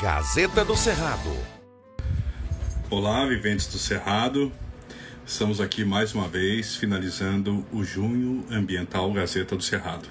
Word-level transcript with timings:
Gazeta 0.00 0.64
do 0.64 0.76
Cerrado. 0.76 1.36
Olá, 2.88 3.26
viventes 3.26 3.66
do 3.66 3.78
Cerrado. 3.78 4.52
Estamos 5.26 5.60
aqui 5.60 5.84
mais 5.84 6.14
uma 6.14 6.28
vez 6.28 6.76
finalizando 6.76 7.66
o 7.72 7.82
Junho 7.82 8.46
Ambiental 8.48 9.12
Gazeta 9.12 9.56
do 9.56 9.62
Cerrado. 9.62 10.08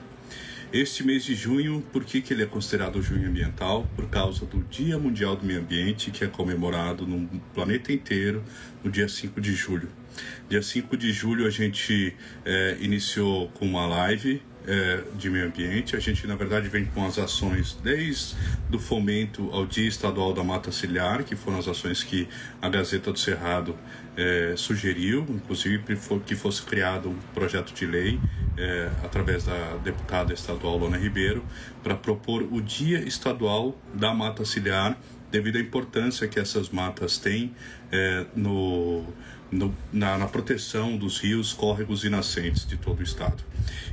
Este 0.74 1.06
mês 1.06 1.24
de 1.24 1.34
junho, 1.34 1.82
por 1.94 2.04
que, 2.04 2.22
que 2.22 2.34
ele 2.34 2.44
é 2.44 2.46
considerado 2.46 3.02
junho 3.02 3.30
ambiental? 3.30 3.88
Por 3.96 4.10
causa 4.10 4.46
do 4.46 4.62
Dia 4.64 5.00
Mundial 5.00 5.38
do 5.38 5.46
Meio 5.46 5.62
Ambiente, 5.62 6.12
que 6.12 6.26
é 6.26 6.28
comemorado 6.28 7.08
no 7.08 7.26
planeta 7.54 7.94
inteiro 7.94 8.44
no 8.84 8.92
dia 8.92 9.08
5 9.08 9.40
de 9.40 9.56
julho. 9.56 9.88
Dia 10.50 10.62
5 10.62 10.98
de 10.98 11.14
julho 11.14 11.48
a 11.48 11.50
gente 11.50 12.14
é, 12.44 12.76
iniciou 12.82 13.48
com 13.52 13.66
uma 13.66 13.88
live 13.88 14.42
é, 14.68 15.04
de 15.16 15.30
meio 15.30 15.48
ambiente. 15.48 15.96
A 15.96 16.00
gente, 16.00 16.28
na 16.28 16.36
verdade, 16.36 16.68
vem 16.68 16.86
com 16.86 17.06
as 17.06 17.18
ações 17.18 17.78
desde 17.82 18.36
do 18.70 18.78
fomento 18.78 19.50
ao 19.52 19.66
Dia 19.66 19.88
Estadual 19.88 20.34
da 20.34 20.44
Mata 20.44 20.72
Ciliar, 20.72 21.24
que 21.24 21.36
foram 21.36 21.58
as 21.58 21.68
ações 21.68 22.04
que 22.04 22.28
a 22.62 22.68
Gazeta 22.68 23.12
do 23.12 23.18
Cerrado 23.18 23.76
é, 24.18 24.54
sugeriu, 24.58 25.26
inclusive 25.30 25.84
que 26.26 26.36
fosse 26.36 26.62
criado 26.64 27.10
um 27.10 27.18
projeto 27.34 27.74
de 27.74 27.86
lei 27.86 28.20
é, 28.58 28.90
através 29.04 29.46
da 29.46 29.78
deputada 29.84 30.34
estadual 30.34 30.78
Lona 30.78 30.98
Ribeiro 30.98 31.46
para 31.84 31.96
propor 31.96 32.42
o 32.52 32.60
Dia 32.60 33.00
Estadual 33.00 33.78
da 33.94 34.14
Mata 34.14 34.44
Ciliar 34.44 34.98
devido 35.32 35.58
à 35.58 35.60
importância 35.60 36.28
que 36.28 36.40
essas 36.40 36.70
matas 36.70 37.18
têm 37.18 37.54
é, 37.92 38.26
no, 38.36 39.06
no, 39.52 39.76
na, 39.92 40.18
na, 40.18 40.28
proteção 40.28 40.98
dos 40.98 41.20
rios, 41.20 41.54
córregos 41.54 42.04
e 42.04 42.10
nascentes 42.10 42.66
de 42.66 42.78
todo 42.78 43.00
o 43.00 43.04
estado. 43.04 43.44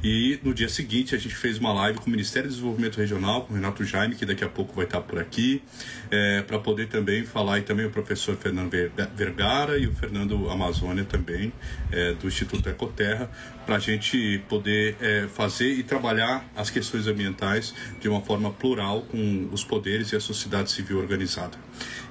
E 0.03 0.39
no 0.43 0.53
dia 0.53 0.69
seguinte 0.69 1.15
a 1.15 1.19
gente 1.19 1.35
fez 1.35 1.59
uma 1.59 1.73
live 1.73 1.99
com 1.99 2.07
o 2.07 2.11
Ministério 2.11 2.49
do 2.49 2.53
Desenvolvimento 2.53 2.97
Regional, 2.97 3.43
com 3.43 3.53
o 3.53 3.57
Renato 3.57 3.85
Jaime, 3.85 4.15
que 4.15 4.27
daqui 4.27 4.45
a 4.45 4.49
pouco 4.49 4.75
vai 4.75 4.85
estar 4.85 5.01
por 5.01 5.19
aqui, 5.19 5.63
é, 6.11 6.43
para 6.43 6.59
poder 6.59 6.89
também 6.89 7.25
falar, 7.25 7.59
e 7.59 7.63
também 7.63 7.87
o 7.87 7.91
professor 7.91 8.37
Fernando 8.37 8.71
Vergara 9.15 9.79
e 9.79 9.87
o 9.87 9.93
Fernando 9.95 10.51
Amazônia 10.51 11.05
também, 11.05 11.53
é, 11.91 12.13
do 12.15 12.27
Instituto 12.27 12.69
Ecoterra, 12.69 13.31
para 13.65 13.77
a 13.77 13.79
gente 13.79 14.43
poder 14.49 14.97
é, 15.01 15.27
fazer 15.27 15.73
e 15.73 15.83
trabalhar 15.83 16.45
as 16.55 16.71
questões 16.71 17.07
ambientais 17.07 17.75
de 18.01 18.09
uma 18.09 18.21
forma 18.21 18.51
plural 18.51 19.03
com 19.03 19.49
os 19.51 19.65
poderes 19.65 20.13
e 20.13 20.17
a 20.17 20.21
sociedade 20.21 20.71
civil 20.71 20.99
organizada. 20.99 21.57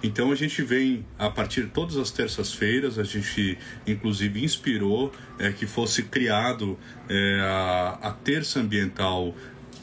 Então 0.01 0.31
a 0.31 0.35
gente 0.35 0.61
vem 0.61 1.05
a 1.17 1.29
partir 1.29 1.61
de 1.61 1.69
todas 1.69 1.95
as 1.95 2.11
terças-feiras, 2.11 2.99
a 2.99 3.03
gente 3.03 3.57
inclusive 3.87 4.43
inspirou 4.43 5.13
é, 5.39 5.51
que 5.51 5.65
fosse 5.65 6.03
criado 6.03 6.77
é, 7.07 7.39
a, 7.53 8.09
a 8.09 8.11
terça 8.11 8.59
ambiental 8.59 9.33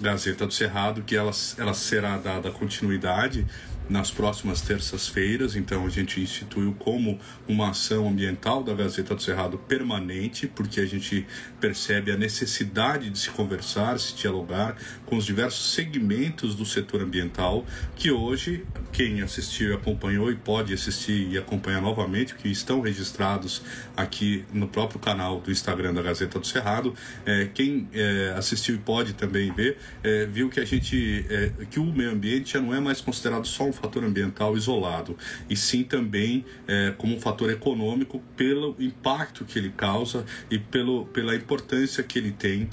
Gazeta 0.01 0.47
do 0.47 0.53
Cerrado, 0.53 1.03
que 1.03 1.15
ela, 1.15 1.33
ela 1.59 1.75
será 1.75 2.17
dada 2.17 2.51
continuidade 2.51 3.47
nas 3.91 4.11
próximas 4.11 4.61
terças-feiras. 4.61 5.57
Então, 5.57 5.85
a 5.85 5.91
gente 5.91 6.21
instituiu 6.21 6.75
como 6.79 7.19
uma 7.47 7.71
ação 7.71 8.09
ambiental 8.09 8.63
da 8.63 8.73
Gazeta 8.73 9.15
do 9.15 9.21
Cerrado 9.21 9.59
permanente, 9.59 10.47
porque 10.47 10.81
a 10.81 10.87
gente 10.87 11.27
percebe 11.61 12.13
a 12.13 12.17
necessidade 12.17 13.11
de 13.11 13.19
se 13.19 13.31
conversar, 13.31 13.99
se 13.99 14.15
dialogar 14.15 14.77
com 15.05 15.17
os 15.17 15.27
diversos 15.27 15.75
segmentos 15.75 16.55
do 16.55 16.65
setor 16.65 17.03
ambiental, 17.03 17.67
que 17.97 18.11
hoje, 18.13 18.65
quem 18.93 19.21
assistiu 19.23 19.71
e 19.71 19.75
acompanhou 19.75 20.31
e 20.31 20.37
pode 20.37 20.73
assistir 20.73 21.29
e 21.29 21.37
acompanhar 21.37 21.83
novamente, 21.83 22.35
que 22.37 22.49
estão 22.49 22.81
registrados 22.81 23.63
aqui 23.97 24.45
no 24.53 24.69
próprio 24.69 25.01
canal 25.01 25.41
do 25.41 25.51
Instagram 25.51 25.93
da 25.93 26.03
Gazeta 26.03 26.39
do 26.39 26.47
Cerrado, 26.47 26.95
é, 27.27 27.49
quem 27.53 27.89
é, 27.93 28.35
assistiu 28.37 28.77
e 28.77 28.79
pode 28.79 29.15
também 29.15 29.53
ver, 29.53 29.79
é, 30.03 30.27
viu 30.27 30.49
que 30.49 30.61
a 30.61 30.65
gente, 30.65 31.27
é, 31.29 31.51
que 31.69 31.81
o 31.81 31.85
meio 31.85 32.13
ambiente 32.13 32.53
já 32.53 32.61
não 32.61 32.73
é 32.73 32.79
mais 32.79 33.01
considerado 33.01 33.47
só 33.47 33.65
um 33.65 33.73
fator 33.81 34.05
ambiental 34.05 34.57
isolado, 34.57 35.17
e 35.49 35.57
sim 35.57 35.83
também 35.83 36.45
é, 36.69 36.93
como 36.97 37.17
um 37.17 37.21
fator 37.21 37.51
econômico 37.51 38.23
pelo 38.37 38.77
impacto 38.79 39.45
que 39.45 39.59
ele 39.59 39.71
causa 39.71 40.25
e 40.51 40.59
pelo, 40.59 41.07
pela 41.07 41.35
importância 41.35 42.03
que 42.03 42.19
ele 42.19 42.33
tem 42.33 42.69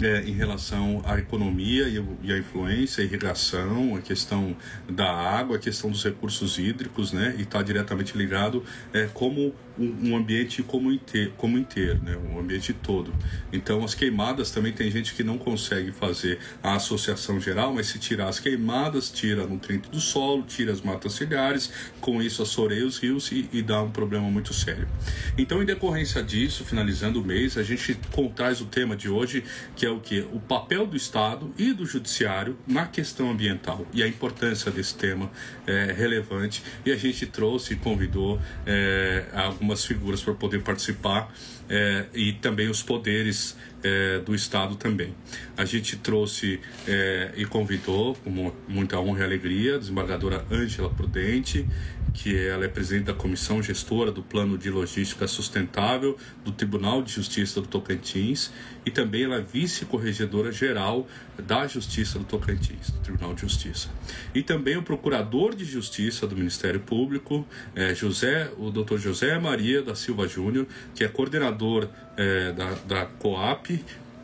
é, 0.00 0.22
em 0.22 0.32
relação 0.32 1.02
à 1.04 1.18
economia 1.18 1.88
e, 1.88 2.02
e 2.22 2.32
à 2.32 2.38
influência, 2.38 3.02
a 3.02 3.04
irrigação, 3.04 3.96
a 3.96 4.00
questão 4.00 4.56
da 4.88 5.10
água, 5.10 5.56
a 5.56 5.58
questão 5.58 5.90
dos 5.90 6.04
recursos 6.04 6.58
hídricos, 6.58 7.12
né? 7.12 7.34
E 7.38 7.42
está 7.42 7.62
diretamente 7.62 8.16
ligado 8.16 8.62
é, 8.92 9.08
como 9.12 9.52
um, 9.78 10.16
ambiente 10.16 10.62
como 10.62 10.92
inteiro, 10.92 11.32
como 11.36 11.58
inteiro, 11.58 12.00
né? 12.02 12.16
Um 12.16 12.38
ambiente 12.38 12.72
todo. 12.72 13.12
Então, 13.52 13.84
as 13.84 13.94
queimadas 13.94 14.50
também 14.50 14.72
tem 14.72 14.90
gente 14.90 15.14
que 15.14 15.22
não 15.22 15.38
consegue 15.38 15.92
fazer 15.92 16.38
a 16.62 16.74
associação 16.74 17.40
geral, 17.40 17.72
mas 17.72 17.86
se 17.86 17.98
tirar 17.98 18.28
as 18.28 18.40
queimadas, 18.40 19.10
tira 19.10 19.46
nutriente 19.46 19.88
do 19.90 20.00
solo, 20.00 20.42
tira 20.42 20.72
as 20.72 20.80
matas 20.80 21.12
ciliares, 21.12 21.72
com 22.00 22.22
isso 22.22 22.42
assoreia 22.42 22.86
os 22.86 22.98
rios 22.98 23.30
e, 23.30 23.48
e 23.52 23.62
dá 23.62 23.82
um 23.82 23.90
problema 23.90 24.28
muito 24.30 24.52
sério. 24.52 24.88
Então, 25.36 25.62
em 25.62 25.66
decorrência 25.66 26.22
disso, 26.22 26.64
finalizando 26.64 27.20
o 27.20 27.24
mês, 27.24 27.56
a 27.56 27.62
gente 27.62 27.98
traz 28.34 28.60
o 28.60 28.66
tema 28.66 28.96
de 28.96 29.08
hoje, 29.08 29.44
que 29.76 29.84
é 29.84 29.90
o 29.90 30.00
que? 30.00 30.26
O 30.32 30.40
papel 30.40 30.86
do 30.86 30.96
Estado 30.96 31.52
e 31.58 31.72
do 31.72 31.84
Judiciário 31.84 32.56
na 32.66 32.86
questão 32.86 33.30
ambiental 33.30 33.86
e 33.92 34.02
a 34.02 34.08
importância 34.08 34.70
desse 34.70 34.94
tema 34.94 35.30
é 35.66 35.92
relevante. 35.92 36.62
E 36.84 36.90
a 36.90 36.96
gente 36.96 37.26
trouxe 37.26 37.74
e 37.74 37.76
convidou 37.76 38.40
é, 38.66 39.26
algumas 39.32 39.67
figuras 39.84 40.22
para 40.22 40.34
poder 40.34 40.62
participar 40.62 41.32
é, 41.68 42.06
e 42.14 42.32
também 42.34 42.68
os 42.68 42.82
poderes 42.82 43.56
é, 43.82 44.18
do 44.18 44.34
Estado 44.34 44.76
também. 44.76 45.14
A 45.56 45.64
gente 45.64 45.96
trouxe 45.96 46.60
é, 46.86 47.32
e 47.36 47.44
convidou, 47.44 48.14
com 48.16 48.52
muita 48.68 48.98
honra 48.98 49.20
e 49.20 49.24
alegria, 49.24 49.76
a 49.76 49.78
desembargadora 49.78 50.44
Ângela 50.50 50.90
Prudente, 50.90 51.66
que 52.14 52.36
ela 52.36 52.64
é 52.64 52.68
presidente 52.68 53.04
da 53.04 53.14
comissão 53.14 53.62
gestora 53.62 54.10
do 54.10 54.22
Plano 54.22 54.56
de 54.56 54.70
Logística 54.70 55.26
Sustentável 55.26 56.16
do 56.44 56.52
Tribunal 56.52 57.02
de 57.02 57.12
Justiça 57.12 57.60
do 57.60 57.66
Tocantins 57.66 58.50
e 58.84 58.90
também 58.90 59.24
ela 59.24 59.36
é 59.36 59.40
vice-corregedora 59.40 60.50
geral 60.50 61.06
da 61.38 61.66
Justiça 61.66 62.18
do 62.18 62.24
Tocantins, 62.24 62.90
do 62.90 63.00
Tribunal 63.00 63.34
de 63.34 63.42
Justiça. 63.42 63.88
E 64.34 64.42
também 64.42 64.76
o 64.76 64.82
Procurador 64.82 65.54
de 65.54 65.64
Justiça 65.64 66.26
do 66.26 66.34
Ministério 66.36 66.80
Público, 66.80 67.46
é, 67.74 67.94
José, 67.94 68.50
o 68.56 68.70
Dr. 68.70 68.96
José 68.96 69.38
Maria 69.38 69.82
da 69.82 69.94
Silva 69.94 70.26
Júnior, 70.26 70.66
que 70.94 71.04
é 71.04 71.08
coordenador 71.08 71.88
é, 72.16 72.52
da, 72.52 72.74
da 72.86 73.06
COAP 73.06 73.67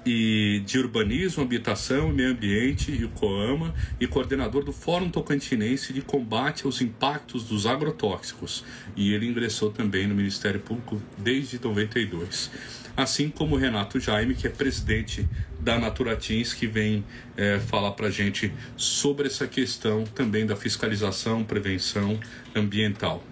e 0.06 0.62
de 0.66 0.78
Urbanismo, 0.78 1.42
Habitação 1.42 2.10
e 2.10 2.12
Meio 2.12 2.30
Ambiente, 2.30 2.92
e 2.92 3.04
o 3.04 3.08
COAMA, 3.08 3.74
e 3.98 4.06
coordenador 4.06 4.62
do 4.62 4.72
Fórum 4.72 5.08
Tocantinense 5.08 5.92
de 5.92 6.02
Combate 6.02 6.66
aos 6.66 6.80
Impactos 6.80 7.44
dos 7.44 7.66
Agrotóxicos. 7.66 8.64
E 8.94 9.12
ele 9.12 9.26
ingressou 9.26 9.70
também 9.70 10.06
no 10.06 10.14
Ministério 10.14 10.60
Público 10.60 11.00
desde 11.16 11.58
92. 11.62 12.50
Assim 12.96 13.28
como 13.28 13.56
Renato 13.56 13.98
Jaime, 13.98 14.34
que 14.34 14.46
é 14.46 14.50
presidente 14.50 15.28
da 15.58 15.78
Naturatins, 15.78 16.52
que 16.52 16.66
vem 16.66 17.04
é, 17.36 17.58
falar 17.58 17.92
para 17.92 18.06
a 18.06 18.10
gente 18.10 18.52
sobre 18.76 19.26
essa 19.26 19.48
questão 19.48 20.04
também 20.04 20.46
da 20.46 20.54
fiscalização, 20.54 21.42
prevenção 21.42 22.20
ambiental. 22.54 23.24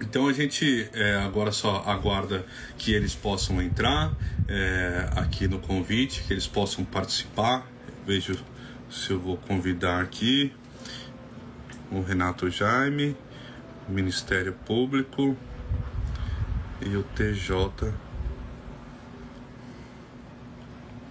Então 0.00 0.28
a 0.28 0.32
gente 0.32 0.88
é, 0.92 1.16
agora 1.16 1.50
só 1.50 1.82
aguarda 1.84 2.46
que 2.76 2.92
eles 2.92 3.14
possam 3.14 3.60
entrar 3.60 4.14
é, 4.46 5.08
aqui 5.16 5.48
no 5.48 5.58
convite, 5.58 6.22
que 6.22 6.32
eles 6.32 6.46
possam 6.46 6.84
participar. 6.84 7.66
Vejo 8.06 8.38
se 8.88 9.10
eu 9.10 9.18
vou 9.18 9.36
convidar 9.36 10.00
aqui 10.00 10.52
o 11.90 12.00
Renato 12.00 12.48
Jaime, 12.48 13.16
Ministério 13.88 14.52
Público 14.64 15.36
e 16.80 16.96
o 16.96 17.02
TJ, 17.02 17.92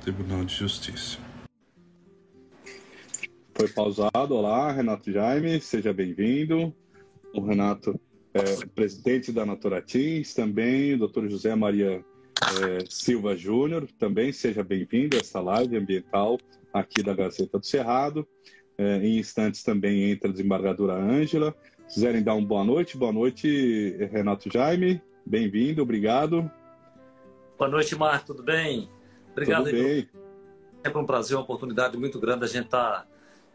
Tribunal 0.01 0.45
de 0.45 0.55
Justiça. 0.55 1.19
Foi 3.53 3.67
pausado. 3.67 4.35
Olá, 4.35 4.71
Renato 4.71 5.11
Jaime, 5.11 5.59
seja 5.59 5.91
bem-vindo. 5.91 6.73
O 7.33 7.41
Renato 7.41 7.99
é, 8.37 8.65
presidente 8.75 9.31
da 9.31 9.45
Naturatins, 9.45 10.33
também 10.33 10.93
o 10.93 11.07
Dr. 11.07 11.27
José 11.27 11.55
Maria 11.55 12.03
é, 12.61 12.85
Silva 12.89 13.35
Júnior, 13.35 13.87
também 13.97 14.31
seja 14.31 14.63
bem-vindo 14.63 15.17
a 15.17 15.19
essa 15.19 15.39
live 15.41 15.75
ambiental 15.75 16.37
aqui 16.71 17.01
da 17.01 17.13
Gazeta 17.13 17.57
do 17.57 17.65
Cerrado. 17.65 18.27
É, 18.77 18.97
em 18.97 19.17
instantes 19.17 19.63
também 19.63 20.11
entra 20.11 20.29
a 20.29 20.31
desembargadora 20.31 20.93
Ângela. 20.93 21.55
Se 21.87 21.95
quiserem 21.95 22.21
dar 22.21 22.35
uma 22.35 22.45
boa 22.45 22.63
noite, 22.63 22.97
boa 22.97 23.11
noite, 23.11 23.97
Renato 24.11 24.51
Jaime, 24.51 25.01
bem-vindo, 25.25 25.81
obrigado. 25.81 26.49
Boa 27.57 27.69
noite, 27.71 27.95
Marco, 27.95 28.27
tudo 28.27 28.43
bem? 28.43 28.87
Obrigado. 29.31 29.65
Tudo 29.65 29.75
bem. 29.75 30.07
É 30.83 30.89
um 30.95 31.05
prazer, 31.05 31.35
uma 31.35 31.43
oportunidade 31.43 31.97
muito 31.97 32.19
grande 32.19 32.43
a 32.43 32.47
gente 32.47 32.65
estar 32.65 33.01
tá 33.01 33.07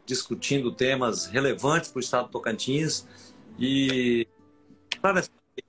discutindo 0.04 0.72
temas 0.72 1.26
relevantes 1.26 1.90
para 1.90 1.98
o 1.98 2.00
Estado 2.00 2.26
do 2.26 2.30
Tocantins 2.32 3.06
e 3.58 4.26
para 5.02 5.22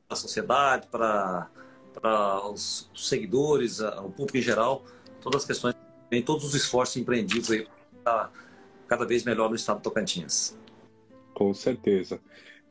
a 0.09 0.15
sociedade, 0.15 0.87
para, 0.87 1.49
para 1.93 2.47
os 2.47 2.89
seguidores, 2.95 3.79
o 3.79 4.11
público 4.11 4.37
em 4.37 4.41
geral, 4.41 4.85
todas 5.19 5.41
as 5.41 5.47
questões, 5.47 5.75
todos 6.23 6.45
os 6.45 6.53
esforços 6.53 6.95
empreendidos 6.97 7.49
aí 7.49 7.67
para 8.03 8.29
cada 8.87 9.05
vez 9.05 9.23
melhor 9.23 9.49
no 9.49 9.55
estado 9.55 9.79
do 9.79 9.83
Tocantins. 9.83 10.55
Com 11.33 11.51
certeza. 11.51 12.21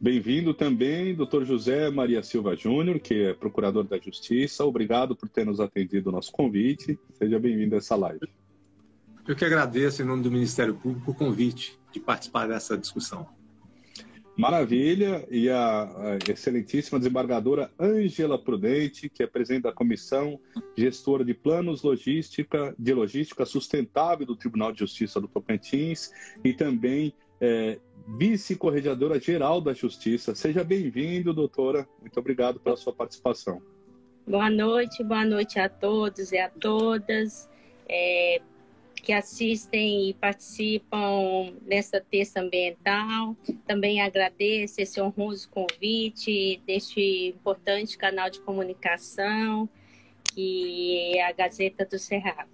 Bem-vindo 0.01 0.55
também, 0.55 1.15
doutor 1.15 1.45
José 1.45 1.91
Maria 1.91 2.23
Silva 2.23 2.57
Júnior, 2.57 3.01
que 3.01 3.27
é 3.27 3.35
procurador 3.35 3.85
da 3.85 3.99
Justiça. 3.99 4.65
Obrigado 4.65 5.17
por 5.17 5.29
ter 5.29 5.45
nos 5.45 5.61
atendido 5.61 6.11
o 6.11 6.13
nosso 6.13 6.31
convite. 6.33 6.99
Seja 7.15 7.39
bem-vindo 7.39 7.75
a 7.75 7.79
essa 7.79 7.97
live. 7.97 8.29
Eu 9.27 9.37
que 9.37 9.45
agradeço, 9.45 10.03
em 10.03 10.05
nome 10.05 10.23
do 10.23 10.31
Ministério 10.31 10.75
Público, 10.75 11.13
o 11.13 11.15
convite 11.15 11.79
de 11.93 12.01
participar 12.01 12.49
dessa 12.49 12.77
discussão. 12.77 13.29
Maravilha. 14.37 15.27
E 15.31 15.51
a, 15.51 16.19
excelentíssima 16.29 16.99
desembargadora 16.99 17.71
Ângela 17.79 18.39
Prudente, 18.39 19.09
que 19.09 19.23
é 19.23 19.27
presidente 19.27 19.65
da 19.65 19.73
Comissão 19.73 20.39
Gestora 20.77 21.25
de 21.25 21.35
Planos 21.35 21.83
Logística, 21.83 22.75
de 22.79 22.95
Logística 22.95 23.45
Sustentável 23.45 24.27
do 24.27 24.37
Tribunal 24.37 24.73
de 24.73 24.81
Justiça 24.81 25.21
do 25.21 25.29
Tocantins 25.29 26.11
e 26.45 26.53
também 26.53 27.15
é, 27.41 27.79
vice-corregedora 28.07 29.21
geral 29.21 29.61
da 29.61 29.73
Justiça. 29.73 30.35
Seja 30.35 30.65
bem-vindo, 30.65 31.33
doutora. 31.33 31.89
Muito 32.01 32.19
obrigado 32.19 32.61
pela 32.61 32.77
sua 32.77 32.93
participação. 32.93 33.61
Boa 34.27 34.49
noite, 34.49 35.03
boa 35.03 35.25
noite 35.25 35.59
a 35.59 35.69
todos 35.69 36.31
e 36.31 36.39
a 36.39 36.49
todas 36.49 37.51
é, 37.89 38.41
que 39.03 39.13
assistem 39.13 40.11
e 40.11 40.15
participam 40.15 41.53
nessa 41.67 42.01
terça 42.01 42.41
ambiental. 42.41 43.37
Também 43.67 44.01
agradeço 44.01 44.81
esse 44.81 45.01
honroso 45.01 45.49
convite 45.51 46.63
deste 46.67 47.29
importante 47.29 47.99
canal 47.99 48.31
de 48.31 48.41
comunicação 48.41 49.69
que 50.35 51.17
é 51.17 51.27
a 51.27 51.33
Gazeta 51.33 51.85
do 51.85 51.99
Cerrado. 51.99 52.51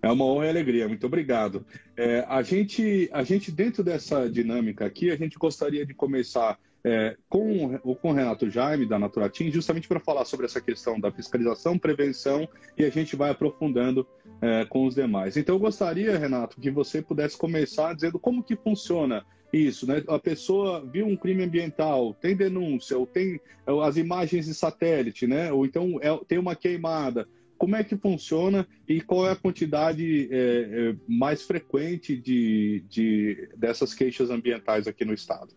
É 0.00 0.10
uma 0.10 0.24
honra 0.24 0.46
e 0.46 0.48
alegria, 0.50 0.86
muito 0.86 1.06
obrigado. 1.06 1.66
É, 1.96 2.24
a, 2.28 2.40
gente, 2.42 3.08
a 3.12 3.24
gente, 3.24 3.50
dentro 3.50 3.82
dessa 3.82 4.30
dinâmica 4.30 4.86
aqui, 4.86 5.10
a 5.10 5.16
gente 5.16 5.36
gostaria 5.36 5.84
de 5.84 5.92
começar 5.92 6.58
é, 6.88 7.16
com, 7.28 7.76
com 7.78 8.10
o 8.10 8.12
Renato 8.14 8.48
Jaime, 8.48 8.86
da 8.86 8.98
Naturatim, 8.98 9.50
justamente 9.50 9.86
para 9.86 10.00
falar 10.00 10.24
sobre 10.24 10.46
essa 10.46 10.60
questão 10.60 10.98
da 10.98 11.12
fiscalização, 11.12 11.78
prevenção, 11.78 12.48
e 12.78 12.84
a 12.84 12.90
gente 12.90 13.14
vai 13.14 13.30
aprofundando 13.30 14.06
é, 14.40 14.64
com 14.64 14.86
os 14.86 14.94
demais. 14.94 15.36
Então, 15.36 15.56
eu 15.56 15.58
gostaria, 15.60 16.18
Renato, 16.18 16.58
que 16.58 16.70
você 16.70 17.02
pudesse 17.02 17.36
começar 17.36 17.94
dizendo 17.94 18.18
como 18.18 18.42
que 18.42 18.56
funciona 18.56 19.24
isso, 19.52 19.86
né? 19.86 20.02
A 20.08 20.18
pessoa 20.18 20.84
viu 20.84 21.06
um 21.06 21.16
crime 21.16 21.44
ambiental, 21.44 22.14
tem 22.14 22.34
denúncia, 22.34 22.96
ou 22.96 23.06
tem 23.06 23.40
as 23.84 23.96
imagens 23.96 24.46
de 24.46 24.54
satélite, 24.54 25.26
né? 25.26 25.52
Ou 25.52 25.66
então 25.66 25.98
é, 26.00 26.18
tem 26.26 26.38
uma 26.38 26.56
queimada 26.56 27.28
como 27.58 27.74
é 27.74 27.82
que 27.82 27.96
funciona 27.96 28.66
e 28.88 29.00
qual 29.00 29.26
é 29.26 29.32
a 29.32 29.36
quantidade 29.36 30.28
é, 30.30 30.36
é, 30.36 30.96
mais 31.08 31.42
frequente 31.42 32.16
de, 32.16 32.84
de, 32.88 33.48
dessas 33.56 33.92
queixas 33.92 34.30
ambientais 34.30 34.86
aqui 34.86 35.04
no 35.04 35.12
estado? 35.12 35.52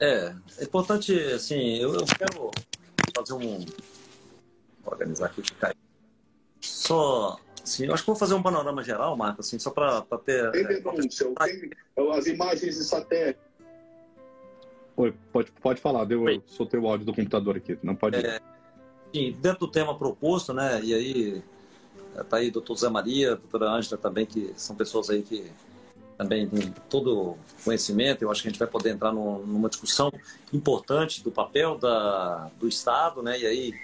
É, 0.00 0.34
é 0.58 0.64
importante, 0.64 1.18
assim, 1.32 1.76
eu, 1.76 1.94
eu 1.94 2.04
quero 2.04 2.50
fazer 3.16 3.34
um. 3.34 3.64
organizar 4.84 5.26
aqui 5.26 5.42
ficar 5.42 5.68
aí. 5.68 5.74
Só. 6.60 7.38
Assim, 7.62 7.86
eu 7.86 7.94
acho 7.94 8.02
que 8.02 8.08
vou 8.08 8.16
fazer 8.16 8.34
um 8.34 8.42
panorama 8.42 8.82
geral, 8.82 9.16
Marco, 9.16 9.40
assim, 9.40 9.58
só 9.58 9.70
para 9.70 10.02
ter. 10.24 10.50
Tem 10.50 10.66
denúncia, 10.66 11.32
tem 11.34 11.70
as 12.12 12.26
imagens 12.26 12.76
de 12.76 12.84
satélite. 12.84 13.38
Oi, 14.96 15.14
pode, 15.32 15.50
pode 15.52 15.80
falar, 15.80 16.04
deu, 16.04 16.28
eu 16.28 16.42
soltei 16.46 16.78
o 16.78 16.86
áudio 16.86 17.06
do 17.06 17.14
computador 17.14 17.56
aqui, 17.56 17.76
não 17.82 17.96
pode. 17.96 18.16
É, 18.16 18.40
dentro 19.40 19.60
do 19.60 19.68
tema 19.68 19.96
proposto, 19.98 20.52
né? 20.52 20.80
E 20.82 20.94
aí 20.94 21.42
tá 22.28 22.36
aí 22.36 22.48
o 22.48 22.52
doutor 22.52 22.76
Zé 22.76 22.88
Maria, 22.88 23.32
a 23.32 23.34
doutora 23.34 23.70
Ângela 23.70 24.00
também, 24.00 24.24
que 24.24 24.52
são 24.56 24.76
pessoas 24.76 25.10
aí 25.10 25.22
que 25.22 25.50
também 26.16 26.48
têm 26.48 26.72
todo 26.88 27.36
conhecimento. 27.64 28.22
Eu 28.22 28.30
acho 28.30 28.42
que 28.42 28.48
a 28.48 28.50
gente 28.50 28.58
vai 28.58 28.68
poder 28.68 28.90
entrar 28.90 29.12
numa 29.12 29.68
discussão 29.68 30.12
importante 30.52 31.22
do 31.22 31.30
papel 31.30 31.76
da, 31.76 32.50
do 32.58 32.68
Estado, 32.68 33.22
né? 33.22 33.38
E 33.38 33.46
aí 33.46 33.74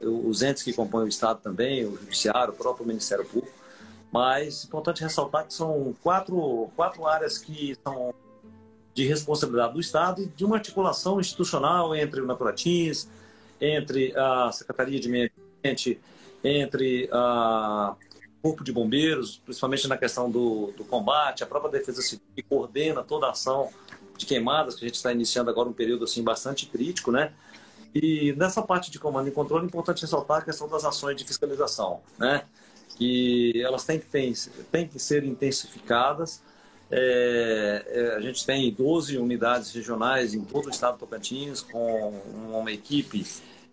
os 0.00 0.42
entes 0.42 0.62
que 0.62 0.72
compõem 0.72 1.04
o 1.04 1.08
Estado 1.08 1.40
também, 1.42 1.84
o 1.84 1.96
Judiciário, 1.96 2.52
o 2.52 2.56
próprio 2.56 2.86
Ministério 2.86 3.24
Público. 3.24 3.56
Mas 4.12 4.64
é 4.64 4.66
importante 4.66 5.02
ressaltar 5.02 5.46
que 5.46 5.54
são 5.54 5.94
quatro, 6.02 6.70
quatro 6.76 7.06
áreas 7.06 7.38
que 7.38 7.76
são 7.82 8.14
de 8.94 9.06
responsabilidade 9.06 9.74
do 9.74 9.80
Estado 9.80 10.22
e 10.22 10.26
de 10.26 10.44
uma 10.44 10.56
articulação 10.56 11.20
institucional 11.20 11.94
entre 11.94 12.20
o 12.20 12.26
Naturatins, 12.26 13.08
entre 13.60 14.16
a 14.16 14.50
Secretaria 14.52 14.98
de 14.98 15.08
Meio 15.08 15.30
Ambiente, 15.58 16.00
entre 16.42 17.08
a 17.12 17.94
Corpo 18.46 18.62
de 18.62 18.70
Bombeiros, 18.70 19.38
principalmente 19.44 19.88
na 19.88 19.96
questão 19.96 20.30
do, 20.30 20.72
do 20.76 20.84
combate, 20.84 21.42
a 21.42 21.46
própria 21.46 21.72
Defesa 21.72 22.00
Civil 22.00 22.24
que 22.32 22.42
coordena 22.44 23.02
toda 23.02 23.26
a 23.26 23.30
ação 23.30 23.70
de 24.16 24.24
queimadas, 24.24 24.76
que 24.76 24.84
a 24.84 24.88
gente 24.88 24.94
está 24.94 25.10
iniciando 25.10 25.50
agora 25.50 25.68
um 25.68 25.72
período 25.72 26.04
assim 26.04 26.22
bastante 26.22 26.66
crítico, 26.66 27.10
né? 27.10 27.32
E 27.92 28.32
nessa 28.36 28.62
parte 28.62 28.88
de 28.88 29.00
comando 29.00 29.26
e 29.26 29.32
controle 29.32 29.64
é 29.64 29.66
importante 29.66 30.02
ressaltar 30.02 30.38
a 30.38 30.42
questão 30.42 30.68
das 30.68 30.84
ações 30.84 31.16
de 31.16 31.24
fiscalização, 31.24 32.02
né? 32.16 32.44
Que 32.96 33.60
elas 33.60 33.84
têm 33.84 33.98
que, 33.98 34.06
ter, 34.06 34.32
têm 34.70 34.86
que 34.86 35.00
ser 35.00 35.24
intensificadas. 35.24 36.40
É, 36.88 37.84
é, 37.84 38.14
a 38.14 38.20
gente 38.20 38.46
tem 38.46 38.72
12 38.72 39.18
unidades 39.18 39.72
regionais 39.72 40.34
em 40.34 40.44
todo 40.44 40.66
o 40.66 40.70
estado 40.70 40.94
do 40.94 41.00
Tocantins, 41.00 41.62
com 41.62 42.22
uma 42.48 42.70
equipe 42.70 43.26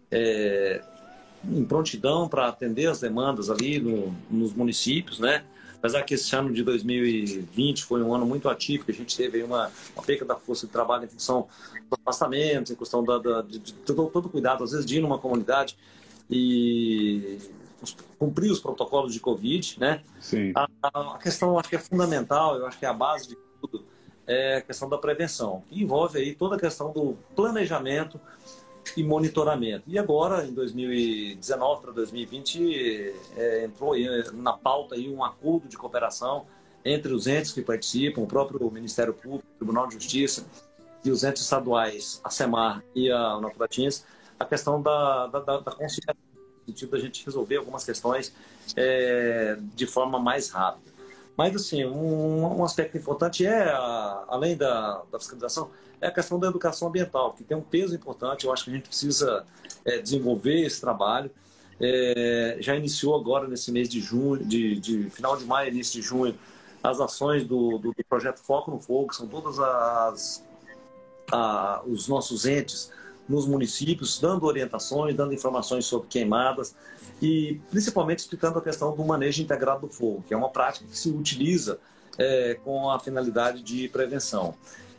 é, 0.09 0.81
em 1.45 1.65
prontidão 1.65 2.27
para 2.27 2.47
atender 2.47 2.87
as 2.87 2.99
demandas 2.99 3.49
ali 3.49 3.79
no, 3.79 4.15
nos 4.29 4.53
municípios, 4.53 5.19
né? 5.19 5.43
Apesar 5.77 6.01
que 6.03 6.13
esse 6.13 6.33
ano 6.33 6.53
de 6.53 6.63
2020 6.63 7.83
foi 7.83 8.01
um 8.01 8.15
ano 8.15 8.25
muito 8.25 8.47
atípico, 8.47 8.89
a 8.89 8.93
gente 8.93 9.17
teve 9.17 9.43
uma, 9.43 9.69
uma 9.93 10.03
perda 10.03 10.23
da 10.23 10.35
força 10.37 10.65
de 10.65 10.71
trabalho 10.71 11.03
em 11.03 11.09
função 11.09 11.47
dos 11.89 11.99
afastamentos, 11.99 12.71
em 12.71 12.75
questão 12.75 13.03
da, 13.03 13.17
da 13.17 13.41
de, 13.41 13.59
de, 13.59 13.73
todo, 13.73 14.09
todo 14.09 14.29
cuidado, 14.29 14.63
às 14.63 14.71
vezes, 14.71 14.85
de 14.85 14.97
ir 14.97 15.01
numa 15.01 15.19
comunidade 15.19 15.77
e 16.29 17.37
cumprir 18.17 18.49
os 18.49 18.61
protocolos 18.61 19.13
de 19.13 19.19
Covid, 19.19 19.77
né? 19.77 20.01
Sim. 20.21 20.53
A, 20.55 20.69
a, 20.83 21.17
questão, 21.17 21.59
acho 21.59 21.67
que 21.67 21.75
é 21.75 21.79
fundamental, 21.79 22.55
eu 22.55 22.65
acho 22.65 22.79
que 22.79 22.85
é 22.85 22.89
a 22.89 22.93
base 22.93 23.27
de 23.27 23.37
tudo, 23.59 23.83
é 24.25 24.57
a 24.57 24.61
questão 24.61 24.87
da 24.87 24.97
prevenção, 24.97 25.63
que 25.67 25.83
envolve 25.83 26.17
aí 26.17 26.33
toda 26.33 26.55
a 26.55 26.59
questão 26.59 26.93
do 26.93 27.17
planejamento, 27.35 28.17
e 28.97 29.03
monitoramento. 29.03 29.83
E 29.87 29.97
agora, 29.97 30.45
em 30.45 30.53
2019 30.53 31.81
para 31.81 31.91
2020, 31.91 33.13
é, 33.37 33.65
entrou 33.65 33.93
na 34.33 34.53
pauta 34.53 34.95
aí 34.95 35.09
um 35.09 35.23
acordo 35.23 35.67
de 35.67 35.77
cooperação 35.77 36.45
entre 36.85 37.13
os 37.13 37.27
entes 37.27 37.51
que 37.51 37.61
participam, 37.61 38.21
o 38.21 38.27
próprio 38.27 38.69
Ministério 38.69 39.13
Público, 39.13 39.45
Tribunal 39.57 39.87
de 39.87 39.93
Justiça 39.93 40.45
e 41.03 41.11
os 41.11 41.23
entes 41.23 41.41
estaduais, 41.41 42.19
a 42.23 42.29
SEMAR 42.29 42.83
e 42.95 43.09
a 43.09 43.37
Unapratins, 43.37 44.03
a 44.39 44.45
questão 44.45 44.81
da, 44.81 45.27
da, 45.27 45.39
da, 45.39 45.59
da 45.59 45.71
conciliação, 45.71 46.15
no 46.35 46.65
sentido 46.65 46.91
da 46.91 46.99
gente 46.99 47.25
resolver 47.25 47.57
algumas 47.57 47.83
questões 47.83 48.33
é, 48.75 49.57
de 49.75 49.85
forma 49.85 50.19
mais 50.19 50.49
rápida. 50.49 50.92
Mas, 51.35 51.55
assim, 51.55 51.83
um, 51.85 52.59
um 52.59 52.63
aspecto 52.63 52.97
importante 52.97 53.45
é, 53.45 53.69
a, 53.71 54.25
além 54.27 54.55
da, 54.55 55.01
da 55.11 55.19
fiscalização, 55.19 55.71
é 55.99 56.07
a 56.07 56.11
questão 56.11 56.39
da 56.39 56.47
educação 56.47 56.87
ambiental, 56.89 57.33
que 57.33 57.43
tem 57.43 57.57
um 57.57 57.61
peso 57.61 57.95
importante. 57.95 58.45
Eu 58.45 58.53
acho 58.53 58.65
que 58.65 58.71
a 58.71 58.73
gente 58.73 58.87
precisa 58.87 59.45
é, 59.83 59.99
desenvolver 59.99 60.61
esse 60.61 60.79
trabalho. 60.79 61.31
É, 61.79 62.57
já 62.59 62.75
iniciou 62.75 63.15
agora 63.15 63.47
nesse 63.47 63.71
mês 63.71 63.89
de 63.89 63.99
junho, 63.99 64.45
de, 64.45 64.79
de, 64.79 65.09
final 65.09 65.35
de 65.35 65.45
maio, 65.45 65.69
início 65.69 65.99
de 65.99 66.07
junho, 66.07 66.37
as 66.83 66.99
ações 66.99 67.45
do, 67.45 67.77
do, 67.79 67.93
do 67.93 68.05
projeto 68.07 68.39
Foco 68.39 68.69
no 68.69 68.79
Fogo, 68.79 69.07
que 69.07 69.15
são 69.15 69.27
todas 69.27 69.59
as 69.59 70.43
a, 71.31 71.81
os 71.85 72.07
nossos 72.07 72.45
entes 72.45 72.91
nos 73.27 73.45
municípios, 73.45 74.19
dando 74.19 74.45
orientações, 74.45 75.15
dando 75.15 75.33
informações 75.33 75.85
sobre 75.85 76.07
queimadas 76.07 76.75
e 77.21 77.59
principalmente 77.69 78.19
explicando 78.19 78.59
a 78.59 78.61
questão 78.61 78.95
do 78.95 79.03
manejo 79.03 79.41
integrado 79.41 79.87
do 79.87 79.93
fogo, 79.93 80.23
que 80.27 80.33
é 80.33 80.37
uma 80.37 80.49
prática 80.49 80.85
que 80.85 80.97
se 80.97 81.09
utiliza 81.09 81.79
é, 82.17 82.59
com 82.63 82.89
a 82.89 82.99
finalidade 82.99 83.61
de 83.61 83.87
prevenção. 83.87 84.55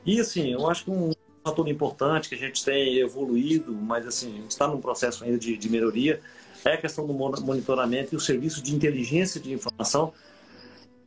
E 0.07 0.21
assim, 0.21 0.53
eu 0.53 0.69
acho 0.69 0.85
que 0.85 0.91
um 0.91 1.13
fator 1.45 1.69
importante 1.69 2.29
que 2.29 2.35
a 2.35 2.39
gente 2.39 2.65
tem 2.65 2.99
evoluído, 2.99 3.73
mas 3.73 4.07
assim, 4.07 4.45
está 4.49 4.67
num 4.67 4.81
processo 4.81 5.25
ainda 5.25 5.39
de, 5.39 5.57
de 5.57 5.69
melhoria, 5.69 6.21
é 6.65 6.75
a 6.75 6.79
questão 6.79 7.07
do 7.07 7.13
monitoramento 7.13 8.15
e 8.15 8.17
o 8.17 8.21
serviço 8.21 8.63
de 8.63 8.75
inteligência 8.75 9.39
de 9.39 9.53
informação 9.53 10.13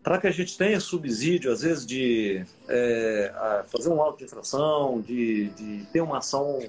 para 0.04 0.20
que 0.20 0.28
a 0.28 0.32
gente 0.32 0.58
tenha 0.58 0.80
subsídio, 0.80 1.52
às 1.52 1.64
vezes, 1.64 1.86
de 1.86 2.46
é, 2.70 3.64
fazer 3.68 3.90
um 3.90 4.02
auto 4.02 4.20
de 4.20 4.24
infração, 4.24 5.02
de, 5.02 5.50
de 5.50 5.86
ter 5.92 6.00
uma 6.00 6.20
ação 6.20 6.60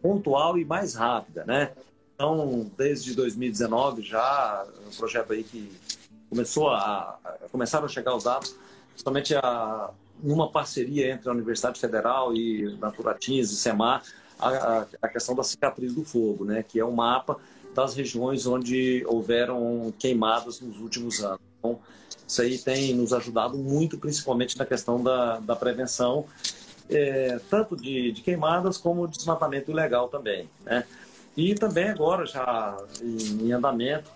pontual 0.00 0.58
e 0.58 0.64
mais 0.64 0.94
rápida, 0.94 1.44
né? 1.44 1.72
Então, 2.14 2.70
desde 2.76 3.14
2019 3.14 4.02
já, 4.02 4.66
um 4.86 4.96
projeto 4.96 5.32
aí 5.32 5.44
que 5.44 5.70
começou 6.28 6.68
a, 6.68 7.18
a 7.24 7.30
começaram 7.50 7.84
a 7.84 7.88
chegar 7.88 8.14
os 8.14 8.24
dados, 8.24 8.56
principalmente 8.90 9.34
a, 9.36 9.90
numa 10.22 10.50
parceria 10.50 11.12
entre 11.12 11.28
a 11.28 11.32
Universidade 11.32 11.78
Federal 11.78 12.34
e 12.34 12.76
Naturatins 12.80 13.50
e 13.50 13.56
SEMAR, 13.56 14.02
a, 14.38 14.86
a, 15.02 15.08
questão 15.08 15.34
da 15.34 15.42
cicatriz 15.42 15.94
do 15.94 16.04
fogo, 16.04 16.44
né, 16.44 16.62
que 16.62 16.78
é 16.78 16.84
um 16.84 16.92
mapa 16.92 17.36
das 17.74 17.94
regiões 17.94 18.46
onde 18.46 19.04
houveram 19.06 19.92
queimadas 19.98 20.60
nos 20.60 20.80
últimos 20.80 21.22
anos. 21.24 21.40
Então, 21.58 21.78
isso 22.26 22.42
aí 22.42 22.58
tem 22.58 22.94
nos 22.94 23.12
ajudado 23.12 23.56
muito, 23.56 23.98
principalmente 23.98 24.58
na 24.58 24.66
questão 24.66 25.02
da, 25.02 25.38
da 25.38 25.56
prevenção 25.56 26.24
é, 26.90 27.38
tanto 27.50 27.76
de, 27.76 28.12
de, 28.12 28.22
queimadas 28.22 28.78
como 28.78 29.06
desmatamento 29.06 29.70
ilegal 29.70 30.08
também. 30.08 30.48
Né? 30.64 30.84
E 31.36 31.54
também 31.54 31.88
agora, 31.88 32.26
já 32.26 32.76
em, 33.02 33.46
em 33.46 33.52
andamento, 33.52 34.10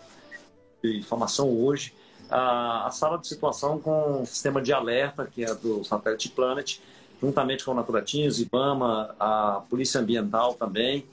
de 0.82 0.98
informação 0.98 1.48
hoje, 1.48 1.94
a, 2.28 2.86
a, 2.86 2.90
sala 2.90 3.18
de 3.18 3.28
situação 3.28 3.78
com 3.78 4.22
o 4.22 4.26
sistema 4.26 4.60
de 4.60 4.72
alerta, 4.72 5.26
que 5.26 5.44
é 5.44 5.54
do 5.54 5.84
Satellite 5.84 6.30
Planet, 6.30 6.78
juntamente 7.20 7.64
com 7.64 7.70
o 7.70 7.74
Naturatinhos, 7.74 8.40
IBAMA, 8.40 9.14
a 9.20 9.62
Polícia 9.68 10.00
Ambiental 10.00 10.54
também, 10.54 11.06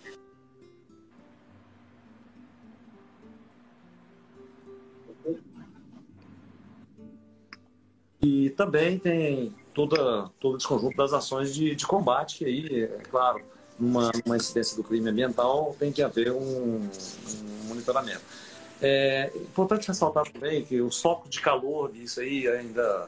E 8.22 8.50
também 8.52 9.00
tem 9.00 9.56
toda, 9.88 10.30
todo 10.42 10.58
esse 10.58 10.68
conjunto 10.68 10.98
das 10.98 11.14
ações 11.14 11.54
de, 11.54 11.74
de 11.74 11.88
combate, 11.88 12.40
que 12.40 12.46
aí, 12.46 12.84
é 12.84 13.02
claro, 13.10 13.42
numa, 13.80 14.12
numa 14.26 14.36
incidência 14.36 14.76
do 14.76 14.84
crime 14.84 15.10
ambiental 15.10 15.74
tem 15.80 15.90
que 15.90 16.02
haver 16.02 16.34
um, 16.34 16.82
um 16.82 17.68
monitoramento. 17.68 18.22
É 18.82 19.32
importante 19.36 19.88
ressaltar 19.88 20.30
também 20.30 20.66
que 20.66 20.82
o 20.82 20.92
foco 20.92 21.30
de 21.30 21.40
calor 21.40 21.92
disso 21.92 22.20
aí 22.20 22.48
ainda 22.48 23.08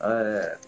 é, 0.00 0.58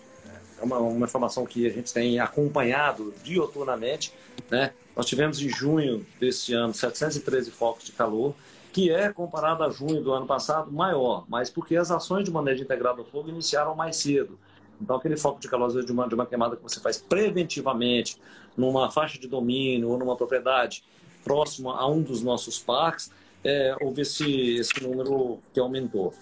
é 0.61 0.65
uma, 0.65 0.79
uma 0.79 1.07
informação 1.07 1.45
que 1.45 1.67
a 1.67 1.71
gente 1.71 1.93
tem 1.93 2.21
acompanhado 2.21 3.13
dioturnamente. 3.25 4.13
Né? 4.49 4.73
Nós 4.95 5.07
tivemos 5.07 5.41
em 5.41 5.49
junho 5.49 6.07
desse 6.21 6.53
ano 6.55 6.73
713 6.73 7.51
focos 7.51 7.85
de 7.85 7.93
calor, 7.93 8.35
que 8.73 8.91
é, 8.91 9.13
comparado 9.13 9.65
a 9.65 9.71
junho 9.71 10.01
do 10.01 10.13
ano 10.13 10.27
passado, 10.27 10.71
maior, 10.71 11.25
mas 11.29 11.51
porque 11.51 11.75
as 11.75 11.91
ações 11.91 12.25
de 12.25 12.31
manejo 12.31 12.63
integrado 12.63 13.01
ao 13.01 13.07
fogo 13.07 13.29
iniciaram 13.29 13.75
mais 13.75 13.97
cedo. 13.97 14.39
Então, 14.81 14.97
aquele 14.97 15.17
foco 15.17 15.41
de 15.41 15.49
calor, 15.49 15.85
de 15.85 15.93
uma, 15.93 16.09
de 16.09 16.15
uma 16.15 16.27
queimada 16.27 16.57
que 16.57 16.63
você 16.63 16.81
faz 16.81 16.99
preventivamente 16.99 18.17
numa 18.57 18.91
faixa 18.91 19.19
de 19.19 19.29
domínio 19.29 19.91
ou 19.91 19.99
numa 19.99 20.17
propriedade 20.17 20.83
próxima 21.23 21.77
a 21.77 21.87
um 21.87 22.03
dos 22.03 22.23
nossos 22.23 22.59
parques, 22.59 23.11
é, 23.45 23.77
houve 23.81 24.03
esse, 24.03 24.57
esse 24.57 24.83
número 24.83 25.39
que 25.53 25.61
aumentou. 25.61 26.15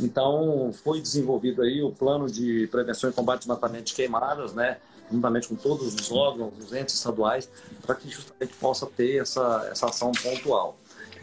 Então, 0.00 0.72
foi 0.72 1.00
desenvolvido 1.00 1.62
aí 1.62 1.82
o 1.82 1.90
plano 1.90 2.28
de 2.28 2.66
prevenção 2.68 3.10
e 3.10 3.12
combate 3.12 3.40
de 3.40 3.46
desmatamento 3.46 3.84
de 3.84 3.94
queimadas, 3.94 4.52
né? 4.52 4.78
juntamente 5.10 5.48
com 5.48 5.54
todos 5.54 5.94
os 5.94 6.10
órgãos, 6.10 6.52
os 6.58 6.72
entes 6.72 6.94
estaduais, 6.94 7.48
para 7.82 7.94
que 7.94 8.08
justamente 8.08 8.54
possa 8.54 8.86
ter 8.86 9.20
essa, 9.20 9.68
essa 9.70 9.86
ação 9.86 10.12
pontual. 10.12 10.76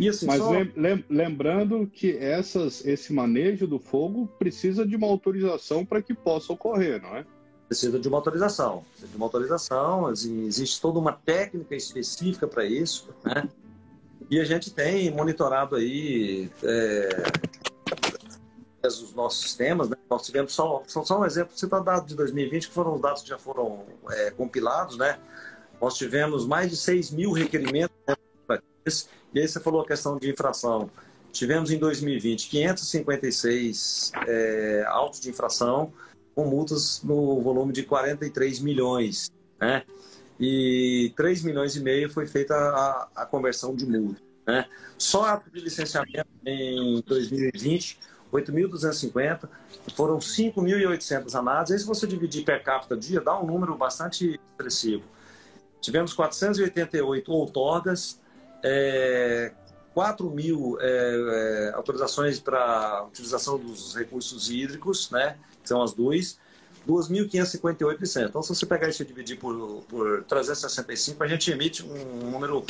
Assim, 0.09 0.25
Mas 0.25 0.39
só... 0.39 0.51
lembrando 1.09 1.87
que 1.87 2.17
essas, 2.17 2.85
esse 2.85 3.13
manejo 3.13 3.67
do 3.67 3.79
fogo 3.79 4.27
precisa 4.39 4.85
de 4.85 4.95
uma 4.95 5.07
autorização 5.07 5.85
para 5.85 6.01
que 6.01 6.13
possa 6.13 6.53
ocorrer, 6.53 7.01
não 7.01 7.15
é? 7.15 7.25
Precisa 7.67 7.99
de 7.99 8.07
uma 8.07 8.17
autorização. 8.17 8.83
Precisa 8.89 9.11
de 9.11 9.17
uma 9.17 9.25
autorização, 9.25 10.07
assim, 10.07 10.45
existe 10.45 10.81
toda 10.81 10.99
uma 10.99 11.13
técnica 11.13 11.75
específica 11.75 12.47
para 12.47 12.65
isso, 12.65 13.09
né? 13.23 13.47
E 14.29 14.39
a 14.39 14.43
gente 14.45 14.71
tem 14.71 15.11
monitorado 15.11 15.75
aí 15.75 16.49
é, 16.63 17.23
os 18.87 19.13
nossos 19.13 19.41
sistemas, 19.41 19.89
né? 19.89 19.97
Nós 20.09 20.25
tivemos 20.25 20.53
só, 20.53 20.83
só, 20.87 21.03
só 21.03 21.19
um 21.19 21.25
exemplo, 21.25 21.51
você 21.55 21.65
está 21.65 21.79
dado 21.79 22.07
de 22.07 22.15
2020, 22.15 22.67
que 22.67 22.73
foram 22.73 22.95
os 22.95 23.01
dados 23.01 23.21
que 23.21 23.29
já 23.29 23.37
foram 23.37 23.85
é, 24.09 24.31
compilados, 24.31 24.97
né? 24.97 25.19
Nós 25.81 25.95
tivemos 25.97 26.45
mais 26.45 26.69
de 26.69 26.77
6 26.77 27.11
mil 27.11 27.31
requerimentos 27.31 27.95
né, 28.07 28.15
e 29.33 29.39
aí 29.39 29.47
você 29.47 29.59
falou 29.59 29.81
a 29.81 29.87
questão 29.87 30.17
de 30.17 30.29
infração. 30.29 30.89
Tivemos 31.31 31.71
em 31.71 31.77
2020 31.77 32.49
556 32.49 34.11
é, 34.27 34.83
autos 34.87 35.21
de 35.21 35.29
infração 35.29 35.93
com 36.35 36.45
multas 36.45 37.01
no 37.03 37.41
volume 37.41 37.71
de 37.71 37.83
43 37.83 38.59
milhões, 38.59 39.31
né? 39.59 39.83
E 40.39 41.13
3 41.15 41.43
milhões 41.43 41.75
e 41.75 41.81
meio 41.81 42.09
foi 42.09 42.25
feita 42.25 42.53
a, 42.55 43.07
a 43.15 43.25
conversão 43.25 43.75
de 43.75 43.85
multa, 43.85 44.21
né? 44.45 44.65
Só 44.97 45.25
ato 45.25 45.49
de 45.49 45.59
licenciamento 45.59 46.27
em 46.45 47.01
2020, 47.05 47.99
8.250, 48.31 49.47
foram 49.95 50.17
5.800 50.19 51.35
análises. 51.35 51.73
Aí 51.73 51.79
se 51.79 51.85
você 51.85 52.07
dividir 52.07 52.43
per 52.43 52.63
capita 52.63 52.97
dia, 52.97 53.21
dá 53.21 53.39
um 53.39 53.45
número 53.45 53.75
bastante 53.75 54.39
expressivo. 54.49 55.03
Tivemos 55.79 56.13
488 56.13 57.31
outorgas, 57.31 58.20
é, 58.63 59.51
4 59.93 60.29
mil 60.29 60.77
é, 60.79 60.87
é, 60.87 61.71
autorizações 61.75 62.39
para 62.39 63.05
utilização 63.07 63.57
dos 63.57 63.95
recursos 63.95 64.49
hídricos, 64.49 65.09
né, 65.11 65.37
que 65.61 65.67
são 65.67 65.81
as 65.81 65.93
duas, 65.93 66.39
2.558 66.87 67.99
licenças. 67.99 68.29
Então, 68.29 68.41
se 68.41 68.49
você 68.55 68.65
pegar 68.65 68.89
isso 68.89 69.03
e 69.03 69.05
dividir 69.05 69.37
por, 69.37 69.83
por 69.87 70.23
365, 70.23 71.23
a 71.23 71.27
gente 71.27 71.51
emite 71.51 71.83
um 71.83 72.31
número 72.31 72.65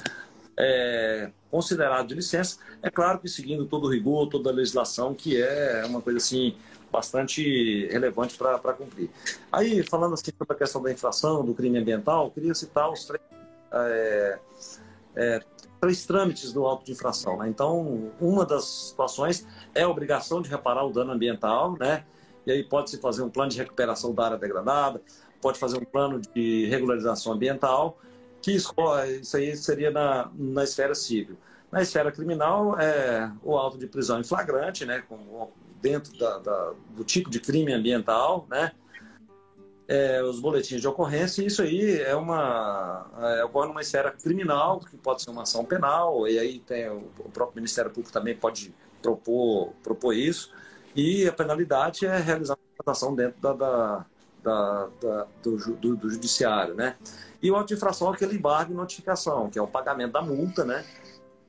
é, 0.57 1.31
considerado 1.49 2.07
de 2.07 2.15
licença. 2.15 2.57
É 2.81 2.89
claro 2.89 3.19
que 3.19 3.29
seguindo 3.29 3.65
todo 3.65 3.85
o 3.85 3.89
rigor, 3.89 4.27
toda 4.27 4.49
a 4.49 4.53
legislação, 4.53 5.13
que 5.13 5.41
é 5.41 5.83
uma 5.85 6.01
coisa 6.01 6.17
assim 6.17 6.55
bastante 6.91 7.87
relevante 7.87 8.37
para 8.37 8.73
cumprir. 8.73 9.09
Aí, 9.49 9.81
falando 9.81 10.13
assim 10.13 10.31
sobre 10.37 10.53
a 10.53 10.57
questão 10.57 10.81
da 10.81 10.91
infração, 10.91 11.45
do 11.45 11.53
crime 11.53 11.77
ambiental, 11.79 12.29
queria 12.31 12.53
citar 12.53 12.91
os 12.91 13.05
três 13.05 13.21
é, 13.71 14.39
é, 15.15 15.39
três 15.79 16.05
trâmites 16.05 16.53
do 16.53 16.65
auto 16.65 16.85
de 16.85 16.91
infração. 16.91 17.37
Né? 17.37 17.49
Então, 17.49 18.11
uma 18.19 18.45
das 18.45 18.65
situações 18.65 19.47
é 19.73 19.83
a 19.83 19.89
obrigação 19.89 20.41
de 20.41 20.49
reparar 20.49 20.85
o 20.85 20.91
dano 20.91 21.11
ambiental, 21.11 21.75
né? 21.79 22.05
E 22.45 22.51
aí 22.51 22.63
pode-se 22.63 22.99
fazer 22.99 23.21
um 23.21 23.29
plano 23.29 23.51
de 23.51 23.57
recuperação 23.57 24.13
da 24.13 24.25
área 24.25 24.37
degradada, 24.37 25.01
pode 25.41 25.59
fazer 25.59 25.77
um 25.77 25.85
plano 25.85 26.19
de 26.19 26.65
regularização 26.67 27.33
ambiental, 27.33 27.99
que 28.41 28.51
isso 28.51 28.73
aí 29.35 29.55
seria 29.55 29.91
na, 29.91 30.31
na 30.35 30.63
esfera 30.63 30.95
civil. 30.95 31.37
Na 31.71 31.81
esfera 31.81 32.11
criminal, 32.11 32.79
é 32.79 33.31
o 33.43 33.55
auto 33.55 33.77
de 33.77 33.87
prisão 33.87 34.19
em 34.19 34.23
flagrante, 34.23 34.85
né? 34.85 35.03
Com, 35.07 35.51
dentro 35.81 36.17
da, 36.17 36.37
da, 36.39 36.73
do 36.95 37.03
tipo 37.03 37.29
de 37.29 37.39
crime 37.39 37.73
ambiental, 37.73 38.45
né? 38.49 38.71
É, 39.91 40.23
os 40.23 40.39
boletins 40.39 40.79
de 40.79 40.87
ocorrência, 40.87 41.41
e 41.41 41.47
isso 41.47 41.61
aí 41.61 41.99
é 41.99 42.15
uma 42.15 43.05
é, 43.19 43.43
ocorre 43.43 43.67
numa 43.67 43.81
esfera 43.81 44.09
criminal, 44.09 44.79
que 44.79 44.95
pode 44.95 45.21
ser 45.21 45.29
uma 45.29 45.41
ação 45.41 45.65
penal, 45.65 46.25
e 46.29 46.39
aí 46.39 46.59
tem 46.59 46.89
o, 46.89 47.01
próprio 47.33 47.57
Ministério 47.57 47.91
Público 47.91 48.13
também 48.13 48.33
pode 48.33 48.73
propor, 49.01 49.73
propor 49.83 50.13
isso, 50.13 50.49
e 50.95 51.27
a 51.27 51.33
penalidade 51.33 52.05
é 52.05 52.17
realizar 52.17 52.57
uma 52.85 52.93
ação 52.93 53.13
dentro 53.13 53.41
da, 53.41 53.51
da, 53.51 54.05
da, 54.41 54.89
da 55.01 55.27
do, 55.43 55.57
do, 55.57 55.95
do, 55.97 56.09
judiciário, 56.09 56.73
né? 56.73 56.95
E 57.43 57.51
o 57.51 57.55
auto 57.57 57.67
de 57.67 57.73
infração 57.73 58.09
é 58.11 58.15
aquele 58.15 58.37
embargo 58.37 58.71
e 58.71 58.75
notificação, 58.75 59.49
que 59.49 59.59
é 59.59 59.61
o 59.61 59.67
pagamento 59.67 60.13
da 60.13 60.21
multa, 60.21 60.63
né? 60.63 60.85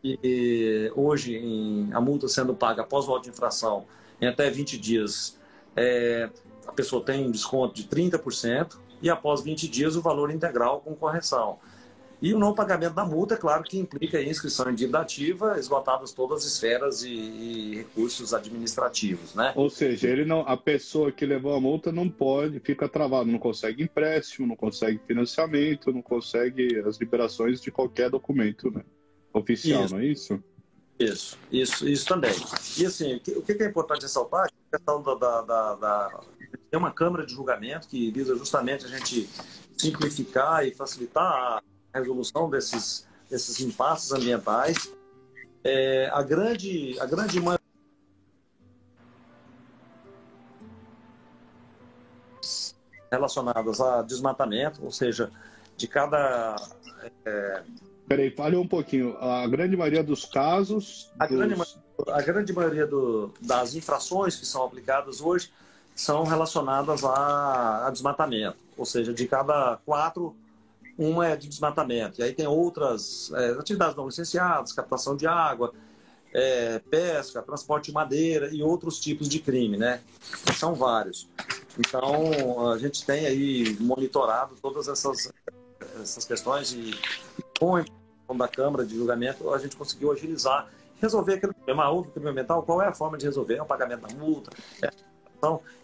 E 0.02 0.90
hoje, 0.96 1.36
em, 1.36 1.92
a 1.92 2.00
multa 2.00 2.26
sendo 2.26 2.56
paga 2.56 2.82
após 2.82 3.06
o 3.06 3.12
auto 3.12 3.22
de 3.22 3.30
infração 3.30 3.86
em 4.20 4.26
até 4.26 4.50
20 4.50 4.76
dias, 4.78 5.38
é, 5.76 6.28
a 6.66 6.72
pessoa 6.72 7.04
tem 7.04 7.26
um 7.26 7.30
desconto 7.30 7.74
de 7.74 7.84
30% 7.84 8.76
e 9.00 9.10
após 9.10 9.42
20 9.42 9.68
dias 9.68 9.96
o 9.96 10.02
valor 10.02 10.30
integral 10.30 10.80
com 10.80 10.94
correção. 10.94 11.58
E 12.22 12.32
o 12.32 12.38
não 12.38 12.54
pagamento 12.54 12.94
da 12.94 13.04
multa, 13.04 13.34
é 13.34 13.36
claro 13.36 13.64
que 13.64 13.76
implica 13.76 14.16
a 14.16 14.22
inscrição 14.22 14.70
em 14.70 14.76
dívida 14.76 15.00
ativa, 15.00 15.58
esgotadas 15.58 16.12
todas 16.12 16.38
as 16.38 16.52
esferas 16.52 17.02
e, 17.02 17.10
e, 17.10 17.74
recursos 17.78 18.32
administrativos, 18.32 19.34
né? 19.34 19.52
Ou 19.56 19.68
seja, 19.68 20.08
ele 20.08 20.24
não, 20.24 20.42
a 20.42 20.56
pessoa 20.56 21.10
que 21.10 21.26
levou 21.26 21.52
a 21.52 21.60
multa 21.60 21.90
não 21.90 22.08
pode, 22.08 22.60
fica 22.60 22.88
travado, 22.88 23.28
não 23.28 23.40
consegue 23.40 23.82
empréstimo, 23.82 24.46
não 24.46 24.54
consegue 24.54 25.00
financiamento, 25.04 25.92
não 25.92 26.00
consegue 26.00 26.78
as 26.86 26.96
liberações 26.96 27.60
de 27.60 27.72
qualquer 27.72 28.08
documento 28.08 28.70
né? 28.70 28.84
oficial, 29.34 29.84
isso. 29.84 29.94
não 29.94 30.00
é 30.00 30.06
isso? 30.06 30.44
Isso, 30.98 31.38
isso, 31.50 31.88
isso 31.88 32.06
também. 32.06 32.34
E 32.78 32.86
assim, 32.86 33.16
o 33.36 33.42
que 33.42 33.52
é 33.52 33.66
importante 33.66 34.02
ressaltar 34.02 34.46
é 34.46 34.48
a 34.48 34.76
questão 34.76 35.02
da, 35.02 35.14
da, 35.14 35.42
da, 35.42 35.74
da 35.74 36.20
tem 36.70 36.78
uma 36.78 36.90
câmara 36.90 37.26
de 37.26 37.34
julgamento 37.34 37.88
que 37.88 38.10
visa 38.10 38.36
justamente 38.36 38.86
a 38.86 38.88
gente 38.88 39.28
simplificar 39.76 40.66
e 40.66 40.72
facilitar 40.72 41.62
a 41.92 41.98
resolução 41.98 42.48
desses, 42.48 43.06
desses 43.28 43.60
impasses 43.60 44.12
ambientais. 44.12 44.90
É, 45.64 46.08
a 46.12 46.22
grande, 46.22 46.98
a 46.98 47.06
grande 47.06 47.38
maioria 47.40 47.62
relacionadas 53.12 53.78
a 53.78 54.00
desmatamento, 54.00 54.82
ou 54.82 54.90
seja, 54.90 55.30
de 55.76 55.86
cada. 55.86 56.56
É... 57.26 57.62
Peraí, 58.12 58.30
fale 58.30 58.56
um 58.56 58.68
pouquinho. 58.68 59.16
A 59.16 59.46
grande 59.46 59.74
maioria 59.74 60.04
dos 60.04 60.26
casos. 60.26 61.10
A, 61.18 61.26
dos... 61.26 61.38
Grande, 61.38 61.62
a 62.08 62.20
grande 62.20 62.52
maioria 62.52 62.86
do, 62.86 63.32
das 63.40 63.74
infrações 63.74 64.36
que 64.36 64.44
são 64.44 64.62
aplicadas 64.62 65.22
hoje 65.22 65.50
são 65.94 66.22
relacionadas 66.24 67.04
a, 67.04 67.86
a 67.86 67.90
desmatamento. 67.90 68.58
Ou 68.76 68.84
seja, 68.84 69.14
de 69.14 69.26
cada 69.26 69.78
quatro, 69.86 70.36
uma 70.98 71.26
é 71.26 71.36
de 71.36 71.48
desmatamento. 71.48 72.20
E 72.20 72.24
aí 72.24 72.34
tem 72.34 72.46
outras 72.46 73.32
é, 73.32 73.52
atividades 73.52 73.96
não 73.96 74.04
licenciadas, 74.04 74.74
captação 74.74 75.16
de 75.16 75.26
água, 75.26 75.72
é, 76.34 76.80
pesca, 76.80 77.40
transporte 77.40 77.86
de 77.86 77.92
madeira 77.92 78.50
e 78.52 78.62
outros 78.62 79.00
tipos 79.00 79.26
de 79.26 79.38
crime, 79.38 79.78
né? 79.78 80.02
São 80.54 80.74
vários. 80.74 81.30
Então, 81.78 82.70
a 82.72 82.76
gente 82.76 83.06
tem 83.06 83.24
aí 83.24 83.74
monitorado 83.80 84.54
todas 84.60 84.86
essas, 84.86 85.32
essas 86.02 86.26
questões 86.26 86.72
e 86.72 86.94
com 87.58 87.82
da 88.38 88.48
Câmara 88.48 88.84
de 88.84 88.96
Julgamento, 88.96 89.52
a 89.52 89.58
gente 89.58 89.76
conseguiu 89.76 90.12
agilizar, 90.12 90.68
resolver 91.00 91.34
aquele 91.34 91.52
problema. 91.52 91.88
Houve 91.90 92.10
crime 92.10 92.30
ambiental, 92.30 92.62
qual 92.62 92.82
é 92.82 92.88
a 92.88 92.92
forma 92.92 93.18
de 93.18 93.24
resolver? 93.26 93.56
É 93.56 93.62
o 93.62 93.66
pagamento 93.66 94.06
da 94.06 94.14
multa? 94.14 94.50
É 94.82 94.90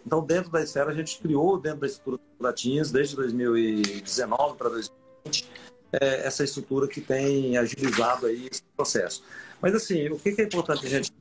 então, 0.05 0.25
dentro 0.25 0.49
da 0.49 0.61
esfera, 0.61 0.89
a 0.89 0.93
gente 0.93 1.19
criou, 1.19 1.59
dentro 1.59 1.81
da 1.81 1.87
estrutura 1.87 2.17
do 2.17 2.43
Latins, 2.43 2.91
desde 2.91 3.13
2019 3.17 4.55
para 4.57 4.69
2020, 4.69 5.49
é, 5.91 6.25
essa 6.25 6.45
estrutura 6.45 6.87
que 6.87 7.01
tem 7.01 7.57
agilizado 7.57 8.27
aí 8.27 8.47
esse 8.49 8.63
processo. 8.77 9.21
Mas, 9.61 9.75
assim, 9.75 10.07
o 10.07 10.17
que 10.17 10.29
é 10.29 10.43
importante 10.45 10.85
a 10.85 10.89
gente 10.89 11.11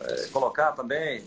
é, 0.00 0.26
colocar 0.28 0.72
também 0.72 1.22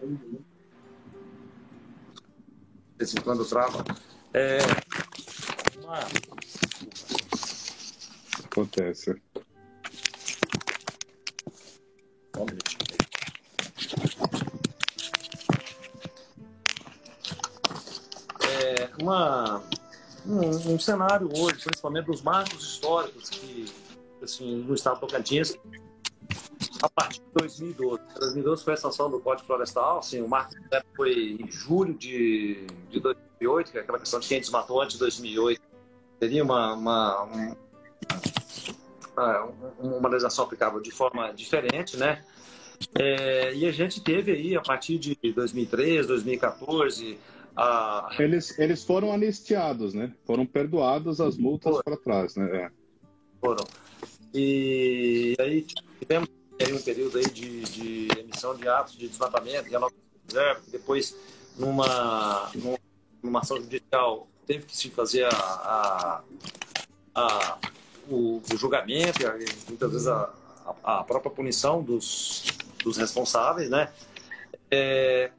de 0.00 0.30
vez 2.96 3.14
em 3.14 3.20
quando 3.20 3.44
trava. 3.44 3.84
É 4.32 4.58
uma... 5.88 5.98
Acontece. 8.44 9.20
Um 12.36 12.46
É 18.50 18.90
uma, 19.00 19.62
um, 20.26 20.74
um, 20.74 20.78
cenário 20.78 21.28
hoje, 21.34 21.64
principalmente 21.64 22.06
dos 22.06 22.22
marcos 22.22 22.62
históricos 22.62 23.30
que, 23.30 23.72
assim, 24.22 24.56
no 24.56 24.74
estado 24.74 24.96
do 24.96 25.06
Tocantins, 25.06 25.56
a 26.82 26.88
partir 26.88 27.20
de 27.20 27.26
2012. 27.34 28.02
2012 28.18 28.64
foi 28.64 28.74
a 28.74 28.76
sanção 28.76 29.10
do 29.10 29.20
Código 29.20 29.46
Florestal, 29.46 29.98
assim, 29.98 30.20
o 30.20 30.28
marco 30.28 30.52
foi 30.94 31.38
em 31.40 31.50
julho 31.50 31.94
de, 31.94 32.66
de 32.90 33.00
2008, 33.00 33.72
que 33.72 33.78
é 33.78 33.80
aquela 33.80 33.98
questão 33.98 34.20
de 34.20 34.28
quem 34.28 34.40
desmatou 34.40 34.80
antes 34.82 34.94
de 34.94 35.00
2008. 35.00 35.67
Teria 36.18 36.42
uma, 36.42 36.74
uma, 36.74 37.22
uma, 37.22 37.56
uma 39.78 40.08
legislação 40.08 40.44
aplicável 40.44 40.80
de 40.80 40.90
forma 40.90 41.32
diferente, 41.32 41.96
né? 41.96 42.24
É, 42.98 43.54
e 43.54 43.66
a 43.66 43.72
gente 43.72 44.00
teve 44.00 44.32
aí, 44.32 44.56
a 44.56 44.60
partir 44.60 44.98
de 44.98 45.16
2013, 45.32 46.08
2014, 46.08 47.18
a... 47.56 48.08
Eles, 48.18 48.56
eles 48.58 48.84
foram 48.84 49.12
anistiados, 49.12 49.94
né? 49.94 50.14
Foram 50.24 50.46
perdoados 50.46 51.20
as 51.20 51.36
multas 51.36 51.82
para 51.82 51.96
trás, 51.96 52.36
né? 52.36 52.64
É. 52.64 52.70
Foram. 53.40 53.64
E 54.32 55.34
aí 55.40 55.66
tivemos 56.00 56.28
aí 56.60 56.72
um 56.72 56.80
período 56.80 57.18
aí 57.18 57.28
de, 57.30 57.62
de 57.62 58.08
emissão 58.18 58.54
de 58.54 58.68
atos 58.68 58.96
de 58.96 59.08
desmatamento, 59.08 59.68
e 59.68 60.70
depois 60.70 61.16
numa, 61.56 62.50
numa 63.22 63.40
ação 63.40 63.56
judicial 63.56 64.28
teve 64.48 64.64
que 64.64 64.74
se 64.74 64.88
fazer 64.88 65.24
a, 65.24 65.28
a, 65.30 66.22
a 67.14 67.58
o, 68.08 68.42
o, 68.50 68.56
julgamento, 68.56 69.18
muitas 69.68 69.92
vezes 69.92 70.08
a, 70.08 70.32
a, 70.82 71.04
própria 71.04 71.30
punição 71.30 71.82
dos, 71.82 72.46
dos 72.82 72.96
responsáveis, 72.96 73.68
né? 73.68 73.92
É, 74.70 75.30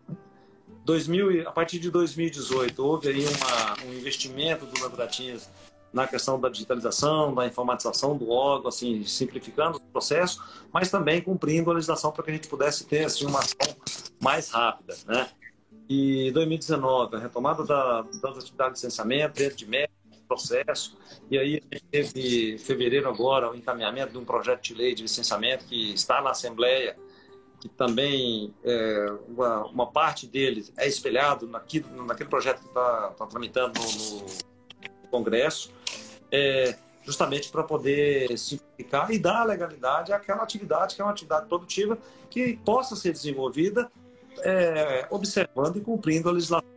2000, 0.85 1.49
a 1.49 1.51
partir 1.51 1.79
de 1.79 1.89
2018 1.89 2.85
houve 2.85 3.09
aí 3.09 3.25
uma, 3.25 3.87
um 3.87 3.93
investimento 3.95 4.67
do 4.67 4.79
Labratinhas 4.79 5.49
na 5.91 6.07
questão 6.07 6.39
da 6.39 6.49
digitalização, 6.49 7.33
da 7.33 7.47
informatização 7.47 8.15
do 8.15 8.29
órgão, 8.29 8.69
assim, 8.69 9.03
simplificando 9.03 9.77
o 9.77 9.81
processo, 9.81 10.43
mas 10.71 10.91
também 10.91 11.19
cumprindo 11.19 11.71
a 11.71 11.73
legislação 11.73 12.11
para 12.11 12.23
que 12.23 12.29
a 12.29 12.33
gente 12.35 12.47
pudesse 12.47 12.85
ter 12.85 13.05
assim, 13.05 13.25
uma 13.25 13.39
ação 13.39 13.75
mais 14.21 14.51
rápida. 14.51 14.95
Né? 15.07 15.27
E 15.89 16.31
2019, 16.33 17.15
a 17.15 17.19
retomada 17.19 17.65
da, 17.65 18.03
das 18.03 18.37
atividades 18.37 18.79
de 18.79 18.85
licenciamento 18.85 19.35
dentro 19.35 19.57
de 19.57 19.65
método, 19.65 19.97
processo, 20.27 20.95
e 21.31 21.39
aí 21.39 21.63
a 21.71 21.75
gente 21.75 21.85
teve, 21.89 22.53
em 22.53 22.57
fevereiro 22.59 23.09
agora, 23.09 23.49
o 23.49 23.55
encaminhamento 23.55 24.11
de 24.11 24.19
um 24.19 24.23
projeto 24.23 24.61
de 24.61 24.75
lei 24.75 24.93
de 24.93 25.01
licenciamento 25.01 25.65
que 25.65 25.91
está 25.91 26.21
na 26.21 26.29
Assembleia, 26.29 26.95
que 27.59 27.67
também 27.67 28.53
é, 28.63 29.07
uma, 29.27 29.65
uma, 29.65 29.87
parte 29.91 30.27
dele 30.27 30.63
é 30.77 30.87
espelhado 30.87 31.47
naquilo, 31.47 32.05
naquele 32.05 32.29
projeto 32.29 32.59
que 32.59 32.67
está 32.67 33.09
tá 33.17 33.25
tramitando 33.25 33.79
no, 33.79 34.21
no 34.21 35.07
Congresso, 35.09 35.73
é, 36.31 36.77
justamente 37.01 37.49
para 37.49 37.63
poder 37.63 38.37
simplificar 38.37 39.11
e 39.11 39.17
dar 39.17 39.43
legalidade 39.45 40.13
àquela 40.13 40.43
atividade 40.43 40.95
que 40.95 41.01
é 41.01 41.03
uma 41.03 41.11
atividade 41.11 41.47
produtiva 41.47 41.97
que 42.29 42.55
possa 42.63 42.95
ser 42.95 43.11
desenvolvida 43.11 43.91
é, 44.39 45.07
observando 45.09 45.77
e 45.77 45.81
cumprindo 45.81 46.29
a 46.29 46.31
legislação. 46.31 46.69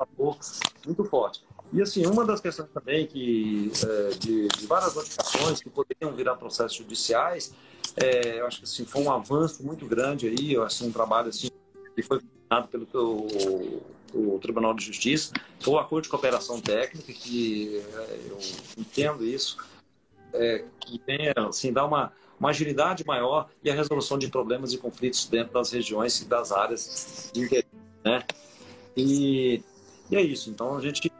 É 0.00 0.86
muito 0.86 1.04
forte. 1.04 1.42
E 1.72 1.82
assim, 1.82 2.06
uma 2.06 2.24
das 2.24 2.40
questões 2.40 2.70
também 2.72 3.06
que 3.06 3.70
é, 3.84 4.10
de, 4.18 4.48
de, 4.48 4.66
várias 4.66 4.94
notificações 4.94 5.60
que 5.60 5.68
poderiam 5.68 6.12
virar 6.12 6.36
processos 6.36 6.76
judiciais, 6.76 7.52
é, 7.96 8.40
eu 8.40 8.46
acho 8.46 8.58
que 8.58 8.64
assim, 8.64 8.84
foi 8.84 9.02
um 9.02 9.12
avanço 9.12 9.62
muito 9.62 9.86
grande 9.86 10.26
aí, 10.26 10.52
eu 10.52 10.62
acho 10.62 10.84
um 10.84 10.92
trabalho 10.92 11.28
assim 11.28 11.50
que 11.94 12.02
foi 12.02 12.20
coordenado 12.20 12.86
pelo 12.88 13.26
o, 14.14 14.34
o 14.34 14.38
Tribunal 14.40 14.72
de 14.72 14.84
Justiça, 14.84 15.32
foi 15.60 15.74
o 15.74 15.78
acordo 15.78 16.04
de 16.04 16.10
cooperação 16.10 16.60
técnica 16.60 17.12
que 17.12 17.82
é, 17.94 18.20
eu 18.30 18.38
entendo 18.78 19.24
isso, 19.24 19.58
é, 20.32 20.64
que 20.80 20.98
tem 20.98 21.32
assim 21.36 21.72
dá 21.72 21.84
uma 21.84 22.12
uma 22.38 22.50
agilidade 22.50 23.04
maior 23.06 23.48
e 23.62 23.70
a 23.70 23.74
resolução 23.74 24.18
de 24.18 24.28
problemas 24.28 24.72
e 24.72 24.78
conflitos 24.78 25.26
dentro 25.26 25.54
das 25.54 25.72
regiões 25.72 26.20
e 26.20 26.24
das 26.26 26.52
áreas 26.52 27.30
de 27.32 27.42
interesse, 27.42 27.68
né? 28.04 28.22
E, 28.96 29.62
e 30.10 30.16
é 30.16 30.22
isso. 30.22 30.50
Então 30.50 30.76
a 30.76 30.80
gente 30.80 31.10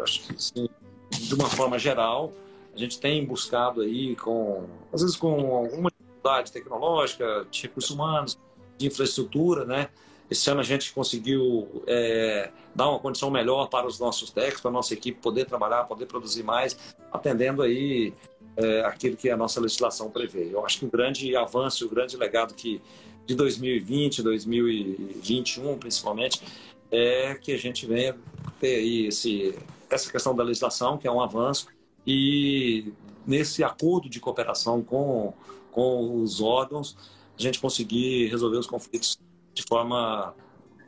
eu 0.00 0.04
acho 0.04 0.22
que, 0.22 0.34
assim, 0.34 0.68
de 1.10 1.34
uma 1.34 1.48
forma 1.48 1.78
geral, 1.78 2.32
a 2.74 2.78
gente 2.78 2.98
tem 2.98 3.24
buscado 3.24 3.82
aí, 3.82 4.16
com, 4.16 4.66
às 4.92 5.02
vezes 5.02 5.16
com 5.16 5.56
alguma 5.56 5.90
dificuldade 5.90 6.52
tecnológica, 6.52 7.46
de 7.50 7.62
recursos 7.62 7.90
humanos, 7.90 8.38
de 8.78 8.86
infraestrutura, 8.86 9.64
né? 9.64 9.88
Esse 10.30 10.48
ano 10.48 10.60
a 10.60 10.64
gente 10.64 10.92
conseguiu 10.92 11.82
é, 11.88 12.50
dar 12.74 12.88
uma 12.88 13.00
condição 13.00 13.30
melhor 13.30 13.68
para 13.68 13.86
os 13.86 13.98
nossos 13.98 14.30
técnicos, 14.30 14.60
para 14.60 14.70
a 14.70 14.72
nossa 14.72 14.94
equipe 14.94 15.20
poder 15.20 15.44
trabalhar, 15.44 15.84
poder 15.84 16.06
produzir 16.06 16.44
mais, 16.44 16.78
atendendo 17.12 17.62
aí 17.62 18.14
é, 18.56 18.80
aquilo 18.82 19.16
que 19.16 19.30
a 19.30 19.36
nossa 19.36 19.60
legislação 19.60 20.10
prevê. 20.10 20.50
Eu 20.52 20.64
acho 20.64 20.78
que 20.78 20.84
o 20.86 20.90
grande 20.90 21.34
avanço, 21.36 21.86
o 21.86 21.88
grande 21.88 22.16
legado 22.16 22.54
que 22.54 22.80
de 23.26 23.34
2020, 23.34 24.22
2021 24.22 25.78
principalmente, 25.78 26.42
é 26.90 27.34
que 27.34 27.52
a 27.52 27.58
gente 27.58 27.86
venha 27.86 28.16
ter 28.58 28.76
aí 28.76 29.06
esse, 29.06 29.56
essa 29.88 30.10
questão 30.10 30.34
da 30.34 30.42
legislação, 30.42 30.98
que 30.98 31.06
é 31.06 31.12
um 31.12 31.20
avanço, 31.20 31.68
e 32.06 32.92
nesse 33.26 33.62
acordo 33.62 34.08
de 34.08 34.18
cooperação 34.18 34.82
com, 34.82 35.32
com 35.70 36.22
os 36.22 36.40
órgãos, 36.40 36.96
a 37.38 37.40
gente 37.40 37.60
conseguir 37.60 38.28
resolver 38.28 38.58
os 38.58 38.66
conflitos 38.66 39.18
de 39.54 39.62
forma 39.62 40.34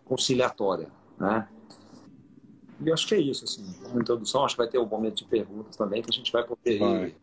conciliatória, 0.04 0.88
né? 1.18 1.48
E 2.84 2.90
acho 2.90 3.06
que 3.06 3.14
é 3.14 3.20
isso, 3.20 3.44
assim, 3.44 3.72
como 3.82 4.00
introdução, 4.00 4.44
acho 4.44 4.56
que 4.56 4.62
vai 4.62 4.68
ter 4.68 4.78
um 4.78 4.86
momento 4.86 5.18
de 5.18 5.24
perguntas 5.24 5.76
também, 5.76 6.02
que 6.02 6.10
a 6.10 6.12
gente 6.12 6.32
vai 6.32 6.44
poder 6.44 6.72
estar 6.72 7.21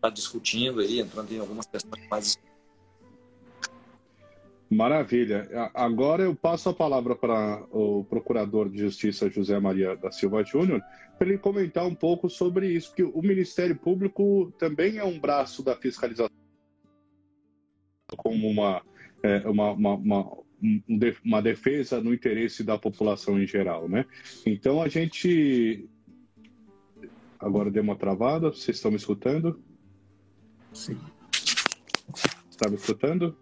tá 0.00 0.10
discutindo 0.10 0.80
aí, 0.80 1.00
entrando 1.00 1.32
em 1.32 1.38
algumas 1.38 1.66
questões 1.66 2.06
mais 2.08 2.38
Maravilha. 4.70 5.48
Agora 5.74 6.22
eu 6.22 6.32
passo 6.32 6.68
a 6.68 6.72
palavra 6.72 7.16
para 7.16 7.60
o 7.72 8.04
Procurador 8.04 8.68
de 8.68 8.78
Justiça 8.78 9.28
José 9.28 9.58
Maria 9.58 9.96
da 9.96 10.12
Silva 10.12 10.44
Júnior 10.44 10.80
para 11.18 11.28
ele 11.28 11.38
comentar 11.38 11.84
um 11.84 11.94
pouco 11.94 12.30
sobre 12.30 12.68
isso, 12.68 12.90
porque 12.90 13.02
o 13.02 13.20
Ministério 13.20 13.74
Público 13.74 14.54
também 14.60 14.98
é 14.98 15.04
um 15.04 15.18
braço 15.18 15.64
da 15.64 15.74
fiscalização 15.74 16.30
como 18.16 18.48
uma, 18.48 18.80
é, 19.24 19.38
uma, 19.48 19.72
uma, 19.72 19.94
uma, 19.94 20.38
uma 21.24 21.42
defesa 21.42 22.00
no 22.00 22.14
interesse 22.14 22.62
da 22.62 22.78
população 22.78 23.42
em 23.42 23.46
geral, 23.48 23.88
né? 23.88 24.06
Então 24.46 24.80
a 24.80 24.88
gente 24.88 25.88
agora 27.40 27.72
deu 27.72 27.82
uma 27.82 27.96
travada. 27.96 28.50
Vocês 28.50 28.76
estão 28.76 28.92
me 28.92 28.96
escutando? 28.96 29.60
Sim. 30.72 30.98
Está 32.50 32.68
me 32.68 32.76
escutando? 32.76 33.36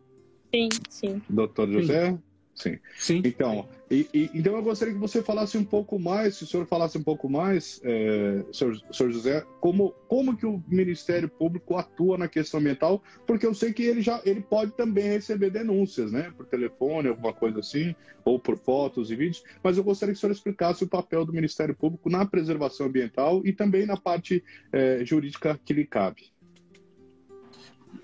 Sim, 0.54 0.68
sim. 0.88 1.22
Doutor 1.28 1.70
José? 1.70 2.18
Sim. 2.58 2.78
Sim. 2.98 3.22
Então, 3.24 3.68
e, 3.88 4.08
e, 4.12 4.30
então 4.34 4.56
eu 4.56 4.62
gostaria 4.62 4.92
que 4.92 4.98
você 4.98 5.22
falasse 5.22 5.56
um 5.56 5.64
pouco 5.64 5.96
mais, 5.96 6.36
se 6.36 6.42
o 6.42 6.46
senhor 6.46 6.66
falasse 6.66 6.98
um 6.98 7.02
pouco 7.04 7.30
mais, 7.30 7.80
é, 7.84 8.44
senhor, 8.52 8.76
senhor, 8.90 9.12
José, 9.12 9.46
como, 9.60 9.94
como 10.08 10.36
que 10.36 10.44
o 10.44 10.60
Ministério 10.66 11.28
Público 11.28 11.76
atua 11.76 12.18
na 12.18 12.26
questão 12.26 12.58
ambiental, 12.58 13.00
porque 13.24 13.46
eu 13.46 13.54
sei 13.54 13.72
que 13.72 13.84
ele 13.84 14.02
já 14.02 14.20
ele 14.24 14.40
pode 14.40 14.72
também 14.72 15.04
receber 15.04 15.50
denúncias, 15.50 16.10
né, 16.10 16.32
por 16.36 16.46
telefone, 16.46 17.08
alguma 17.08 17.32
coisa 17.32 17.60
assim, 17.60 17.94
ou 18.24 18.40
por 18.40 18.58
fotos 18.58 19.12
e 19.12 19.16
vídeos, 19.16 19.44
mas 19.62 19.78
eu 19.78 19.84
gostaria 19.84 20.12
que 20.12 20.18
o 20.18 20.20
senhor 20.20 20.32
explicasse 20.32 20.82
o 20.82 20.88
papel 20.88 21.24
do 21.24 21.32
Ministério 21.32 21.76
Público 21.76 22.10
na 22.10 22.26
preservação 22.26 22.86
ambiental 22.86 23.40
e 23.44 23.52
também 23.52 23.86
na 23.86 23.96
parte 23.96 24.42
é, 24.72 25.04
jurídica 25.04 25.58
que 25.64 25.72
lhe 25.72 25.86
cabe. 25.86 26.32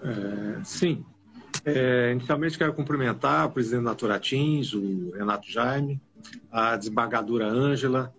É, 0.02 0.64
sim, 0.64 1.04
É, 1.64 2.12
inicialmente 2.12 2.58
quero 2.58 2.74
cumprimentar 2.74 3.46
o 3.46 3.50
presidente 3.50 3.84
da 3.84 3.90
Naturatins, 3.90 4.74
o 4.74 5.12
Renato 5.12 5.50
Jaime, 5.50 6.00
a 6.50 6.76
desembargadora 6.76 7.46
Ângela, 7.46 8.14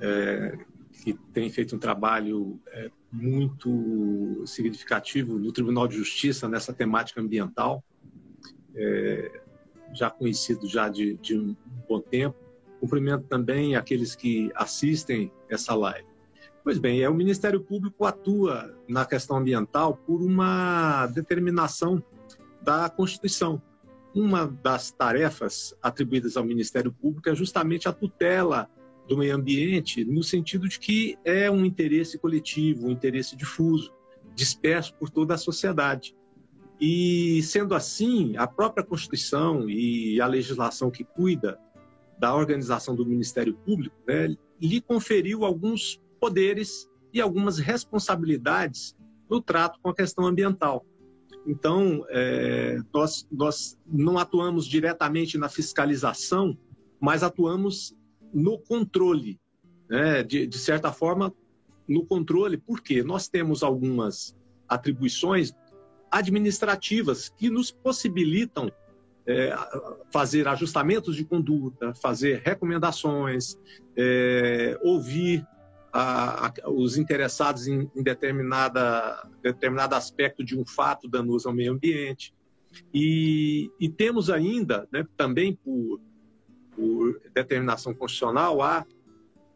é, 0.00 0.58
que 1.02 1.14
tem 1.32 1.48
feito 1.50 1.74
um 1.74 1.78
trabalho 1.78 2.60
é, 2.68 2.90
muito 3.10 4.42
significativo 4.46 5.38
no 5.38 5.50
Tribunal 5.50 5.88
de 5.88 5.96
Justiça 5.96 6.46
nessa 6.46 6.74
temática 6.74 7.20
ambiental, 7.20 7.82
é, 8.74 9.40
já 9.94 10.10
conhecido 10.10 10.68
já 10.68 10.88
de, 10.88 11.14
de 11.14 11.38
um 11.38 11.56
bom 11.88 12.00
tempo. 12.00 12.36
Cumprimento 12.80 13.24
também 13.24 13.76
aqueles 13.76 14.14
que 14.14 14.50
assistem 14.54 15.32
essa 15.48 15.74
live. 15.74 16.08
Pois 16.62 16.78
bem, 16.78 17.00
é, 17.00 17.08
o 17.08 17.14
Ministério 17.14 17.60
Público 17.60 18.04
atua 18.04 18.76
na 18.86 19.06
questão 19.06 19.38
ambiental 19.38 19.96
por 19.96 20.20
uma 20.20 21.06
determinação 21.06 22.02
da 22.60 22.88
Constituição. 22.90 23.62
Uma 24.14 24.46
das 24.46 24.90
tarefas 24.90 25.74
atribuídas 25.82 26.36
ao 26.36 26.44
Ministério 26.44 26.92
Público 26.92 27.30
é 27.30 27.34
justamente 27.34 27.88
a 27.88 27.92
tutela 27.92 28.68
do 29.08 29.16
meio 29.16 29.34
ambiente, 29.34 30.04
no 30.04 30.22
sentido 30.22 30.68
de 30.68 30.78
que 30.78 31.16
é 31.24 31.50
um 31.50 31.64
interesse 31.64 32.18
coletivo, 32.18 32.88
um 32.88 32.90
interesse 32.90 33.34
difuso, 33.34 33.90
disperso 34.34 34.94
por 34.94 35.08
toda 35.08 35.34
a 35.34 35.38
sociedade. 35.38 36.14
E, 36.78 37.42
sendo 37.42 37.74
assim, 37.74 38.36
a 38.36 38.46
própria 38.46 38.84
Constituição 38.84 39.68
e 39.68 40.20
a 40.20 40.26
legislação 40.26 40.90
que 40.90 41.04
cuida 41.04 41.58
da 42.18 42.34
organização 42.34 42.94
do 42.94 43.06
Ministério 43.06 43.54
Público 43.54 43.96
né, 44.06 44.36
lhe 44.60 44.80
conferiu 44.80 45.44
alguns 45.44 46.00
poderes 46.20 46.88
e 47.12 47.20
algumas 47.20 47.58
responsabilidades 47.58 48.94
no 49.28 49.40
trato 49.40 49.78
com 49.82 49.90
a 49.90 49.94
questão 49.94 50.26
ambiental. 50.26 50.84
Então, 51.46 52.04
é, 52.10 52.78
nós, 52.92 53.26
nós 53.32 53.78
não 53.86 54.18
atuamos 54.18 54.66
diretamente 54.66 55.38
na 55.38 55.48
fiscalização, 55.48 56.56
mas 57.00 57.22
atuamos 57.22 57.96
no 58.32 58.58
controle, 58.58 59.40
né? 59.88 60.22
de, 60.22 60.46
de 60.46 60.58
certa 60.58 60.92
forma, 60.92 61.32
no 61.88 62.04
controle, 62.04 62.56
porque 62.56 63.02
nós 63.02 63.26
temos 63.26 63.62
algumas 63.62 64.36
atribuições 64.68 65.52
administrativas 66.10 67.28
que 67.30 67.48
nos 67.48 67.70
possibilitam 67.70 68.70
é, 69.26 69.54
fazer 70.12 70.46
ajustamentos 70.48 71.16
de 71.16 71.24
conduta, 71.24 71.94
fazer 71.94 72.42
recomendações, 72.44 73.56
é, 73.96 74.78
ouvir 74.82 75.46
a, 75.92 76.46
a, 76.46 76.52
os 76.70 76.96
interessados 76.96 77.66
em, 77.66 77.90
em, 77.94 78.02
determinada, 78.02 79.28
determinado 79.42 79.94
aspecto 79.94 80.44
de 80.44 80.58
um 80.58 80.64
fato 80.64 81.08
danoso 81.08 81.48
ao 81.48 81.54
meio 81.54 81.72
ambiente. 81.72 82.34
E, 82.94 83.70
e 83.80 83.88
temos 83.88 84.30
ainda, 84.30 84.88
né, 84.92 85.04
também 85.16 85.54
por, 85.54 86.00
por, 86.74 87.20
determinação 87.34 87.92
constitucional, 87.92 88.62
a 88.62 88.86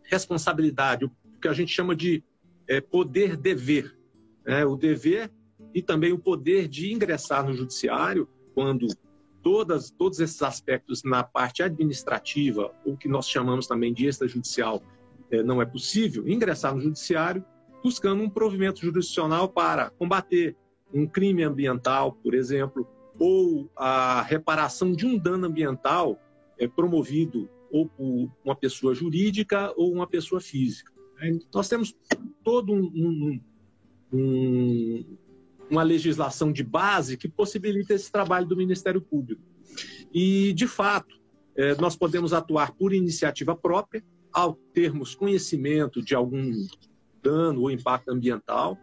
responsabilidade, 0.03 1.05
o 1.05 1.13
que 1.41 1.49
a 1.49 1.53
gente 1.53 1.73
chama 1.73 1.95
de 1.95 2.23
é, 2.67 2.81
poder-dever. 2.81 3.97
Né, 4.45 4.65
o 4.65 4.77
dever 4.77 5.31
e 5.73 5.81
também 5.81 6.13
o 6.13 6.19
poder 6.19 6.69
de 6.69 6.93
ingressar 6.93 7.45
no 7.45 7.55
judiciário 7.55 8.29
quando 8.55 8.87
todas, 9.43 9.91
todos 9.91 10.21
esses 10.21 10.43
aspectos 10.43 11.03
na 11.05 11.23
parte 11.23 11.63
administrativa, 11.63 12.73
o 12.85 12.97
que 12.97 13.09
nós 13.09 13.29
chamamos 13.29 13.67
também 13.67 13.93
de 13.93 14.07
extrajudicial, 14.07 14.83
é, 15.31 15.43
não 15.43 15.61
é 15.61 15.67
possível, 15.67 16.29
ingressar 16.29 16.75
no 16.75 16.81
judiciário 16.81 17.45
buscando 17.85 18.23
um 18.23 18.31
provimento 18.31 18.81
jurisdicional 18.81 19.47
para 19.47 19.91
combater 19.91 20.57
um 20.93 21.07
crime 21.07 21.43
ambiental, 21.43 22.13
por 22.13 22.35
exemplo, 22.35 22.89
ou 23.19 23.71
a 23.77 24.23
reparação 24.23 24.93
de 24.93 25.05
um 25.05 25.19
dano 25.19 25.47
ambiental 25.47 26.19
é, 26.59 26.67
promovido 26.67 27.51
ou 27.71 27.87
por 27.87 28.33
uma 28.43 28.57
pessoa 28.57 28.95
jurídica 28.95 29.71
ou 29.77 29.93
uma 29.93 30.07
pessoa 30.07 30.41
física. 30.41 30.91
Nós 31.53 31.69
temos 31.69 31.95
todo 32.43 32.73
um, 32.73 32.85
um, 32.95 33.41
um, 34.13 35.17
uma 35.71 35.83
legislação 35.83 36.53
de 36.53 36.63
base 36.63 37.19
que 37.19 37.29
possibilita 37.29 37.93
esse 37.93 38.11
trabalho 38.11 38.47
do 38.47 38.57
Ministério 38.57 39.01
Público. 39.01 39.43
E, 40.13 40.53
de 40.55 40.67
fato, 40.67 41.21
é, 41.57 41.75
nós 41.77 41.97
podemos 41.97 42.33
atuar 42.33 42.73
por 42.73 42.93
iniciativa 42.95 43.55
própria, 43.55 44.05
ao 44.35 44.55
termos 44.73 45.15
conhecimento 45.15 46.03
de 46.03 46.15
algum 46.15 46.53
dano 47.23 47.63
ou 47.63 47.71
impacto 47.71 48.11
ambiental 48.11 48.77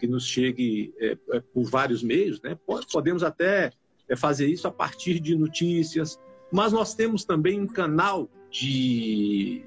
que 0.00 0.06
nos 0.06 0.26
chegue 0.26 0.92
é, 0.98 1.16
é, 1.32 1.40
por 1.40 1.64
vários 1.64 2.02
meios, 2.02 2.40
né? 2.42 2.58
podemos 2.90 3.22
até 3.22 3.70
é, 4.08 4.16
fazer 4.16 4.48
isso 4.48 4.66
a 4.66 4.72
partir 4.72 5.20
de 5.20 5.36
notícias, 5.36 6.18
mas 6.50 6.72
nós 6.72 6.94
temos 6.94 7.24
também 7.24 7.60
um 7.60 7.66
canal 7.66 8.28
de, 8.50 9.62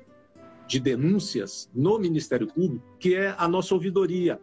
de 0.67 0.80
denúncias 0.80 1.69
no 1.73 1.97
Ministério 2.00 2.47
Público, 2.47 2.86
que 3.00 3.15
é 3.15 3.36
a 3.38 3.47
nossa 3.47 3.73
ouvidoria, 3.73 4.39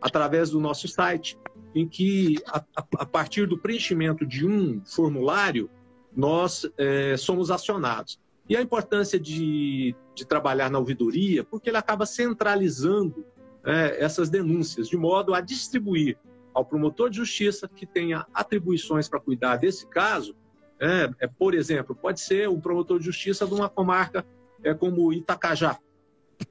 através 0.00 0.50
do 0.50 0.60
nosso 0.60 0.88
site, 0.88 1.38
em 1.74 1.86
que, 1.86 2.36
a, 2.46 2.64
a 2.98 3.06
partir 3.06 3.46
do 3.46 3.58
preenchimento 3.58 4.26
de 4.26 4.46
um 4.46 4.82
formulário, 4.84 5.70
nós 6.16 6.68
é, 6.76 7.16
somos 7.16 7.50
acionados. 7.50 8.18
E 8.48 8.56
a 8.56 8.62
importância 8.62 9.18
de, 9.20 9.94
de 10.14 10.26
trabalhar 10.26 10.70
na 10.70 10.78
ouvidoria, 10.78 11.44
porque 11.44 11.68
ele 11.68 11.76
acaba 11.76 12.06
centralizando 12.06 13.26
é, 13.64 14.02
essas 14.02 14.30
denúncias, 14.30 14.88
de 14.88 14.96
modo 14.96 15.34
a 15.34 15.40
distribuir 15.40 16.18
ao 16.54 16.64
promotor 16.64 17.10
de 17.10 17.16
justiça 17.16 17.68
que 17.68 17.86
tenha 17.86 18.26
atribuições 18.32 19.08
para 19.08 19.20
cuidar 19.20 19.56
desse 19.56 19.86
caso. 19.86 20.34
É, 20.80 21.10
é, 21.20 21.26
por 21.26 21.54
exemplo, 21.54 21.94
pode 21.94 22.20
ser 22.20 22.48
o 22.48 22.58
promotor 22.60 22.98
de 22.98 23.04
justiça 23.04 23.46
de 23.46 23.52
uma 23.52 23.68
comarca 23.68 24.24
é, 24.62 24.72
como 24.72 25.12
Itacajá. 25.12 25.78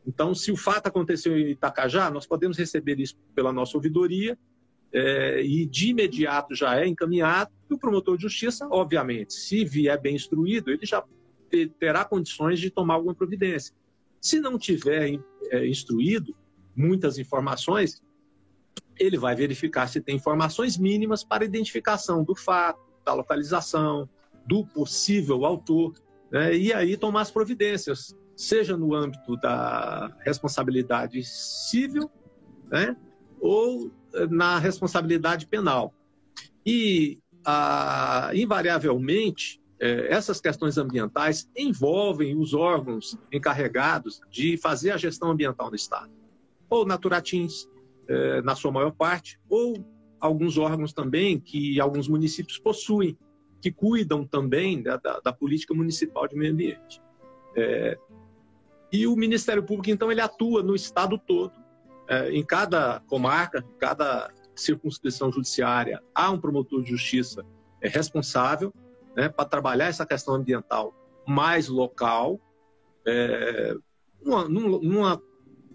Então, 0.05 0.35
se 0.35 0.51
o 0.51 0.57
fato 0.57 0.87
aconteceu 0.87 1.37
em 1.37 1.51
Itacajá, 1.51 2.11
nós 2.11 2.27
podemos 2.27 2.57
receber 2.57 2.99
isso 2.99 3.15
pela 3.33 3.51
nossa 3.51 3.77
ouvidoria 3.77 4.37
é, 4.91 5.41
e 5.41 5.65
de 5.65 5.89
imediato 5.89 6.53
já 6.53 6.79
é 6.79 6.87
encaminhado. 6.87 7.51
E 7.69 7.73
o 7.73 7.77
promotor 7.77 8.17
de 8.17 8.23
justiça, 8.23 8.67
obviamente, 8.69 9.33
se 9.33 9.65
vier 9.65 9.99
bem 9.99 10.15
instruído, 10.15 10.71
ele 10.71 10.85
já 10.85 11.03
terá 11.79 12.05
condições 12.05 12.59
de 12.59 12.69
tomar 12.69 12.95
alguma 12.95 13.15
providência. 13.15 13.75
Se 14.21 14.39
não 14.39 14.57
tiver 14.57 15.19
é, 15.51 15.67
instruído 15.67 16.35
muitas 16.75 17.17
informações, 17.17 18.01
ele 18.99 19.17
vai 19.17 19.35
verificar 19.35 19.87
se 19.87 20.01
tem 20.01 20.15
informações 20.15 20.77
mínimas 20.77 21.23
para 21.23 21.45
identificação 21.45 22.23
do 22.23 22.35
fato, 22.35 22.81
da 23.05 23.13
localização, 23.13 24.09
do 24.45 24.65
possível 24.65 25.45
autor, 25.45 25.93
né, 26.31 26.55
e 26.55 26.73
aí 26.73 26.97
tomar 26.97 27.21
as 27.21 27.31
providências, 27.31 28.15
seja 28.35 28.75
no 28.77 28.93
âmbito 28.93 29.35
da 29.37 30.15
responsabilidade 30.25 31.23
civil, 31.23 32.09
né, 32.69 32.95
ou 33.39 33.91
eh, 34.13 34.27
na 34.27 34.57
responsabilidade 34.57 35.47
penal. 35.47 35.93
E, 36.65 37.19
ah, 37.45 38.31
invariavelmente, 38.33 39.61
essas 39.79 40.41
questões 40.41 40.77
ambientais 40.77 41.49
envolvem 41.55 42.35
os 42.35 42.53
órgãos 42.53 43.17
encarregados 43.31 44.21
de 44.29 44.57
fazer 44.57 44.91
a 44.91 44.97
gestão 44.97 45.29
ambiental 45.29 45.69
no 45.69 45.75
Estado. 45.75 46.11
Ou 46.69 46.85
Naturatins, 46.85 47.67
é, 48.07 48.41
na 48.41 48.55
sua 48.55 48.71
maior 48.71 48.91
parte, 48.91 49.39
ou 49.49 49.85
alguns 50.19 50.57
órgãos 50.57 50.93
também 50.93 51.39
que 51.39 51.79
alguns 51.79 52.07
municípios 52.07 52.57
possuem, 52.57 53.17
que 53.61 53.71
cuidam 53.71 54.25
também 54.25 54.81
da, 54.81 54.97
da, 54.97 55.19
da 55.19 55.33
política 55.33 55.73
municipal 55.73 56.27
de 56.27 56.35
meio 56.35 56.53
ambiente. 56.53 57.01
É, 57.55 57.97
e 58.91 59.05
o 59.05 59.15
Ministério 59.15 59.63
Público, 59.63 59.89
então, 59.89 60.11
ele 60.11 60.21
atua 60.21 60.63
no 60.63 60.73
Estado 60.73 61.17
todo, 61.17 61.53
é, 62.07 62.31
em 62.31 62.43
cada 62.43 63.01
comarca, 63.01 63.63
cada 63.77 64.31
circunscrição 64.55 65.31
judiciária, 65.31 66.01
há 66.15 66.31
um 66.31 66.39
promotor 66.39 66.81
de 66.81 66.89
justiça 66.89 67.45
é, 67.81 67.87
responsável 67.87 68.73
né, 69.17 69.27
para 69.27 69.49
trabalhar 69.49 69.87
essa 69.87 70.05
questão 70.05 70.35
ambiental 70.35 70.93
mais 71.27 71.67
local, 71.67 72.39
é, 73.05 73.75
numa, 74.23 74.47
numa, 74.47 75.21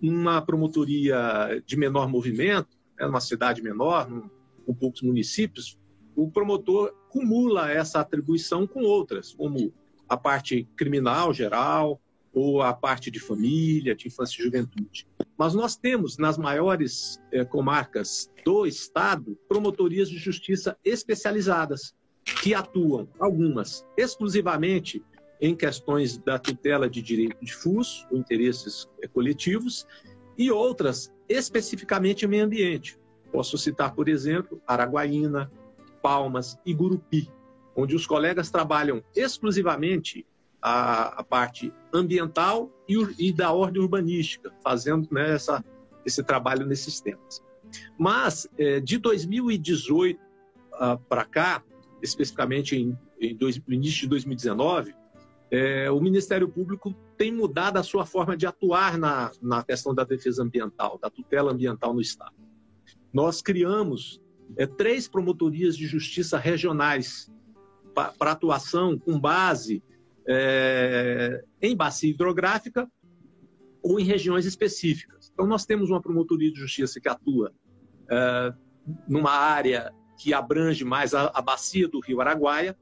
numa, 0.00 0.40
promotoria 0.40 1.60
de 1.66 1.76
menor 1.76 2.08
movimento, 2.08 2.78
né, 2.96 3.04
numa 3.04 3.20
cidade 3.20 3.60
menor, 3.60 4.08
num, 4.08 4.30
com 4.64 4.72
poucos 4.72 5.02
municípios, 5.02 5.76
o 6.14 6.30
promotor 6.30 6.94
cumula 7.10 7.70
essa 7.70 8.00
atribuição 8.00 8.64
com 8.64 8.82
outras, 8.82 9.34
como 9.34 9.74
a 10.08 10.16
parte 10.16 10.68
criminal 10.76 11.34
geral 11.34 12.00
ou 12.32 12.62
a 12.62 12.72
parte 12.72 13.10
de 13.10 13.18
família, 13.18 13.94
de 13.94 14.06
infância 14.06 14.40
e 14.40 14.44
juventude. 14.44 15.06
Mas 15.36 15.52
nós 15.52 15.76
temos 15.76 16.16
nas 16.16 16.38
maiores 16.38 17.20
eh, 17.32 17.44
comarcas 17.44 18.30
do 18.44 18.66
estado 18.66 19.36
promotorias 19.48 20.08
de 20.08 20.16
justiça 20.16 20.76
especializadas, 20.84 21.94
que 22.24 22.54
atuam, 22.54 23.08
algumas, 23.18 23.84
exclusivamente 23.96 25.02
em 25.40 25.56
questões 25.56 26.18
da 26.18 26.38
tutela 26.38 26.88
de 26.88 27.02
direito 27.02 27.36
difuso, 27.42 28.06
ou 28.10 28.16
interesses 28.16 28.88
eh, 29.02 29.08
coletivos, 29.08 29.86
e 30.38 30.50
outras 30.50 31.12
especificamente 31.28 32.24
em 32.24 32.28
meio 32.28 32.44
ambiente. 32.44 32.98
Posso 33.32 33.58
citar, 33.58 33.94
por 33.94 34.08
exemplo, 34.08 34.60
Araguaína, 34.66 35.50
Palmas 36.00 36.58
e 36.64 36.72
Gurupi, 36.72 37.30
onde 37.74 37.96
os 37.96 38.06
colegas 38.06 38.50
trabalham 38.50 39.02
exclusivamente 39.16 40.26
a, 40.60 41.20
a 41.20 41.24
parte 41.24 41.72
ambiental 41.92 42.70
e, 42.88 42.94
e, 43.18 43.32
da 43.32 43.52
ordem 43.52 43.82
urbanística, 43.82 44.52
fazendo 44.62 45.08
né, 45.10 45.34
essa, 45.34 45.64
esse 46.04 46.22
trabalho 46.22 46.66
nesses 46.66 47.00
temas. 47.00 47.42
Mas, 47.98 48.46
é, 48.58 48.78
de 48.78 48.98
2018 48.98 50.20
uh, 50.74 50.98
para 51.08 51.24
cá, 51.24 51.64
especificamente 52.02 52.76
em, 52.76 52.98
em 53.20 53.36
dois, 53.36 53.60
no 53.66 53.72
início 53.72 54.02
de 54.02 54.08
2019, 54.08 54.94
é, 55.50 55.90
o 55.90 56.00
Ministério 56.00 56.48
Público 56.48 56.94
tem 57.16 57.30
mudado 57.30 57.76
a 57.76 57.82
sua 57.82 58.06
forma 58.06 58.36
de 58.36 58.46
atuar 58.46 58.98
na, 58.98 59.30
na 59.40 59.62
questão 59.62 59.94
da 59.94 60.02
defesa 60.02 60.42
ambiental, 60.42 60.98
da 60.98 61.10
tutela 61.10 61.52
ambiental 61.52 61.92
no 61.92 62.00
Estado. 62.00 62.34
Nós 63.12 63.42
criamos 63.42 64.20
é, 64.56 64.66
três 64.66 65.06
promotorias 65.06 65.76
de 65.76 65.86
justiça 65.86 66.38
regionais 66.38 67.30
para 67.94 68.32
atuação 68.32 68.98
com 68.98 69.20
base 69.20 69.82
é, 70.26 71.44
em 71.60 71.76
bacia 71.76 72.10
hidrográfica 72.10 72.90
ou 73.82 74.00
em 74.00 74.04
regiões 74.04 74.46
específicas. 74.46 75.30
Então, 75.32 75.46
nós 75.46 75.66
temos 75.66 75.90
uma 75.90 76.00
promotoria 76.00 76.50
de 76.50 76.58
justiça 76.58 77.00
que 77.00 77.08
atua 77.08 77.52
é, 78.10 78.54
numa 79.06 79.32
área 79.32 79.92
que 80.16 80.32
abrange 80.32 80.84
mais 80.84 81.14
a, 81.14 81.30
a 81.34 81.42
bacia 81.42 81.88
do 81.88 82.00
Rio 82.00 82.20
Araguaia, 82.20 82.76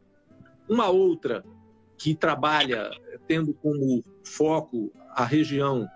uma 0.69 0.89
outra 0.89 1.45
que 1.99 2.15
trabalha 2.15 2.91
tendo 3.27 3.53
como 3.55 4.03
foco 4.25 4.93
a 5.11 5.25
região 5.25 5.89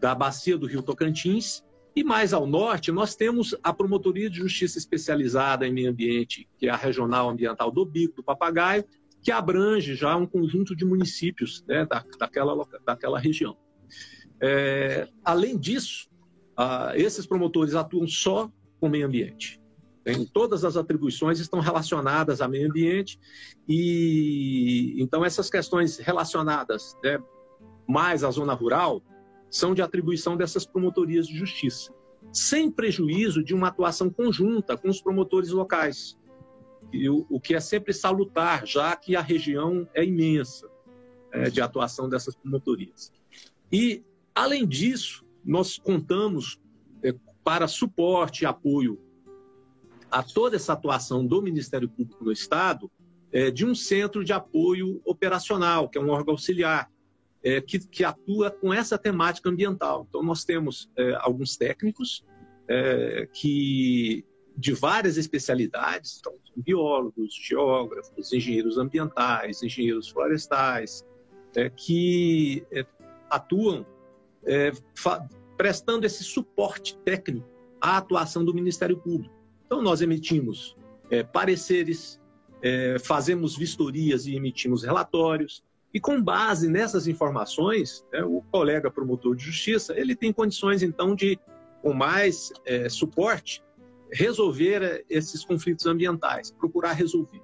da 0.00 0.14
bacia 0.14 0.58
do 0.58 0.66
Rio 0.66 0.82
Tocantins. 0.82 1.62
E 1.96 2.02
mais 2.02 2.32
ao 2.32 2.46
norte, 2.46 2.90
nós 2.90 3.14
temos 3.14 3.54
a 3.62 3.72
Promotoria 3.72 4.28
de 4.28 4.38
Justiça 4.38 4.78
Especializada 4.78 5.66
em 5.66 5.72
Meio 5.72 5.90
Ambiente, 5.90 6.48
que 6.58 6.66
é 6.66 6.70
a 6.70 6.76
Regional 6.76 7.30
Ambiental 7.30 7.70
do 7.70 7.86
Bico, 7.86 8.16
do 8.16 8.24
Papagaio, 8.24 8.84
que 9.22 9.30
abrange 9.30 9.94
já 9.94 10.16
um 10.16 10.26
conjunto 10.26 10.74
de 10.74 10.84
municípios 10.84 11.64
né, 11.66 11.86
da, 11.86 12.04
daquela, 12.18 12.66
daquela 12.84 13.18
região. 13.18 13.56
É, 14.40 15.08
além 15.24 15.56
disso, 15.56 16.10
ah, 16.56 16.92
esses 16.94 17.26
promotores 17.26 17.74
atuam 17.74 18.06
só 18.06 18.50
com 18.80 18.88
meio 18.88 19.06
ambiente. 19.06 19.60
Em 20.06 20.26
todas 20.26 20.64
as 20.64 20.76
atribuições 20.76 21.40
estão 21.40 21.60
relacionadas 21.60 22.40
ao 22.40 22.48
meio 22.48 22.68
ambiente 22.68 23.18
e 23.66 24.94
então 24.98 25.24
essas 25.24 25.48
questões 25.48 25.96
relacionadas 25.98 26.96
né, 27.02 27.18
mais 27.88 28.22
à 28.22 28.30
zona 28.30 28.52
rural 28.52 29.02
são 29.50 29.74
de 29.74 29.80
atribuição 29.80 30.36
dessas 30.36 30.66
promotorias 30.66 31.26
de 31.26 31.36
justiça, 31.38 31.92
sem 32.32 32.70
prejuízo 32.70 33.42
de 33.42 33.54
uma 33.54 33.68
atuação 33.68 34.10
conjunta 34.10 34.76
com 34.76 34.88
os 34.88 35.00
promotores 35.00 35.50
locais, 35.50 36.18
o 37.30 37.40
que 37.40 37.54
é 37.54 37.60
sempre 37.60 37.92
salutar, 37.92 38.66
já 38.66 38.94
que 38.96 39.16
a 39.16 39.20
região 39.20 39.88
é 39.94 40.04
imensa 40.04 40.68
é, 41.32 41.50
de 41.50 41.60
atuação 41.60 42.08
dessas 42.08 42.34
promotorias. 42.34 43.12
E, 43.70 44.04
além 44.34 44.66
disso, 44.66 45.24
nós 45.44 45.78
contamos 45.78 46.60
é, 47.02 47.14
para 47.42 47.66
suporte 47.66 48.42
e 48.42 48.46
apoio 48.46 49.00
a 50.14 50.22
toda 50.22 50.54
essa 50.54 50.74
atuação 50.74 51.26
do 51.26 51.42
Ministério 51.42 51.88
Público 51.88 52.24
no 52.24 52.30
Estado 52.30 52.88
é, 53.32 53.50
de 53.50 53.66
um 53.66 53.74
centro 53.74 54.22
de 54.22 54.32
apoio 54.32 55.02
operacional, 55.04 55.88
que 55.88 55.98
é 55.98 56.00
um 56.00 56.08
órgão 56.08 56.34
auxiliar, 56.34 56.88
é, 57.42 57.60
que, 57.60 57.80
que, 57.80 58.04
atua 58.04 58.48
com 58.48 58.72
essa 58.72 58.96
temática 58.96 59.50
ambiental. 59.50 60.06
Então, 60.08 60.22
nós 60.22 60.44
temos 60.44 60.88
é, 60.96 61.16
alguns 61.18 61.56
técnicos 61.56 62.24
é, 62.68 63.28
que 63.32 64.24
de 64.56 64.72
várias 64.72 65.16
especialidades, 65.16 66.20
então, 66.20 66.34
biólogos, 66.56 67.34
geógrafos, 67.34 68.32
engenheiros 68.32 68.78
ambientais, 68.78 69.64
engenheiros 69.64 70.08
florestais, 70.08 71.04
é, 71.56 71.68
que 71.68 72.64
é, 72.70 72.86
atuam 73.28 73.84
prestando 75.56 76.06
esse 76.06 76.22
suporte 76.22 76.96
técnico 76.98 77.48
à 77.80 77.96
atuação 77.96 78.44
do 78.44 78.54
Ministério 78.54 78.96
Público. 78.96 79.43
Então, 79.66 79.82
nós 79.82 80.00
emitimos 80.00 80.76
é, 81.10 81.22
pareceres, 81.22 82.20
é, 82.62 82.96
fazemos 82.98 83.56
vistorias 83.56 84.26
e 84.26 84.34
emitimos 84.34 84.82
relatórios. 84.82 85.62
E 85.92 86.00
com 86.00 86.20
base 86.20 86.68
nessas 86.68 87.06
informações, 87.06 88.04
né, 88.12 88.24
o 88.24 88.42
colega 88.50 88.90
promotor 88.90 89.36
de 89.36 89.44
justiça 89.44 89.94
ele 89.96 90.16
tem 90.16 90.32
condições 90.32 90.82
então 90.82 91.14
de, 91.14 91.38
com 91.82 91.92
mais 91.92 92.52
é, 92.64 92.88
suporte, 92.88 93.62
resolver 94.10 94.82
é, 94.82 95.04
esses 95.08 95.44
conflitos 95.44 95.86
ambientais, 95.86 96.50
procurar 96.50 96.92
resolver. 96.92 97.40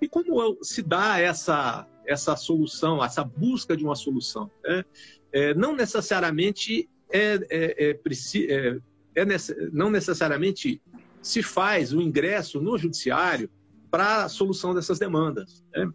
E 0.00 0.08
como 0.08 0.58
se 0.62 0.82
dá 0.82 1.18
essa 1.18 1.88
essa 2.04 2.34
solução, 2.36 3.02
essa 3.02 3.22
busca 3.22 3.76
de 3.76 3.84
uma 3.84 3.94
solução? 3.94 4.50
Né? 4.64 4.84
É, 5.32 5.54
não 5.54 5.74
necessariamente 5.74 6.88
é, 7.10 7.34
é, 7.50 7.90
é, 7.90 8.70
é, 9.14 9.26
não 9.72 9.90
necessariamente 9.90 10.80
se 11.22 11.42
faz 11.42 11.92
o 11.92 12.02
ingresso 12.02 12.60
no 12.60 12.76
judiciário 12.76 13.48
para 13.90 14.24
a 14.24 14.28
solução 14.28 14.74
dessas 14.74 14.98
demandas. 14.98 15.64
Né? 15.74 15.90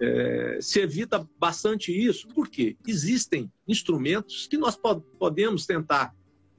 É, 0.00 0.58
se 0.60 0.80
evita 0.80 1.28
bastante 1.38 1.92
isso, 1.92 2.26
porque 2.34 2.76
existem 2.86 3.50
instrumentos 3.68 4.48
que 4.48 4.58
nós 4.58 4.74
pod 4.74 5.02
podemos 5.18 5.64
tentar 5.64 6.12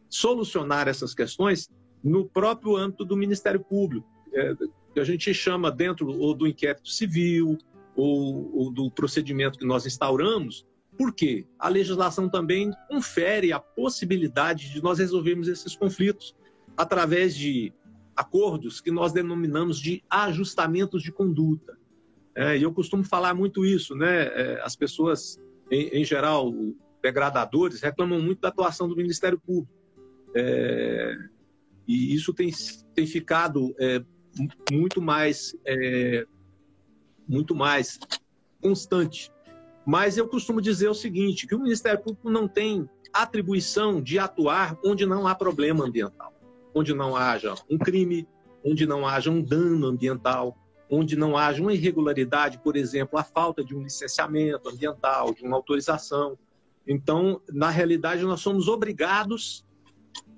solucionar 0.10 0.88
essas 0.88 1.14
questões 1.14 1.70
no 2.04 2.26
próprio 2.26 2.78
âmbito 2.78 3.04
do 3.04 3.18
Ministério 3.18 3.60
Público, 3.60 4.08
é, 4.34 4.56
que 4.94 5.00
a 5.00 5.04
gente 5.04 5.34
chama 5.34 5.72
dentro 5.72 6.08
ou 6.08 6.34
do 6.34 6.48
inquérito 6.48 6.88
civil 6.90 7.58
ou, 7.96 8.56
ou 8.56 8.72
do 8.72 8.90
procedimento 8.92 9.60
que 9.60 9.66
nós 9.66 9.86
instauramos, 9.86 10.66
porque 10.98 11.46
a 11.58 11.68
legislação 11.68 12.30
também 12.30 12.72
confere 12.88 13.52
a 13.52 13.60
possibilidade 13.60 14.72
de 14.72 14.82
nós 14.82 15.00
resolvermos 15.00 15.48
esses 15.48 15.76
conflitos 15.76 16.36
através 16.78 17.36
de 17.36 17.74
acordos 18.16 18.80
que 18.80 18.92
nós 18.92 19.12
denominamos 19.12 19.80
de 19.80 20.04
ajustamentos 20.10 21.02
de 21.02 21.12
conduta. 21.12 21.78
É, 22.36 22.58
e 22.58 22.64
eu 22.64 22.74
costumo 22.74 23.04
falar 23.04 23.34
muito 23.34 23.66
isso, 23.66 23.96
né? 23.96 24.26
É, 24.26 24.62
as 24.64 24.76
pessoas, 24.76 25.40
em, 25.70 25.88
em, 25.90 26.06
geral, 26.06 26.52
degradadores, 27.02 27.82
reclamam 27.82 28.22
muito 28.22 28.42
da 28.42 28.48
atuação 28.48 28.88
do 28.88 28.96
Ministério 28.96 29.40
Público. 29.40 29.72
É, 30.36 31.16
e 31.88 32.14
isso 32.14 32.34
tem, 32.34 32.50
tem 32.96 33.06
ficado 33.06 33.76
é, 33.80 34.04
muito 34.72 35.02
mais 35.02 35.56
é, 35.66 36.26
muito 37.28 37.54
mais 37.54 38.00
constante. 38.62 39.32
Mas 39.86 40.18
eu 40.18 40.28
costumo 40.28 40.62
dizer 40.62 40.90
o 40.90 40.94
seguinte, 40.94 41.46
que 41.46 41.54
o 41.54 41.60
Ministério 41.60 42.02
Público 42.02 42.30
não 42.30 42.48
tem 42.48 42.90
atribuição 43.12 44.02
de 44.02 44.18
atuar 44.18 44.78
onde 44.84 45.06
não 45.06 45.28
há 45.28 45.36
problema 45.36 45.86
ambiental 45.86 46.33
onde 46.74 46.94
não 46.94 47.16
haja 47.16 47.54
um 47.70 47.78
crime, 47.78 48.28
onde 48.64 48.86
não 48.86 49.08
haja 49.08 49.30
um 49.30 49.42
dano 49.42 49.88
ambiental, 49.88 50.58
onde 50.90 51.16
não 51.16 51.38
haja 51.38 51.62
uma 51.62 51.74
irregularidade, 51.74 52.60
por 52.60 52.76
exemplo, 52.76 53.18
a 53.18 53.24
falta 53.24 53.64
de 53.64 53.76
um 53.76 53.84
licenciamento 53.84 54.70
ambiental, 54.70 55.34
de 55.34 55.44
uma 55.44 55.56
autorização. 55.56 56.38
Então, 56.88 57.42
na 57.52 57.70
realidade, 57.70 58.24
nós 58.24 58.42
somos 58.42 58.68
obrigados, 58.68 59.66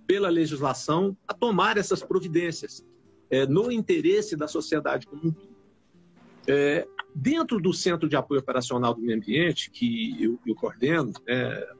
pela 0.07 0.29
legislação, 0.29 1.17
a 1.27 1.33
tomar 1.33 1.77
essas 1.77 2.03
providências 2.03 2.85
é, 3.29 3.45
no 3.45 3.71
interesse 3.71 4.35
da 4.35 4.47
sociedade 4.47 5.07
como 5.07 5.27
um 5.27 5.31
todo. 5.31 5.55
É, 6.47 6.87
dentro 7.13 7.59
do 7.59 7.73
Centro 7.73 8.07
de 8.07 8.15
Apoio 8.15 8.39
Operacional 8.39 8.93
do 8.93 9.01
Meio 9.01 9.17
Ambiente, 9.17 9.71
que 9.71 10.15
eu, 10.23 10.39
eu 10.45 10.53
coordeno, 10.53 11.11
é, 11.27 11.73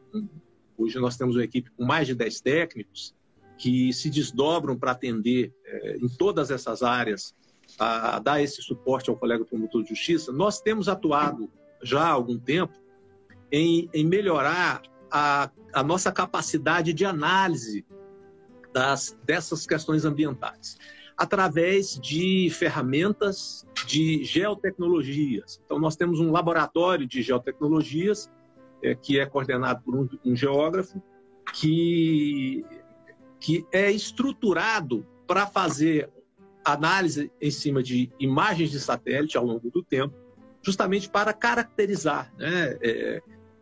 hoje 0.78 0.98
nós 0.98 1.18
temos 1.18 1.36
uma 1.36 1.44
equipe 1.44 1.70
com 1.72 1.86
mais 1.86 2.08
de 2.08 2.15
10 2.15 2.41
técnicos, 2.41 3.13
que 3.58 3.94
se 3.94 4.10
desdobram 4.10 4.78
para 4.78 4.91
atender 4.91 5.54
é, 5.65 5.98
em 5.98 6.08
todas 6.08 6.52
essas 6.52 6.84
áreas, 6.84 7.36
a, 7.80 8.18
a, 8.18 8.20
dar 8.20 8.41
esse 8.41 8.62
suporte 8.62 9.10
ao 9.10 9.15
colega 9.15 9.46
promotor 9.46 9.84
de 9.84 9.89
justiça, 9.89 10.32
nós 10.32 10.62
temos 10.62 10.88
atuado 10.88 11.50
já 11.82 12.04
há 12.04 12.10
algum 12.10 12.38
tempo 12.38 12.74
em, 13.52 13.89
em 13.94 14.06
melhorar 14.06 14.82
a, 15.12 15.50
a, 15.74 15.84
nossa 15.84 16.12
capacidade 16.12 16.94
de 16.94 17.06
análise 17.06 17.86
das, 18.74 19.18
dessas 19.24 19.65
questões 19.65 20.04
ambientais, 20.04 20.78
através 21.18 21.98
de 22.00 22.50
ferramentas 22.50 23.65
de 23.88 24.24
geotecnologias. 24.24 25.62
Então, 25.65 25.80
nós 25.80 25.96
temos 25.96 26.20
um 26.20 26.32
laboratório 26.32 27.08
de 27.08 27.22
geotecnologias, 27.22 28.30
é, 28.84 28.94
que 28.94 29.20
é 29.20 29.26
coordenado 29.26 29.82
por 29.84 29.96
um, 29.96 30.10
um 30.26 30.36
geógrafo, 30.36 31.02
que 31.54 32.65
que 33.39 33.65
é 33.71 33.91
estruturado 33.91 35.06
para 35.28 35.45
fazer 35.45 36.10
análise 36.63 37.32
em 37.39 37.52
cima 37.52 37.84
de 37.84 38.12
imagens 38.19 38.71
de 38.71 38.80
satélite 38.80 39.38
ao 39.38 39.45
longo 39.45 39.69
do 39.69 39.84
tempo, 39.84 40.15
justamente 40.63 41.10
para 41.10 41.32
caracterizar 41.32 42.34
né, 42.38 42.78
é, 42.82 43.21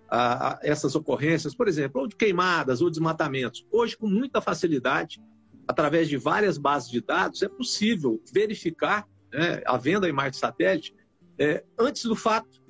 a, 0.10 0.54
a, 0.54 0.60
essas 0.64 0.96
ocorrências, 0.96 1.54
por 1.54 1.68
exemplo, 1.68 2.02
ou 2.02 2.08
de 2.08 2.16
queimadas 2.16 2.82
ou 2.82 2.90
desmatamentos. 2.90 3.66
Hoje, 3.70 3.98
com 3.98 4.08
muita 4.08 4.40
facilidade, 4.40 5.22
através 5.68 6.08
de 6.08 6.16
várias 6.16 6.58
bases 6.58 6.90
de 6.90 7.02
dados, 7.02 7.42
é 7.42 7.50
possível 7.50 8.22
verificar 8.34 9.06
né, 9.34 9.62
havendo 9.66 10.06
a 10.06 10.10
imagem 10.10 10.32
de 10.32 10.38
satélite, 10.38 10.96
é, 11.38 11.64
antes 11.78 12.04
do 12.04 12.16
fato, 12.16 12.62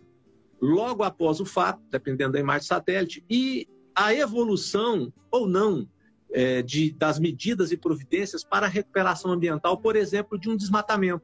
logo 0.62 1.04
após 1.04 1.40
o 1.40 1.46
fato, 1.46 1.82
dependendo 1.92 2.32
da 2.32 2.40
imagem 2.40 2.62
de 2.62 2.68
satélite, 2.68 3.26
e 3.30 3.68
a 3.94 4.14
evolução 4.14 5.14
ou 5.30 5.48
não 5.48 5.88
é, 6.34 6.62
de, 6.62 6.92
das 6.92 7.20
medidas 7.20 7.72
e 7.72 7.78
providências 7.78 8.44
para 8.44 8.66
a 8.66 8.70
recuperação 8.70 9.32
ambiental, 9.32 9.78
por 9.78 9.96
exemplo, 9.96 10.38
de 10.38 10.50
um 10.50 10.58
desmatamento. 10.58 11.24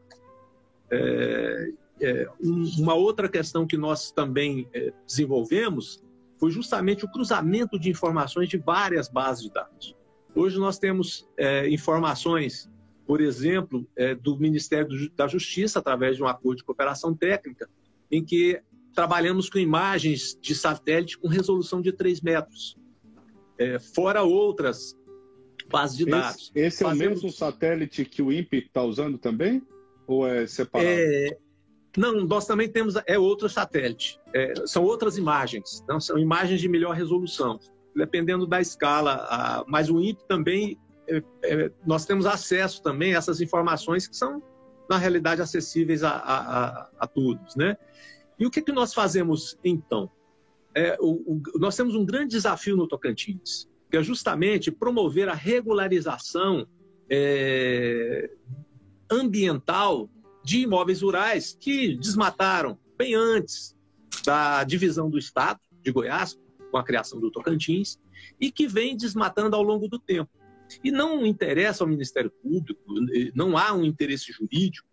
É, 0.91 1.71
é, 2.01 2.27
uma 2.39 2.93
outra 2.93 3.27
questão 3.27 3.67
que 3.67 3.75
nós 3.75 4.11
também 4.11 4.67
é, 4.73 4.93
desenvolvemos 5.05 6.01
foi 6.37 6.51
justamente 6.51 7.03
o 7.03 7.11
cruzamento 7.11 7.77
de 7.77 7.89
informações 7.89 8.47
de 8.47 8.57
várias 8.57 9.09
bases 9.09 9.43
de 9.43 9.51
dados. 9.51 9.95
Hoje 10.33 10.57
nós 10.57 10.79
temos 10.79 11.27
é, 11.35 11.67
informações, 11.67 12.69
por 13.05 13.19
exemplo, 13.19 13.85
é, 13.95 14.15
do 14.15 14.37
Ministério 14.37 15.11
da 15.15 15.27
Justiça, 15.27 15.79
através 15.79 16.15
de 16.15 16.23
um 16.23 16.27
acordo 16.27 16.59
de 16.59 16.63
cooperação 16.63 17.13
técnica, 17.13 17.67
em 18.09 18.23
que 18.23 18.61
trabalhamos 18.93 19.49
com 19.49 19.57
imagens 19.57 20.37
de 20.39 20.55
satélite 20.55 21.17
com 21.17 21.27
resolução 21.27 21.81
de 21.81 21.91
3 21.91 22.21
metros, 22.21 22.77
é, 23.57 23.77
fora 23.77 24.23
outras 24.23 24.95
bases 25.69 25.97
de 25.97 26.05
dados. 26.05 26.51
Esse, 26.55 26.67
esse 26.67 26.83
é 26.83 26.87
Fazemos... 26.87 27.19
o 27.19 27.23
mesmo 27.23 27.31
satélite 27.31 28.05
que 28.05 28.21
o 28.21 28.31
INPE 28.31 28.57
está 28.57 28.83
usando 28.83 29.17
também? 29.17 29.61
Ou 30.07 30.27
é 30.27 30.45
separado? 30.47 30.89
É... 30.89 31.37
Não, 31.97 32.25
nós 32.25 32.45
também 32.45 32.69
temos 32.69 32.95
é 33.07 33.17
outro 33.17 33.49
satélite. 33.49 34.19
É, 34.33 34.53
são 34.65 34.83
outras 34.83 35.17
imagens, 35.17 35.83
não 35.87 35.99
são 35.99 36.17
imagens 36.17 36.61
de 36.61 36.67
melhor 36.69 36.95
resolução 36.95 37.59
dependendo 37.95 38.47
da 38.47 38.61
escala. 38.61 39.27
A, 39.29 39.65
mas 39.67 39.89
o 39.89 40.01
INPE 40.01 40.23
também, 40.27 40.79
é, 41.07 41.21
é, 41.43 41.71
nós 41.85 42.05
temos 42.05 42.25
acesso 42.25 42.81
também 42.81 43.13
a 43.13 43.17
essas 43.17 43.41
informações 43.41 44.07
que 44.07 44.15
são, 44.15 44.41
na 44.89 44.97
realidade, 44.97 45.41
acessíveis 45.41 46.03
a, 46.03 46.11
a, 46.11 46.89
a 46.99 47.07
todos. 47.07 47.55
Né? 47.55 47.77
E 48.39 48.45
o 48.45 48.51
que, 48.51 48.61
que 48.61 48.71
nós 48.71 48.93
fazemos 48.93 49.57
então? 49.63 50.09
É, 50.75 50.97
o, 50.99 51.33
o, 51.33 51.41
nós 51.55 51.75
temos 51.75 51.95
um 51.95 52.05
grande 52.05 52.31
desafio 52.31 52.75
no 52.75 52.87
Tocantins, 52.87 53.67
que 53.89 53.97
é 53.97 54.03
justamente 54.03 54.71
promover 54.71 55.29
a 55.29 55.33
regularização 55.33 56.67
é, 57.09 58.29
ambiental 59.09 60.09
de 60.43 60.61
imóveis 60.61 61.01
rurais 61.01 61.57
que 61.59 61.95
desmataram 61.95 62.77
bem 62.97 63.15
antes 63.15 63.75
da 64.25 64.63
divisão 64.63 65.09
do 65.09 65.17
Estado 65.17 65.59
de 65.81 65.91
Goiás, 65.91 66.39
com 66.71 66.77
a 66.77 66.83
criação 66.83 67.19
do 67.19 67.31
Tocantins, 67.31 67.97
e 68.39 68.51
que 68.51 68.67
vem 68.67 68.95
desmatando 68.95 69.55
ao 69.55 69.63
longo 69.63 69.87
do 69.87 69.97
tempo. 69.97 70.29
E 70.83 70.91
não 70.91 71.25
interessa 71.25 71.83
ao 71.83 71.87
Ministério 71.87 72.29
Público, 72.29 72.81
não 73.33 73.57
há 73.57 73.73
um 73.73 73.83
interesse 73.83 74.31
jurídico 74.31 74.87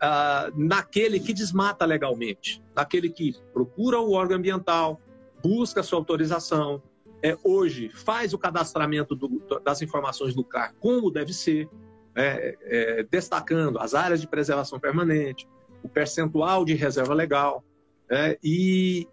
ah, 0.00 0.50
naquele 0.56 1.20
que 1.20 1.34
desmata 1.34 1.84
legalmente, 1.84 2.62
naquele 2.74 3.10
que 3.10 3.34
procura 3.52 4.00
o 4.00 4.12
órgão 4.12 4.38
ambiental, 4.38 4.98
busca 5.42 5.82
sua 5.82 5.98
autorização, 5.98 6.82
é, 7.22 7.36
hoje 7.44 7.88
faz 7.88 8.32
o 8.32 8.38
cadastramento 8.38 9.14
do, 9.14 9.42
das 9.64 9.82
informações 9.82 10.34
do 10.34 10.44
CAR 10.44 10.74
como 10.80 11.10
deve 11.10 11.32
ser, 11.32 11.68
é, 12.14 12.56
é, 12.62 13.06
destacando 13.10 13.78
as 13.78 13.94
áreas 13.94 14.20
de 14.20 14.26
preservação 14.26 14.80
permanente, 14.80 15.48
o 15.82 15.88
percentual 15.88 16.64
de 16.64 16.74
reserva 16.74 17.14
legal, 17.14 17.64
é, 18.10 18.38
e, 18.42 19.06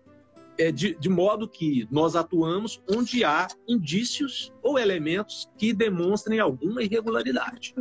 é, 0.58 0.72
de, 0.72 0.96
de 0.96 1.10
modo 1.10 1.48
que 1.48 1.88
nós 1.92 2.16
atuamos 2.16 2.82
onde 2.90 3.24
há 3.24 3.48
indícios 3.68 4.52
ou 4.64 4.80
elementos 4.80 5.50
que 5.58 5.74
demonstrem 5.74 6.40
alguma 6.40 6.82
irregularidade. 6.82 7.76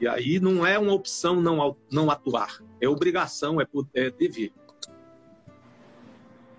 E 0.00 0.06
aí 0.06 0.38
não 0.38 0.66
é 0.66 0.78
uma 0.78 0.92
opção 0.92 1.40
não, 1.40 1.76
não 1.90 2.10
atuar, 2.10 2.62
é 2.80 2.88
obrigação, 2.88 3.60
é, 3.60 3.66
é 3.94 4.10
dever. 4.10 4.52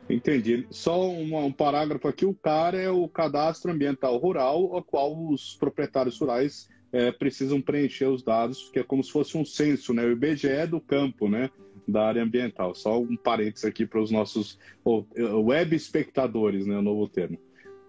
Entendi. 0.09 0.67
Só 0.69 1.09
um, 1.09 1.51
parágrafo 1.51 2.07
aqui: 2.07 2.25
o 2.25 2.33
CAR 2.33 2.75
é 2.75 2.89
o 2.89 3.07
Cadastro 3.07 3.71
Ambiental 3.71 4.17
Rural, 4.17 4.77
a 4.77 4.83
qual 4.83 5.29
os 5.29 5.55
proprietários 5.55 6.19
rurais 6.19 6.69
é, 6.91 7.11
precisam 7.11 7.61
preencher 7.61 8.05
os 8.05 8.23
dados, 8.23 8.69
que 8.71 8.79
é 8.79 8.83
como 8.83 9.03
se 9.03 9.11
fosse 9.11 9.37
um 9.37 9.43
censo, 9.43 9.93
né? 9.93 10.05
O 10.05 10.11
IBGE 10.11 10.47
é 10.47 10.67
do 10.67 10.79
campo, 10.79 11.27
né? 11.27 11.49
da 11.87 12.07
área 12.07 12.23
ambiental. 12.23 12.73
Só 12.73 12.99
um 12.99 13.15
parênteses 13.15 13.65
aqui 13.65 13.85
para 13.85 14.01
os 14.01 14.11
nossos 14.11 14.57
web 14.85 15.75
espectadores, 15.75 16.65
né, 16.65 16.77
o 16.77 16.81
novo 16.81 17.07
termo. 17.07 17.37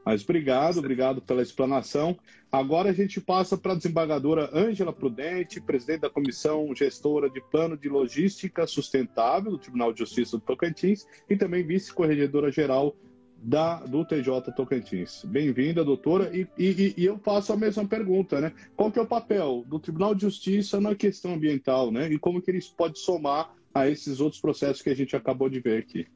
Mas 0.07 0.23
obrigado, 0.23 0.79
obrigado 0.79 1.21
pela 1.21 1.42
explanação. 1.42 2.16
Agora 2.51 2.90
a 2.90 2.92
gente 2.92 3.21
passa 3.21 3.59
para 3.59 3.73
a 3.73 3.75
desembargadora 3.75 4.49
Ângela 4.55 4.92
Prudente, 4.92 5.61
presidente 5.61 6.03
da 6.03 6.11
Comissão 6.11 6.73
Gestora 6.77 7.29
de 7.29 7.40
Plano 7.40 7.77
de 7.77 7.88
Logística 7.88 8.69
Sustentável 8.69 9.51
do 9.51 9.59
Tribunal 9.59 9.92
de 9.92 9.99
Justiça 9.99 10.38
do 10.38 10.45
Tocantins 10.45 11.09
e 11.29 11.37
também 11.37 11.66
vice-corregedora 11.66 12.53
geral 12.53 12.95
da, 13.37 13.81
do 13.81 14.05
TJ 14.05 14.53
Tocantins. 14.55 15.25
Bem-vinda, 15.25 15.85
doutora. 15.85 16.31
E, 16.33 16.47
e, 16.57 16.95
e, 16.97 17.05
eu 17.05 17.19
faço 17.19 17.53
a 17.53 17.57
mesma 17.57 17.85
pergunta, 17.85 18.40
né? 18.40 18.53
Qual 18.77 18.92
que 18.92 19.01
é 19.01 19.03
o 19.03 19.07
papel 19.07 19.64
do 19.66 19.81
Tribunal 19.81 20.14
de 20.14 20.23
Justiça 20.23 20.81
na 20.81 20.95
questão 20.95 21.35
ambiental, 21.35 21.90
né? 21.90 22.09
E 22.12 22.16
como 22.16 22.40
que 22.40 22.49
ele 22.49 22.61
pode 22.77 23.01
somar 23.01 23.53
a 23.75 23.90
esses 23.90 24.21
outros 24.21 24.40
processos 24.40 24.83
que 24.83 24.88
a 24.88 24.95
gente 24.95 25.16
acabou 25.16 25.49
de 25.49 25.59
ver 25.59 25.81
aqui. 25.81 26.07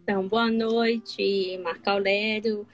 Então, 0.00 0.26
boa 0.28 0.50
noite, 0.50 1.58
Marco 1.62 1.90
Aurélio. 1.90 2.66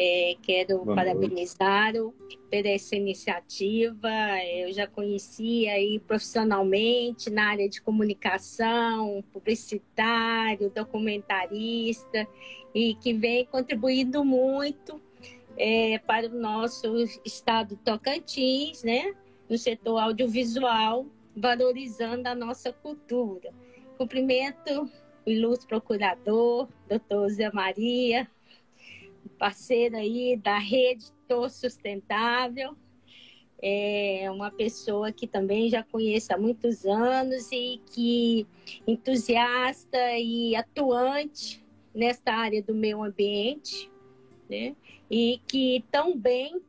É, 0.00 0.36
quero 0.40 0.84
boa 0.84 0.94
parabenizá-lo 0.94 2.14
pela 2.48 2.68
essa 2.68 2.94
iniciativa. 2.94 4.08
Eu 4.44 4.72
já 4.72 4.86
conhecia 4.86 5.72
aí 5.72 5.98
profissionalmente 5.98 7.28
na 7.30 7.48
área 7.48 7.68
de 7.68 7.82
comunicação, 7.82 9.24
publicitário, 9.32 10.70
documentarista, 10.70 12.28
e 12.72 12.94
que 12.94 13.12
vem 13.12 13.44
contribuindo 13.46 14.24
muito 14.24 15.02
é, 15.56 15.98
para 15.98 16.28
o 16.28 16.38
nosso 16.38 16.94
estado 17.24 17.76
Tocantins, 17.84 18.84
né? 18.84 19.12
no 19.48 19.58
setor 19.58 19.98
audiovisual, 19.98 21.06
valorizando 21.36 22.28
a 22.28 22.36
nossa 22.36 22.72
cultura. 22.72 23.50
Cumprimento 23.96 24.88
o 25.26 25.30
ilustre 25.30 25.66
procurador, 25.66 26.68
doutor 26.88 27.28
Zé 27.30 27.50
Maria, 27.50 28.28
parceiro 29.38 29.96
aí 29.96 30.36
da 30.36 30.58
Rede 30.58 31.06
Tor 31.26 31.50
Sustentável, 31.50 32.76
é 33.60 34.30
uma 34.30 34.50
pessoa 34.50 35.10
que 35.10 35.26
também 35.26 35.68
já 35.68 35.82
conheço 35.82 36.32
há 36.32 36.38
muitos 36.38 36.84
anos 36.86 37.50
e 37.50 37.80
que 37.92 38.46
entusiasta 38.86 39.98
e 40.16 40.54
atuante 40.54 41.64
nesta 41.92 42.32
área 42.32 42.62
do 42.62 42.74
meio 42.74 43.02
ambiente, 43.02 43.90
né? 44.48 44.76
E 45.10 45.40
que 45.48 45.84
também 45.90 46.60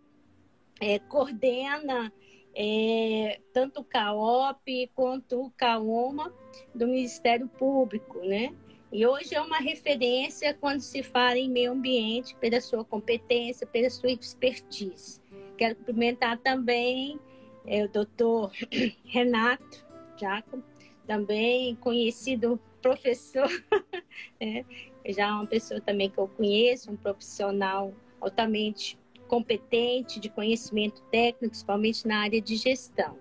é, 0.79 0.97
coordena 0.97 2.11
é, 2.55 3.39
tanto 3.53 3.81
o 3.81 3.83
CAOP 3.83 4.91
quanto 4.95 5.45
o 5.45 5.51
CAOMA 5.51 6.33
do 6.73 6.87
Ministério 6.87 7.47
Público, 7.47 8.19
né? 8.19 8.51
E 8.91 9.05
hoje 9.05 9.35
é 9.35 9.41
uma 9.41 9.59
referência 9.59 10.53
quando 10.53 10.81
se 10.81 11.03
fala 11.03 11.37
em 11.37 11.49
meio 11.49 11.73
ambiente, 11.73 12.35
pela 12.37 12.59
sua 12.59 12.83
competência, 12.83 13.67
pela 13.67 13.89
sua 13.89 14.11
expertise. 14.11 15.21
Quero 15.57 15.75
cumprimentar 15.75 16.39
também 16.39 17.19
é, 17.67 17.85
o 17.85 17.89
doutor 17.89 18.51
Renato 19.05 19.85
Jacob, 20.17 20.61
também 21.05 21.75
conhecido 21.75 22.59
professor, 22.81 23.49
né? 24.41 24.65
já 25.07 25.27
é 25.27 25.31
uma 25.31 25.45
pessoa 25.45 25.79
também 25.79 26.09
que 26.09 26.17
eu 26.17 26.27
conheço, 26.27 26.91
um 26.91 26.95
profissional 26.95 27.93
altamente 28.19 28.97
competente, 29.27 30.19
de 30.19 30.29
conhecimento 30.29 31.01
técnico, 31.11 31.51
principalmente 31.51 32.07
na 32.07 32.21
área 32.21 32.41
de 32.41 32.55
gestão. 32.55 33.17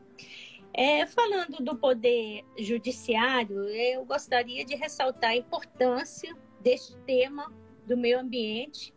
É, 0.81 1.05
falando 1.07 1.57
do 1.57 1.75
poder 1.75 2.45
judiciário, 2.57 3.65
eu 3.65 4.05
gostaria 4.05 4.65
de 4.65 4.77
ressaltar 4.77 5.31
a 5.31 5.37
importância 5.37 6.33
deste 6.61 6.97
tema 6.99 7.53
do 7.85 7.97
meio 7.97 8.21
ambiente 8.21 8.95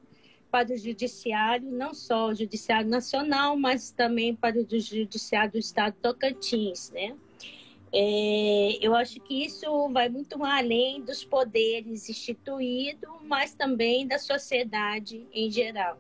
para 0.52 0.72
o 0.72 0.78
judiciário, 0.78 1.72
não 1.72 1.92
só 1.92 2.28
o 2.28 2.36
judiciário 2.36 2.88
nacional, 2.88 3.58
mas 3.58 3.90
também 3.90 4.36
para 4.36 4.60
o 4.60 4.80
judiciário 4.80 5.54
do 5.54 5.58
estado 5.58 5.96
Tocantins, 6.00 6.92
né? 6.92 7.18
É, 7.92 8.78
eu 8.80 8.94
acho 8.94 9.20
que 9.20 9.44
isso 9.44 9.90
vai 9.90 10.08
muito 10.08 10.44
além 10.44 11.02
dos 11.02 11.26
poderes 11.26 12.08
instituídos, 12.08 13.10
mas 13.24 13.56
também 13.56 14.06
da 14.06 14.20
sociedade 14.20 15.26
em 15.34 15.50
geral. 15.50 15.98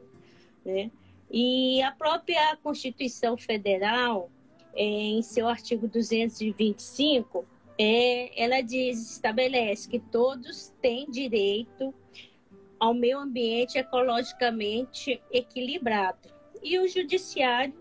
Né? 0.64 0.92
E 1.32 1.82
a 1.82 1.92
própria 1.92 2.56
Constituição 2.58 3.36
Federal, 3.36 4.30
em 4.76 5.22
seu 5.22 5.48
artigo 5.48 5.88
225, 5.88 7.46
é, 7.78 8.44
ela 8.44 8.62
diz, 8.62 9.12
estabelece 9.12 9.90
que 9.90 10.00
todos 10.00 10.74
têm 10.82 11.10
direito 11.10 11.94
ao 12.80 12.94
meio 12.94 13.20
ambiente 13.20 13.78
ecologicamente 13.78 15.22
equilibrado. 15.32 16.30
E 16.64 16.80
o 16.80 16.88
judiciário 16.88 17.74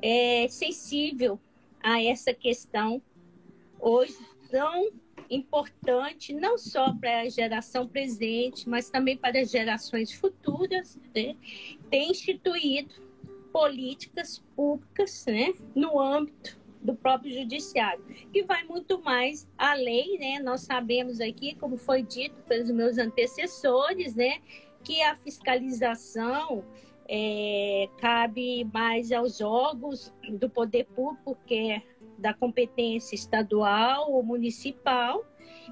é 0.00 0.46
sensível 0.48 1.38
a 1.82 2.02
essa 2.02 2.32
questão 2.32 3.02
hoje 3.80 4.16
tão 4.50 4.90
importante, 5.30 6.32
não 6.32 6.58
só 6.58 6.92
para 6.92 7.22
a 7.22 7.28
geração 7.28 7.88
presente, 7.88 8.68
mas 8.68 8.90
também 8.90 9.16
para 9.16 9.40
as 9.40 9.50
gerações 9.50 10.12
futuras, 10.12 10.98
né? 11.14 11.36
tem 11.90 12.10
instituído 12.10 12.94
políticas 13.52 14.38
públicas 14.56 15.24
né? 15.26 15.52
no 15.74 16.00
âmbito 16.00 16.60
do 16.80 16.94
próprio 16.94 17.32
judiciário, 17.32 18.04
que 18.32 18.42
vai 18.42 18.64
muito 18.64 19.00
mais 19.02 19.48
além, 19.56 20.18
né? 20.18 20.40
Nós 20.40 20.62
sabemos 20.62 21.20
aqui, 21.20 21.54
como 21.54 21.76
foi 21.76 22.02
dito 22.02 22.34
pelos 22.42 22.70
meus 22.70 22.98
antecessores, 22.98 24.16
né, 24.16 24.40
que 24.82 25.00
a 25.00 25.14
fiscalização 25.14 26.64
é, 27.08 27.88
cabe 27.98 28.64
mais 28.72 29.12
aos 29.12 29.40
órgãos 29.40 30.12
do 30.28 30.50
poder 30.50 30.86
público, 30.86 31.38
que 31.46 31.70
é 31.70 31.82
da 32.18 32.34
competência 32.34 33.14
estadual 33.14 34.12
ou 34.12 34.22
municipal. 34.22 35.24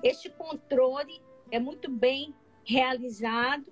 Este 0.02 0.30
controle 0.30 1.20
é 1.50 1.58
muito 1.58 1.90
bem 1.90 2.34
realizado 2.64 3.64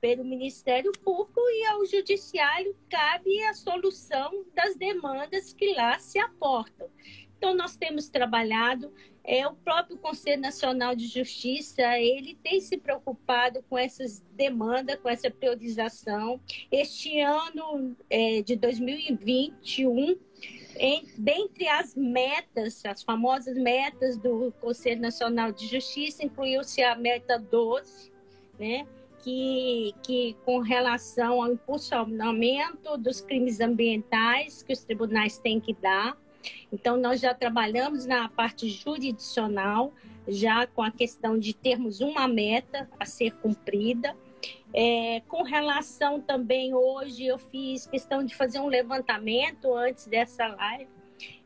pelo 0.00 0.24
Ministério 0.24 0.92
Público 0.92 1.40
e 1.40 1.66
ao 1.66 1.84
Judiciário 1.84 2.76
cabe 2.88 3.42
a 3.44 3.54
solução 3.54 4.44
das 4.54 4.76
demandas 4.76 5.52
que 5.52 5.74
lá 5.74 5.98
se 5.98 6.18
aportam. 6.18 6.88
Então, 7.36 7.54
nós 7.54 7.76
temos 7.76 8.08
trabalhado, 8.08 8.92
é, 9.22 9.46
o 9.46 9.54
próprio 9.54 9.96
Conselho 9.96 10.42
Nacional 10.42 10.96
de 10.96 11.06
Justiça, 11.06 11.82
ele 11.98 12.36
tem 12.42 12.60
se 12.60 12.76
preocupado 12.76 13.62
com 13.68 13.78
essas 13.78 14.20
demandas, 14.32 14.96
com 14.96 15.08
essa 15.08 15.30
priorização. 15.30 16.40
Este 16.72 17.20
ano 17.20 17.96
é, 18.10 18.42
de 18.42 18.56
2021, 18.56 20.18
em, 20.78 21.06
dentre 21.16 21.68
as 21.68 21.94
metas, 21.94 22.84
as 22.84 23.02
famosas 23.04 23.56
metas 23.56 24.18
do 24.18 24.52
Conselho 24.60 25.00
Nacional 25.00 25.52
de 25.52 25.66
Justiça, 25.66 26.24
incluiu-se 26.24 26.82
a 26.82 26.96
meta 26.96 27.38
12, 27.38 28.10
né? 28.58 28.84
Que, 29.22 29.94
que 30.02 30.36
com 30.44 30.58
relação 30.60 31.42
ao 31.42 31.52
impulsionamento 31.52 32.96
dos 32.96 33.20
crimes 33.20 33.60
ambientais 33.60 34.62
que 34.62 34.72
os 34.72 34.84
tribunais 34.84 35.38
têm 35.38 35.60
que 35.60 35.74
dar. 35.74 36.16
Então, 36.72 36.96
nós 36.96 37.20
já 37.20 37.34
trabalhamos 37.34 38.06
na 38.06 38.28
parte 38.28 38.68
jurisdicional, 38.68 39.92
já 40.26 40.66
com 40.66 40.82
a 40.82 40.90
questão 40.90 41.38
de 41.38 41.54
termos 41.54 42.00
uma 42.00 42.28
meta 42.28 42.88
a 42.98 43.04
ser 43.04 43.32
cumprida. 43.36 44.16
É, 44.72 45.22
com 45.26 45.42
relação 45.42 46.20
também, 46.20 46.74
hoje 46.74 47.26
eu 47.26 47.38
fiz 47.38 47.86
questão 47.86 48.24
de 48.24 48.34
fazer 48.34 48.60
um 48.60 48.66
levantamento 48.66 49.74
antes 49.74 50.06
dessa 50.06 50.46
live, 50.46 50.88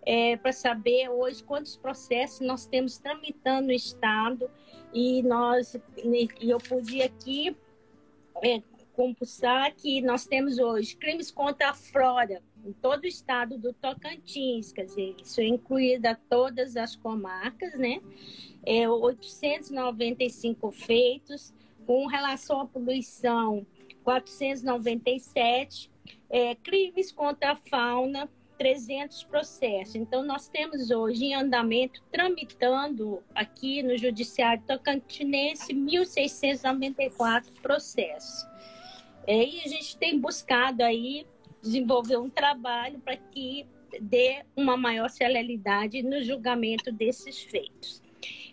é, 0.04 0.36
para 0.36 0.52
saber 0.52 1.08
hoje 1.08 1.42
quantos 1.42 1.76
processos 1.76 2.40
nós 2.40 2.66
temos 2.66 2.98
tramitando 2.98 3.68
no 3.68 3.72
Estado 3.72 4.50
e 4.93 5.22
nós 5.22 5.76
e 5.97 6.51
eu 6.51 6.59
pude 6.59 7.03
aqui 7.03 7.57
é, 8.43 8.62
compulsar 8.93 9.74
que 9.74 10.01
nós 10.03 10.26
temos 10.26 10.59
hoje 10.59 10.97
crimes 10.97 11.30
contra 11.30 11.70
a 11.70 11.74
flora 11.74 12.43
em 12.64 12.72
todo 12.72 13.05
o 13.05 13.07
estado 13.07 13.59
do 13.59 13.72
Tocantins, 13.72 14.72
quer 14.72 14.84
dizer, 14.84 15.16
isso 15.22 15.40
é 15.40 15.47
incluída 15.47 16.18
todas 16.28 16.76
as 16.76 16.95
comarcas, 16.95 17.74
né? 17.74 18.01
É, 18.64 18.88
895 18.88 20.70
feitos, 20.70 21.53
com 21.84 22.07
relação 22.07 22.61
à 22.61 22.66
poluição, 22.66 23.66
497, 24.05 25.90
é, 26.30 26.55
crimes 26.55 27.11
contra 27.11 27.53
a 27.53 27.57
fauna, 27.57 28.30
300 28.62 29.24
processos. 29.24 29.96
Então, 29.96 30.22
nós 30.22 30.46
temos 30.46 30.92
hoje 30.92 31.24
em 31.24 31.34
andamento, 31.34 32.00
tramitando 32.12 33.20
aqui 33.34 33.82
no 33.82 33.98
Judiciário 33.98 34.62
Tocantinense, 34.64 35.74
1.694 35.74 37.42
processos. 37.60 38.46
E 39.26 39.62
a 39.64 39.68
gente 39.68 39.96
tem 39.96 40.16
buscado 40.16 40.84
aí 40.84 41.26
desenvolver 41.60 42.18
um 42.18 42.30
trabalho 42.30 43.00
para 43.00 43.16
que 43.16 43.66
dê 44.00 44.44
uma 44.54 44.76
maior 44.76 45.10
celeridade 45.10 46.00
no 46.00 46.22
julgamento 46.22 46.92
desses 46.92 47.42
feitos. 47.42 48.00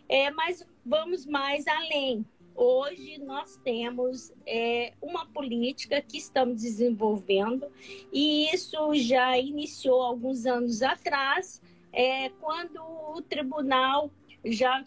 É, 0.10 0.32
mas 0.32 0.68
vamos 0.84 1.28
mais 1.28 1.68
além. 1.68 2.26
Hoje 2.62 3.18
nós 3.20 3.56
temos 3.64 4.34
é, 4.46 4.92
uma 5.02 5.26
política 5.28 6.02
que 6.02 6.18
estamos 6.18 6.62
desenvolvendo 6.62 7.66
e 8.12 8.54
isso 8.54 8.94
já 8.96 9.38
iniciou 9.38 10.02
alguns 10.02 10.46
anos 10.46 10.82
atrás, 10.82 11.62
é, 11.94 12.28
quando 12.42 12.82
o 13.16 13.22
tribunal 13.22 14.12
já 14.44 14.84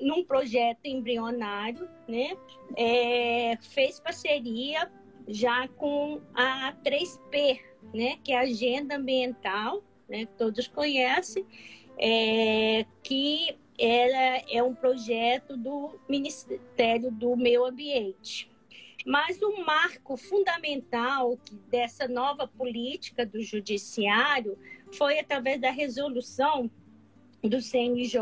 num 0.00 0.22
projeto 0.22 0.84
embrionário, 0.84 1.88
né, 2.06 2.36
é, 2.76 3.58
fez 3.60 3.98
parceria 3.98 4.88
já 5.26 5.66
com 5.66 6.20
a 6.32 6.76
3P, 6.84 7.60
né, 7.92 8.18
que 8.22 8.30
é 8.30 8.38
a 8.38 8.42
Agenda 8.42 8.94
Ambiental, 8.94 9.82
né, 10.08 10.26
que 10.26 10.34
todos 10.34 10.68
conhecem, 10.68 11.44
é, 11.98 12.86
que 13.02 13.58
ela 13.78 14.42
é 14.50 14.62
um 14.62 14.74
projeto 14.74 15.56
do 15.56 15.98
Ministério 16.08 17.10
do 17.10 17.36
Meio 17.36 17.64
Ambiente. 17.64 18.50
Mas 19.04 19.40
o 19.40 19.64
marco 19.64 20.16
fundamental 20.16 21.38
dessa 21.70 22.08
nova 22.08 22.48
política 22.48 23.24
do 23.24 23.40
judiciário 23.42 24.58
foi 24.92 25.18
através 25.18 25.60
da 25.60 25.70
resolução 25.70 26.70
do 27.42 27.60
CNJ, 27.60 28.20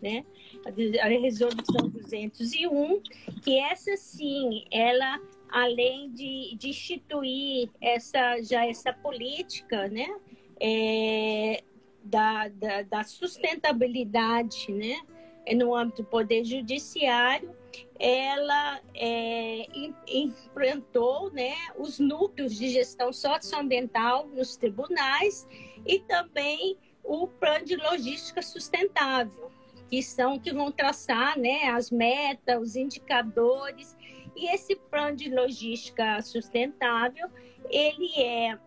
né? 0.00 0.24
a 1.02 1.08
resolução 1.08 1.88
201, 1.88 3.00
que 3.42 3.58
essa 3.58 3.96
sim, 3.96 4.64
ela 4.70 5.20
além 5.54 6.10
de, 6.10 6.56
de 6.56 6.70
instituir 6.70 7.70
essa 7.80 8.42
já 8.42 8.66
essa 8.66 8.92
política, 8.92 9.88
né, 9.88 10.08
é, 10.60 11.62
da, 12.04 12.48
da, 12.48 12.82
da 12.82 13.02
sustentabilidade 13.02 14.70
né, 14.70 15.00
no 15.56 15.74
âmbito 15.74 16.02
do 16.02 16.08
Poder 16.08 16.44
Judiciário, 16.44 17.54
ela 17.98 18.80
é, 18.94 19.66
enfrentou 20.06 21.30
né, 21.32 21.54
os 21.76 21.98
núcleos 21.98 22.54
de 22.54 22.68
gestão 22.68 23.12
socioambiental 23.12 24.26
nos 24.28 24.56
tribunais 24.56 25.46
e 25.86 25.98
também 26.00 26.78
o 27.02 27.26
plano 27.26 27.64
de 27.64 27.76
logística 27.76 28.42
sustentável, 28.42 29.50
que 29.90 30.02
são 30.02 30.38
que 30.38 30.52
vão 30.52 30.70
traçar 30.70 31.38
né, 31.38 31.68
as 31.68 31.90
metas, 31.90 32.60
os 32.60 32.76
indicadores. 32.76 33.96
E 34.36 34.52
esse 34.52 34.74
plano 34.74 35.16
de 35.16 35.30
logística 35.30 36.20
sustentável, 36.22 37.28
ele 37.70 38.10
é, 38.16 38.58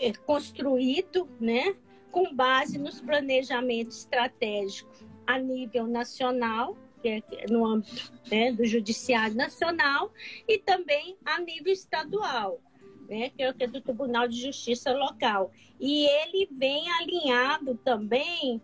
é 0.00 0.12
construído 0.26 1.28
né, 1.38 1.76
com 2.14 2.32
base 2.32 2.78
nos 2.78 3.00
planejamentos 3.00 3.98
estratégicos 3.98 5.04
a 5.26 5.36
nível 5.36 5.88
nacional, 5.88 6.78
que 7.02 7.08
é 7.08 7.22
no 7.50 7.66
âmbito 7.66 8.12
né, 8.30 8.52
do 8.52 8.64
Judiciário 8.64 9.34
Nacional, 9.34 10.12
e 10.46 10.58
também 10.58 11.16
a 11.24 11.40
nível 11.40 11.72
estadual, 11.72 12.60
né, 13.08 13.30
que 13.30 13.42
é 13.42 13.52
é 13.58 13.66
do 13.66 13.80
Tribunal 13.80 14.28
de 14.28 14.40
Justiça 14.40 14.92
Local. 14.92 15.50
E 15.80 16.06
ele 16.06 16.48
vem 16.52 16.88
alinhado 16.88 17.74
também 17.84 18.62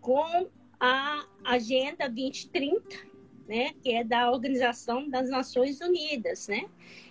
com 0.00 0.48
a 0.80 1.26
Agenda 1.44 2.08
2030, 2.08 2.80
né, 3.46 3.74
que 3.82 3.92
é 3.92 4.02
da 4.02 4.30
Organização 4.30 5.06
das 5.06 5.28
Nações 5.28 5.82
Unidas, 5.82 6.48
né? 6.48 6.66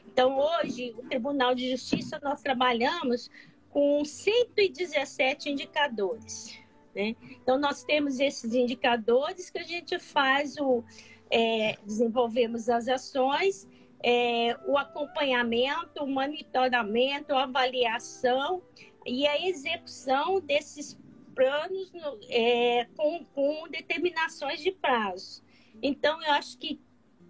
Então, 0.07 0.39
hoje, 0.39 0.95
o 0.97 1.03
Tribunal 1.03 1.53
de 1.53 1.69
Justiça, 1.69 2.19
nós 2.23 2.41
trabalhamos 2.41 3.29
com 3.75 4.05
117 4.05 5.49
indicadores. 5.49 6.57
Né? 6.95 7.13
Então, 7.29 7.59
nós 7.59 7.83
temos 7.83 8.21
esses 8.21 8.53
indicadores 8.53 9.49
que 9.49 9.59
a 9.59 9.63
gente 9.63 9.99
faz 9.99 10.55
o. 10.55 10.81
É, 11.29 11.75
desenvolvemos 11.83 12.69
as 12.69 12.87
ações, 12.87 13.67
é, 14.01 14.57
o 14.65 14.77
acompanhamento, 14.77 16.01
o 16.01 16.07
monitoramento, 16.07 17.33
a 17.33 17.43
avaliação 17.43 18.61
e 19.05 19.27
a 19.27 19.45
execução 19.45 20.39
desses 20.39 20.97
planos 21.33 21.91
no, 21.91 22.17
é, 22.29 22.87
com, 22.95 23.25
com 23.25 23.67
determinações 23.67 24.61
de 24.61 24.71
prazo. 24.71 25.43
Então, 25.83 26.23
eu 26.23 26.31
acho 26.31 26.57
que 26.57 26.79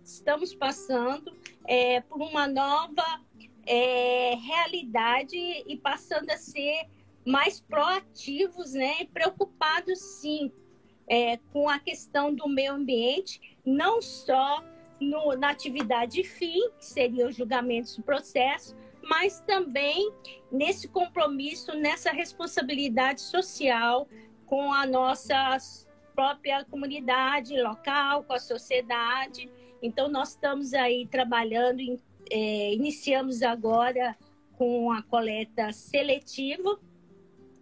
estamos 0.04 0.54
passando 0.54 1.36
é, 1.66 2.02
por 2.02 2.22
uma 2.22 2.46
nova 2.46 3.25
é, 3.66 4.36
realidade 4.36 5.38
e 5.38 5.78
passando 5.78 6.30
a 6.30 6.38
ser 6.38 6.88
mais 7.26 7.60
proativos, 7.60 8.74
né, 8.74 9.02
e 9.02 9.06
preocupados 9.06 10.00
sim 10.00 10.52
é, 11.08 11.38
com 11.52 11.68
a 11.68 11.80
questão 11.80 12.34
do 12.34 12.48
meio 12.48 12.74
ambiente, 12.74 13.58
não 13.66 14.02
só 14.02 14.64
no, 15.00 15.36
na 15.36 15.50
atividade 15.50 16.24
fim, 16.24 16.70
que 16.78 16.86
seria 16.86 17.28
os 17.28 17.36
julgamentos 17.36 17.98
do 17.98 18.04
processo, 18.04 18.76
mas 19.02 19.42
também 19.42 20.12
nesse 20.52 20.88
compromisso, 20.88 21.74
nessa 21.76 22.12
responsabilidade 22.12 23.22
social 23.22 24.08
com 24.46 24.74
a 24.74 24.86
nossa 24.86 25.58
própria 26.16 26.64
comunidade 26.66 27.62
local, 27.62 28.24
com 28.24 28.34
a 28.34 28.40
sociedade. 28.40 29.50
Então, 29.82 30.08
nós 30.10 30.30
estamos 30.30 30.74
aí 30.74 31.08
trabalhando, 31.08 31.80
em, 31.82 32.00
é, 32.32 32.74
iniciamos 32.74 33.42
agora 33.42 34.18
com 34.58 34.92
a 34.92 35.02
coleta 35.04 35.72
seletiva, 35.72 36.80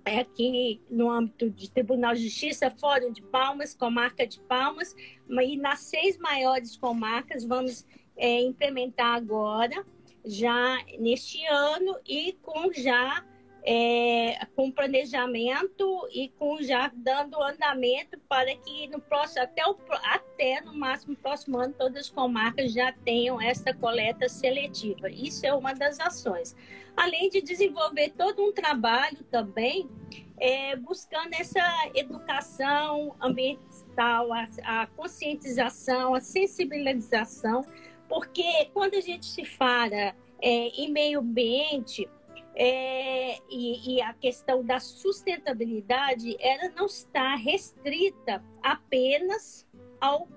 é 0.05 0.19
aqui 0.19 0.81
no 0.89 1.09
âmbito 1.09 1.49
de 1.49 1.69
Tribunal 1.69 2.13
de 2.13 2.23
Justiça, 2.23 2.69
Fórum 2.69 3.11
de 3.11 3.21
Palmas, 3.21 3.73
Comarca 3.73 4.27
de 4.27 4.39
Palmas, 4.41 4.95
e 5.29 5.57
nas 5.57 5.79
seis 5.79 6.17
maiores 6.17 6.75
comarcas 6.75 7.45
vamos 7.45 7.85
é, 8.17 8.41
implementar 8.41 9.15
agora, 9.15 9.85
já 10.25 10.77
neste 10.99 11.45
ano, 11.45 11.97
e 12.07 12.33
com 12.41 12.71
já 12.73 13.25
é, 13.65 14.45
com 14.55 14.69
planejamento 14.69 16.07
e 16.11 16.29
com 16.37 16.61
já 16.61 16.91
dando 16.93 17.41
andamento 17.41 18.19
para 18.27 18.53
que 18.57 18.87
no 18.87 18.99
próximo 18.99 19.41
até, 19.41 19.65
o, 19.65 19.77
até 20.03 20.61
no 20.61 20.73
máximo 20.73 21.15
próximo 21.15 21.57
ano 21.57 21.73
todas 21.77 22.05
as 22.05 22.09
comarcas 22.09 22.73
já 22.73 22.91
tenham 22.91 23.41
essa 23.41 23.73
coleta 23.73 24.27
seletiva. 24.27 25.09
Isso 25.09 25.45
é 25.45 25.53
uma 25.53 25.73
das 25.73 25.99
ações. 25.99 26.55
Além 26.95 27.29
de 27.29 27.41
desenvolver 27.41 28.11
todo 28.11 28.43
um 28.43 28.51
trabalho 28.51 29.23
também 29.31 29.89
é, 30.37 30.75
buscando 30.75 31.33
essa 31.33 31.63
educação 31.95 33.15
ambiental, 33.21 34.33
a, 34.33 34.47
a 34.65 34.87
conscientização, 34.87 36.13
a 36.13 36.19
sensibilização, 36.19 37.65
porque 38.09 38.65
quando 38.73 38.95
a 38.95 39.01
gente 39.01 39.25
se 39.25 39.45
fala 39.45 40.13
é, 40.41 40.67
em 40.81 40.91
meio 40.91 41.21
ambiente 41.21 42.09
é, 42.55 43.37
e, 43.49 43.95
e, 43.95 44.01
a 44.01 44.13
questão 44.13 44.63
da 44.63 44.79
sustentabilidade, 44.79 46.37
ela 46.39 46.69
não 46.75 46.85
está 46.85 47.35
restrita 47.35 48.43
apenas 48.61 49.67
ao 49.99 50.27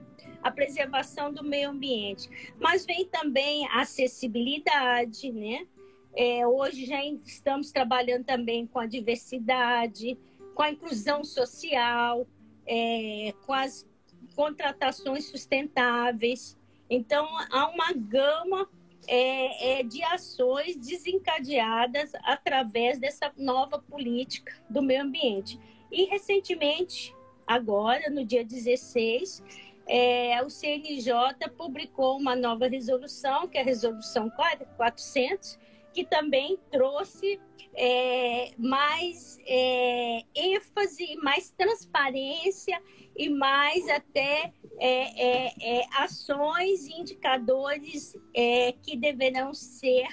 a 0.43 0.51
preservação 0.51 1.33
do 1.33 1.43
meio 1.43 1.71
ambiente, 1.71 2.29
mas 2.61 2.87
vem 2.87 3.05
também 3.07 3.67
a 3.69 3.81
acessibilidade, 3.81 5.33
né? 5.33 5.67
É, 6.15 6.47
hoje 6.47 6.87
já 6.87 7.05
estamos 7.05 7.73
trabalhando 7.73 8.25
também 8.25 8.67
com 8.67 8.79
a 8.79 8.87
diversidade, 8.87 10.17
com 10.55 10.63
a 10.63 10.71
inclusão 10.71 11.25
social, 11.25 12.27
é, 12.67 13.35
com 13.45 13.53
as 13.53 13.87
contratações 14.35 15.27
sustentáveis. 15.27 16.57
Então, 16.89 17.27
há 17.51 17.69
uma 17.69 17.93
gama 17.93 18.69
é, 19.09 19.81
é, 19.81 19.83
de 19.83 20.03
ações 20.05 20.77
desencadeadas 20.77 22.13
através 22.23 22.99
dessa 22.99 23.33
nova 23.37 23.79
política 23.79 24.53
do 24.69 24.83
meio 24.83 25.03
ambiente. 25.03 25.59
E 25.91 26.05
recentemente, 26.05 27.15
agora, 27.47 28.11
no 28.11 28.25
dia 28.25 28.45
16, 28.45 29.43
é, 29.87 30.43
o 30.43 30.51
CNJ 30.51 31.49
publicou 31.57 32.17
uma 32.19 32.35
nova 32.35 32.67
resolução, 32.67 33.47
que 33.47 33.57
é 33.57 33.61
a 33.61 33.65
Resolução 33.65 34.31
400, 34.77 35.59
que 35.97 36.05
também 36.05 36.59
trouxe 36.71 37.41
é, 37.75 38.53
mais 38.59 39.39
é, 39.47 40.21
ênfase, 40.35 41.17
mais 41.23 41.51
transparência 41.53 42.79
e 43.17 43.31
mais 43.31 43.89
até 43.89 44.53
é, 44.79 45.47
é, 45.49 45.79
é 45.79 45.87
ações 45.95 46.87
e 46.87 47.01
indicadores 47.01 48.15
é, 48.35 48.73
que 48.73 48.95
deverão 48.95 49.55
ser 49.55 50.07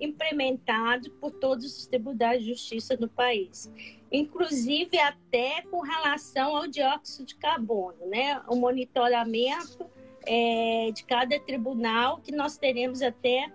implementados 0.00 1.08
por 1.20 1.32
todos 1.32 1.66
os 1.66 1.86
tribunais 1.86 2.42
de 2.42 2.48
justiça 2.48 2.96
no 2.96 3.08
país, 3.08 3.70
inclusive 4.10 4.98
até 4.98 5.60
com 5.70 5.80
relação 5.80 6.56
ao 6.56 6.66
dióxido 6.66 7.26
de 7.26 7.34
carbono, 7.36 8.06
né? 8.06 8.42
O 8.48 8.56
monitoramento 8.56 9.86
de 10.92 11.04
cada 11.04 11.38
tribunal 11.38 12.18
que 12.18 12.32
nós 12.32 12.58
teremos 12.58 13.00
até 13.00 13.48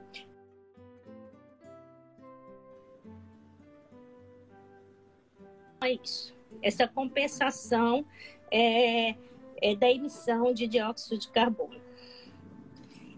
isso. 5.89 6.33
Essa 6.61 6.87
compensação 6.87 8.05
é, 8.51 9.15
é, 9.61 9.75
da 9.75 9.89
emissão 9.89 10.53
de 10.53 10.67
dióxido 10.67 11.17
de 11.17 11.29
carbono. 11.29 11.81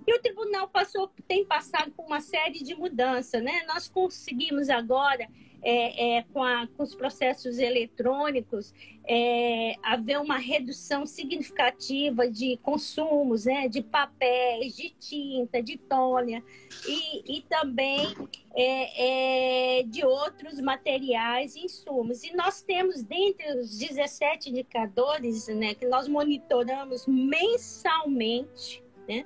E 0.05 0.13
o 0.13 0.21
tribunal 0.21 0.67
passou, 0.67 1.09
tem 1.27 1.45
passado 1.45 1.91
por 1.91 2.05
uma 2.05 2.19
série 2.19 2.61
de 2.63 2.75
mudanças, 2.75 3.41
né? 3.41 3.63
Nós 3.67 3.87
conseguimos 3.87 4.69
agora 4.69 5.27
é, 5.63 6.17
é, 6.17 6.23
com, 6.33 6.43
a, 6.43 6.67
com, 6.67 6.83
os 6.83 6.93
processos 6.93 7.57
eletrônicos, 7.57 8.73
é, 9.07 9.75
haver 9.81 10.19
uma 10.19 10.37
redução 10.37 11.05
significativa 11.05 12.29
de 12.29 12.57
consumos, 12.57 13.45
né, 13.45 13.67
de 13.67 13.81
papéis, 13.81 14.75
de 14.75 14.89
tinta, 14.99 15.61
de 15.61 15.77
tônia 15.77 16.43
e, 16.85 17.37
e 17.37 17.41
também 17.43 18.13
é, 18.55 19.79
é, 19.79 19.83
de 19.83 20.05
outros 20.05 20.59
materiais 20.59 21.55
e 21.55 21.65
insumos. 21.65 22.23
E 22.23 22.35
nós 22.35 22.61
temos, 22.61 23.01
dentre 23.01 23.59
os 23.59 23.77
17 23.77 24.49
indicadores 24.49 25.47
né, 25.47 25.73
que 25.73 25.87
nós 25.87 26.07
monitoramos 26.07 27.07
mensalmente, 27.07 28.83
né, 29.07 29.25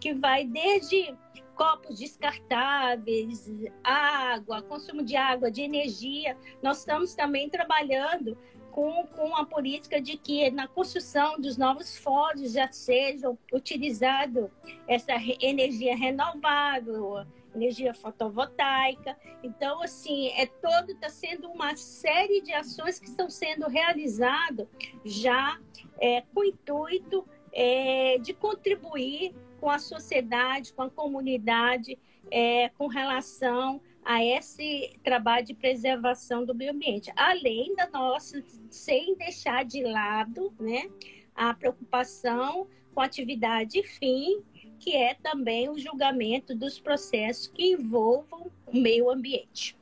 que 0.00 0.14
vai 0.14 0.44
desde 0.44 1.14
copos 1.56 1.98
descartáveis, 1.98 3.50
água, 3.82 4.62
consumo 4.62 5.02
de 5.02 5.16
água, 5.16 5.50
de 5.50 5.62
energia. 5.62 6.36
Nós 6.62 6.80
estamos 6.80 7.14
também 7.14 7.48
trabalhando 7.48 8.36
com, 8.70 9.06
com 9.06 9.34
a 9.34 9.44
política 9.46 10.00
de 10.00 10.18
que 10.18 10.50
na 10.50 10.68
construção 10.68 11.40
dos 11.40 11.56
novos 11.56 11.96
fóruns 11.96 12.52
já 12.52 12.70
sejam 12.70 13.38
utilizado 13.50 14.50
essa 14.86 15.14
energia 15.40 15.96
renovável, 15.96 17.24
energia 17.54 17.94
fotovoltaica. 17.94 19.16
Então, 19.42 19.82
assim, 19.82 20.28
é 20.36 20.44
todo 20.44 20.92
está 20.92 21.08
sendo 21.08 21.48
uma 21.48 21.74
série 21.74 22.42
de 22.42 22.52
ações 22.52 23.00
que 23.00 23.06
estão 23.06 23.30
sendo 23.30 23.66
realizadas 23.66 24.68
já 25.06 25.58
é, 25.98 26.20
com 26.34 26.40
o 26.40 26.44
intuito 26.44 27.26
é, 27.54 28.18
de 28.18 28.34
contribuir 28.34 29.34
com 29.60 29.70
a 29.70 29.78
sociedade, 29.78 30.72
com 30.72 30.82
a 30.82 30.90
comunidade, 30.90 31.98
é, 32.30 32.68
com 32.70 32.86
relação 32.86 33.80
a 34.04 34.24
esse 34.24 34.96
trabalho 35.02 35.44
de 35.44 35.54
preservação 35.54 36.44
do 36.44 36.54
meio 36.54 36.70
ambiente, 36.70 37.12
além 37.16 37.74
da 37.74 37.88
nossa, 37.88 38.42
sem 38.70 39.16
deixar 39.16 39.64
de 39.64 39.82
lado, 39.82 40.52
né, 40.60 40.88
a 41.34 41.52
preocupação 41.52 42.68
com 42.94 43.00
a 43.00 43.04
atividade 43.04 43.82
fim, 43.82 44.40
que 44.78 44.94
é 44.94 45.14
também 45.14 45.68
o 45.68 45.78
julgamento 45.78 46.54
dos 46.54 46.78
processos 46.78 47.48
que 47.48 47.72
envolvam 47.72 48.50
o 48.66 48.76
meio 48.76 49.10
ambiente. 49.10 49.76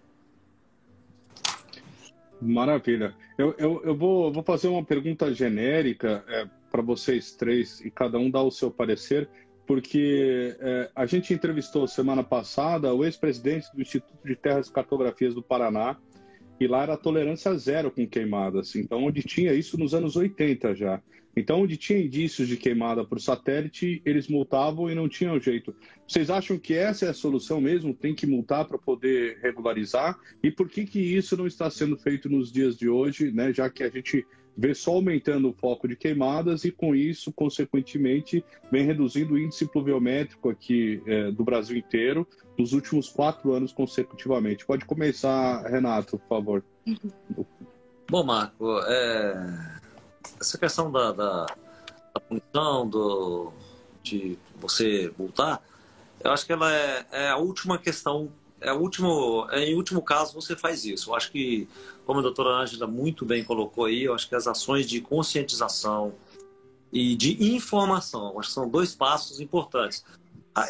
Maravilha. 2.40 3.14
Eu, 3.36 3.54
eu, 3.58 3.82
eu 3.84 3.94
vou, 3.96 4.32
vou 4.32 4.42
fazer 4.42 4.68
uma 4.68 4.84
pergunta 4.84 5.32
genérica 5.32 6.24
é, 6.28 6.48
para 6.70 6.82
vocês 6.82 7.32
três 7.32 7.80
e 7.80 7.90
cada 7.90 8.18
um 8.18 8.30
dar 8.30 8.42
o 8.42 8.50
seu 8.50 8.70
parecer 8.70 9.28
porque 9.66 10.56
é, 10.60 10.90
a 10.94 11.06
gente 11.06 11.32
entrevistou 11.32 11.86
semana 11.86 12.22
passada 12.22 12.92
o 12.94 13.04
ex-presidente 13.04 13.66
do 13.74 13.80
Instituto 13.80 14.18
de 14.24 14.36
Terras 14.36 14.68
e 14.68 14.72
Cartografias 14.72 15.34
do 15.34 15.42
Paraná, 15.42 15.96
e 16.60 16.66
lá 16.66 16.82
era 16.82 16.96
tolerância 16.96 17.56
zero 17.56 17.90
com 17.90 18.06
queimadas. 18.06 18.76
Então, 18.76 19.04
onde 19.04 19.22
tinha 19.22 19.52
isso 19.52 19.78
nos 19.78 19.94
anos 19.94 20.16
80 20.16 20.74
já. 20.74 21.02
Então, 21.36 21.62
onde 21.62 21.76
tinha 21.76 21.98
indícios 21.98 22.46
de 22.46 22.56
queimada 22.56 23.04
por 23.04 23.20
satélite, 23.20 24.00
eles 24.04 24.28
multavam 24.28 24.88
e 24.88 24.94
não 24.94 25.08
tinham 25.08 25.40
jeito. 25.40 25.74
Vocês 26.06 26.30
acham 26.30 26.56
que 26.56 26.74
essa 26.74 27.06
é 27.06 27.08
a 27.08 27.14
solução 27.14 27.60
mesmo? 27.60 27.92
Tem 27.92 28.14
que 28.14 28.26
multar 28.26 28.66
para 28.66 28.78
poder 28.78 29.38
regularizar? 29.42 30.16
E 30.42 30.50
por 30.50 30.68
que, 30.68 30.84
que 30.84 31.00
isso 31.00 31.36
não 31.36 31.46
está 31.46 31.68
sendo 31.68 31.96
feito 31.96 32.28
nos 32.28 32.52
dias 32.52 32.76
de 32.76 32.88
hoje, 32.88 33.32
né? 33.32 33.52
já 33.52 33.68
que 33.68 33.82
a 33.82 33.88
gente 33.88 34.24
vê 34.56 34.74
só 34.74 34.92
aumentando 34.92 35.50
o 35.50 35.52
foco 35.52 35.88
de 35.88 35.96
queimadas 35.96 36.64
e, 36.64 36.70
com 36.70 36.94
isso, 36.94 37.32
consequentemente, 37.32 38.44
vem 38.70 38.84
reduzindo 38.84 39.34
o 39.34 39.38
índice 39.38 39.66
pluviométrico 39.66 40.48
aqui 40.48 41.02
é, 41.06 41.30
do 41.30 41.44
Brasil 41.44 41.76
inteiro 41.76 42.26
nos 42.58 42.72
últimos 42.72 43.08
quatro 43.08 43.52
anos 43.52 43.72
consecutivamente. 43.72 44.64
Pode 44.64 44.84
começar, 44.84 45.62
Renato, 45.62 46.18
por 46.18 46.28
favor. 46.28 46.64
Bom, 48.08 48.22
Marco, 48.22 48.78
é... 48.86 49.80
essa 50.40 50.56
questão 50.58 50.90
da, 50.90 51.12
da, 51.12 51.46
da 52.14 52.20
punição, 52.20 52.88
do... 52.88 53.52
de 54.02 54.38
você 54.60 55.08
voltar, 55.18 55.62
eu 56.22 56.30
acho 56.30 56.46
que 56.46 56.52
ela 56.52 56.72
é, 56.72 57.06
é 57.10 57.28
a 57.28 57.36
última 57.36 57.76
questão 57.76 58.30
é 58.64 58.72
o 58.72 58.80
último, 58.80 59.46
é, 59.50 59.64
em 59.64 59.74
último 59.74 60.02
caso 60.02 60.34
você 60.34 60.56
faz 60.56 60.84
isso. 60.84 61.10
Eu 61.10 61.14
acho 61.14 61.30
que, 61.30 61.68
como 62.06 62.20
a 62.20 62.22
doutora 62.22 62.50
Ângela 62.50 62.86
muito 62.86 63.24
bem 63.24 63.44
colocou 63.44 63.84
aí, 63.84 64.04
eu 64.04 64.14
acho 64.14 64.28
que 64.28 64.34
as 64.34 64.46
ações 64.46 64.88
de 64.88 65.00
conscientização 65.00 66.14
e 66.90 67.14
de 67.14 67.54
informação, 67.54 68.38
acho 68.38 68.48
que 68.48 68.54
são 68.54 68.68
dois 68.68 68.94
passos 68.94 69.40
importantes. 69.40 70.04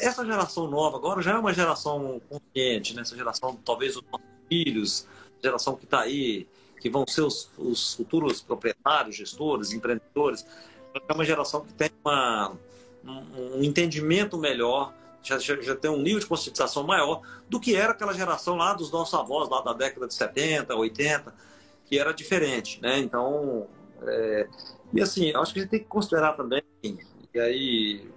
Essa 0.00 0.24
geração 0.24 0.68
nova 0.68 0.96
agora 0.96 1.22
já 1.22 1.32
é 1.32 1.38
uma 1.38 1.52
geração 1.52 2.20
consciente, 2.28 2.94
né? 2.94 3.02
essa 3.02 3.14
geração 3.14 3.54
talvez 3.64 3.96
os 3.96 4.02
nossos 4.10 4.26
filhos, 4.48 5.06
geração 5.42 5.76
que 5.76 5.84
está 5.84 6.00
aí, 6.00 6.48
que 6.80 6.90
vão 6.90 7.06
ser 7.06 7.22
os, 7.22 7.50
os 7.58 7.94
futuros 7.94 8.40
proprietários, 8.42 9.16
gestores, 9.16 9.72
empreendedores, 9.72 10.44
é 11.08 11.12
uma 11.12 11.24
geração 11.24 11.64
que 11.64 11.72
tem 11.74 11.90
uma, 12.04 12.56
um, 13.04 13.58
um 13.58 13.62
entendimento 13.62 14.38
melhor, 14.38 14.94
já, 15.24 15.38
já, 15.38 15.74
tem 15.74 15.90
um 15.90 16.00
nível 16.00 16.20
de 16.20 16.26
conscientização 16.26 16.84
maior 16.84 17.22
do 17.48 17.58
que 17.58 17.74
era 17.74 17.92
aquela 17.92 18.12
geração 18.12 18.56
lá 18.56 18.74
dos 18.74 18.92
nossos 18.92 19.14
avós, 19.18 19.48
lá 19.48 19.62
da 19.62 19.72
década 19.72 20.06
de 20.06 20.14
70, 20.14 20.74
80, 20.74 21.34
que 21.86 21.98
era 21.98 22.12
diferente, 22.12 22.80
né? 22.80 22.98
Então, 22.98 23.66
é... 24.02 24.46
e 24.92 25.00
assim, 25.00 25.34
acho 25.34 25.52
que 25.52 25.60
a 25.60 25.62
gente 25.62 25.70
tem 25.70 25.80
que 25.80 25.86
considerar 25.86 26.34
também, 26.34 26.62
e 26.82 27.40
aí 27.40 28.08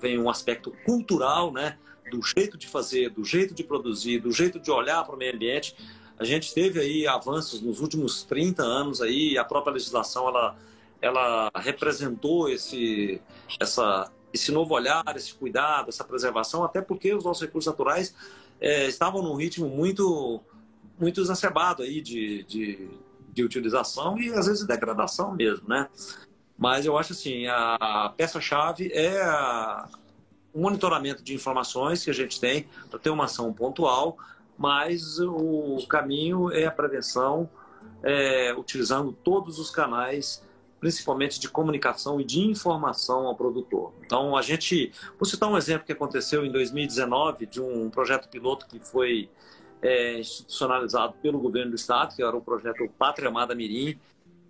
vem 0.00 0.18
um 0.18 0.28
aspecto 0.28 0.72
cultural, 0.84 1.52
né? 1.52 1.78
Do 2.10 2.20
jeito 2.22 2.58
de 2.58 2.66
fazer, 2.66 3.10
do 3.10 3.24
jeito 3.24 3.54
de 3.54 3.64
produzir, 3.64 4.18
do 4.18 4.30
jeito 4.30 4.58
de 4.58 4.70
olhar 4.70 5.04
para 5.04 5.14
o 5.14 5.18
meio 5.18 5.34
ambiente. 5.34 5.74
A 6.18 6.24
gente 6.24 6.52
teve 6.52 6.78
aí 6.80 7.06
avanços 7.06 7.60
nos 7.60 7.80
últimos 7.80 8.22
30 8.24 8.62
anos 8.62 9.00
aí, 9.00 9.38
a 9.38 9.44
própria 9.44 9.72
legislação 9.72 10.28
ela, 10.28 10.56
ela 11.00 11.50
representou 11.56 12.48
esse, 12.48 13.20
essa, 13.58 14.12
esse 14.34 14.50
novo 14.50 14.74
olhar, 14.74 15.04
esse 15.14 15.32
cuidado, 15.32 15.88
essa 15.88 16.02
preservação, 16.02 16.64
até 16.64 16.82
porque 16.82 17.14
os 17.14 17.24
nossos 17.24 17.42
recursos 17.42 17.70
naturais 17.70 18.12
é, 18.60 18.88
estavam 18.88 19.22
num 19.22 19.36
ritmo 19.36 19.68
muito, 19.68 20.40
muito 20.98 21.20
exacerbado 21.20 21.84
aí 21.84 22.00
de, 22.00 22.42
de, 22.42 22.90
de 23.32 23.44
utilização 23.44 24.18
e 24.18 24.30
às 24.30 24.46
vezes 24.46 24.62
de 24.62 24.66
degradação 24.66 25.32
mesmo, 25.32 25.68
né? 25.68 25.88
Mas 26.58 26.84
eu 26.84 26.98
acho 26.98 27.12
assim, 27.12 27.46
a 27.46 28.12
peça-chave 28.16 28.90
é 28.92 29.24
o 30.52 30.60
monitoramento 30.60 31.22
de 31.22 31.32
informações 31.34 32.02
que 32.02 32.10
a 32.10 32.14
gente 32.14 32.40
tem 32.40 32.68
para 32.90 32.98
ter 32.98 33.10
uma 33.10 33.24
ação 33.24 33.52
pontual, 33.52 34.16
mas 34.58 35.20
o 35.20 35.84
caminho 35.88 36.50
é 36.50 36.66
a 36.66 36.70
prevenção, 36.70 37.48
é, 38.02 38.52
utilizando 38.54 39.12
todos 39.12 39.58
os 39.58 39.70
canais, 39.70 40.42
principalmente 40.84 41.40
de 41.40 41.48
comunicação 41.48 42.20
e 42.20 42.24
de 42.24 42.40
informação 42.40 43.26
ao 43.26 43.34
produtor. 43.34 43.94
Então, 44.04 44.36
a 44.36 44.42
gente, 44.42 44.92
vou 45.18 45.24
citar 45.24 45.50
um 45.50 45.56
exemplo 45.56 45.86
que 45.86 45.92
aconteceu 45.92 46.44
em 46.44 46.52
2019 46.52 47.46
de 47.46 47.58
um 47.58 47.88
projeto 47.88 48.28
piloto 48.28 48.66
que 48.66 48.78
foi 48.78 49.30
é, 49.80 50.18
institucionalizado 50.18 51.14
pelo 51.22 51.38
governo 51.38 51.70
do 51.70 51.74
estado, 51.74 52.14
que 52.14 52.22
era 52.22 52.36
o 52.36 52.40
projeto 52.42 52.86
Pátria 52.98 53.30
Amada 53.30 53.54
Mirim, 53.54 53.98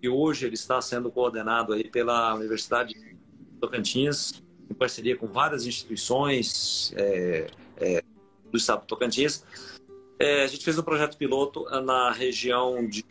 que 0.01 0.09
hoje 0.09 0.45
ele 0.45 0.55
está 0.55 0.81
sendo 0.81 1.09
coordenado 1.09 1.71
aí 1.71 1.89
pela 1.89 2.35
Universidade 2.35 2.93
de 2.93 3.15
Tocantins, 3.61 4.43
em 4.69 4.73
parceria 4.73 5.15
com 5.15 5.27
várias 5.27 5.65
instituições 5.65 6.93
é, 6.97 7.47
é, 7.77 8.03
do 8.51 8.57
estado 8.57 8.81
de 8.81 8.87
Tocantins. 8.87 9.41
É, 10.19 10.43
a 10.43 10.47
gente 10.47 10.65
fez 10.65 10.77
um 10.77 10.83
projeto 10.83 11.15
piloto 11.15 11.63
na 11.79 12.11
região 12.11 12.85
de 12.85 13.05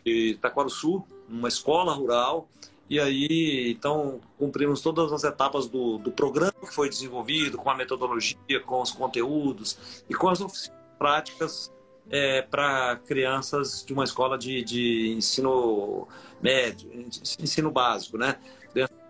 Sul, 0.69 1.07
uma 1.27 1.47
escola 1.47 1.91
rural, 1.91 2.47
e 2.87 2.99
aí, 2.99 3.71
então, 3.71 4.21
cumprimos 4.37 4.81
todas 4.81 5.11
as 5.11 5.23
etapas 5.23 5.67
do, 5.67 5.97
do 5.97 6.11
programa 6.11 6.53
que 6.53 6.73
foi 6.73 6.87
desenvolvido, 6.87 7.57
com 7.57 7.69
a 7.69 7.75
metodologia, 7.75 8.59
com 8.63 8.81
os 8.81 8.91
conteúdos 8.91 10.03
e 10.07 10.13
com 10.13 10.29
as 10.29 10.39
oficinas 10.39 10.77
práticas 10.99 11.73
é, 12.09 12.43
para 12.43 12.97
crianças 13.07 13.83
de 13.83 13.91
uma 13.91 14.03
escola 14.03 14.37
de, 14.37 14.63
de 14.63 15.15
ensino 15.17 16.07
médio, 16.41 16.91
ensino 17.39 17.71
básico, 17.71 18.17
né? 18.17 18.37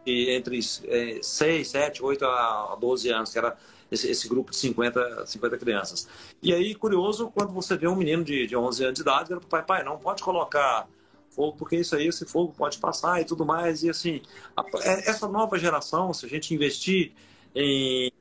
Entre 0.07 0.59
é, 0.88 1.19
6, 1.21 1.67
7, 1.67 2.03
8 2.03 2.26
a 2.26 2.78
12 2.80 3.09
anos, 3.09 3.32
que 3.32 3.39
era 3.39 3.57
esse, 3.91 4.09
esse, 4.09 4.30
grupo 4.30 4.51
de 4.51 4.57
50, 4.57 5.26
50 5.26 5.57
crianças. 5.57 6.07
E 6.41 6.53
aí, 6.53 6.76
curioso, 6.76 7.32
quando 7.32 7.51
você 7.51 7.76
vê 7.76 7.88
um 7.88 7.95
menino 7.95 8.23
de, 8.23 8.45
de 8.45 8.55
11 8.55 8.84
anos 8.84 8.95
de 8.95 9.01
idade, 9.01 9.34
ele 9.34 9.41
pai, 9.49 9.63
pai, 9.63 9.84
não 9.84 9.97
pode 9.97 10.21
colocar 10.21 10.88
fogo, 11.36 11.57
porque 11.57 11.75
isso 11.75 11.95
aí, 11.95 12.07
esse 12.07 12.25
fogo 12.25 12.53
pode 12.57 12.77
passar 12.77 13.21
e 13.21 13.25
tudo 13.25 13.45
mais. 13.45 13.83
E 13.83 13.89
assim, 13.89 14.21
a, 14.55 14.63
é, 14.81 15.09
essa 15.09 15.27
nova 15.27 15.57
geração, 15.59 16.13
se 16.13 16.25
a 16.25 16.29
gente 16.29 16.53
investir 16.53 17.11
em 17.53 18.11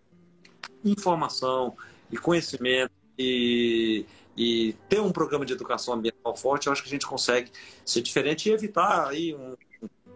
informação 0.84 1.76
e 2.10 2.16
conhecimento 2.16 2.92
e 3.18 4.04
e 4.36 4.74
ter 4.88 5.00
um 5.00 5.12
programa 5.12 5.46
de 5.46 5.52
educação 5.52 5.94
ambiental 5.94 6.36
forte, 6.36 6.66
eu 6.66 6.72
acho 6.72 6.82
que 6.82 6.88
a 6.88 6.90
gente 6.90 7.06
consegue 7.06 7.50
ser 7.84 8.02
diferente 8.02 8.48
e 8.48 8.52
evitar 8.52 9.08
aí 9.08 9.34
um, 9.34 9.54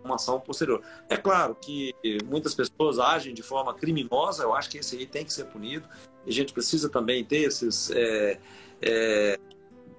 uma 0.05 0.17
ação 0.17 0.41
posterior. 0.41 0.83
É 1.09 1.17
claro 1.17 1.55
que 1.55 1.95
muitas 2.27 2.55
pessoas 2.55 2.99
agem 2.99 3.33
de 3.33 3.43
forma 3.43 3.73
criminosa, 3.75 4.43
eu 4.43 4.55
acho 4.55 4.71
que 4.71 4.79
esse 4.79 4.97
aí 4.97 5.07
tem 5.07 5.25
que 5.25 5.33
ser 5.33 5.45
punido, 5.45 5.89
e 6.27 6.31
a 6.31 6.33
gente 6.33 6.53
precisa 6.53 6.89
também 6.89 7.25
ter 7.25 7.43
esses. 7.43 7.91
É, 7.91 8.39
é, 8.83 9.39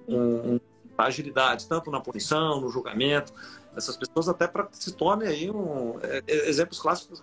um, 0.08 0.54
um, 0.54 0.60
agilidade, 1.04 1.66
tanto 1.68 1.90
na 1.90 2.00
punição, 2.00 2.60
no 2.60 2.68
julgamento, 2.68 3.32
essas 3.76 3.96
pessoas 3.96 4.28
até 4.28 4.46
para 4.46 4.66
que 4.66 4.76
se 4.76 4.92
torne 4.92 5.26
aí 5.26 5.50
um 5.50 5.98
é, 6.02 6.22
é 6.26 6.48
exemplos 6.48 6.80
clássicos 6.80 7.22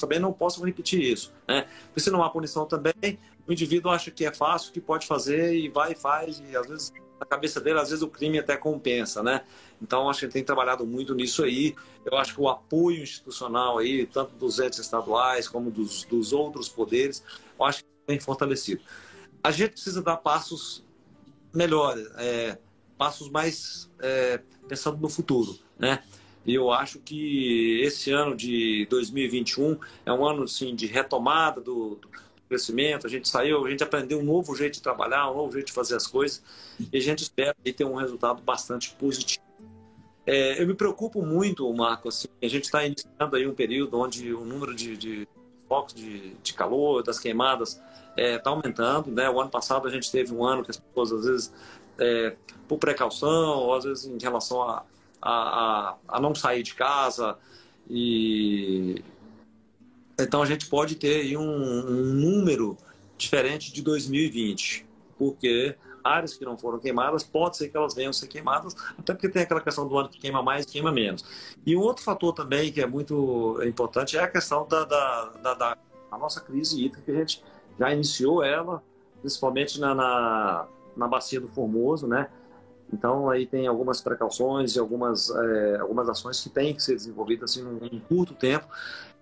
também 0.00 0.18
não 0.18 0.32
possam 0.32 0.64
repetir 0.64 1.00
isso 1.00 1.32
né? 1.46 1.66
Porque 1.86 2.00
se 2.00 2.10
não 2.10 2.22
há 2.22 2.30
punição 2.30 2.66
também 2.66 3.18
o 3.46 3.52
indivíduo 3.52 3.90
acha 3.90 4.10
que 4.10 4.24
é 4.24 4.32
fácil 4.32 4.72
que 4.72 4.80
pode 4.80 5.06
fazer 5.06 5.54
e 5.54 5.68
vai 5.68 5.92
e 5.92 5.94
faz 5.94 6.40
e 6.40 6.56
às 6.56 6.66
vezes 6.66 6.92
na 7.18 7.26
cabeça 7.26 7.60
dele 7.60 7.80
às 7.80 7.88
vezes 7.90 8.02
o 8.02 8.08
crime 8.08 8.38
até 8.38 8.56
compensa 8.56 9.22
né? 9.22 9.44
Então 9.82 10.08
acho 10.08 10.20
que 10.20 10.28
tem 10.28 10.44
trabalhado 10.44 10.86
muito 10.86 11.14
nisso 11.14 11.44
aí. 11.44 11.74
Eu 12.04 12.16
acho 12.16 12.34
que 12.34 12.40
o 12.40 12.48
apoio 12.48 13.02
institucional 13.02 13.78
aí 13.78 14.06
tanto 14.06 14.34
dos 14.34 14.58
entes 14.60 14.78
estaduais 14.78 15.48
como 15.48 15.70
dos, 15.70 16.04
dos 16.04 16.32
outros 16.32 16.68
poderes 16.68 17.24
eu 17.58 17.64
acho 17.64 17.80
que 17.80 17.90
tem 18.06 18.20
fortalecido. 18.20 18.82
A 19.42 19.50
gente 19.50 19.72
precisa 19.72 20.00
dar 20.00 20.18
passos 20.18 20.84
melhores 21.52 22.08
é, 22.16 22.58
passos 22.98 23.30
mais 23.30 23.88
é, 24.00 24.40
pensando 24.68 24.98
no 24.98 25.08
futuro 25.08 25.58
né? 25.78 26.02
E 26.44 26.54
eu 26.54 26.72
acho 26.72 26.98
que 27.00 27.80
esse 27.82 28.10
ano 28.10 28.34
de 28.34 28.86
2021 28.90 29.78
é 30.04 30.12
um 30.12 30.26
ano 30.26 30.44
assim, 30.44 30.74
de 30.74 30.86
retomada 30.86 31.60
do, 31.60 31.96
do 31.96 32.08
crescimento. 32.48 33.06
A 33.06 33.10
gente 33.10 33.28
saiu, 33.28 33.64
a 33.66 33.70
gente 33.70 33.84
aprendeu 33.84 34.18
um 34.18 34.24
novo 34.24 34.56
jeito 34.56 34.74
de 34.74 34.82
trabalhar, 34.82 35.30
um 35.30 35.36
novo 35.36 35.52
jeito 35.52 35.66
de 35.66 35.72
fazer 35.72 35.94
as 35.94 36.06
coisas 36.06 36.42
e 36.92 36.96
a 36.96 37.00
gente 37.00 37.22
espera 37.22 37.54
ter 37.62 37.84
um 37.84 37.94
resultado 37.94 38.42
bastante 38.42 38.90
positivo. 38.94 39.44
É, 40.26 40.60
eu 40.60 40.66
me 40.66 40.74
preocupo 40.74 41.22
muito, 41.22 41.70
Marco, 41.72 42.08
assim, 42.08 42.28
a 42.42 42.48
gente 42.48 42.64
está 42.64 42.84
iniciando 42.84 43.36
aí 43.36 43.46
um 43.46 43.54
período 43.54 43.98
onde 43.98 44.32
o 44.32 44.44
número 44.44 44.74
de, 44.74 44.96
de 44.96 45.28
focos 45.68 45.94
de, 45.94 46.34
de 46.42 46.54
calor, 46.54 47.02
das 47.02 47.18
queimadas, 47.18 47.74
está 47.74 48.22
é, 48.22 48.38
tá 48.38 48.50
aumentando. 48.50 49.10
Né? 49.10 49.28
O 49.30 49.40
ano 49.40 49.50
passado 49.50 49.86
a 49.86 49.90
gente 49.90 50.10
teve 50.10 50.34
um 50.34 50.44
ano 50.44 50.64
que 50.64 50.70
as 50.70 50.78
pessoas, 50.78 51.12
às 51.12 51.24
vezes, 51.24 51.52
é, 51.98 52.36
por 52.66 52.78
precaução, 52.78 53.58
ou 53.58 53.74
às 53.74 53.84
vezes 53.84 54.06
em 54.06 54.18
relação 54.20 54.62
a 54.62 54.84
a, 55.20 55.96
a, 56.06 56.20
não 56.20 56.34
sair 56.34 56.62
de 56.62 56.74
casa 56.74 57.36
e 57.88 59.02
então 60.18 60.42
a 60.42 60.46
gente 60.46 60.66
pode 60.66 60.96
ter 60.96 61.20
aí 61.20 61.36
um, 61.36 61.42
um, 61.42 62.14
número 62.14 62.76
diferente 63.16 63.72
de 63.72 63.82
2020, 63.82 64.84
porque 65.16 65.76
áreas 66.02 66.34
que 66.34 66.44
não 66.44 66.56
foram 66.56 66.78
queimadas, 66.78 67.22
pode 67.22 67.56
ser 67.56 67.68
que 67.68 67.76
elas 67.76 67.94
venham 67.94 68.10
a 68.10 68.12
ser 68.12 68.26
queimadas, 68.26 68.74
até 68.98 69.12
porque 69.12 69.28
tem 69.28 69.42
aquela 69.42 69.60
questão 69.60 69.86
do 69.86 69.96
ano 69.96 70.08
que 70.08 70.18
queima 70.18 70.42
mais 70.42 70.64
e 70.64 70.68
queima 70.68 70.90
menos. 70.90 71.24
E 71.64 71.76
um 71.76 71.80
outro 71.80 72.02
fator 72.02 72.32
também 72.32 72.72
que 72.72 72.80
é 72.80 72.86
muito 72.86 73.60
importante 73.64 74.16
é 74.16 74.22
a 74.22 74.28
questão 74.28 74.66
da, 74.66 74.84
da, 74.84 75.24
da, 75.42 75.54
da 75.54 75.78
nossa 76.18 76.40
crise 76.40 76.82
hídrica, 76.84 77.02
que 77.02 77.10
a 77.12 77.14
gente 77.14 77.44
já 77.78 77.92
iniciou 77.92 78.42
ela, 78.42 78.82
principalmente 79.20 79.78
na, 79.78 79.94
na, 79.94 80.66
na 80.98 81.08
bacia 81.08 81.40
do 81.40 81.48
Formoso, 81.48 82.06
né? 82.06 82.28
Então, 82.92 83.28
aí 83.28 83.46
tem 83.46 83.66
algumas 83.66 84.00
precauções 84.00 84.74
e 84.74 84.78
algumas, 84.78 85.30
é, 85.30 85.76
algumas 85.76 86.08
ações 86.08 86.40
que 86.40 86.48
têm 86.48 86.74
que 86.74 86.82
ser 86.82 86.94
desenvolvidas 86.94 87.50
assim, 87.50 87.62
num, 87.62 87.78
num 87.78 88.00
curto 88.00 88.34
tempo. 88.34 88.66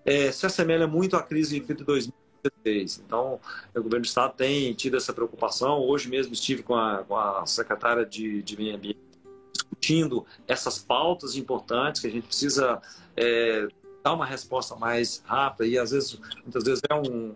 É, 0.05 0.31
se 0.31 0.47
assemelha 0.47 0.87
muito 0.87 1.17
à 1.17 1.23
crise 1.23 1.59
de 1.59 1.75
2016. 1.75 3.03
Então, 3.05 3.41
o 3.75 3.83
governo 3.83 4.03
do 4.03 4.07
Estado 4.07 4.35
tem 4.37 4.73
tido 4.75 4.97
essa 4.97 5.13
preocupação. 5.13 5.81
Hoje 5.81 6.09
mesmo 6.09 6.33
estive 6.33 6.63
com 6.63 6.77
a, 6.77 7.03
com 7.03 7.17
a 7.17 7.45
secretária 7.45 8.07
de, 8.07 8.41
de 8.43 8.57
Meio 8.57 8.77
Ambiente 8.77 9.01
discutindo 9.53 10.25
essas 10.47 10.79
pautas 10.79 11.37
importantes 11.37 12.01
que 12.01 12.07
a 12.07 12.11
gente 12.11 12.27
precisa 12.29 12.81
é, 13.17 13.67
dar 14.03 14.15
uma 14.15 14.25
resposta 14.25 14.77
mais 14.77 15.23
rápida 15.27 15.67
e, 15.67 15.77
às 15.77 15.91
vezes, 15.91 16.21
muitas 16.45 16.63
vezes 16.63 16.83
é 16.89 16.95
um, 16.95 17.35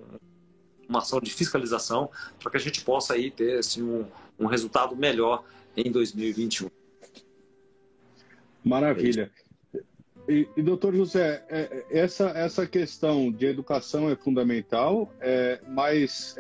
uma 0.91 0.99
ação 0.99 1.21
de 1.21 1.33
fiscalização 1.33 2.11
para 2.41 2.51
que 2.51 2.57
a 2.57 2.61
gente 2.61 2.83
possa 2.83 3.15
aí 3.15 3.31
ter 3.31 3.61
assim, 3.61 3.83
um, 3.83 4.05
um 4.39 4.47
resultado 4.47 4.97
melhor 4.97 5.45
em 5.77 5.91
2021. 5.91 6.69
Maravilha. 8.65 9.31
E, 10.29 10.47
e 10.57 10.63
doutor 10.63 10.95
José, 10.95 11.45
é, 11.49 11.85
é, 11.91 11.99
essa, 11.99 12.31
essa 12.31 12.67
questão 12.67 13.33
de 13.33 13.47
educação 13.47 14.11
é 14.11 14.17
fundamental, 14.17 15.13
é, 15.21 15.61
mas 15.69 16.37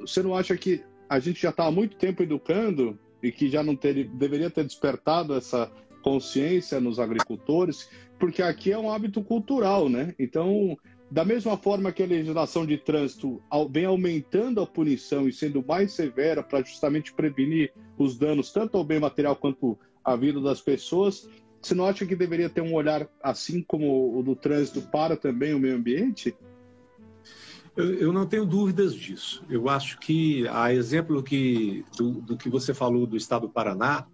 você 0.00 0.20
é, 0.20 0.22
não 0.22 0.36
acha 0.36 0.56
que 0.56 0.82
a 1.08 1.18
gente 1.18 1.40
já 1.40 1.50
está 1.50 1.66
há 1.66 1.70
muito 1.70 1.96
tempo 1.96 2.22
educando 2.22 2.98
e 3.22 3.32
que 3.32 3.48
já 3.48 3.62
não 3.62 3.74
ter, 3.74 4.04
deveria 4.08 4.50
ter 4.50 4.64
despertado 4.64 5.34
essa 5.34 5.70
consciência 6.02 6.78
nos 6.80 6.98
agricultores, 6.98 7.88
porque 8.18 8.42
aqui 8.42 8.70
é 8.70 8.78
um 8.78 8.90
hábito 8.90 9.22
cultural, 9.22 9.88
né? 9.88 10.14
Então, 10.18 10.78
da 11.10 11.24
mesma 11.24 11.56
forma 11.56 11.92
que 11.92 12.02
a 12.02 12.06
legislação 12.06 12.66
de 12.66 12.78
trânsito 12.78 13.42
vem 13.70 13.84
aumentando 13.84 14.60
a 14.60 14.66
punição 14.66 15.28
e 15.28 15.32
sendo 15.32 15.64
mais 15.64 15.92
severa 15.92 16.42
para 16.42 16.62
justamente 16.62 17.12
prevenir 17.12 17.72
os 17.98 18.18
danos 18.18 18.52
tanto 18.52 18.76
ao 18.76 18.84
bem 18.84 18.98
material 18.98 19.36
quanto 19.36 19.78
à 20.04 20.16
vida 20.16 20.40
das 20.40 20.60
pessoas, 20.60 21.28
você 21.60 21.74
não 21.74 21.86
acha 21.86 22.04
que 22.04 22.14
deveria 22.14 22.50
ter 22.50 22.60
um 22.60 22.74
olhar 22.74 23.08
assim 23.22 23.62
como 23.62 24.18
o 24.18 24.22
do 24.22 24.36
trânsito 24.36 24.82
para 24.82 25.16
também 25.16 25.54
o 25.54 25.58
meio 25.58 25.76
ambiente? 25.76 26.36
Eu, 27.76 27.94
eu 27.94 28.12
não 28.12 28.26
tenho 28.26 28.44
dúvidas 28.44 28.94
disso. 28.94 29.42
Eu 29.48 29.68
acho 29.68 29.98
que, 29.98 30.46
a 30.48 30.72
exemplo 30.72 31.22
que, 31.22 31.84
do, 31.96 32.20
do 32.20 32.36
que 32.36 32.48
você 32.48 32.72
falou 32.72 33.06
do 33.06 33.16
Estado 33.16 33.46
do 33.46 33.52
Paraná, 33.52 34.06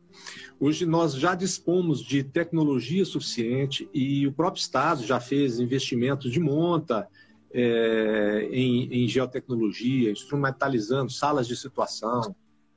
Hoje 0.63 0.85
nós 0.85 1.15
já 1.15 1.35
dispomos 1.35 2.03
de 2.03 2.23
tecnologia 2.23 3.03
suficiente 3.07 3.89
e 3.95 4.27
o 4.27 4.33
próprio 4.33 4.61
Estado 4.61 5.03
já 5.03 5.19
fez 5.19 5.59
investimentos 5.59 6.31
de 6.31 6.39
monta 6.39 7.09
é, 7.51 8.47
em, 8.53 8.93
em, 8.93 9.09
geotecnologia, 9.09 10.11
instrumentalizando 10.11 11.11
salas 11.11 11.49
de 11.49 11.57
situação, 11.57 12.37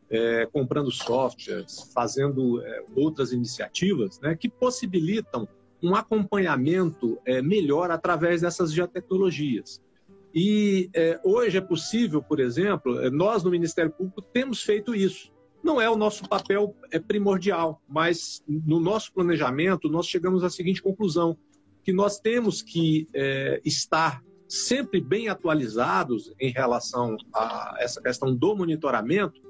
é, 0.09 0.45
comprando 0.45 0.89
softwares, 0.91 1.91
fazendo 1.93 2.61
é, 2.61 2.85
outras 2.95 3.33
iniciativas 3.33 4.17
né, 4.21 4.33
que 4.33 4.47
possibilitam 4.47 5.45
um 5.81 5.93
acompanhamento 5.93 7.19
é, 7.25 7.41
melhor 7.41 7.91
através 7.91 8.39
dessas 8.39 8.71
geotecnologias. 8.71 9.81
E 10.33 10.89
é, 10.95 11.19
hoje 11.21 11.57
é 11.57 11.61
possível, 11.61 12.23
por 12.23 12.39
exemplo, 12.39 12.97
é, 13.01 13.09
nós 13.09 13.43
no 13.43 13.51
Ministério 13.51 13.91
Público 13.91 14.21
temos 14.21 14.63
feito 14.63 14.95
isso. 14.95 15.32
Não 15.63 15.79
é 15.79 15.89
o 15.89 15.95
nosso 15.95 16.27
papel 16.27 16.75
é 16.91 16.99
primordial, 16.99 17.81
mas 17.87 18.43
no 18.47 18.79
nosso 18.81 19.13
planejamento 19.13 19.87
nós 19.87 20.07
chegamos 20.07 20.43
à 20.43 20.49
seguinte 20.49 20.81
conclusão: 20.81 21.37
que 21.83 21.93
nós 21.93 22.19
temos 22.19 22.61
que 22.61 23.07
é, 23.13 23.61
estar 23.63 24.21
sempre 24.47 24.99
bem 24.99 25.29
atualizados 25.29 26.33
em 26.39 26.51
relação 26.51 27.15
a 27.33 27.77
essa 27.79 28.01
questão 28.01 28.35
do 28.35 28.55
monitoramento, 28.55 29.41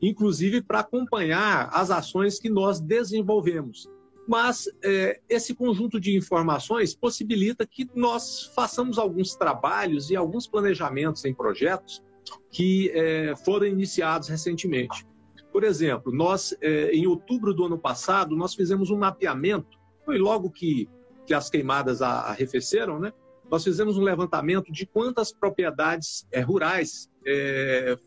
inclusive 0.00 0.62
para 0.62 0.80
acompanhar 0.80 1.70
as 1.72 1.90
ações 1.90 2.38
que 2.38 2.50
nós 2.50 2.78
desenvolvemos. 2.78 3.88
Mas 4.28 4.68
é, 4.84 5.20
esse 5.28 5.54
conjunto 5.54 5.98
de 5.98 6.16
informações 6.16 6.94
possibilita 6.94 7.66
que 7.66 7.88
nós 7.94 8.52
façamos 8.54 8.98
alguns 8.98 9.34
trabalhos 9.34 10.10
e 10.10 10.16
alguns 10.16 10.46
planejamentos 10.46 11.24
em 11.24 11.34
projetos 11.34 12.02
que 12.50 12.90
é, 12.94 13.34
foram 13.44 13.66
iniciados 13.66 14.28
recentemente. 14.28 15.04
Por 15.52 15.64
exemplo, 15.64 16.10
nós, 16.10 16.56
é, 16.62 16.90
em 16.92 17.06
outubro 17.06 17.52
do 17.52 17.66
ano 17.66 17.78
passado, 17.78 18.34
nós 18.34 18.54
fizemos 18.54 18.90
um 18.90 18.96
mapeamento, 18.96 19.78
foi 20.04 20.18
logo 20.18 20.50
que, 20.50 20.88
que 21.26 21.34
as 21.34 21.50
queimadas 21.50 22.00
arrefeceram, 22.00 22.98
né? 22.98 23.12
Nós 23.50 23.62
fizemos 23.62 23.98
um 23.98 24.02
levantamento 24.02 24.72
de 24.72 24.86
quantas 24.86 25.30
propriedades 25.30 26.26
é, 26.32 26.40
rurais 26.40 27.10
é, 27.26 27.98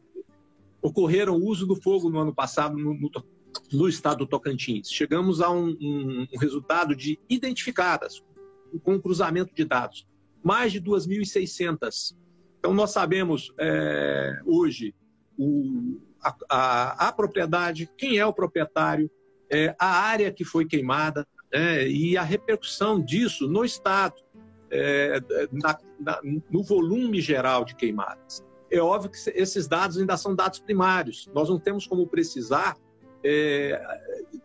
ocorreram 0.81 1.35
o 1.35 1.45
uso 1.45 1.67
do 1.67 1.75
fogo 1.75 2.09
no 2.09 2.19
ano 2.19 2.33
passado 2.33 2.75
no, 2.75 2.95
no, 2.95 3.11
no 3.71 3.87
estado 3.87 4.19
do 4.19 4.27
Tocantins. 4.27 4.89
Chegamos 4.89 5.41
a 5.41 5.51
um, 5.51 5.69
um, 5.79 6.27
um 6.33 6.39
resultado 6.39 6.95
de 6.95 7.19
identificadas, 7.29 8.23
com 8.83 8.95
um 8.95 8.99
cruzamento 8.99 9.53
de 9.53 9.63
dados, 9.65 10.07
mais 10.43 10.71
de 10.71 10.81
2.600. 10.81 12.15
Então, 12.57 12.73
nós 12.73 12.89
sabemos 12.89 13.53
é, 13.59 14.41
hoje 14.45 14.95
o, 15.37 15.99
a, 16.49 17.07
a, 17.07 17.11
propriedade, 17.11 17.89
quem 17.97 18.17
é 18.17 18.25
o 18.25 18.33
proprietário, 18.33 19.09
é, 19.49 19.75
a 19.79 19.87
área 19.87 20.31
que 20.31 20.43
foi 20.43 20.65
queimada 20.65 21.27
é, 21.51 21.87
e 21.87 22.17
a 22.17 22.23
repercussão 22.23 22.99
disso 22.99 23.47
no 23.47 23.63
Estado, 23.63 24.15
é, 24.71 25.19
na, 25.51 25.77
na, 25.99 26.19
no 26.49 26.63
volume 26.63 27.21
geral 27.21 27.63
de 27.63 27.75
queimadas. 27.75 28.43
É 28.71 28.79
óbvio 28.79 29.11
que 29.11 29.17
esses 29.29 29.67
dados 29.67 29.97
ainda 29.97 30.17
são 30.17 30.35
dados 30.35 30.59
primários, 30.59 31.29
nós 31.33 31.49
não 31.49 31.59
temos 31.59 31.85
como 31.85 32.07
precisar, 32.07 32.75
é, 33.23 33.81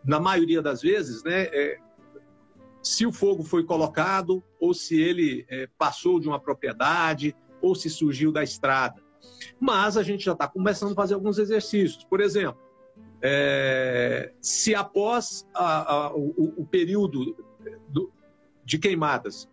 na 0.05 0.19
maioria 0.19 0.61
das 0.61 0.81
vezes, 0.81 1.23
né, 1.23 1.43
é, 1.51 1.77
se 2.81 3.05
o 3.05 3.11
fogo 3.11 3.43
foi 3.43 3.63
colocado 3.63 4.43
ou 4.59 4.73
se 4.73 4.99
ele 4.99 5.45
é, 5.49 5.67
passou 5.77 6.19
de 6.19 6.27
uma 6.27 6.39
propriedade 6.39 7.35
ou 7.61 7.75
se 7.75 7.89
surgiu 7.89 8.31
da 8.31 8.43
estrada. 8.43 9.01
Mas 9.59 9.97
a 9.97 10.03
gente 10.03 10.25
já 10.25 10.33
está 10.33 10.47
começando 10.47 10.91
a 10.93 10.95
fazer 10.95 11.13
alguns 11.13 11.37
exercícios. 11.37 12.03
Por 12.03 12.21
exemplo, 12.21 12.59
é, 13.21 14.33
se 14.41 14.73
após 14.73 15.47
a, 15.53 15.93
a, 15.93 16.15
o, 16.15 16.53
o, 16.57 16.65
período 16.65 17.35
do, 17.87 18.11
de 18.65 18.79
queimadas, 18.79 19.47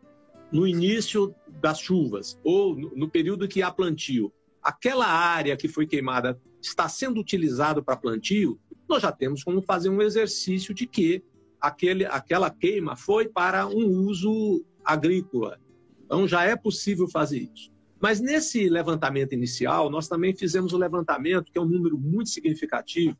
no 0.50 0.66
início 0.66 1.34
das 1.60 1.78
chuvas 1.78 2.38
ou 2.42 2.74
no, 2.74 2.96
no, 2.96 3.10
período 3.10 3.46
que 3.46 3.62
há 3.62 3.70
plantio, 3.70 4.32
aquela 4.62 5.06
área 5.06 5.56
que 5.56 5.68
foi 5.68 5.86
queimada 5.86 6.40
está 6.62 6.88
sendo 6.88 7.20
utilizada 7.20 7.82
para 7.82 7.96
plantio, 7.96 8.58
nós 8.88 9.02
já 9.02 9.12
temos 9.12 9.44
como 9.44 9.60
fazer 9.60 9.90
um 9.90 10.00
exercício 10.00 10.72
de 10.72 10.86
que 10.86 11.22
aquele, 11.60 12.06
aquela 12.06 12.50
queima 12.50 12.96
foi 12.96 13.28
para 13.28 13.66
um 13.66 13.86
uso 14.06 14.64
agrícola. 14.82 15.60
Então 16.04 16.26
já 16.26 16.44
é 16.44 16.56
possível 16.56 17.06
fazer 17.06 17.50
isso. 17.54 17.70
Mas 18.00 18.20
nesse 18.20 18.68
levantamento 18.68 19.32
inicial, 19.32 19.90
nós 19.90 20.08
também 20.08 20.34
fizemos 20.34 20.72
um 20.72 20.78
levantamento, 20.78 21.50
que 21.50 21.58
é 21.58 21.60
um 21.60 21.68
número 21.68 21.98
muito 21.98 22.30
significativo, 22.30 23.16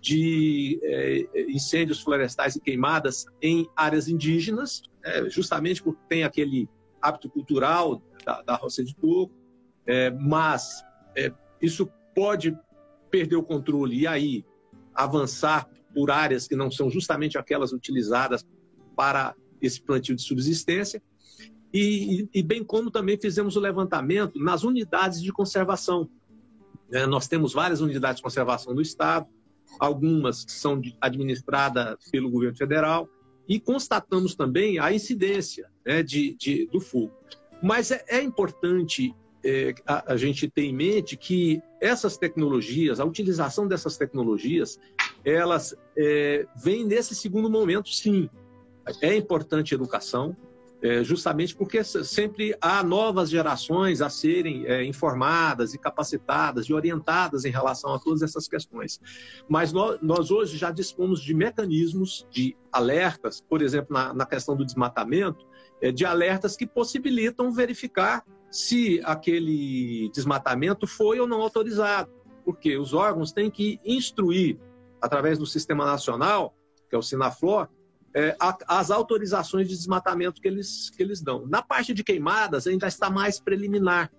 de 0.00 0.78
é, 0.82 1.50
incêndios 1.50 2.00
florestais 2.00 2.54
e 2.56 2.60
queimadas 2.60 3.26
em 3.42 3.68
áreas 3.74 4.08
indígenas, 4.08 4.82
é, 5.02 5.28
justamente 5.28 5.82
porque 5.82 6.00
tem 6.08 6.24
aquele 6.24 6.68
hábito 7.00 7.28
cultural 7.28 8.02
da, 8.24 8.42
da 8.42 8.54
roça 8.54 8.84
de 8.84 8.94
coco, 8.94 9.34
é, 9.86 10.10
mas 10.10 10.84
é, 11.16 11.32
isso 11.60 11.90
pode 12.14 12.56
perder 13.10 13.36
o 13.36 13.42
controle 13.42 14.00
e 14.00 14.06
aí 14.06 14.44
avançar 14.94 15.68
por 15.94 16.10
áreas 16.10 16.46
que 16.46 16.54
não 16.54 16.70
são 16.70 16.90
justamente 16.90 17.38
aquelas 17.38 17.72
utilizadas 17.72 18.46
para 18.94 19.34
esse 19.60 19.80
plantio 19.80 20.14
de 20.14 20.22
subsistência. 20.22 21.02
E, 21.72 22.28
e, 22.32 22.42
bem 22.42 22.64
como 22.64 22.90
também 22.90 23.18
fizemos 23.20 23.56
o 23.56 23.60
levantamento 23.60 24.38
nas 24.38 24.64
unidades 24.64 25.22
de 25.22 25.30
conservação. 25.30 26.08
É, 26.90 27.06
nós 27.06 27.28
temos 27.28 27.52
várias 27.52 27.80
unidades 27.80 28.16
de 28.16 28.22
conservação 28.22 28.74
no 28.74 28.80
Estado, 28.80 29.26
algumas 29.78 30.46
são 30.48 30.80
administradas 31.00 31.96
pelo 32.10 32.30
governo 32.30 32.56
federal, 32.56 33.08
e 33.46 33.60
constatamos 33.60 34.34
também 34.34 34.78
a 34.78 34.92
incidência 34.92 35.70
né, 35.84 36.02
de, 36.02 36.34
de, 36.34 36.66
do 36.66 36.80
fogo. 36.80 37.12
Mas 37.62 37.90
é, 37.90 38.04
é 38.08 38.22
importante 38.22 39.14
é, 39.44 39.74
a, 39.86 40.12
a, 40.12 40.16
gente 40.16 40.48
ter 40.48 40.62
em 40.62 40.74
mente 40.74 41.16
que 41.16 41.62
essas 41.80 42.16
tecnologias, 42.16 43.00
a 43.00 43.04
utilização 43.04 43.66
dessas 43.66 43.96
tecnologias, 43.96 44.78
elas 45.24 45.74
é, 45.96 46.46
vêm 46.62 46.84
nesse 46.84 47.14
segundo 47.14 47.50
momento, 47.50 47.88
sim. 47.88 48.28
É 49.02 49.14
importante 49.14 49.74
educação, 49.74 50.34
é, 50.80 51.02
justamente 51.02 51.56
porque 51.56 51.82
sempre 51.82 52.56
há 52.60 52.82
novas 52.82 53.30
gerações 53.30 54.00
a 54.00 54.08
serem 54.08 54.64
é, 54.66 54.84
informadas 54.84 55.74
e 55.74 55.78
capacitadas 55.78 56.66
e 56.66 56.72
orientadas 56.72 57.44
em 57.44 57.50
relação 57.50 57.92
a 57.94 57.98
todas 57.98 58.22
essas 58.22 58.46
questões. 58.46 59.00
Mas 59.48 59.72
nós, 59.72 59.98
nós 60.00 60.30
hoje 60.30 60.56
já 60.56 60.70
dispomos 60.70 61.20
de 61.20 61.34
mecanismos 61.34 62.26
de 62.30 62.56
alertas, 62.70 63.40
por 63.40 63.60
exemplo, 63.60 63.92
na, 63.92 64.14
na 64.14 64.26
questão 64.26 64.56
do 64.56 64.64
desmatamento, 64.64 65.46
é, 65.80 65.90
de 65.90 66.04
alertas 66.04 66.56
que 66.56 66.66
possibilitam 66.66 67.50
verificar 67.50 68.24
se 68.50 69.00
aquele 69.04 70.10
desmatamento 70.14 70.86
foi 70.86 71.20
ou 71.20 71.26
não 71.26 71.42
autorizado, 71.42 72.10
porque 72.44 72.78
os 72.78 72.94
órgãos 72.94 73.32
têm 73.32 73.50
que 73.50 73.80
instruir, 73.84 74.58
através 75.00 75.38
do 75.38 75.46
Sistema 75.46 75.84
Nacional, 75.84 76.54
que 76.88 76.96
é 76.96 76.98
o 76.98 77.02
Sinaflor, 77.02 77.68
é, 78.14 78.36
as 78.66 78.90
autorizações 78.90 79.68
de 79.68 79.76
desmatamento 79.76 80.40
que 80.40 80.48
eles, 80.48 80.90
que 80.90 81.02
eles 81.02 81.20
dão. 81.20 81.46
Na 81.46 81.62
parte 81.62 81.92
de 81.92 82.02
queimadas, 82.02 82.66
ainda 82.66 82.86
está 82.86 83.10
mais 83.10 83.38
preliminar 83.38 84.10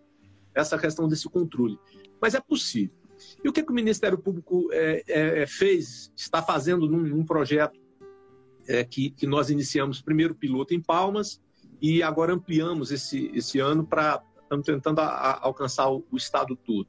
essa 0.53 0.77
questão 0.77 1.07
desse 1.07 1.27
controle. 1.27 1.77
Mas 2.21 2.35
é 2.35 2.39
possível. 2.39 2.95
E 3.43 3.49
o 3.49 3.53
que, 3.53 3.63
que 3.63 3.71
o 3.71 3.75
Ministério 3.75 4.17
Público 4.17 4.69
é, 4.71 5.03
é, 5.07 5.41
é 5.41 5.47
fez, 5.47 6.11
está 6.15 6.41
fazendo 6.41 6.87
num, 6.87 7.01
num 7.01 7.25
projeto 7.25 7.79
é, 8.67 8.83
que, 8.83 9.09
que 9.09 9.27
nós 9.27 9.49
iniciamos 9.49 10.01
primeiro 10.01 10.35
piloto 10.35 10.73
em 10.73 10.81
Palmas 10.81 11.41
e 11.81 12.03
agora 12.03 12.33
ampliamos 12.33 12.91
esse, 12.91 13.31
esse 13.33 13.59
ano 13.59 13.85
para 13.85 14.23
estamos 14.41 14.65
tentando 14.65 14.99
a, 14.99 15.05
a 15.05 15.45
alcançar 15.45 15.89
o, 15.89 16.05
o 16.11 16.17
estado 16.17 16.55
todo. 16.55 16.87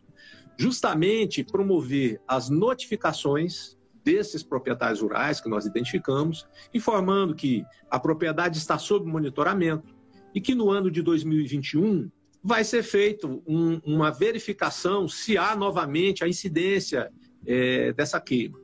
Justamente 0.56 1.44
promover 1.44 2.20
as 2.26 2.48
notificações 2.48 3.76
desses 4.04 4.42
proprietários 4.42 5.00
rurais 5.00 5.40
que 5.40 5.48
nós 5.48 5.66
identificamos, 5.66 6.46
informando 6.72 7.34
que 7.34 7.64
a 7.90 7.98
propriedade 7.98 8.58
está 8.58 8.78
sob 8.78 9.06
monitoramento 9.06 9.94
e 10.34 10.40
que 10.40 10.54
no 10.54 10.70
ano 10.70 10.90
de 10.90 11.02
2021 11.02 12.10
vai 12.42 12.64
ser 12.64 12.82
feito 12.82 13.42
um, 13.46 13.80
uma 13.84 14.10
verificação 14.10 15.06
se 15.06 15.36
há 15.36 15.54
novamente 15.54 16.24
a 16.24 16.28
incidência 16.28 17.12
é, 17.46 17.92
dessa 17.92 18.20
queima. 18.20 18.58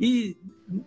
E 0.00 0.36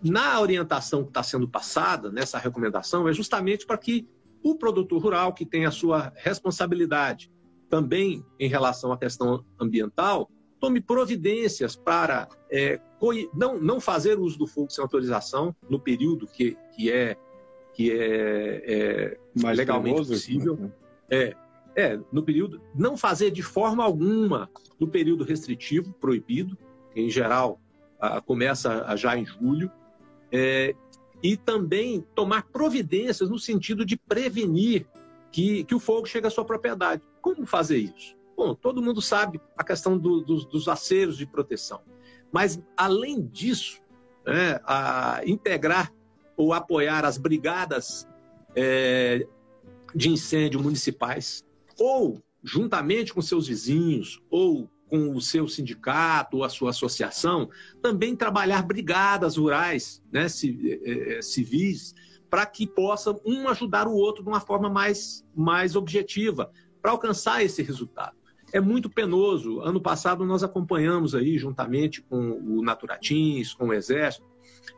na 0.04 0.40
orientação 0.42 1.04
que 1.04 1.10
está 1.10 1.24
sendo 1.24 1.48
passada, 1.48 2.12
nessa 2.12 2.38
recomendação, 2.38 3.08
é 3.08 3.14
justamente 3.14 3.66
para 3.66 3.78
que 3.78 4.08
o 4.44 4.56
produtor 4.56 5.02
rural, 5.02 5.34
que 5.34 5.46
tem 5.46 5.66
a 5.66 5.72
sua 5.72 6.12
responsabilidade 6.18 7.32
também 7.70 8.24
em 8.40 8.48
relação 8.48 8.92
à 8.92 8.98
questão 8.98 9.44
ambiental, 9.60 10.30
tome 10.66 10.82
providências 10.82 11.76
para 11.76 12.28
é, 12.52 12.80
não, 13.36 13.60
não 13.60 13.80
fazer 13.80 14.18
uso 14.18 14.36
do 14.36 14.48
fogo 14.48 14.72
sem 14.72 14.82
autorização 14.82 15.56
no 15.70 15.80
período 15.80 16.26
que, 16.26 16.58
que 16.76 16.92
é, 16.92 17.16
que 17.72 17.92
é, 17.92 18.64
é 18.66 19.18
Mais 19.40 19.56
legalmente 19.56 20.08
possível. 20.08 20.56
Né? 20.56 20.72
É, 21.08 21.36
é, 21.76 22.00
no 22.12 22.24
período, 22.24 22.60
não 22.74 22.98
fazer 22.98 23.30
de 23.30 23.44
forma 23.44 23.84
alguma 23.84 24.50
no 24.80 24.88
período 24.88 25.24
restritivo, 25.24 25.94
proibido, 25.94 26.58
que 26.92 27.00
em 27.00 27.12
geral 27.12 27.62
a, 28.00 28.20
começa 28.20 28.96
já 28.98 29.16
em 29.16 29.24
julho, 29.24 29.72
é, 30.32 30.74
e 31.22 31.38
também 31.38 32.04
tomar 32.16 32.48
providências 32.48 33.30
no 33.30 33.38
sentido 33.38 33.86
de 33.86 33.98
prevenir 33.98 34.88
que, 35.32 35.64
que 35.64 35.76
o 35.76 35.80
fogo 35.80 36.08
chegue 36.08 36.26
à 36.26 36.32
sua 36.32 36.44
propriedade. 36.44 37.04
Como 37.22 37.46
fazer 37.46 37.78
isso? 37.78 38.16
Bom, 38.36 38.54
todo 38.54 38.82
mundo 38.82 39.02
sabe 39.02 39.40
a 39.58 39.64
questão 39.64 39.98
do, 39.98 40.22
dos, 40.22 40.46
dos 40.46 40.68
aceros 40.68 41.18
de 41.18 41.26
proteção. 41.26 41.82
Mas, 42.32 42.62
além 42.76 43.26
disso, 43.26 43.82
né, 44.26 44.60
a 44.66 45.22
integrar 45.26 45.94
ou 46.36 46.54
apoiar 46.54 47.06
as 47.06 47.18
brigadas 47.18 48.06
é, 48.54 49.26
de 49.94 50.10
incêndio 50.10 50.62
municipais, 50.62 51.46
ou 51.80 52.22
juntamente 52.44 53.14
com 53.14 53.22
seus 53.22 53.48
vizinhos, 53.48 54.22
ou 54.30 54.70
com 54.90 55.16
o 55.16 55.22
seu 55.22 55.48
sindicato 55.48 56.38
ou 56.38 56.44
a 56.44 56.50
sua 56.50 56.72
associação, 56.72 57.50
também 57.82 58.16
trabalhar 58.16 58.64
brigadas 58.64 59.38
rurais, 59.38 60.04
né, 60.12 60.26
é, 60.26 61.18
é, 61.18 61.22
civis, 61.22 61.96
para 62.30 62.46
que 62.46 62.68
possa 62.68 63.16
um 63.26 63.48
ajudar 63.48 63.88
o 63.88 63.96
outro 63.96 64.24
de 64.24 64.30
uma 64.30 64.42
forma 64.42 64.70
mais, 64.70 65.26
mais 65.34 65.76
objetiva, 65.76 66.52
para 66.82 66.92
alcançar 66.92 67.44
esse 67.44 67.64
resultado 67.64 68.25
é 68.56 68.62
muito 68.62 68.90
penoso. 68.90 69.60
Ano 69.60 69.82
passado 69.82 70.24
nós 70.24 70.42
acompanhamos 70.42 71.14
aí, 71.14 71.38
juntamente 71.38 72.02
com 72.02 72.40
o 72.42 72.62
Naturatins, 72.62 73.54
com 73.54 73.68
o 73.68 73.74
Exército, 73.74 74.26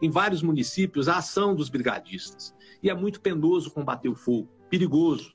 em 0.02 0.10
vários 0.10 0.42
municípios, 0.42 1.08
a 1.08 1.18
ação 1.18 1.54
dos 1.54 1.70
brigadistas. 1.70 2.56
E 2.82 2.90
é 2.90 2.96
muito 2.96 3.22
penoso 3.22 3.70
combater 3.70 4.10
o 4.10 4.16
fogo, 4.16 4.50
perigoso. 4.68 5.32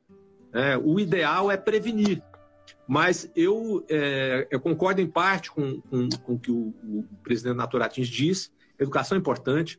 É, 0.53 0.77
o 0.77 0.99
ideal 0.99 1.53
é 1.53 1.57
prevenir. 1.57 2.21
Mas 2.89 3.31
eu, 3.37 3.87
é, 3.89 4.49
eu 4.51 4.59
concordo 4.59 5.01
em 5.01 5.07
parte 5.07 5.49
com, 5.49 5.81
com, 5.83 6.09
com 6.09 6.35
o 6.35 6.39
que 6.39 6.51
o, 6.51 6.75
o 6.83 7.05
presidente 7.23 7.57
Naturatins 7.57 8.09
disse. 8.09 8.51
Educação 8.77 9.17
é 9.17 9.21
importante, 9.21 9.79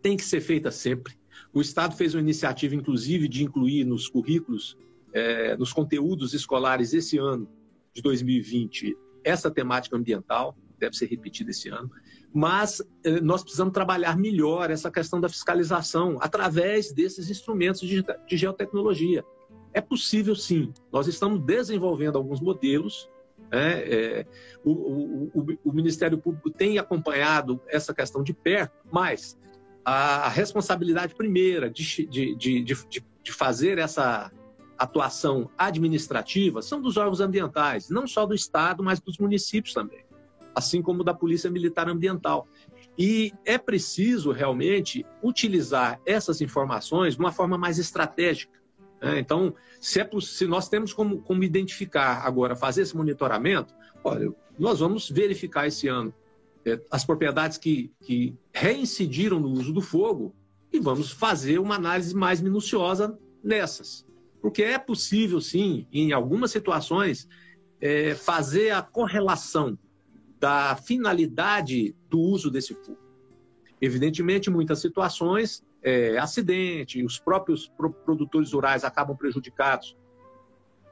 tem 0.00 0.16
que 0.16 0.24
ser 0.24 0.40
feita 0.40 0.70
sempre. 0.70 1.14
O 1.52 1.60
Estado 1.60 1.96
fez 1.96 2.14
uma 2.14 2.20
iniciativa, 2.20 2.76
inclusive, 2.76 3.26
de 3.26 3.42
incluir 3.42 3.84
nos 3.84 4.08
currículos, 4.08 4.78
é, 5.12 5.56
nos 5.56 5.72
conteúdos 5.72 6.32
escolares 6.32 6.94
esse 6.94 7.18
ano, 7.18 7.48
de 7.94 8.02
2020 8.02 8.96
essa 9.24 9.50
temática 9.50 9.96
ambiental, 9.96 10.56
deve 10.78 10.96
ser 10.96 11.06
repetida 11.06 11.50
esse 11.50 11.68
ano, 11.68 11.90
mas 12.34 12.82
eh, 13.04 13.20
nós 13.20 13.42
precisamos 13.42 13.72
trabalhar 13.72 14.16
melhor 14.16 14.70
essa 14.70 14.90
questão 14.90 15.20
da 15.20 15.28
fiscalização 15.28 16.18
através 16.20 16.92
desses 16.92 17.30
instrumentos 17.30 17.80
de, 17.80 18.04
geotecnologia. 18.28 19.24
É 19.72 19.80
possível 19.80 20.34
sim, 20.34 20.72
nós 20.92 21.06
estamos 21.06 21.40
desenvolvendo 21.44 22.16
alguns 22.16 22.40
modelos. 22.40 23.08
É, 23.54 24.26
o, 24.64 24.70
o, 24.70 25.30
o, 25.34 25.58
o, 25.64 25.72
Ministério 25.72 26.16
Público 26.16 26.50
tem 26.50 26.78
acompanhado 26.78 27.60
essa 27.68 27.92
questão 27.92 28.22
de 28.22 28.32
perto, 28.32 28.72
mas 28.90 29.38
a, 29.84 30.26
a 30.26 30.28
responsabilidade 30.30 31.14
primeira 31.14 31.68
de, 31.68 32.06
de, 32.06 32.34
de, 32.34 32.62
de 33.22 33.32
fazer 33.32 33.76
essa, 33.76 34.32
atuação 34.82 35.50
administrativa 35.56 36.62
são 36.62 36.80
dos 36.80 36.96
órgãos 36.96 37.20
ambientais, 37.20 37.88
não 37.88 38.06
só 38.06 38.26
do 38.26 38.34
Estado, 38.34 38.82
mas 38.82 39.00
dos 39.00 39.18
municípios 39.18 39.74
também, 39.74 40.04
assim 40.54 40.82
como 40.82 41.04
da 41.04 41.14
Polícia 41.14 41.50
Militar 41.50 41.88
Ambiental. 41.88 42.46
E 42.98 43.32
é 43.44 43.56
preciso 43.56 44.32
realmente 44.32 45.06
utilizar 45.22 46.00
essas 46.04 46.40
informações 46.40 47.14
de 47.14 47.20
uma 47.20 47.32
forma 47.32 47.56
mais 47.56 47.78
estratégica. 47.78 48.60
Né? 49.00 49.18
Então, 49.18 49.54
se, 49.80 50.00
é, 50.00 50.08
se 50.20 50.46
nós 50.46 50.68
temos 50.68 50.92
como, 50.92 51.22
como 51.22 51.42
identificar 51.42 52.26
agora, 52.26 52.54
fazer 52.54 52.82
esse 52.82 52.96
monitoramento, 52.96 53.74
olha, 54.04 54.32
nós 54.58 54.80
vamos 54.80 55.08
verificar 55.08 55.66
esse 55.66 55.88
ano 55.88 56.12
é, 56.64 56.80
as 56.90 57.04
propriedades 57.04 57.58
que, 57.58 57.92
que 58.00 58.36
reincidiram 58.52 59.40
no 59.40 59.48
uso 59.48 59.72
do 59.72 59.80
fogo 59.80 60.34
e 60.72 60.78
vamos 60.78 61.10
fazer 61.10 61.58
uma 61.58 61.74
análise 61.74 62.14
mais 62.14 62.40
minuciosa 62.40 63.18
nessas. 63.42 64.06
Porque 64.42 64.64
é 64.64 64.76
possível, 64.76 65.40
sim, 65.40 65.86
em 65.92 66.12
algumas 66.12 66.50
situações, 66.50 67.28
é, 67.80 68.14
fazer 68.16 68.70
a 68.70 68.82
correlação 68.82 69.78
da 70.40 70.74
finalidade 70.74 71.94
do 72.10 72.18
uso 72.18 72.50
desse 72.50 72.74
fogo. 72.74 72.98
Evidentemente, 73.80 74.50
em 74.50 74.52
muitas 74.52 74.80
situações, 74.80 75.64
é, 75.80 76.18
acidente, 76.18 77.04
os 77.04 77.20
próprios 77.20 77.72
produtores 78.04 78.52
rurais 78.52 78.82
acabam 78.82 79.16
prejudicados 79.16 79.96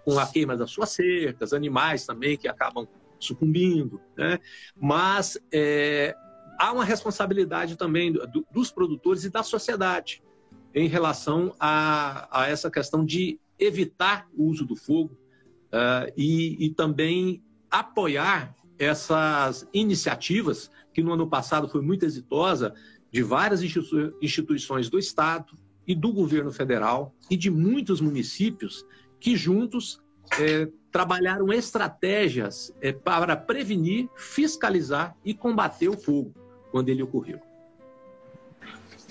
com 0.05 0.19
a 0.19 0.27
queima 0.27 0.57
das 0.57 0.71
suas 0.71 0.91
cercas, 0.91 1.53
animais 1.53 2.07
também 2.07 2.37
que 2.37 2.47
acabam 2.47 2.87
sucumbindo, 3.19 4.01
né? 4.17 4.39
Mas 4.75 5.39
é, 5.53 6.15
há 6.59 6.73
uma 6.73 6.85
responsabilidade 6.85 7.77
também 7.77 8.13
do, 8.13 8.47
dos 8.51 8.71
produtores 8.71 9.25
e 9.25 9.31
da 9.31 9.43
sociedade 9.43 10.23
em 10.75 10.89
relação 10.89 11.55
a, 11.59 12.29
a 12.31 12.49
essa 12.49 12.71
questão 12.71 13.05
de 13.05 13.39
evitar 13.59 14.29
o 14.35 14.45
uso 14.45 14.65
do 14.65 14.77
fogo 14.77 15.15
uh, 15.73 16.11
e, 16.17 16.67
e 16.67 16.71
também 16.71 17.43
apoiar 17.71 18.55
essas 18.79 19.69
iniciativas, 19.73 20.71
que 20.93 21.03
no 21.03 21.13
ano 21.13 21.29
passado 21.29 21.69
foi 21.69 21.83
muito 21.83 22.05
exitosa, 22.05 22.75
de 23.13 23.23
várias 23.23 23.63
instituições 23.63 24.89
do 24.89 24.99
Estado 24.99 25.53
e 25.87 25.95
do 25.95 26.13
governo 26.13 26.53
federal 26.53 27.15
e 27.29 27.37
de 27.37 27.51
muitos 27.51 28.01
municípios 28.01 28.87
que 29.19 29.37
juntos 29.37 30.01
é, 30.39 30.69
trabalharam 30.91 31.53
estratégias 31.53 32.75
é, 32.81 32.93
para 32.93 33.37
prevenir, 33.37 34.09
fiscalizar 34.17 35.17
e 35.25 35.35
combater 35.35 35.89
o 35.89 35.97
fogo 35.97 36.33
quando 36.71 36.89
ele 36.89 37.03
ocorreu. 37.03 37.41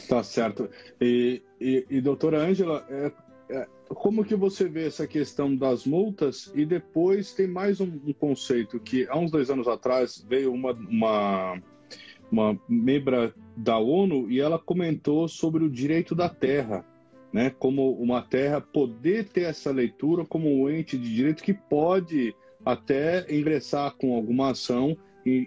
Tá 0.08 0.24
certo. 0.24 0.70
E, 1.00 1.44
e, 1.60 1.86
e 1.90 2.02
doutora 2.02 2.40
Ângela, 2.40 2.86
é, 2.90 3.12
é, 3.50 3.68
como 3.90 4.24
que 4.24 4.36
você 4.36 4.66
vê 4.70 4.86
essa 4.86 5.08
questão 5.08 5.56
das 5.56 5.86
multas? 5.86 6.52
E 6.56 6.66
depois 6.66 7.34
tem 7.34 7.48
mais 7.48 7.82
um, 7.82 8.00
um 8.06 8.14
conceito 8.14 8.80
que 8.80 9.08
há 9.10 9.18
uns 9.18 9.32
dois 9.32 9.50
anos 9.50 9.68
atrás 9.68 10.24
veio 10.28 10.54
uma, 10.54 10.72
uma, 10.72 11.62
uma 12.32 12.60
membra 12.68 13.34
da 13.58 13.78
ONU 13.78 14.30
e 14.30 14.40
ela 14.40 14.60
comentou 14.60 15.28
sobre 15.28 15.64
o 15.64 15.70
direito 15.70 16.16
da 16.16 16.30
terra. 16.30 16.86
Né, 17.32 17.52
como 17.52 17.92
uma 17.92 18.24
terra 18.24 18.60
poder 18.60 19.30
ter 19.30 19.42
essa 19.42 19.70
leitura 19.70 20.26
como 20.26 20.50
um 20.50 20.68
ente 20.68 20.98
de 20.98 21.14
direito 21.14 21.44
que 21.44 21.54
pode 21.54 22.36
até 22.66 23.24
ingressar 23.32 23.96
com 23.98 24.16
alguma 24.16 24.50
ação 24.50 24.98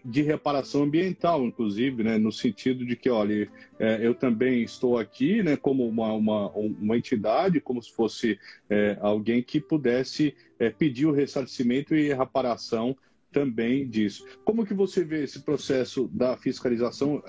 de 0.05 0.23
reparação 0.23 0.83
ambiental, 0.83 1.45
inclusive, 1.45 2.03
né, 2.03 2.19
no 2.19 2.33
sentido 2.33 2.85
de 2.85 2.97
que, 2.97 3.09
olha, 3.11 3.49
é, 3.79 4.07
eu 4.07 4.15
também 4.15 4.63
estou 4.63 4.99
aqui, 4.99 5.43
né, 5.43 5.57
como 5.57 5.87
uma, 5.87 6.13
uma, 6.13 6.51
uma 6.51 6.97
entidade, 6.97 7.61
como 7.61 7.83
se 7.83 7.93
fosse 7.93 8.39
é, 8.69 8.97
alguém 9.01 9.43
que 9.43 9.61
pudesse 9.61 10.35
é, 10.59 10.71
pedir 10.71 11.07
o 11.07 11.13
ressarcimento 11.13 11.95
e 11.95 12.13
reparação 12.13 12.97
também 13.33 13.89
disso. 13.89 14.27
Como 14.45 14.67
que 14.67 14.75
você 14.75 15.03
vê 15.03 15.25
esse 15.25 15.41
processo 15.41 16.09
da 16.13 16.37
fiscalização, 16.37 17.23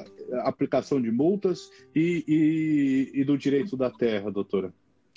aplicação 0.44 1.02
de 1.02 1.12
multas 1.12 1.70
e, 1.96 2.24
e, 2.28 3.22
e 3.22 3.24
do 3.24 3.38
direito 3.38 3.78
da 3.78 3.90
terra, 3.90 4.30
doutora? 4.30 4.74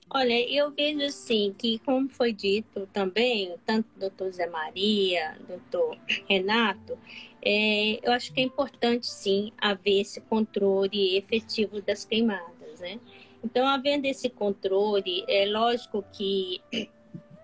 Olha, 0.08 0.40
eu 0.48 0.70
vejo 0.70 1.02
assim 1.02 1.52
que, 1.58 1.80
como 1.80 2.08
foi 2.08 2.32
dito 2.32 2.88
também, 2.92 3.56
tanto 3.66 3.88
o 3.96 3.98
doutor 3.98 4.30
Zé 4.30 4.46
Maria, 4.46 5.36
doutor 5.48 5.98
Renato, 6.28 6.96
é, 7.42 7.98
eu 8.06 8.12
acho 8.12 8.32
que 8.32 8.40
é 8.40 8.44
importante 8.44 9.06
sim 9.06 9.52
haver 9.58 10.02
esse 10.02 10.20
controle 10.20 11.16
efetivo 11.16 11.82
das 11.82 12.04
queimadas, 12.04 12.80
né? 12.80 13.00
Então, 13.44 13.66
havendo 13.66 14.06
esse 14.06 14.30
controle, 14.30 15.24
é 15.28 15.44
lógico 15.46 16.04
que 16.12 16.62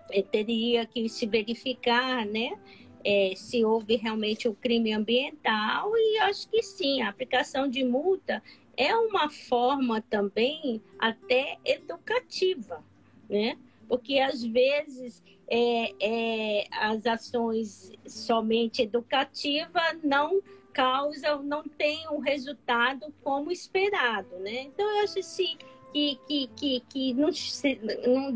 é, 0.09 0.21
teria 0.21 0.85
que 0.85 1.07
se 1.09 1.25
verificar, 1.25 2.25
né? 2.25 2.57
É, 3.05 3.33
se 3.35 3.65
houve 3.65 3.97
realmente 3.97 4.47
o 4.47 4.51
um 4.51 4.55
crime 4.55 4.93
ambiental 4.93 5.91
e 5.97 6.19
acho 6.19 6.49
que 6.49 6.63
sim, 6.63 7.01
a 7.01 7.09
aplicação 7.09 7.67
de 7.67 7.83
multa 7.83 8.41
é 8.75 8.95
uma 8.95 9.29
forma 9.29 10.01
também 10.01 10.81
até 10.99 11.57
educativa, 11.63 12.83
né? 13.29 13.57
Porque 13.87 14.19
às 14.19 14.43
vezes 14.43 15.23
é, 15.47 15.93
é, 15.99 16.67
as 16.71 17.05
ações 17.05 17.91
somente 18.05 18.81
educativas 18.81 19.99
não 20.03 20.41
causam, 20.73 21.43
não 21.43 21.63
têm 21.63 22.07
um 22.09 22.19
resultado 22.19 23.13
como 23.23 23.51
esperado, 23.51 24.35
né? 24.39 24.63
Então 24.63 24.89
eu 24.97 25.03
acho 25.03 25.21
se, 25.21 25.55
que, 25.93 26.19
que, 26.27 26.47
que, 26.55 26.79
que 26.89 27.13
não, 27.13 27.29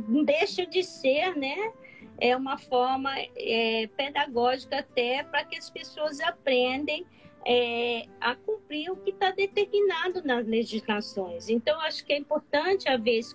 não 0.07 0.23
deixa 0.23 0.65
de 0.65 0.83
ser, 0.83 1.35
né? 1.35 1.73
É 2.19 2.35
uma 2.35 2.57
forma 2.57 3.11
é, 3.35 3.87
pedagógica 3.95 4.79
até 4.79 5.23
para 5.23 5.43
que 5.43 5.57
as 5.57 5.69
pessoas 5.69 6.19
aprendem 6.19 7.05
é, 7.47 8.05
a 8.19 8.35
cumprir 8.35 8.91
o 8.91 8.97
que 8.97 9.11
está 9.11 9.31
determinado 9.31 10.21
nas 10.21 10.45
legislações. 10.45 11.47
Então, 11.47 11.79
acho 11.79 12.05
que 12.05 12.11
é 12.11 12.17
importante 12.17 12.89
haver 12.89 13.19
esse 13.19 13.33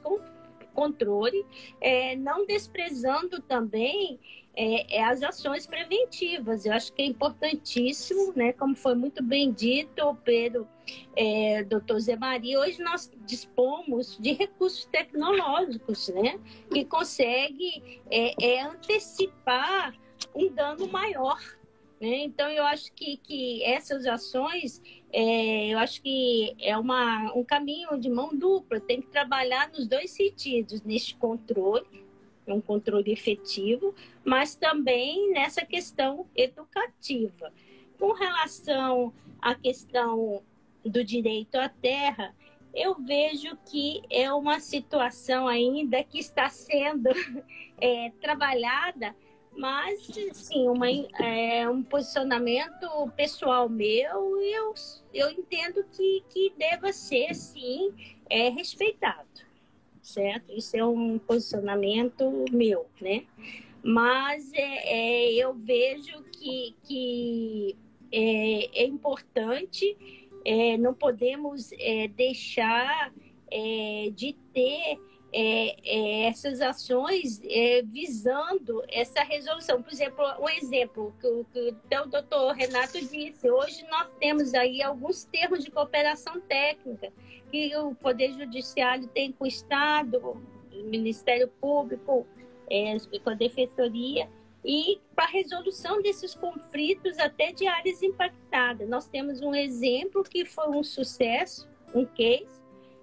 controle, 0.74 1.46
é, 1.80 2.14
não 2.16 2.44
desprezando 2.44 3.40
também 3.40 4.20
é, 4.54 4.98
é, 4.98 5.04
as 5.04 5.22
ações 5.22 5.66
preventivas. 5.66 6.66
Eu 6.66 6.74
acho 6.74 6.92
que 6.92 7.00
é 7.00 7.06
importantíssimo, 7.06 8.34
né? 8.36 8.52
Como 8.52 8.76
foi 8.76 8.94
muito 8.94 9.22
bem 9.22 9.50
dito 9.50 10.14
pelo 10.16 10.68
é, 11.16 11.64
doutor 11.64 11.98
Zé 11.98 12.14
Maria, 12.14 12.60
hoje 12.60 12.82
nós 12.82 13.10
dispomos 13.24 14.18
de 14.18 14.32
recursos 14.32 14.84
tecnológicos, 14.84 16.10
né? 16.10 16.38
Que 16.70 16.84
consegue 16.84 18.02
é, 18.10 18.58
é 18.58 18.62
antecipar 18.62 19.94
um 20.34 20.52
dano 20.52 20.86
maior. 20.86 21.40
Né? 22.02 22.24
Então, 22.24 22.50
eu 22.50 22.64
acho 22.64 22.92
que, 22.94 23.16
que 23.18 23.62
essas 23.62 24.06
ações, 24.06 24.82
é, 25.12 25.68
eu 25.72 25.78
acho 25.78 26.02
que 26.02 26.52
é 26.58 26.76
uma, 26.76 27.32
um 27.32 27.44
caminho 27.44 27.96
de 27.96 28.10
mão 28.10 28.36
dupla, 28.36 28.80
tem 28.80 29.00
que 29.00 29.06
trabalhar 29.06 29.70
nos 29.70 29.86
dois 29.86 30.10
sentidos, 30.10 30.82
neste 30.82 31.14
controle, 31.14 31.86
um 32.44 32.60
controle 32.60 33.12
efetivo, 33.12 33.94
mas 34.24 34.56
também 34.56 35.30
nessa 35.30 35.64
questão 35.64 36.26
educativa. 36.34 37.52
Com 38.00 38.12
relação 38.14 39.14
à 39.40 39.54
questão 39.54 40.42
do 40.84 41.04
direito 41.04 41.54
à 41.54 41.68
terra, 41.68 42.34
eu 42.74 42.96
vejo 42.96 43.56
que 43.70 44.02
é 44.10 44.32
uma 44.32 44.58
situação 44.58 45.46
ainda 45.46 46.02
que 46.02 46.18
está 46.18 46.48
sendo 46.48 47.10
é, 47.80 48.10
trabalhada, 48.20 49.14
mas 49.56 50.08
sim, 50.32 50.68
uma, 50.68 50.90
é, 50.90 51.68
um 51.68 51.82
posicionamento 51.82 52.88
pessoal 53.16 53.68
meu, 53.68 54.40
eu, 54.40 54.74
eu 55.12 55.30
entendo 55.30 55.84
que, 55.92 56.22
que 56.30 56.52
deva 56.56 56.92
ser 56.92 57.34
sim 57.34 57.92
é, 58.28 58.48
respeitado 58.48 59.52
certo? 60.02 60.52
Isso 60.52 60.76
é 60.76 60.84
um 60.84 61.18
posicionamento 61.18 62.44
meu, 62.50 62.86
né? 63.00 63.24
Mas 63.82 64.52
é, 64.52 65.30
é 65.30 65.32
eu 65.34 65.54
vejo 65.54 66.22
que, 66.32 66.74
que 66.84 67.76
é, 68.10 68.82
é 68.82 68.84
importante, 68.84 69.96
é, 70.44 70.76
não 70.76 70.92
podemos 70.92 71.70
é, 71.78 72.08
deixar 72.08 73.12
é, 73.50 74.10
de 74.14 74.34
ter 74.52 74.98
é, 75.32 75.76
é, 75.84 76.28
essas 76.28 76.60
ações 76.60 77.40
é, 77.44 77.82
visando 77.82 78.82
essa 78.88 79.22
resolução. 79.22 79.82
Por 79.82 79.92
exemplo, 79.92 80.24
um 80.38 80.48
exemplo 80.48 81.14
que, 81.20 81.74
que 81.88 81.98
o 81.98 82.06
doutor 82.06 82.52
Renato 82.52 83.00
disse, 83.06 83.50
hoje 83.50 83.84
nós 83.90 84.12
temos 84.20 84.52
aí 84.52 84.82
alguns 84.82 85.24
termos 85.24 85.64
de 85.64 85.70
cooperação 85.70 86.40
técnica 86.40 87.10
que 87.50 87.74
o 87.76 87.94
Poder 87.94 88.32
Judiciário 88.32 89.08
tem 89.08 89.32
com 89.32 89.44
o 89.44 89.46
Estado, 89.48 90.18
o 90.18 90.84
Ministério 90.84 91.48
Público, 91.48 92.26
é, 92.70 92.96
com 93.22 93.30
a 93.30 93.34
Defensoria, 93.34 94.28
e 94.64 95.00
para 95.14 95.24
a 95.24 95.28
resolução 95.28 96.00
desses 96.00 96.34
conflitos 96.34 97.18
até 97.18 97.52
de 97.52 97.66
áreas 97.66 98.02
impactadas. 98.02 98.88
Nós 98.88 99.08
temos 99.08 99.40
um 99.40 99.54
exemplo 99.54 100.22
que 100.22 100.44
foi 100.44 100.68
um 100.68 100.82
sucesso, 100.84 101.68
um 101.94 102.06
case, 102.06 102.61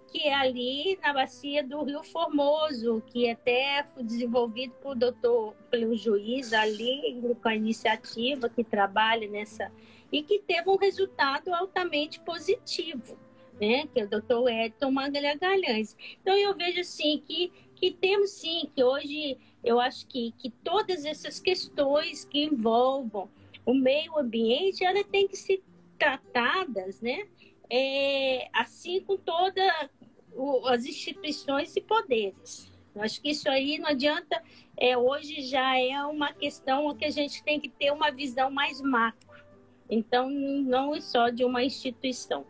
que 0.10 0.28
é 0.28 0.34
ali 0.34 0.98
na 1.02 1.14
bacia 1.14 1.64
do 1.64 1.84
Rio 1.84 2.04
Formoso, 2.04 3.02
que 3.08 3.30
até 3.30 3.86
foi 3.94 4.04
desenvolvido 4.04 4.74
por 4.82 4.96
doutor, 4.96 5.54
pelo 5.70 5.96
juiz 5.96 6.52
ali, 6.54 7.22
com 7.42 7.50
a 7.50 7.56
iniciativa 7.56 8.50
que 8.50 8.64
trabalha 8.64 9.28
nessa, 9.28 9.72
e 10.12 10.24
que 10.24 10.40
teve 10.40 10.70
um 10.70 10.78
resultado 10.78 11.54
altamente 11.54 12.20
positivo, 12.20 13.18
né? 13.60 13.88
que 13.94 14.00
é 14.00 14.06
o 14.06 14.10
doutor 14.10 14.50
Edson 14.50 14.92
Magalhães. 14.92 15.96
Então, 16.22 16.36
eu 16.36 16.56
vejo 16.56 16.82
assim 16.82 17.22
que, 17.26 17.52
que 17.76 17.92
temos 17.92 18.32
sim, 18.32 18.70
que 18.76 18.84
hoje 18.84 19.38
eu 19.64 19.80
acho 19.80 20.08
que, 20.08 20.34
que 20.38 20.50
todas 20.50 21.06
essas 21.06 21.40
questões 21.40 22.26
que 22.26 22.46
envolvam 22.46 23.30
o 23.66 23.74
meio 23.74 24.18
ambiente, 24.18 24.84
elas 24.84 25.06
têm 25.06 25.28
que 25.28 25.38
ser 25.38 25.62
tratadas, 25.98 27.02
né? 27.02 27.28
É, 27.70 28.50
assim 28.52 29.00
com 29.02 29.16
toda 29.16 29.90
o, 30.40 30.66
as 30.68 30.86
instituições 30.86 31.76
e 31.76 31.82
poderes. 31.82 32.72
Eu 32.96 33.04
acho 33.04 33.22
que 33.22 33.30
isso 33.30 33.50
aí 33.50 33.78
não 33.78 33.90
adianta, 33.90 34.42
é, 34.78 34.98
hoje 34.98 35.42
já 35.42 35.78
é 35.78 36.02
uma 36.06 36.34
questão 36.34 36.96
que 36.96 37.06
a 37.06 37.10
gente 37.10 37.44
tem 37.44 37.60
que 37.60 37.70
ter 37.70 37.92
uma 37.92 38.10
visão 38.10 38.50
mais 38.50 38.82
macro. 38.82 39.30
Então, 39.90 40.30
não 40.30 40.96
é 40.96 41.02
só 41.02 41.30
de 41.30 41.44
uma 41.44 41.64
instituição. 41.64 42.46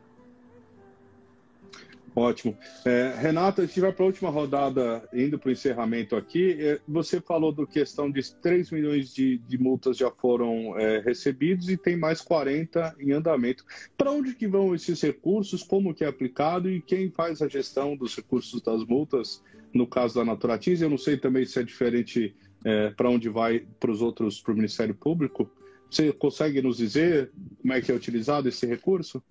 Ótimo. 2.19 2.57
É, 2.83 3.13
Renata, 3.17 3.61
a 3.61 3.65
gente 3.65 3.79
vai 3.79 3.93
para 3.93 4.03
a 4.03 4.07
última 4.07 4.29
rodada, 4.29 5.07
indo 5.13 5.39
para 5.39 5.47
o 5.47 5.51
encerramento 5.53 6.17
aqui. 6.17 6.51
É, 6.59 6.77
você 6.85 7.21
falou 7.21 7.53
do 7.53 7.65
questão 7.65 8.11
de 8.11 8.21
3 8.41 8.71
milhões 8.71 9.13
de, 9.13 9.37
de 9.37 9.57
multas 9.57 9.95
já 9.95 10.11
foram 10.11 10.77
é, 10.77 10.99
recebidos 10.99 11.69
e 11.69 11.77
tem 11.77 11.95
mais 11.95 12.19
40 12.19 12.93
em 12.99 13.13
andamento. 13.13 13.63
Para 13.97 14.11
onde 14.11 14.35
que 14.35 14.49
vão 14.49 14.75
esses 14.75 15.01
recursos? 15.01 15.63
Como 15.63 15.93
que 15.93 16.03
é 16.03 16.07
aplicado 16.07 16.69
e 16.69 16.81
quem 16.81 17.09
faz 17.09 17.41
a 17.41 17.47
gestão 17.47 17.95
dos 17.95 18.13
recursos 18.17 18.61
das 18.61 18.83
multas? 18.85 19.41
No 19.73 19.87
caso 19.87 20.15
da 20.15 20.25
Naturatins, 20.25 20.81
eu 20.81 20.89
não 20.89 20.97
sei 20.97 21.15
também 21.15 21.45
se 21.45 21.57
é 21.57 21.63
diferente 21.63 22.35
é, 22.65 22.89
para 22.89 23.09
onde 23.09 23.29
vai 23.29 23.65
para 23.79 23.91
os 23.91 24.01
outros, 24.01 24.41
para 24.41 24.51
o 24.51 24.55
Ministério 24.55 24.93
Público. 24.93 25.49
Você 25.89 26.11
consegue 26.11 26.61
nos 26.61 26.75
dizer 26.75 27.31
como 27.61 27.73
é 27.73 27.79
que 27.79 27.89
é 27.89 27.95
utilizado 27.95 28.49
esse 28.49 28.65
recurso? 28.65 29.23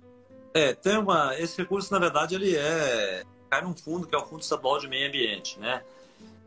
É, 0.54 0.72
tem 0.72 0.96
uma. 0.96 1.38
Esse 1.38 1.58
recurso, 1.58 1.92
na 1.92 1.98
verdade, 1.98 2.34
ele 2.34 2.56
é. 2.56 3.24
cai 3.50 3.62
num 3.62 3.74
fundo 3.74 4.06
que 4.06 4.14
é 4.14 4.18
o 4.18 4.26
Fundo 4.26 4.42
Estadual 4.42 4.78
de 4.78 4.88
Meio 4.88 5.08
Ambiente, 5.08 5.58
né? 5.58 5.82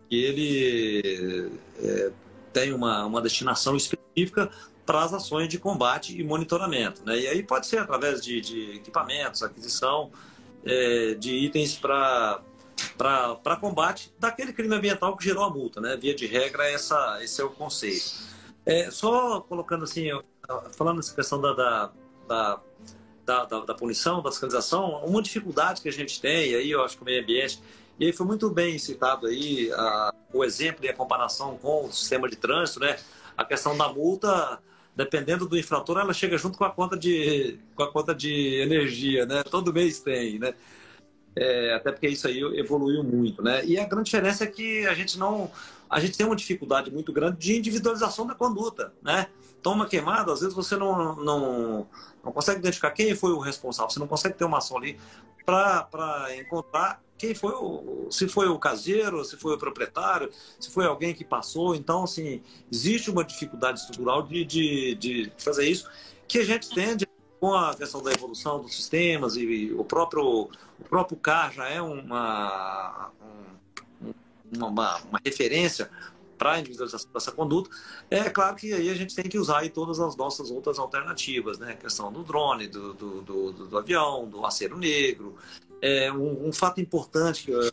E 0.09 0.23
ele 0.23 1.51
é, 1.79 2.11
tem 2.51 2.73
uma, 2.73 3.05
uma 3.05 3.21
destinação 3.21 3.75
específica 3.75 4.51
para 4.85 5.03
as 5.03 5.13
ações 5.13 5.47
de 5.47 5.57
combate 5.57 6.19
e 6.19 6.23
monitoramento, 6.23 7.01
né? 7.05 7.19
E 7.19 7.27
aí 7.27 7.43
pode 7.43 7.67
ser 7.67 7.79
através 7.79 8.21
de, 8.21 8.41
de 8.41 8.75
equipamentos, 8.75 9.41
aquisição 9.41 10.11
é, 10.65 11.13
de 11.13 11.33
itens 11.33 11.75
para 11.77 12.41
para 12.97 13.55
combate 13.57 14.13
daquele 14.19 14.51
crime 14.51 14.75
ambiental 14.75 15.15
que 15.15 15.23
gerou 15.23 15.43
a 15.43 15.49
multa, 15.49 15.79
né? 15.79 15.95
Via 15.97 16.15
de 16.15 16.25
regra, 16.25 16.67
essa, 16.69 17.19
esse 17.21 17.41
é 17.41 17.43
o 17.43 17.49
conceito. 17.49 18.11
É, 18.65 18.91
só 18.91 19.41
colocando 19.41 19.83
assim, 19.83 20.09
falando 20.73 20.97
nessa 20.97 21.13
questão 21.13 21.39
da, 21.39 21.53
da, 21.53 21.91
da 22.27 22.61
da, 23.31 23.45
da, 23.45 23.59
da, 23.61 23.73
punição, 23.73 24.21
da 24.21 24.29
fiscalização, 24.29 25.03
uma 25.05 25.21
dificuldade 25.21 25.81
que 25.81 25.87
a 25.87 25.91
gente 25.91 26.19
tem, 26.19 26.53
aí 26.53 26.69
eu 26.69 26.83
acho 26.83 26.97
que 26.97 27.03
o 27.03 27.05
meio 27.05 27.23
ambiente, 27.23 27.61
e 27.97 28.05
aí 28.05 28.13
foi 28.13 28.25
muito 28.25 28.49
bem 28.49 28.77
citado 28.77 29.27
aí 29.27 29.71
a, 29.73 30.13
o 30.33 30.43
exemplo 30.43 30.83
e 30.83 30.89
a 30.89 30.93
comparação 30.93 31.57
com 31.57 31.85
o 31.85 31.91
sistema 31.91 32.29
de 32.29 32.35
trânsito, 32.35 32.81
né? 32.81 32.97
A 33.37 33.45
questão 33.45 33.77
da 33.77 33.87
multa, 33.87 34.59
dependendo 34.95 35.47
do 35.47 35.57
infrator, 35.57 35.97
ela 35.97 36.13
chega 36.13 36.37
junto 36.37 36.57
com 36.57 36.65
a 36.65 36.69
conta 36.69 36.97
de, 36.97 37.57
com 37.73 37.83
a 37.83 37.91
conta 37.91 38.13
de 38.13 38.61
energia, 38.61 39.25
né? 39.25 39.43
Todo 39.43 39.73
mês 39.73 39.99
tem, 39.99 40.37
né? 40.37 40.53
É, 41.33 41.75
até 41.75 41.91
porque 41.93 42.09
isso 42.09 42.27
aí 42.27 42.41
evoluiu 42.59 43.03
muito, 43.03 43.41
né? 43.41 43.63
E 43.65 43.79
a 43.79 43.85
grande 43.85 44.05
diferença 44.05 44.43
é 44.43 44.47
que 44.47 44.85
a 44.87 44.93
gente 44.93 45.17
não, 45.17 45.49
a 45.89 45.99
gente 45.99 46.17
tem 46.17 46.25
uma 46.25 46.35
dificuldade 46.35 46.91
muito 46.91 47.13
grande 47.13 47.37
de 47.37 47.57
individualização 47.57 48.27
da 48.27 48.35
conduta, 48.35 48.93
né? 49.01 49.27
Toma 49.61 49.87
queimada, 49.87 50.33
às 50.33 50.41
vezes 50.41 50.55
você 50.55 50.75
não, 50.75 51.15
não, 51.15 51.87
não 52.23 52.31
consegue 52.31 52.59
identificar 52.59 52.91
quem 52.91 53.15
foi 53.15 53.31
o 53.31 53.39
responsável, 53.39 53.91
você 53.91 53.99
não 53.99 54.07
consegue 54.07 54.35
ter 54.35 54.45
uma 54.45 54.57
ação 54.57 54.77
ali 54.77 54.99
para 55.45 56.35
encontrar 56.37 57.01
quem 57.17 57.35
foi 57.35 57.51
o, 57.51 58.07
se 58.09 58.27
foi 58.27 58.47
o 58.47 58.57
caseiro, 58.57 59.23
se 59.23 59.37
foi 59.37 59.53
o 59.53 59.57
proprietário, 59.57 60.31
se 60.59 60.71
foi 60.71 60.85
alguém 60.85 61.13
que 61.13 61.23
passou. 61.23 61.75
Então, 61.75 62.03
assim, 62.03 62.41
existe 62.71 63.11
uma 63.11 63.23
dificuldade 63.23 63.79
estrutural 63.79 64.23
de, 64.23 64.43
de, 64.43 64.95
de 64.95 65.31
fazer 65.37 65.67
isso, 65.67 65.87
que 66.27 66.39
a 66.39 66.43
gente 66.43 66.73
tende 66.73 67.07
com 67.39 67.53
a 67.53 67.75
questão 67.75 68.01
da 68.01 68.11
evolução 68.11 68.61
dos 68.61 68.75
sistemas 68.75 69.35
e 69.35 69.71
o 69.77 69.83
próprio, 69.83 70.49
o 70.79 70.83
próprio 70.89 71.17
CAR 71.17 71.51
já 71.53 71.67
é 71.69 71.81
uma, 71.81 73.11
uma, 74.51 74.97
uma 74.97 75.19
referência 75.23 75.89
para 76.41 76.53
a 76.53 76.59
individualização 76.59 77.11
dessa 77.13 77.31
conduta, 77.31 77.69
é 78.09 78.27
claro 78.31 78.55
que 78.55 78.73
aí 78.73 78.89
a 78.89 78.95
gente 78.95 79.13
tem 79.13 79.25
que 79.25 79.37
usar 79.37 79.69
todas 79.69 79.99
as 79.99 80.15
nossas 80.15 80.49
outras 80.49 80.79
alternativas, 80.79 81.59
né? 81.59 81.73
A 81.73 81.75
questão 81.75 82.11
do 82.11 82.23
drone, 82.23 82.65
do, 82.65 82.95
do, 82.95 83.21
do, 83.21 83.51
do 83.67 83.77
avião, 83.77 84.27
do 84.27 84.43
acero 84.43 84.75
negro. 84.75 85.35
É 85.79 86.11
um, 86.11 86.47
um 86.47 86.51
fato 86.51 86.81
importante 86.81 87.45
que 87.45 87.51
eu 87.51 87.71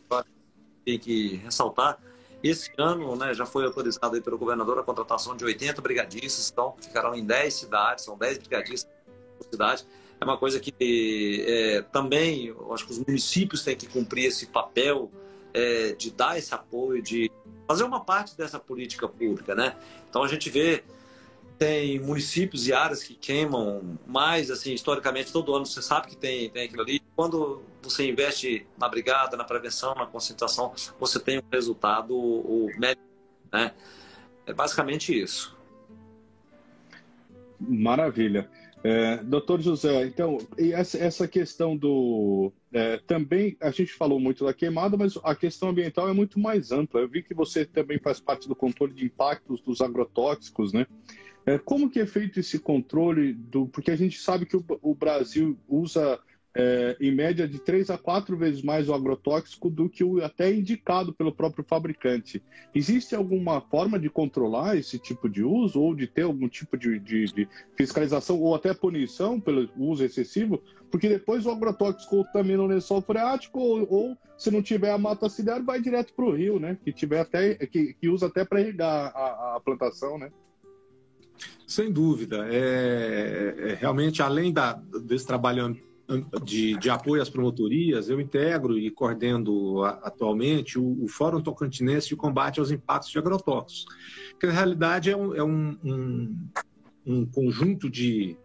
tenho 0.85 0.99
que 0.99 1.37
ressaltar, 1.37 1.97
esse 2.43 2.71
ano 2.77 3.15
né, 3.15 3.33
já 3.33 3.43
foi 3.43 3.65
autorizado 3.65 4.15
aí 4.15 4.21
pelo 4.21 4.37
governador 4.37 4.77
a 4.77 4.83
contratação 4.83 5.35
de 5.35 5.43
80 5.43 5.81
brigadistas, 5.81 6.51
então 6.51 6.75
ficarão 6.79 7.15
em 7.15 7.25
10 7.25 7.51
cidades, 7.51 8.05
são 8.05 8.15
10 8.15 8.37
brigadistas 8.37 8.91
por 9.35 9.47
cidade. 9.49 9.83
é 10.21 10.23
uma 10.23 10.37
coisa 10.37 10.59
que 10.59 11.43
é, 11.47 11.81
também, 11.91 12.45
eu 12.45 12.71
acho 12.71 12.85
que 12.85 12.91
os 12.91 12.99
municípios 12.99 13.63
têm 13.63 13.75
que 13.75 13.87
cumprir 13.87 14.25
esse 14.25 14.45
papel 14.45 15.11
é, 15.53 15.93
de 15.93 16.11
dar 16.11 16.37
esse 16.37 16.53
apoio, 16.53 17.01
de 17.01 17.31
fazer 17.67 17.83
uma 17.83 18.03
parte 18.03 18.35
dessa 18.37 18.59
política 18.59 19.07
pública, 19.07 19.55
né? 19.55 19.75
Então 20.09 20.23
a 20.23 20.27
gente 20.27 20.49
vê 20.49 20.83
tem 21.59 21.99
municípios 21.99 22.67
e 22.67 22.73
áreas 22.73 23.03
que 23.03 23.13
queimam 23.13 23.99
mais, 24.07 24.49
assim, 24.49 24.73
historicamente, 24.73 25.33
todo 25.33 25.53
ano 25.53 25.65
você 25.65 25.81
sabe 25.81 26.07
que 26.07 26.15
tem, 26.15 26.49
tem 26.49 26.63
aquilo 26.63 26.81
ali. 26.81 27.01
Quando 27.17 27.61
você 27.83 28.09
investe 28.09 28.65
na 28.77 28.87
brigada, 28.87 29.35
na 29.35 29.43
prevenção, 29.43 29.93
na 29.93 30.05
concentração, 30.05 30.71
você 30.97 31.19
tem 31.19 31.37
um 31.37 31.43
resultado 31.51 32.15
o 32.17 32.69
médico, 32.77 33.03
né? 33.51 33.73
É 34.47 34.53
basicamente 34.53 35.21
isso. 35.21 35.55
Maravilha. 37.59 38.49
É, 38.81 39.17
doutor 39.17 39.59
José, 39.59 40.05
então, 40.05 40.37
essa, 40.57 40.97
essa 40.97 41.27
questão 41.27 41.75
do. 41.75 42.53
É, 42.71 42.97
também 42.97 43.57
a 43.59 43.71
gente 43.71 43.91
falou 43.93 44.19
muito 44.19 44.45
da 44.45 44.53
queimada, 44.53 44.95
mas 44.95 45.17
a 45.23 45.35
questão 45.35 45.69
ambiental 45.69 46.07
é 46.07 46.13
muito 46.13 46.39
mais 46.39 46.71
ampla. 46.71 47.01
Eu 47.01 47.09
vi 47.09 47.23
que 47.23 47.33
você 47.33 47.65
também 47.65 47.99
faz 47.99 48.19
parte 48.19 48.47
do 48.47 48.55
controle 48.55 48.93
de 48.93 49.05
impactos 49.05 49.61
dos 49.61 49.81
agrotóxicos, 49.81 50.71
né? 50.71 50.85
É, 51.45 51.57
como 51.57 51.89
que 51.89 51.99
é 51.99 52.05
feito 52.05 52.39
esse 52.39 52.59
controle 52.59 53.33
do. 53.33 53.67
Porque 53.67 53.89
a 53.89 53.95
gente 53.95 54.19
sabe 54.19 54.45
que 54.45 54.55
o, 54.55 54.63
o 54.81 54.93
Brasil 54.93 55.57
usa 55.67 56.19
é, 56.55 56.97
em 56.99 57.13
média 57.13 57.47
de 57.47 57.59
três 57.59 57.89
a 57.89 57.97
quatro 57.97 58.35
vezes 58.35 58.61
mais 58.61 58.89
o 58.89 58.93
agrotóxico 58.93 59.69
do 59.69 59.89
que 59.89 60.03
o 60.03 60.23
até 60.23 60.51
indicado 60.51 61.13
pelo 61.13 61.33
próprio 61.33 61.63
fabricante. 61.67 62.43
Existe 62.73 63.15
alguma 63.15 63.61
forma 63.61 63.99
de 63.99 64.09
controlar 64.09 64.75
esse 64.75 64.97
tipo 64.97 65.29
de 65.29 65.43
uso 65.43 65.79
ou 65.79 65.93
de 65.93 66.07
ter 66.07 66.23
algum 66.23 66.47
tipo 66.47 66.77
de, 66.77 66.99
de, 66.99 67.25
de 67.25 67.47
fiscalização 67.77 68.39
ou 68.39 68.55
até 68.55 68.73
punição 68.73 69.39
pelo 69.39 69.69
uso 69.77 70.03
excessivo? 70.03 70.61
Porque 70.91 71.07
depois 71.07 71.45
o 71.45 71.51
agrotóxico 71.51 72.25
também 72.33 72.57
no 72.57 72.65
lençol 72.65 73.01
freático 73.01 73.59
ou, 73.59 73.87
ou, 73.89 74.17
se 74.37 74.49
não 74.49 74.61
tiver 74.61 74.91
a 74.91 74.97
mata 74.97 75.29
ciliar 75.29 75.63
vai 75.63 75.79
direto 75.79 76.13
para 76.13 76.25
o 76.25 76.35
rio, 76.35 76.59
né? 76.59 76.77
Que 76.83 76.91
tiver 76.91 77.19
até 77.19 77.53
que, 77.55 77.93
que 77.93 78.09
usa 78.09 78.25
até 78.25 78.43
para 78.43 78.61
irrigar 78.61 79.11
a, 79.15 79.55
a 79.55 79.61
plantação, 79.63 80.17
né? 80.17 80.31
Sem 81.67 81.91
dúvida. 81.91 82.47
É, 82.49 83.55
é, 83.57 83.73
realmente, 83.75 84.21
além 84.23 84.51
da, 84.51 84.73
desse 84.73 85.27
trabalho 85.27 85.77
de, 86.43 86.75
de, 86.77 86.89
apoio 86.89 87.21
às 87.21 87.29
promotorias, 87.29 88.09
eu 88.09 88.19
integro 88.19 88.77
e 88.77 88.89
coordeno 88.89 89.83
atualmente 89.83 90.79
o, 90.79 91.03
o, 91.03 91.07
Fórum 91.07 91.41
Tocantinense 91.41 92.09
de 92.09 92.15
Combate 92.15 92.59
aos 92.59 92.71
Impactos 92.71 93.11
de 93.11 93.19
Agrotóxicos, 93.19 93.85
que 94.39 94.47
na 94.47 94.53
realidade 94.53 95.11
é 95.11 95.15
um, 95.15 95.35
é 95.35 95.43
um, 95.43 95.77
um, 95.83 96.49
um 97.05 97.25
conjunto 97.25 97.89
de, 97.89 98.35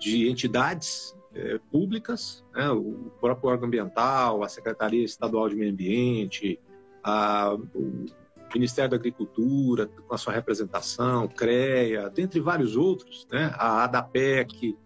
de 0.00 0.28
entidades 0.28 1.14
é, 1.32 1.60
públicas, 1.70 2.44
né, 2.54 2.68
o 2.70 3.12
próprio 3.20 3.50
órgão 3.50 3.68
ambiental, 3.68 4.42
a 4.42 4.48
Secretaria 4.48 5.04
Estadual 5.04 5.48
de 5.48 5.54
Meio 5.54 5.70
Ambiente, 5.70 6.58
a, 7.04 7.56
o 7.74 8.04
Ministério 8.52 8.90
da 8.90 8.96
Agricultura, 8.96 9.86
com 9.86 10.12
a 10.12 10.18
sua 10.18 10.32
representação, 10.32 11.28
CREA, 11.28 12.10
dentre 12.10 12.40
vários 12.40 12.74
outros, 12.76 13.28
né, 13.30 13.52
a 13.54 13.84
ADAPEC, 13.84 14.76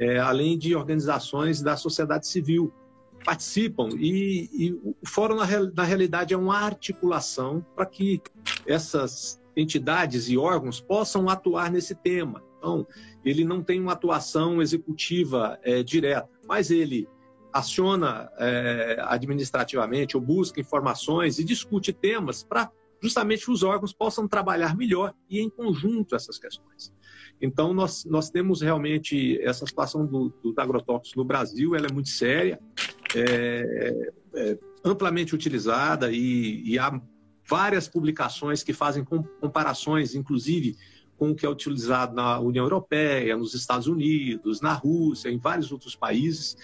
é, 0.00 0.18
além 0.18 0.56
de 0.58 0.74
organizações 0.74 1.60
da 1.60 1.76
sociedade 1.76 2.26
civil 2.26 2.72
participam 3.22 3.90
e, 3.98 4.48
e 4.50 4.72
o 4.72 4.96
fórum 5.06 5.36
na, 5.36 5.46
na, 5.74 5.84
realidade 5.84 6.32
é 6.32 6.36
uma 6.36 6.56
articulação 6.56 7.64
para 7.76 7.84
que 7.84 8.22
essas 8.66 9.38
entidades 9.54 10.30
e 10.30 10.38
órgãos 10.38 10.80
possam 10.80 11.28
atuar 11.28 11.70
nesse 11.70 11.94
tema. 11.94 12.42
Então, 12.56 12.86
ele 13.22 13.44
não 13.44 13.62
tem 13.62 13.78
uma 13.78 13.92
atuação 13.92 14.62
executiva 14.62 15.58
é, 15.62 15.82
direta, 15.82 16.30
mas 16.48 16.70
ele 16.70 17.06
aciona 17.52 18.30
é, 18.38 18.96
administrativamente 19.02 20.16
ou 20.16 20.22
busca 20.22 20.60
informações 20.60 21.38
e 21.38 21.44
discute 21.44 21.92
temas 21.92 22.42
para 22.42 22.70
justamente 23.02 23.50
os 23.50 23.62
órgãos 23.62 23.92
possam 23.92 24.28
trabalhar 24.28 24.76
melhor 24.76 25.14
e 25.28 25.40
em 25.40 25.48
conjunto 25.48 26.14
essas 26.14 26.38
questões. 26.38 26.92
Então, 27.40 27.72
nós, 27.72 28.04
nós 28.04 28.30
temos 28.30 28.60
realmente 28.60 29.40
essa 29.42 29.64
situação 29.66 30.06
do, 30.06 30.32
agrotóxicos 30.56 31.16
no 31.16 31.24
Brasil, 31.24 31.74
ela 31.74 31.86
é 31.86 31.92
muito 31.92 32.10
séria, 32.10 32.60
é, 33.14 34.12
é 34.34 34.58
amplamente 34.84 35.34
utilizada 35.34 36.12
e, 36.12 36.62
e, 36.64 36.78
há 36.78 37.00
várias 37.48 37.88
publicações 37.88 38.62
que 38.62 38.72
fazem 38.72 39.04
comparações, 39.40 40.14
inclusive 40.14 40.76
com 41.20 41.32
o 41.32 41.34
que 41.34 41.44
é 41.44 41.48
utilizado 41.50 42.14
na 42.14 42.40
União 42.40 42.64
Europeia, 42.64 43.36
nos 43.36 43.52
Estados 43.52 43.86
Unidos, 43.86 44.62
na 44.62 44.72
Rússia, 44.72 45.28
em 45.28 45.36
vários 45.36 45.70
outros 45.70 45.94
países, 45.94 46.56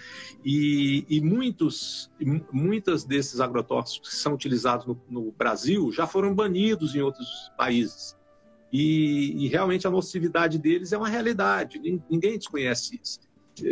e, 0.43 1.05
e 1.07 1.21
muitos, 1.21 2.09
muitas 2.51 3.03
desses 3.03 3.39
agrotóxicos 3.39 4.09
que 4.09 4.15
são 4.15 4.33
utilizados 4.33 4.87
no, 4.87 4.99
no 5.07 5.31
Brasil 5.31 5.91
já 5.91 6.07
foram 6.07 6.33
banidos 6.33 6.95
em 6.95 7.01
outros 7.01 7.51
países. 7.55 8.17
E, 8.73 9.45
e, 9.45 9.47
realmente 9.47 9.85
a 9.85 9.91
nocividade 9.91 10.57
deles 10.57 10.91
é 10.91 10.97
uma 10.97 11.07
realidade, 11.07 11.79
ninguém 12.09 12.35
desconhece 12.35 12.99
isso. 13.01 13.19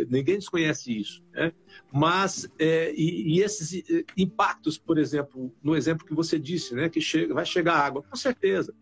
Ninguém 0.08 0.36
desconhece 0.36 0.96
isso. 0.96 1.22
Né? 1.32 1.52
Mas, 1.92 2.48
é, 2.60 2.92
e, 2.94 3.34
e, 3.34 3.40
esses 3.42 3.82
impactos, 4.16 4.78
por 4.78 4.98
exemplo, 4.98 5.52
no 5.60 5.74
exemplo 5.74 6.06
que 6.06 6.14
você 6.14 6.38
disse, 6.38 6.76
né, 6.76 6.88
que 6.88 7.00
chega, 7.00 7.34
vai 7.34 7.44
chegar 7.44 7.74
água, 7.74 8.04
com 8.04 8.16
certeza. 8.16 8.72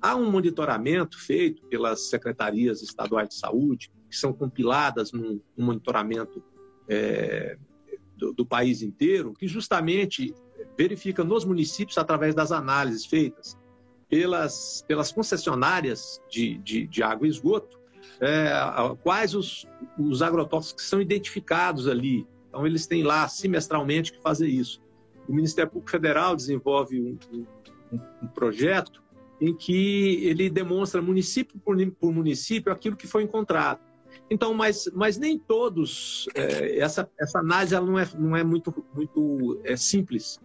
Há 0.00 0.14
um 0.14 0.30
monitoramento 0.30 1.18
feito 1.18 1.64
pelas 1.66 2.08
secretarias 2.08 2.82
estaduais 2.82 3.28
de 3.28 3.34
saúde, 3.34 3.90
que 4.08 4.16
são 4.16 4.32
compiladas 4.32 5.12
num, 5.12 5.40
num 5.56 5.66
monitoramento 5.66 6.42
é, 6.88 7.58
do, 8.16 8.32
do 8.32 8.46
país 8.46 8.82
inteiro, 8.82 9.34
que 9.34 9.48
justamente 9.48 10.34
verifica 10.76 11.24
nos 11.24 11.44
municípios, 11.44 11.98
através 11.98 12.34
das 12.34 12.52
análises 12.52 13.04
feitas 13.04 13.58
pelas, 14.08 14.84
pelas 14.86 15.12
concessionárias 15.12 16.20
de, 16.30 16.58
de, 16.58 16.86
de 16.86 17.02
água 17.02 17.26
e 17.26 17.30
esgoto, 17.30 17.78
é, 18.20 18.50
quais 19.02 19.34
os, 19.34 19.66
os 19.98 20.22
agrotóxicos 20.22 20.84
que 20.84 20.88
são 20.88 21.00
identificados 21.00 21.86
ali. 21.86 22.26
Então, 22.48 22.66
eles 22.66 22.86
têm 22.86 23.02
lá 23.02 23.28
semestralmente 23.28 24.12
que 24.12 24.22
fazer 24.22 24.48
isso. 24.48 24.80
O 25.28 25.34
Ministério 25.34 25.70
Público 25.70 25.90
Federal 25.90 26.34
desenvolve 26.34 27.00
um, 27.00 27.18
um, 27.92 28.00
um 28.22 28.26
projeto 28.28 29.02
em 29.40 29.54
que 29.54 30.24
ele 30.24 30.50
demonstra 30.50 31.00
município 31.00 31.58
por, 31.58 31.76
por, 31.92 32.12
município 32.12 32.72
aquilo 32.72 32.96
que 32.96 33.06
foi 33.06 33.22
encontrado. 33.22 33.80
Então, 34.30 34.52
mas, 34.52 34.90
mas 34.94 35.16
nem 35.16 35.38
todos, 35.38 36.26
é, 36.34 36.78
essa, 36.78 37.08
essa 37.18 37.38
análise 37.38 37.74
ela 37.74 37.86
não, 37.86 37.98
é, 37.98 38.08
não 38.18 38.36
é 38.36 38.44
muito, 38.44 38.74
muito 38.94 39.60
é, 39.64 39.76
simples. 39.76 40.40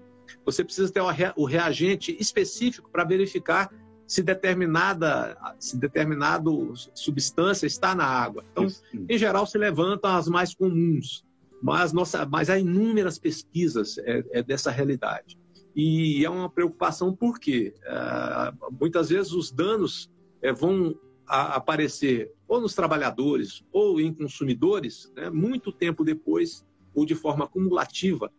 Você 0.46 0.64
precisa 0.64 0.92
ter 0.92 1.02
o 1.36 1.46
reagente 1.46 2.16
específico 2.20 2.90
para 2.92 3.04
verificar 3.04 3.70
se 4.06 4.22
determinada 4.22 5.38
se 5.60 5.78
determinado 5.78 6.74
substância 6.94 7.66
está 7.66 7.96
na 7.96 8.06
água. 8.06 8.44
Então, 8.52 8.68
em 9.10 9.18
geral, 9.18 9.46
se 9.46 9.58
levantam 9.58 10.12
as 10.12 10.28
mais 10.28 10.54
comuns, 10.54 11.26
mas 11.62 11.94
nossa, 11.94 12.26
mas 12.26 12.50
há 12.50 12.60
inúmeras 12.60 13.18
pesquisas 13.18 13.98
é, 14.00 14.24
é 14.32 14.44
dessa 14.44 14.70
realidade. 14.70 15.38
E 15.76 16.24
é 16.24 16.30
uma 16.30 16.50
preocupação 16.50 17.16
porque 17.16 17.74
uh, 17.86 18.76
muitas 18.80 19.10
vezes 19.10 19.32
os 19.32 19.52
danos 19.52 20.12
é, 20.42 20.54
vão 20.54 20.96
aparecer 21.26 22.32
ou 22.48 22.62
nos 22.62 22.76
trabalhadores 22.76 23.64
ou 23.72 24.00
em 24.00 24.14
consumidores 24.14 25.12
né, 25.16 25.30
muito 25.30 25.72
tempo 25.72 26.04
depois 26.04 26.66
ou 26.94 27.06
de 27.06 27.16
forma 27.16 27.48
cumulativa 27.48 28.32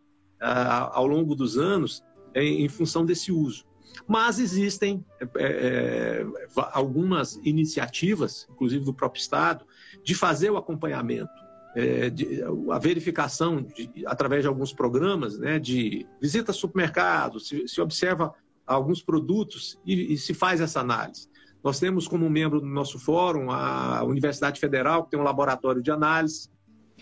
ao 0.93 1.07
longo 1.07 1.35
dos 1.35 1.57
anos 1.57 2.03
em, 2.35 2.69
função 2.69 3.05
desse 3.05 3.33
uso. 3.33 3.65
Mas 4.07 4.39
existem 4.39 5.05
é, 5.21 5.27
é, 5.37 6.27
algumas 6.73 7.37
iniciativas, 7.45 8.47
inclusive 8.51 8.85
do 8.85 8.93
próprio 8.93 9.21
Estado, 9.21 9.65
de 10.03 10.15
fazer 10.15 10.51
o 10.51 10.57
acompanhamento, 10.57 11.33
é, 11.75 12.11
de, 12.11 12.43
a 12.71 12.79
verificação 12.79 13.63
de, 13.63 13.91
através 14.07 14.43
de 14.43 14.49
alguns 14.49 14.73
programas, 14.73 15.39
né, 15.39 15.59
de 15.59 16.07
visita 16.21 16.51
a 16.51 16.55
supermercados, 16.55 17.49
se, 17.49 17.67
se 17.67 17.81
observa 17.81 18.33
alguns 18.67 19.03
produtos 19.03 19.79
e, 19.85 20.15
e, 20.15 20.19
se 20.19 20.33
faz 20.33 20.61
essa 20.61 20.81
análise. 20.81 21.29
Nós 21.63 21.79
temos 21.79 22.07
como 22.07 22.29
membro 22.29 22.61
do 22.61 22.67
nosso 22.67 22.99
fórum 22.99 23.51
a 23.51 24.03
Universidade 24.05 24.61
Federal, 24.61 25.05
que 25.05 25.11
tem 25.11 25.21
um 25.21 25.25
laboratório 25.25 25.83
de 25.83 25.91
análise, 25.91 26.49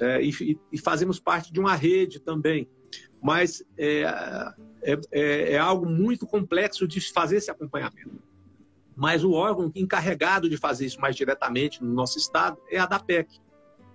é, 0.00 0.22
e, 0.22 0.58
e 0.72 0.78
fazemos 0.78 1.20
parte 1.20 1.52
de 1.52 1.60
uma 1.60 1.74
rede 1.74 2.18
também 2.20 2.68
mas 3.22 3.62
é, 3.78 4.02
é, 4.82 5.00
é, 5.12 5.52
é, 5.52 5.58
algo 5.58 5.86
muito 5.86 6.26
complexo 6.26 6.88
de 6.88 7.00
fazer 7.00 7.36
esse 7.36 7.50
acompanhamento. 7.50 8.20
Mas 8.96 9.22
o 9.22 9.30
órgão 9.30 9.70
encarregado 9.76 10.50
de 10.50 10.56
fazer 10.56 10.86
isso 10.86 11.00
mais 11.00 11.14
diretamente 11.14 11.82
no 11.82 11.94
nosso 11.94 12.18
estado 12.18 12.58
é 12.68 12.78
a 12.78 12.84
DAPEC. 12.84 13.40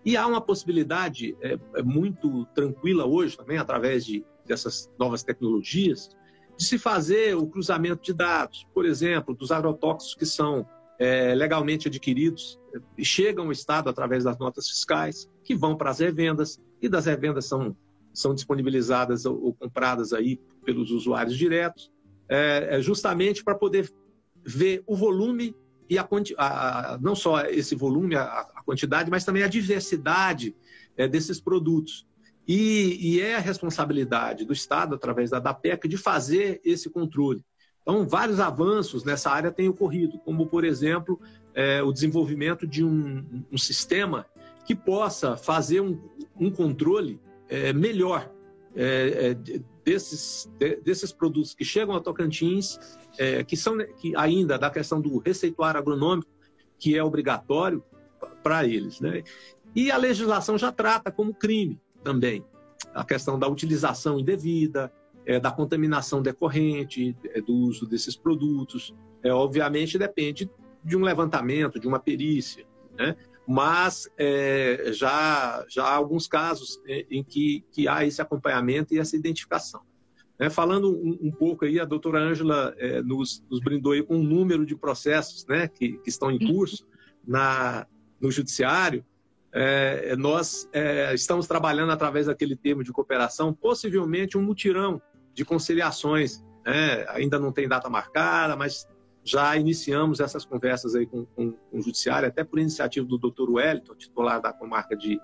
E 0.08 0.16
há 0.16 0.26
uma 0.26 0.40
possibilidade 0.40 1.36
é, 1.42 1.60
é 1.76 1.84
muito 1.84 2.46
tranquila 2.56 3.06
hoje 3.06 3.36
também, 3.36 3.58
através 3.58 4.06
de, 4.06 4.24
dessas 4.46 4.90
novas 4.98 5.22
tecnologias, 5.22 6.16
de 6.58 6.64
se 6.64 6.80
fazer 6.80 7.36
o 7.36 7.46
cruzamento 7.46 8.02
de 8.02 8.14
dados, 8.14 8.66
por 8.74 8.86
exemplo, 8.86 9.36
dos 9.36 9.52
agrotóxicos 9.52 10.16
que 10.16 10.26
são 10.26 10.66
é, 10.98 11.36
legalmente 11.36 11.90
adquiridos 11.90 12.58
e 12.98 13.04
chegam 13.04 13.48
ao 13.48 13.52
Estado 13.52 13.90
através 13.90 14.24
das 14.24 14.40
notas 14.40 14.70
fiscais. 14.70 15.30
que 15.44 15.54
vão 15.54 15.76
para 15.76 15.90
as 15.90 16.00
revendas, 16.00 16.58
e 16.82 16.88
das 16.88 17.06
revendas 17.06 17.44
são, 17.44 17.76
são 18.14 18.34
disponibilizadas 18.34 19.26
ou, 19.26 19.44
ou 19.44 19.54
compradas 19.54 20.14
aí 20.14 20.40
pelos 20.64 20.90
usuários 20.90 21.38
diretos, 21.38 21.92
é, 22.30 22.78
é 22.78 22.82
justamente 22.82 23.44
para 23.44 23.56
poder 23.56 23.94
ver 24.42 24.82
o 24.88 24.96
volume 24.96 25.54
e 25.90 25.98
a, 25.98 26.08
a, 26.38 26.98
não 27.02 27.16
só 27.16 27.42
esse 27.46 27.76
volume, 27.76 28.16
a, 28.16 28.24
a, 28.24 28.64
quantidade, 28.64 29.10
mas 29.10 29.24
também 29.24 29.44
a 29.44 29.48
diversidade 29.48 30.56
é, 30.96 31.08
desses 31.08 31.40
produtos. 31.40 32.06
E, 32.48 32.98
e, 33.00 33.22
é 33.22 33.36
a 33.36 33.40
responsabilidade 33.40 34.46
do 34.46 34.54
Estado, 34.54 34.96
através 34.96 35.30
da 35.30 35.40
DAPEC, 35.40 35.88
de 35.88 35.98
fazer 35.98 36.62
esse 36.64 36.90
controle. 36.90 37.44
Então, 37.82 38.08
vários 38.08 38.40
avanços 38.40 39.04
nessa 39.04 39.30
área 39.30 39.52
têm 39.52 39.70
ocorrido, 39.70 40.18
como, 40.20 40.48
por 40.48 40.66
exemplo, 40.66 41.20
é, 41.54 41.82
o 41.82 41.92
desenvolvimento 41.92 42.68
de 42.68 42.84
um, 42.84 43.46
um, 43.52 43.58
sistema 43.58 44.26
que 44.66 44.76
possa 44.76 45.36
fazer 45.38 45.82
um, 45.82 46.00
um 46.40 46.52
controle 46.52 47.20
é, 47.50 47.72
melhor 47.74 48.32
é, 48.76 49.36
desses, 49.88 50.52
desses 50.84 51.14
produtos 51.14 51.56
que 51.56 51.64
chegam 51.64 51.96
a 51.96 52.02
Tocantins, 52.02 52.78
é, 53.18 53.42
que 53.42 53.56
são 53.56 53.78
que 53.96 54.14
ainda 54.18 54.60
da 54.60 54.70
questão 54.70 55.00
do 55.00 55.18
receituário 55.18 55.80
agronômico, 55.80 56.30
que 56.78 56.98
é 56.98 57.02
obrigatório 57.02 57.82
para 58.44 58.66
eles. 58.66 59.00
Né? 59.00 59.24
E 59.74 59.90
a 59.90 59.96
legislação 59.96 60.58
já 60.58 60.74
trata 60.74 61.10
como 61.10 61.34
crime 61.34 61.80
também 62.04 62.44
a 62.94 63.06
questão 63.06 63.40
da 63.40 63.48
utilização 63.48 64.20
indevida, 64.20 64.92
é, 65.26 65.40
da 65.40 65.52
contaminação 65.52 66.22
decorrente 66.22 67.16
é, 67.34 67.40
do 67.40 67.54
uso 67.54 67.88
desses 67.88 68.16
produtos. 68.18 68.94
É, 69.24 69.32
obviamente 69.32 69.98
depende 69.98 70.50
de 70.84 70.98
um 70.98 71.02
levantamento, 71.02 71.80
de 71.80 71.88
uma 71.88 72.00
perícia, 72.00 72.66
né? 72.98 73.16
Mas 73.48 74.10
é, 74.18 74.92
já, 74.92 75.66
já 75.70 75.86
há 75.86 75.96
alguns 75.96 76.28
casos 76.28 76.82
é, 76.86 77.06
em 77.10 77.24
que, 77.24 77.64
que 77.72 77.88
há 77.88 78.06
esse 78.06 78.22
acompanhamento 78.22 78.94
e 78.94 79.00
essa 79.00 79.16
identificação. 79.16 79.82
É, 80.38 80.50
falando 80.50 80.92
um, 80.92 81.18
um, 81.22 81.32
pouco 81.32 81.66
aí, 81.66 81.80
a 81.80 81.86
doutora 81.86 82.20
Ângela 82.20 82.76
é, 82.78 83.02
nos, 83.02 83.44
nos, 83.50 83.60
brindou 83.62 83.94
aí 83.94 84.04
com 84.04 84.18
um 84.18 84.24
número 84.24 84.66
de 84.66 84.76
processos 84.76 85.46
né, 85.48 85.68
que, 85.68 85.94
que 86.00 86.10
estão 86.10 86.30
em 86.30 86.38
curso 86.38 86.86
na, 87.26 87.88
no 88.20 88.30
judiciário, 88.30 89.04
é, 89.52 90.16
nós 90.16 90.70
é, 90.74 91.14
estamos 91.16 91.48
trabalhando 91.48 91.92
através 91.92 92.28
daquele 92.28 92.56
termo 92.56 92.84
de 92.84 92.92
cooperação, 92.92 93.54
possivelmente 93.54 94.38
um 94.38 94.44
mutirão 94.44 95.02
de 95.34 95.46
conciliações. 95.46 96.44
Né? 96.66 97.06
Ainda 97.10 97.40
não 97.40 97.52
tem 97.52 97.68
data 97.68 97.90
marcada, 97.90 98.56
mas 98.56 98.86
já 99.28 99.58
iniciamos 99.58 100.22
essas 100.22 100.46
conversas 100.46 100.96
aí 100.96 101.06
com, 101.06 101.26
com, 101.26 101.52
com 101.52 101.78
o 101.78 101.82
judiciário, 101.82 102.30
até 102.30 102.46
por 102.46 102.60
iniciativa 102.60 103.06
do 103.06 103.18
doutor 103.18 103.50
Wellington, 103.50 103.94
titular 103.96 104.42
da 104.42 104.54
comarca 104.54 104.96
de, 104.96 105.20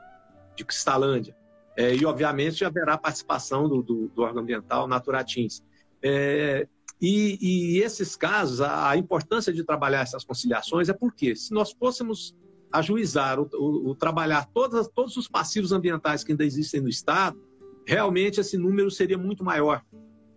de 0.57 0.65
Cristalândia. 0.65 1.33
É, 1.77 1.95
e, 1.95 2.05
obviamente, 2.05 2.65
haverá 2.65 2.97
participação 2.97 3.69
do, 3.69 3.81
do, 3.81 4.07
do 4.09 4.21
órgão 4.21 4.43
ambiental 4.43 4.87
Naturatins. 4.87 5.63
É, 6.01 6.67
e, 7.01 7.37
e, 7.41 7.79
esses 7.79 8.15
casos, 8.17 8.59
a, 8.59 8.89
a, 8.89 8.97
importância 8.97 9.53
de 9.53 9.63
trabalhar 9.63 10.01
essas 10.01 10.25
conciliações 10.25 10.89
é 10.89 10.93
porque, 10.93 11.33
se 11.33 11.53
nós 11.53 11.71
fôssemos 11.71 12.35
ajuizar, 12.73 13.39
o, 13.39 13.49
o, 13.53 13.91
o 13.91 13.95
trabalhar 13.95 14.49
todas, 14.53 14.87
todos 14.89 15.15
os 15.15 15.29
passivos 15.29 15.71
ambientais 15.71 16.25
que 16.25 16.33
ainda 16.33 16.43
existem 16.43 16.81
no 16.81 16.89
Estado, 16.89 17.41
realmente 17.87 18.41
esse 18.41 18.57
número 18.57 18.91
seria 18.91 19.17
muito 19.17 19.45
maior. 19.45 19.81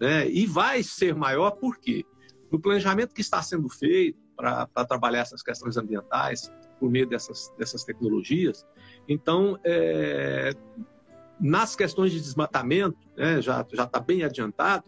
Né? 0.00 0.30
E 0.30 0.46
vai 0.46 0.84
ser 0.84 1.16
maior 1.16 1.50
porque 1.52 2.04
no 2.56 2.62
planejamento 2.62 3.14
que 3.14 3.20
está 3.20 3.42
sendo 3.42 3.68
feito 3.68 4.18
para 4.34 4.66
trabalhar 4.88 5.20
essas 5.20 5.42
questões 5.42 5.76
ambientais 5.76 6.50
por 6.80 6.90
meio 6.90 7.06
dessas, 7.06 7.52
dessas 7.58 7.84
tecnologias, 7.84 8.66
então, 9.06 9.58
é, 9.62 10.52
nas 11.38 11.76
questões 11.76 12.12
de 12.12 12.20
desmatamento, 12.20 12.98
né, 13.14 13.42
já 13.42 13.60
está 13.60 14.00
bem 14.00 14.24
adiantado, 14.24 14.84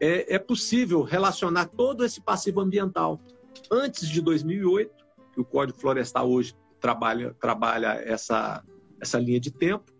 é, 0.00 0.36
é 0.36 0.38
possível 0.38 1.02
relacionar 1.02 1.66
todo 1.66 2.04
esse 2.04 2.20
passivo 2.20 2.60
ambiental. 2.60 3.20
Antes 3.68 4.08
de 4.08 4.20
2008, 4.20 4.92
que 5.34 5.40
o 5.40 5.44
Código 5.44 5.76
Florestal 5.76 6.30
hoje 6.30 6.54
trabalha, 6.80 7.34
trabalha 7.40 8.00
essa, 8.06 8.64
essa 9.00 9.18
linha 9.18 9.40
de 9.40 9.50
tempo, 9.50 9.92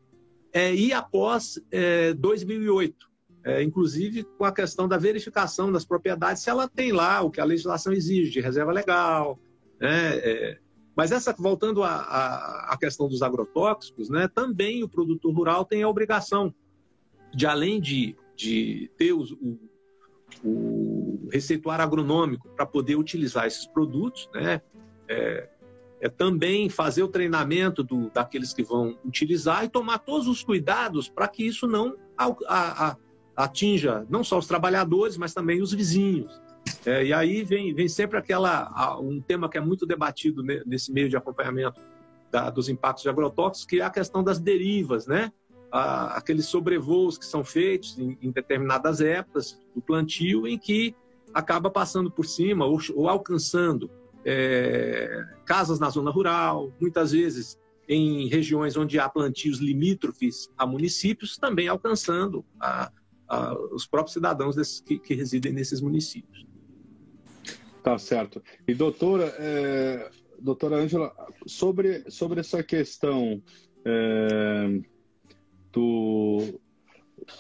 é, 0.53 0.73
e 0.73 0.93
após 0.93 1.61
é, 1.73 2.15
2008, 2.15 3.08
é, 3.49 3.63
inclusive 3.63 4.25
com 4.37 4.45
a 4.45 4.53
questão 4.53 4.87
da 4.87 4.99
verificação 4.99 5.73
das 5.73 5.83
propriedades, 5.83 6.43
se 6.43 6.51
ela 6.51 6.69
tem 6.69 6.93
lá 6.93 7.23
o 7.23 7.31
que 7.31 7.41
a 7.41 7.45
legislação 7.45 7.95
exige, 7.95 8.31
de 8.31 8.41
reserva 8.41 8.71
legal. 8.71 9.39
Né, 9.81 10.19
é, 10.19 10.59
mas 10.95 11.13
essa, 11.13 11.33
voltando 11.33 11.83
à, 11.83 12.77
questão 12.79 13.09
dos 13.09 13.23
agrotóxicos, 13.23 14.11
né, 14.11 14.29
também 14.29 14.85
o 14.85 14.89
produtor 14.89 15.35
rural 15.35 15.65
tem 15.65 15.83
a 15.83 15.89
obrigação 15.89 16.55
de, 17.35 17.47
além 17.47 17.81
de, 17.81 18.15
de 18.37 18.91
ter 18.99 19.15
o, 19.15 19.23
o, 19.23 19.59
o 20.45 21.29
receituário 21.33 21.83
agronômico 21.83 22.51
para 22.51 22.67
poder 22.67 22.97
utilizar 22.97 23.47
esses 23.47 23.67
produtos, 23.67 24.29
né, 24.35 24.61
é, 25.09 25.49
é 26.03 26.09
também 26.11 26.69
fazer 26.69 27.03
o 27.03 27.09
treinamento 27.09 27.83
do, 27.83 28.11
daqueles 28.11 28.53
que 28.53 28.63
vão 28.63 28.99
utilizar 29.07 29.65
e 29.65 29.71
tomar 29.71 30.01
todos 30.01 30.29
os 30.29 30.45
cuidados 30.45 31.09
para 31.09 31.27
que 31.27 31.47
isso 31.47 31.67
não 31.67 31.97
a, 32.17 32.27
a, 32.47 32.97
atinja 33.39 34.05
não 34.11 34.25
só 34.25 34.37
os 34.37 34.49
trabalhadores, 34.49 35.17
mas 35.17 35.33
também 35.33 35.63
os 35.63 35.73
vizinhos. 35.73 36.43
É, 36.85 37.05
e 37.05 37.13
aí 37.13 37.45
vem, 37.45 37.73
vem 37.73 37.89
sempre 37.89 38.19
aquela 38.19 38.99
um 39.01 39.21
tema 39.21 39.49
que 39.49 39.57
é 39.57 39.61
muito 39.61 39.87
debatido 39.87 40.43
nesse 40.43 40.93
meio 40.93 41.09
de 41.09 41.17
acompanhamento 41.17 41.81
da, 42.31 42.51
dos 42.51 42.69
impactos 42.69 43.05
de 43.05 43.09
agrotóxicos, 43.09 43.65
que 43.65 43.81
é 43.81 43.85
a 43.85 43.91
questão 43.91 44.23
das 44.25 44.39
derivas, 44.39 45.07
né? 45.07 45.33
aqueles 45.71 46.47
sobrevoos 46.47 47.19
que 47.19 47.27
são 47.27 47.45
feitos 47.45 47.99
em, 47.99 48.17
em, 48.23 48.31
determinadas 48.31 49.03
épocas 49.03 49.61
do 49.75 49.83
plantio, 49.83 50.47
em 50.47 50.59
que 50.59 50.95
acaba 51.33 51.71
passando 51.71 52.11
por 52.11 52.25
cima 52.25 52.65
ou, 52.65 52.81
ou 52.95 53.07
alcançando 53.07 53.91
é, 54.25 55.25
casas 55.45 55.79
na 55.79 55.91
zona 55.91 56.11
rural, 56.11 56.73
muitas 56.81 57.13
vezes 57.13 57.59
em 57.87 58.29
regiões 58.29 58.77
onde 58.77 58.99
há 58.99 59.09
plantios 59.09 59.59
limítrofes 59.59 60.51
a 60.57 60.67
municípios, 60.67 61.37
também 61.37 61.69
alcançando 61.69 62.45
a, 62.59 62.91
os 63.73 63.87
próprios 63.87 64.15
cidadãos 64.15 64.57
desses, 64.57 64.81
que, 64.81 64.99
que, 64.99 65.15
residem 65.15 65.53
nesses 65.53 65.81
municípios. 65.81 66.47
Tá 67.83 67.99
certo. 67.99 68.43
E 68.67 68.75
doutora, 68.75 69.35
é, 69.39 70.11
doutora 70.39 70.77
Ângela, 70.77 71.13
sobre, 71.47 72.11
sobre 72.11 72.41
essa 72.41 72.63
questão 72.63 73.43
é, 73.85 74.81
do, 75.73 76.61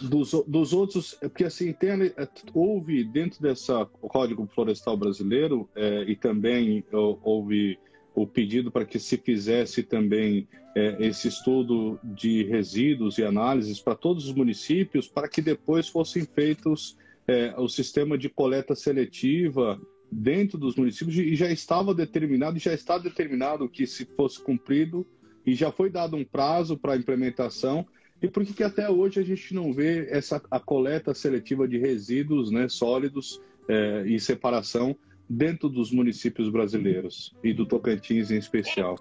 dos, 0.00 0.32
dos 0.46 0.72
outros, 0.72 1.16
é 1.20 1.28
porque 1.28 1.44
assim, 1.44 1.72
tem, 1.72 1.90
é, 1.90 2.28
houve 2.54 3.04
dentro 3.04 3.40
dessa 3.40 3.84
Código 3.86 4.46
Florestal 4.54 4.96
Brasileiro 4.96 5.68
é, 5.74 6.02
e 6.02 6.16
também 6.16 6.84
houve 6.92 7.78
o 8.22 8.26
pedido 8.26 8.70
para 8.70 8.84
que 8.84 8.98
se 8.98 9.16
fizesse 9.16 9.82
também 9.82 10.48
é, 10.74 10.96
esse 11.06 11.28
estudo 11.28 11.98
de 12.02 12.42
resíduos 12.44 13.18
e 13.18 13.22
análises 13.22 13.80
para 13.80 13.94
todos 13.94 14.26
os 14.26 14.34
municípios, 14.34 15.06
para 15.06 15.28
que 15.28 15.40
depois 15.40 15.88
fossem 15.88 16.24
feitos 16.24 16.96
é, 17.26 17.54
o 17.56 17.68
sistema 17.68 18.18
de 18.18 18.28
coleta 18.28 18.74
seletiva 18.74 19.80
dentro 20.10 20.58
dos 20.58 20.74
municípios 20.74 21.16
e 21.16 21.36
já 21.36 21.50
estava 21.50 21.94
determinado, 21.94 22.58
já 22.58 22.72
está 22.72 22.98
determinado 22.98 23.68
que 23.68 23.86
se 23.86 24.04
fosse 24.04 24.42
cumprido 24.42 25.06
e 25.46 25.54
já 25.54 25.70
foi 25.70 25.90
dado 25.90 26.16
um 26.16 26.24
prazo 26.24 26.76
para 26.76 26.94
a 26.94 26.96
implementação. 26.96 27.86
E 28.20 28.26
por 28.26 28.44
que, 28.44 28.52
que 28.52 28.64
até 28.64 28.90
hoje 28.90 29.20
a 29.20 29.22
gente 29.22 29.54
não 29.54 29.72
vê 29.72 30.08
essa 30.10 30.42
a 30.50 30.58
coleta 30.58 31.14
seletiva 31.14 31.68
de 31.68 31.78
resíduos 31.78 32.50
né, 32.50 32.68
sólidos 32.68 33.40
é, 33.68 34.04
e 34.06 34.18
separação 34.18 34.96
dentro 35.28 35.68
dos 35.68 35.90
municípios 35.90 36.48
brasileiros 36.48 37.34
e 37.42 37.52
do 37.52 37.66
Tocantins 37.66 38.30
em 38.30 38.38
especial? 38.38 38.96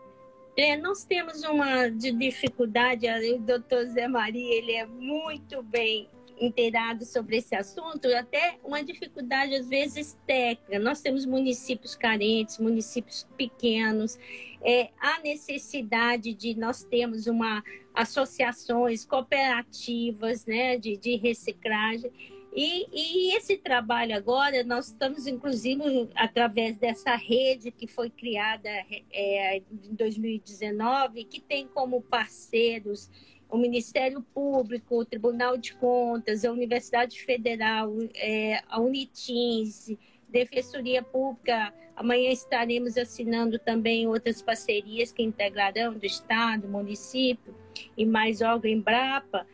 É, 0.58 0.76
nós 0.76 1.04
temos 1.04 1.44
uma 1.44 1.88
de 1.88 2.12
dificuldade, 2.12 3.08
o 3.08 3.40
doutor 3.40 3.86
Zé 3.86 4.08
Maria, 4.08 4.56
ele 4.56 4.72
é 4.72 4.86
muito 4.88 5.62
bem 5.62 6.10
inteirado 6.40 7.06
sobre 7.06 7.38
esse 7.38 7.56
assunto, 7.56 8.08
até 8.16 8.58
uma 8.64 8.84
dificuldade 8.84 9.56
às 9.56 9.68
vezes 9.68 10.18
técnica. 10.26 10.80
Nós 10.80 11.02
temos 11.02 11.26
municípios 11.26 11.96
carentes, 11.96 12.60
municípios 12.60 13.28
pequenos, 13.38 14.18
é, 14.62 14.90
há 15.00 15.20
necessidade 15.22 16.34
de 16.34 16.56
nós 16.56 16.84
termos 16.84 17.28
uma 17.28 17.64
associações 17.94 19.06
cooperativas 19.06 20.46
né, 20.46 20.78
de, 20.78 20.98
de 20.98 21.16
reciclagem. 21.16 22.12
E, 22.54 22.88
e, 22.92 23.36
esse 23.36 23.58
trabalho 23.58 24.16
agora, 24.16 24.64
nós 24.64 24.88
estamos, 24.88 25.28
inclusive, 25.28 26.10
através 26.16 26.78
dessa 26.78 27.16
rede 27.16 27.72
que 27.72 27.88
foi 27.88 28.10
criada 28.10 28.70
é, 29.12 29.58
em 29.58 29.94
2019, 29.94 31.26
que 31.26 31.40
tem 31.40 31.68
como 31.68 32.02
parceiros 32.02 33.10
o 33.50 33.58
Ministério 33.58 34.22
Público, 34.34 35.00
o 35.00 35.06
Tribunal 35.06 35.58
de 35.58 35.74
Contas, 35.76 36.44
a 36.44 36.52
Universidade 36.52 37.22
Federal, 37.22 37.94
é, 38.16 38.62
a 38.68 38.80
Unitins, 38.80 39.96
Defensoria 40.28 41.02
Pública. 41.02 41.74
Amanhã 41.96 42.30
estaremos 42.30 42.98
assinando 42.98 43.58
também 43.58 44.08
outras 44.08 44.42
parcerias 44.42 45.12
que 45.12 45.24
integrarão 45.24 45.94
do 45.94 46.06
Estado, 46.06 46.68
município. 46.68 47.56
e 47.96 48.06
mais 48.06 48.42
órgão 48.42 48.70
Embrapa, 48.70 49.46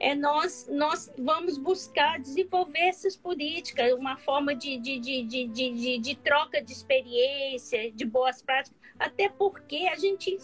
é 0.00 0.14
nós, 0.14 0.66
nós 0.72 1.12
vamos 1.18 1.58
buscar 1.58 2.18
desenvolver 2.18 2.88
essas 2.88 3.16
políticas, 3.16 3.92
uma 3.92 4.16
forma 4.16 4.54
de, 4.54 4.78
de, 4.78 4.98
de, 4.98 5.22
de, 5.46 5.98
de, 5.98 6.14
troca 6.16 6.62
de 6.62 6.72
experiência, 6.72 7.92
de 7.92 8.06
boas 8.06 8.40
práticas, 8.40 8.80
até 8.98 9.28
porque 9.28 9.86
a 9.92 9.96
gente 9.96 10.38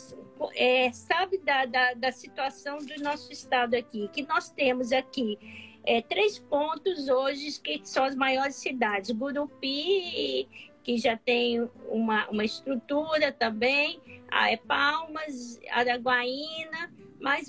é, 0.55 0.93
sabe 0.93 1.39
da, 1.39 1.65
da, 1.65 1.95
da 1.95 2.13
situação 2.13 2.79
do 2.79 3.03
nosso 3.03 3.33
estado 3.33 3.75
aqui, 3.75 4.09
que 4.13 4.23
nós 4.27 4.51
temos 4.51 4.93
aqui 4.93 5.39
é, 5.87 6.03
três 6.03 6.39
pontos 6.39 7.09
hoje 7.09 7.59
que 7.61 7.81
são 7.85 8.05
as 8.05 8.15
maiores 8.15 8.57
cidades. 8.57 9.11
Gurupi, 9.13 10.49
que 10.83 10.99
já 10.99 11.17
tem 11.17 11.69
uma, 11.89 12.29
uma 12.29 12.45
estrutura 12.45 13.33
também, 13.33 14.01
é 14.33 14.57
Palmas, 14.57 15.61
Araguaína, 15.71 16.93
mas 17.21 17.47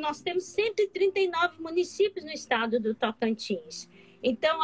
nós 0.00 0.20
temos 0.20 0.44
139 0.44 1.62
municípios 1.62 2.24
no 2.24 2.32
estado 2.32 2.80
do 2.80 2.94
Tocantins. 2.94 3.88
Então, 4.22 4.58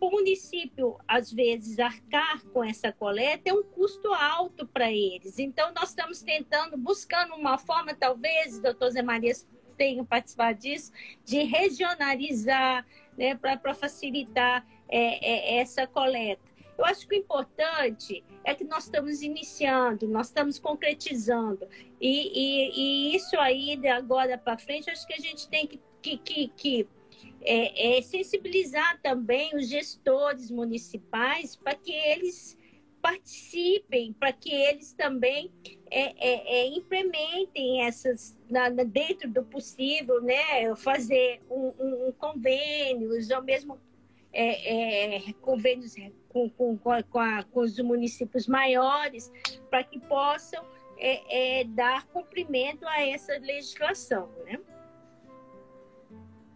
o 0.00 0.10
município, 0.10 0.98
às 1.06 1.32
vezes, 1.32 1.78
arcar 1.78 2.44
com 2.46 2.64
essa 2.64 2.90
coleta 2.90 3.50
é 3.50 3.52
um 3.52 3.62
custo 3.62 4.12
alto 4.12 4.66
para 4.66 4.90
eles. 4.90 5.38
Então, 5.38 5.72
nós 5.72 5.90
estamos 5.90 6.20
tentando, 6.20 6.76
buscando 6.76 7.34
uma 7.34 7.58
forma, 7.58 7.94
talvez, 7.94 8.58
doutor 8.58 8.90
Zé 8.90 9.02
Maria 9.02 9.32
tenham 9.76 10.04
participado 10.04 10.58
disso, 10.58 10.90
de 11.24 11.44
regionalizar, 11.44 12.84
né, 13.16 13.36
para 13.36 13.72
facilitar 13.72 14.66
é, 14.88 15.56
é, 15.56 15.60
essa 15.60 15.86
coleta. 15.86 16.47
Eu 16.78 16.84
acho 16.84 17.08
que 17.08 17.16
o 17.16 17.18
importante 17.18 18.24
é 18.44 18.54
que 18.54 18.62
nós 18.62 18.84
estamos 18.84 19.20
iniciando, 19.20 20.06
nós 20.06 20.28
estamos 20.28 20.60
concretizando. 20.60 21.68
E, 22.00 22.30
e, 22.32 22.70
e 23.12 23.16
isso 23.16 23.36
aí, 23.38 23.76
de 23.76 23.88
agora 23.88 24.38
para 24.38 24.56
frente, 24.56 24.88
acho 24.88 25.04
que 25.04 25.14
a 25.14 25.18
gente 25.18 25.48
tem 25.48 25.66
que, 25.66 25.80
que, 26.00 26.16
que, 26.18 26.48
que 26.56 26.88
é, 27.42 27.98
é, 27.98 28.02
sensibilizar 28.02 29.00
também 29.02 29.56
os 29.56 29.68
gestores 29.68 30.52
municipais 30.52 31.56
para 31.56 31.74
que 31.74 31.92
eles 31.92 32.56
participem, 33.02 34.12
para 34.12 34.32
que 34.32 34.52
eles 34.52 34.92
também 34.92 35.50
é, 35.90 36.02
é, 36.18 36.60
é, 36.60 36.66
implementem 36.66 37.82
essas 37.82 38.36
na, 38.48 38.68
dentro 38.68 39.28
do 39.30 39.42
possível, 39.42 40.20
né? 40.20 40.74
Fazer 40.76 41.40
um, 41.50 41.72
um, 41.78 42.08
um 42.08 42.12
convênios, 42.12 43.30
ou 43.30 43.42
mesmo 43.42 43.78
é, 44.32 45.16
é, 45.16 45.32
convênios 45.34 45.94
com, 46.28 46.48
com, 46.50 46.76
com, 46.76 46.90
a, 46.90 47.42
com, 47.42 47.60
os 47.60 47.78
municípios 47.78 48.46
maiores, 48.46 49.32
para 49.70 49.82
que 49.82 49.98
possam 49.98 50.64
é, 50.98 51.64
dar 51.64 52.06
cumprimento 52.06 52.86
a 52.86 53.06
essa 53.06 53.38
legislação, 53.38 54.28
né? 54.44 54.58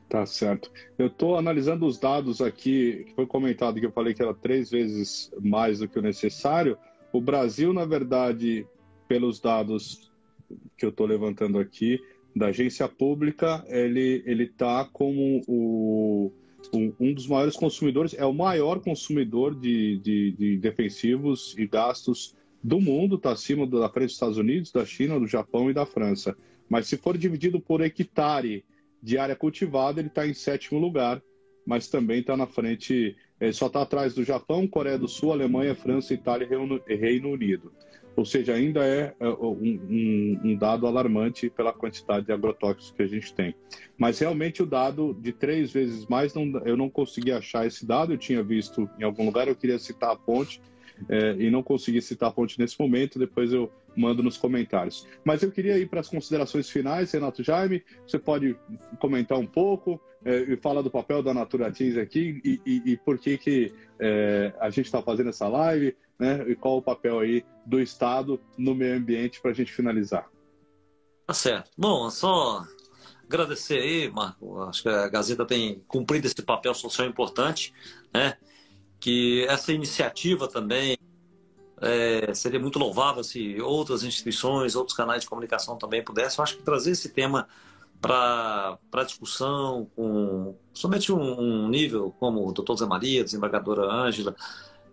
Tá 0.09 0.27
certo. 0.27 0.71
Eu 0.99 1.07
estou 1.07 1.39
analisando 1.39 1.87
os 1.87 1.99
dados 1.99 2.43
aqui, 2.43 3.05
que 3.07 3.15
foi 3.15 3.27
comentado 3.27 3.81
que 3.81 3.87
eu 3.87 3.93
falei 3.93 4.13
que 4.13 4.21
era 4.21 4.35
três 4.35 4.71
vezes 4.71 5.33
mais 5.41 5.79
do 5.79 5.89
que 5.89 5.99
o 5.99 6.03
necessário. 6.03 6.77
O 7.11 7.19
Brasil, 7.19 7.73
na 7.73 7.87
verdade, 7.87 8.67
pelos 9.09 9.41
dados 9.41 10.13
que 10.77 10.85
eu 10.85 10.91
estou 10.91 11.07
levantando 11.07 11.59
aqui, 11.59 11.99
da 12.37 12.49
agência 12.49 12.87
pública, 12.89 13.65
ele 13.69 14.23
ele 14.27 14.45
está 14.45 14.87
como 14.93 15.43
o, 15.47 16.31
um, 16.73 16.93
um, 16.99 17.15
dos 17.15 17.27
maiores 17.27 17.57
consumidores, 17.57 18.15
é 18.15 18.25
o 18.25 18.33
maior 18.33 18.81
consumidor 18.81 19.55
de, 19.55 19.99
de, 19.99 20.33
de 20.33 20.57
defensivos 20.59 21.55
e 21.59 21.67
gastos 21.67 22.37
do 22.63 22.81
mundo, 22.81 23.17
está 23.17 23.33
acima 23.33 23.67
da 23.67 23.89
frente 23.89 24.07
dos 24.07 24.15
Estados 24.15 24.39
Unidos, 24.39 24.71
da 24.71 24.85
China, 24.85 25.19
do 25.19 25.27
Japão 25.27 25.71
e 25.71 25.75
da 25.75 25.85
França. 25.85 26.37
Mas 26.69 26.87
se 26.87 26.97
for 26.97 27.19
dividido 27.19 27.61
por 27.61 27.81
hectare 27.81 28.65
de 29.03 29.19
área 29.19 29.35
cultivada, 29.35 30.01
ele 30.01 30.09
está 30.09 30.27
em 30.27 30.35
sétimo 30.35 30.79
lugar, 30.79 31.21
mas 31.67 31.89
também 31.89 32.21
está 32.21 32.37
na 32.37 32.47
frente, 32.47 33.17
é, 33.41 33.51
só 33.53 33.67
está 33.67 33.83
atrás 33.83 34.15
do 34.15 34.25
Japão, 34.25 34.67
Coreia 34.67 34.99
do 34.99 35.09
Sul, 35.09 35.33
Alemanha, 35.33 35.75
França, 35.75 36.15
Itália 36.15 36.49
e 36.89 36.95
Reino 36.95 37.31
Unido. 37.31 37.73
Ou 38.15 38.25
seja, 38.25 38.55
ainda 38.55 38.85
é, 38.85 39.15
é 39.19 39.29
um, 39.29 39.81
um, 39.89 40.41
um, 40.45 40.57
dado 40.57 40.87
alarmante 40.87 41.49
pela 41.49 41.73
quantidade 41.73 42.27
de 42.27 42.33
agrotóxicos 42.33 42.91
que 42.91 43.03
a 43.03 43.07
gente 43.07 43.33
tem. 43.33 43.55
Mas 43.97 44.19
realmente 44.19 44.63
o 44.63 44.67
dado 44.67 45.15
de 45.15 45.33
três 45.33 45.73
vezes 45.73 46.07
mais, 46.07 46.35
não, 46.35 46.61
eu 46.65 46.77
não 46.77 46.91
consegui 46.91 47.33
achar 47.33 47.67
esse 47.67 47.87
dado, 47.87 48.13
eu 48.13 48.19
tinha 48.19 48.43
visto 48.43 48.89
em 48.99 49.05
algum 49.05 49.25
lugar, 49.25 49.49
eu 49.49 49.57
queria 49.57 49.79
citar 49.79 50.13
a 50.13 50.17
fonte, 50.17 50.61
é, 51.09 51.35
e 51.39 51.51
não 51.51 51.63
consegui 51.63 52.03
citar 52.03 52.29
a 52.29 52.33
fonte 52.33 52.59
nesse 52.59 52.79
momento, 52.79 53.19
depois 53.19 53.53
eu 53.53 53.73
mando 53.97 54.23
nos 54.23 54.37
comentários. 54.37 55.07
Mas 55.25 55.43
eu 55.43 55.51
queria 55.51 55.79
ir 55.79 55.89
para 55.89 56.01
as 56.01 56.09
considerações 56.09 56.69
finais, 56.69 57.13
Renato 57.13 57.43
Jaime, 57.43 57.85
você 58.07 58.19
pode 58.19 58.57
comentar 59.01 59.39
um 59.39 59.47
pouco 59.47 60.01
é, 60.25 60.39
e 60.41 60.57
falar 60.57 60.83
do 60.83 60.91
papel 60.91 61.23
da 61.23 61.35
Naturatins 61.35 61.97
aqui 61.97 62.41
e, 62.45 62.61
e, 62.65 62.93
e, 62.93 62.97
por 62.97 63.19
que, 63.19 63.37
que 63.39 63.75
é, 63.99 64.53
a 64.61 64.71
gente 64.71 64.87
está 64.87 65.03
fazendo 65.03 65.31
essa 65.31 65.49
live, 65.49 65.97
né, 66.19 66.45
e 66.49 66.55
qual 66.55 66.79
o 66.79 66.83
papel 66.83 67.19
aí 67.19 67.45
do 67.67 67.81
Estado 67.81 68.41
no 68.57 68.75
meio 68.75 68.97
ambiente 68.97 69.41
para 69.41 69.51
a 69.51 69.55
gente 69.55 69.73
finalizar. 69.73 70.29
Tá 71.27 71.35
certo. 71.35 71.71
Bom, 71.77 72.09
só 72.11 72.63
agradecer 73.25 73.79
aí, 73.79 74.11
Marco. 74.11 74.61
Acho 74.63 74.83
que 74.83 74.89
a 74.89 75.09
Gazeta 75.09 75.45
tem 75.45 75.83
cumprido 75.87 76.27
esse 76.27 76.43
papel 76.43 76.75
social 76.75 77.09
importante, 77.09 77.73
né? 78.13 78.37
que 79.03 79.45
essa 79.49 79.73
iniciativa 79.73 80.47
também 80.47 80.97
é, 81.83 82.33
seria 82.33 82.61
muito 82.61 82.79
louvável 82.79 83.25
se 83.25 83.61
outras 83.61 84.05
instituições, 84.05 84.77
outros 84.77 84.97
canais 84.97 85.23
de 85.23 85.29
comunicação 85.29 85.77
também 85.77 86.03
pudessem. 86.03 86.39
Eu 86.39 86.45
acho 86.45 86.57
que 86.57 86.63
trazer 86.63 86.93
esse 86.93 87.09
tema 87.09 87.49
para 88.01 88.79
discussão, 89.05 89.89
com 89.97 90.55
somente 90.73 91.13
um, 91.13 91.41
um, 91.41 91.69
nível 91.69 92.15
como 92.19 92.49
o 92.49 92.53
doutor 92.53 92.77
Zé 92.77 92.87
Maria, 92.87 93.25
desembargadora 93.25 93.83
Ângela, 93.83 94.35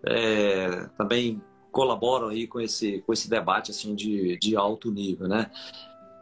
é, 0.04 0.88
também 0.98 1.40
colaboram 1.70 2.28
aí 2.28 2.48
com 2.48 2.60
esse, 2.60 3.02
com 3.06 3.12
esse 3.12 3.30
debate 3.30 3.70
assim 3.70 3.94
de, 3.94 4.36
de 4.38 4.56
alto 4.56 4.90
nível, 4.90 5.28
né? 5.28 5.50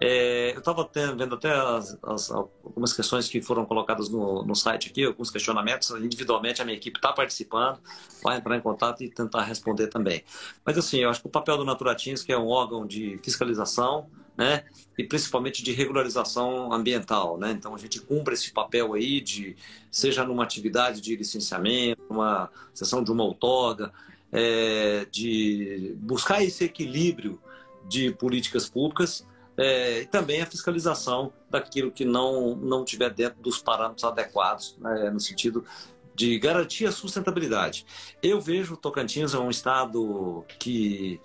É, 0.01 0.53
eu 0.55 0.61
estava 0.61 0.89
vendo 1.16 1.35
até 1.35 1.53
as, 1.53 1.99
as, 2.03 2.31
algumas 2.31 2.93
questões 2.93 3.29
que 3.29 3.43
foram 3.43 3.65
colocadas 3.65 4.09
no, 4.09 4.45
no 4.45 4.55
site 4.55 4.91
aqui, 4.91 5.05
alguns 5.05 5.31
questionamentos. 5.31 5.91
Individualmente, 5.91 6.62
a 6.62 6.65
minha 6.65 6.77
equipe 6.77 6.99
está 6.99 7.12
participando, 7.12 7.81
vai 8.23 8.39
entrar 8.39 8.57
em 8.57 8.61
contato 8.61 9.03
e 9.03 9.09
tentar 9.09 9.43
responder 9.43 9.89
também. 9.89 10.23
Mas, 10.65 10.79
assim, 10.79 10.99
eu 10.99 11.11
acho 11.11 11.20
que 11.20 11.27
o 11.27 11.31
papel 11.31 11.57
do 11.57 11.65
Naturatins, 11.65 12.23
que 12.23 12.33
é 12.33 12.39
um 12.39 12.47
órgão 12.47 12.87
de 12.87 13.19
fiscalização, 13.25 14.09
né, 14.37 14.65
e 14.97 15.03
principalmente 15.03 15.65
de 15.65 15.73
regularização 15.73 16.73
ambiental, 16.73 17.37
né? 17.37 17.51
Então, 17.51 17.75
a 17.75 17.79
gente 17.79 18.01
cumpre 18.01 18.35
esse 18.35 18.53
papel 18.53 18.95
aí, 18.95 19.20
de 19.20 19.57
seja 19.91 20.25
numa 20.25 20.45
atividade 20.45 21.01
de 21.01 21.16
licenciamento, 21.16 22.01
uma 22.09 22.49
sessão 22.73 23.03
de 23.03 23.11
uma 23.11 23.25
outorga, 23.25 23.93
é, 24.31 25.07
de 25.11 25.93
buscar 25.99 26.41
esse 26.45 26.62
equilíbrio 26.62 27.41
de 27.89 28.12
políticas 28.12 28.69
públicas 28.69 29.27
é, 29.59 30.03
e 30.03 30.07
também 30.07 30.41
a 30.41 30.47
fiscalização 30.47 31.33
daquilo 31.51 31.91
que 31.91 32.05
não, 32.05 32.55
não 32.55 32.85
tiver 32.85 33.11
dentro 33.11 33.43
dos 33.43 33.59
parâmetros 33.59 34.05
adequados, 34.05 34.79
né, 34.81 35.11
no 35.11 35.19
sentido 35.19 35.65
de 36.15 36.39
garantir 36.39 36.87
a 36.87 36.93
sustentabilidade. 36.93 37.85
Eu 38.23 38.41
vejo 38.41 38.77
Tocantins 38.77 39.35
é 39.35 39.39
um 39.39 39.51
estado 39.51 40.45
que, 40.59 41.21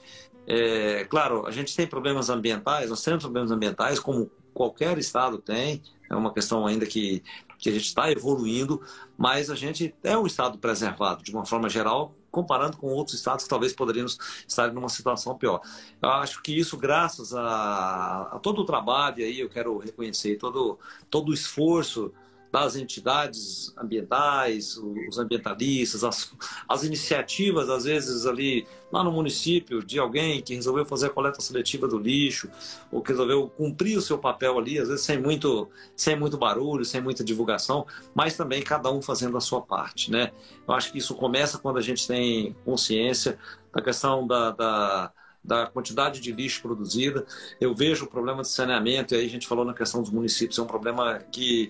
é, 0.48 1.06
claro, 1.06 1.46
a 1.46 1.52
gente 1.52 1.76
tem 1.76 1.86
problemas 1.86 2.30
ambientais, 2.30 2.90
nós 2.90 3.04
temos 3.04 3.24
problemas 3.24 3.52
ambientais, 3.52 4.00
como 4.00 4.30
qualquer 4.54 4.98
estado 4.98 5.38
tem, 5.38 5.82
é 6.10 6.16
uma 6.16 6.34
questão 6.34 6.66
ainda 6.66 6.86
que, 6.86 7.24
que 7.58 7.70
a 7.70 7.72
gente 7.72 7.86
está 7.86 8.12
evoluindo, 8.12 8.82
mas 9.18 9.50
a 9.50 9.56
gente 9.56 9.96
é 10.04 10.18
um 10.18 10.28
estado 10.28 10.58
preservado, 10.58 11.24
de 11.24 11.32
uma 11.32 11.46
forma 11.46 11.70
geral, 11.70 12.14
comparando 12.34 12.78
com 12.78 12.88
outros 12.88 13.16
estados 13.16 13.44
que 13.44 13.50
talvez 13.50 13.74
poderíamos 13.74 14.18
estar 14.48 14.74
numa 14.74 14.90
situação 14.90 15.38
pior. 15.38 15.62
Eu 16.02 16.10
acho 16.10 16.42
que 16.42 16.58
isso, 16.58 16.76
graças 16.76 17.32
a, 17.32 18.24
a 18.34 18.40
todo 18.40 18.64
o 18.64 18.66
trabalho, 18.66 19.20
e 19.20 19.24
aí 19.24 19.40
eu 19.40 19.48
quero 19.48 19.78
reconhecer 19.78 20.38
todo, 20.38 20.80
todo 21.12 21.30
o 21.30 21.34
esforço 21.34 22.12
das 22.54 22.76
entidades 22.76 23.74
ambientais, 23.76 24.78
os 24.78 25.18
ambientalistas, 25.18 26.04
as, 26.04 26.32
as 26.70 26.84
iniciativas, 26.84 27.68
às 27.68 27.86
vezes, 27.86 28.28
ali 28.28 28.68
lá 28.92 29.04
no 29.04 29.12
município, 29.12 29.84
de 29.84 29.98
alguém 29.98 30.40
que 30.40 30.54
resolveu 30.54 30.86
fazer 30.86 31.08
a 31.08 31.10
coleta 31.10 31.42
seletiva 31.42 31.88
do 31.88 31.98
lixo, 31.98 32.48
ou 32.92 33.02
que 33.02 33.10
resolveu 33.12 33.50
cumprir 33.50 33.98
o 33.98 34.02
seu 34.04 34.20
papel 34.20 34.60
ali, 34.60 34.78
às 34.78 34.88
vezes 34.88 35.04
sem 35.04 35.20
muito, 35.20 35.68
sem 35.96 36.16
muito 36.16 36.38
barulho, 36.38 36.86
sem 36.86 37.02
muita 37.02 37.24
divulgação, 37.24 37.88
mas 38.14 38.38
também 38.38 38.62
cada 38.62 38.92
um 38.92 39.02
fazendo 39.02 39.36
a 39.36 39.42
sua 39.42 39.60
parte. 39.60 40.12
Né? 40.12 40.32
Eu 40.68 40.76
acho 40.76 40.92
que 40.92 41.00
isso 41.00 41.16
começa 41.16 41.58
quando 41.58 41.80
a 41.80 41.82
gente 41.82 42.08
tem 42.08 42.56
consciência 42.64 43.40
da 43.74 43.82
questão 43.82 44.28
da, 44.28 44.52
da 44.52 45.12
da 45.46 45.68
quantidade 45.68 46.22
de 46.22 46.32
lixo 46.32 46.62
produzida. 46.62 47.26
Eu 47.60 47.76
vejo 47.76 48.06
o 48.06 48.08
problema 48.08 48.44
de 48.44 48.48
saneamento, 48.48 49.14
e 49.14 49.18
aí 49.18 49.26
a 49.26 49.30
gente 49.30 49.46
falou 49.46 49.66
na 49.66 49.74
questão 49.74 50.02
dos 50.02 50.10
municípios, 50.10 50.58
é 50.58 50.62
um 50.62 50.66
problema 50.66 51.20
que 51.20 51.70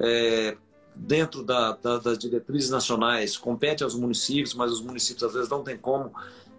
é, 0.00 0.56
dentro 0.94 1.42
da, 1.42 1.72
da, 1.72 1.98
das 1.98 2.18
diretrizes 2.18 2.70
nacionais, 2.70 3.36
compete 3.36 3.84
aos 3.84 3.94
municípios, 3.94 4.54
mas 4.54 4.72
os 4.72 4.80
municípios 4.80 5.22
às 5.22 5.32
vezes 5.32 5.48
não 5.48 5.62
têm 5.62 5.76
como 5.76 6.12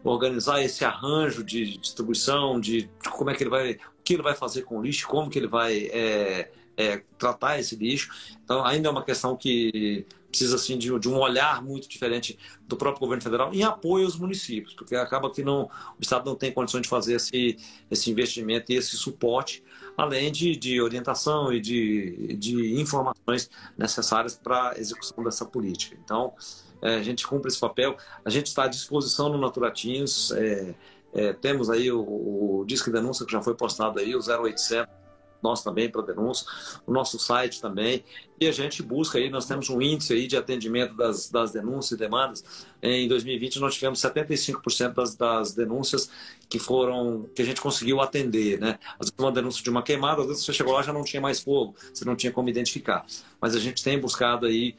organizar 0.04 0.62
esse 0.64 0.84
arranjo 0.84 1.44
de 1.44 1.78
distribuição, 1.78 2.60
de 2.60 2.90
como 3.12 3.30
é 3.30 3.36
que 3.36 3.44
ele 3.44 3.50
vai, 3.50 3.74
o 3.74 4.04
que 4.04 4.14
ele 4.14 4.24
vai 4.24 4.36
fazer 4.36 4.64
com 4.64 4.80
o 4.80 4.82
lixo, 4.82 5.08
como 5.08 5.30
que 5.30 5.38
ele 5.38 5.48
vai 5.48 5.90
é, 5.92 6.52
é, 6.76 7.04
tratar 7.18 7.60
esse 7.60 7.76
lixo. 7.76 8.10
Então, 8.44 8.66
ainda 8.66 8.88
é 8.88 8.92
uma 8.92 9.04
questão 9.04 9.36
que 9.36 10.06
precisa 10.30 10.56
assim 10.56 10.78
de, 10.78 10.98
de, 10.98 11.10
um 11.10 11.18
olhar 11.18 11.62
muito 11.62 11.90
diferente 11.90 12.40
do 12.66 12.78
próprio 12.78 13.02
governo 13.02 13.22
federal 13.22 13.54
em 13.54 13.64
apoio 13.64 14.06
aos 14.06 14.18
municípios, 14.18 14.74
porque 14.74 14.96
acaba 14.96 15.30
que 15.30 15.44
não, 15.44 15.64
o 15.64 16.02
Estado 16.02 16.26
não 16.26 16.36
tem 16.36 16.52
condições 16.52 16.84
de 16.84 16.90
fazer 16.90 17.16
esse, 17.16 17.58
esse 17.92 18.10
investimento 18.10 18.72
e 18.72 18.76
esse 18.76 18.96
suporte, 18.96 19.62
além 20.02 20.32
de, 20.32 20.56
de 20.56 20.82
orientação 20.82 21.54
e 21.54 21.60
de, 21.60 22.36
de 22.38 22.80
informações 22.80 23.50
necessárias 23.78 24.36
para 24.36 24.72
a 24.72 24.80
execução 24.80 25.24
dessa 25.24 25.46
política. 25.46 25.98
Então, 26.04 26.34
é, 26.82 26.96
a 26.96 27.04
gente 27.04 27.26
cumpre 27.28 27.50
esse 27.50 27.60
papel, 27.60 27.96
a 28.26 28.30
gente 28.30 28.48
está 28.48 28.64
à 28.64 28.68
disposição 28.68 29.30
no 29.30 29.38
Naturatinhos, 29.38 30.32
é, 30.32 30.76
é, 31.14 31.34
temos 31.34 31.70
aí 31.70 31.92
o, 31.92 32.02
o 32.02 32.66
Disque 32.66 32.90
Denúncia 32.90 33.26
que 33.26 33.32
já 33.32 33.42
foi 33.42 33.56
postado 33.56 34.00
aí, 34.00 34.16
o 34.16 34.20
0800 34.20 35.01
nós 35.44 35.64
também 35.64 35.90
para 35.90 36.02
denúncia, 36.02 36.46
o 36.86 36.92
nosso 36.92 37.20
site 37.20 37.62
também. 37.62 38.04
E 38.40 38.48
a 38.48 38.52
gente 38.52 38.82
busca 38.82 39.20
aí, 39.20 39.30
nós 39.30 39.46
temos 39.46 39.70
um 39.70 39.82
índice 39.82 40.14
aí 40.14 40.26
de 40.26 40.36
atendimento 40.36 40.96
das, 40.96 41.30
das 41.30 41.52
denúncias 41.52 41.92
e 41.92 41.98
demandas. 41.98 42.44
Em 42.82 43.08
2020 43.08 43.60
nós 43.60 43.76
tivemos 43.76 44.00
75% 44.00 44.94
das, 44.94 45.16
das 45.16 45.54
denúncias 45.54 46.10
que 46.50 46.58
foram 46.58 47.30
que 47.36 47.42
a 47.42 47.46
gente 47.46 47.62
conseguiu 47.62 48.02
atender, 48.02 48.60
né? 48.60 48.80
Às 49.00 49.10
vezes 49.10 49.14
uma 49.20 49.32
denúncia 49.32 49.64
de 49.64 49.70
uma 49.70 49.84
queimada, 49.84 50.22
às 50.22 50.28
vezes 50.28 50.44
você 50.44 50.54
chegou 50.54 50.74
lá 50.74 50.82
já 50.82 50.92
não 50.92 51.04
tinha 51.04 51.22
mais 51.22 51.40
fogo, 51.40 51.76
você 51.94 52.04
não 52.04 52.16
tinha 52.16 52.32
como 52.32 52.50
identificar. 52.50 53.06
Mas 53.40 53.56
a 53.56 53.60
gente 53.60 53.84
tem 53.84 54.00
buscado 54.00 54.48
aí 54.48 54.76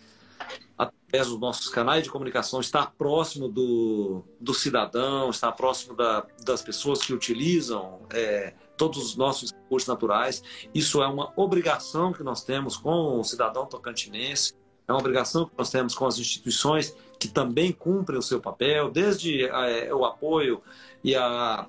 através 0.77 1.29
dos 1.29 1.39
nossos 1.39 1.69
canais 1.69 2.05
de 2.05 2.11
comunicação, 2.11 2.61
estar 2.61 2.93
próximo 2.93 3.49
do, 3.49 4.25
do 4.41 4.55
cidadão, 4.55 5.31
estar 5.31 5.53
próximo 5.53 5.95
da, 5.95 6.27
das 6.45 6.63
pessoas 6.63 7.01
que 7.01 7.13
utilizam 7.13 8.01
é, 8.11 8.55
todos 8.77 8.99
os 8.99 9.17
nossos 9.17 9.53
recursos 9.53 9.89
naturais. 9.89 10.43
Isso 10.75 11.03
é 11.03 11.07
uma 11.07 11.33
obrigação 11.37 12.13
que 12.13 12.23
nós 12.23 12.45
temos 12.45 12.77
com 12.77 13.21
o 13.21 13.25
cidadão 13.25 13.67
tocantinense, 13.67 14.55
é 14.87 14.93
uma 14.93 15.01
obrigação 15.01 15.47
que 15.47 15.53
nós 15.57 15.71
temos 15.71 15.95
com 15.95 16.07
as 16.07 16.19
instituições 16.19 16.95
que 17.19 17.29
também 17.29 17.73
cumprem 17.73 18.19
o 18.19 18.23
seu 18.23 18.41
papel, 18.41 18.91
desde 18.91 19.45
é, 19.45 19.95
o 19.95 20.05
apoio 20.05 20.61
e 21.05 21.15
a, 21.15 21.69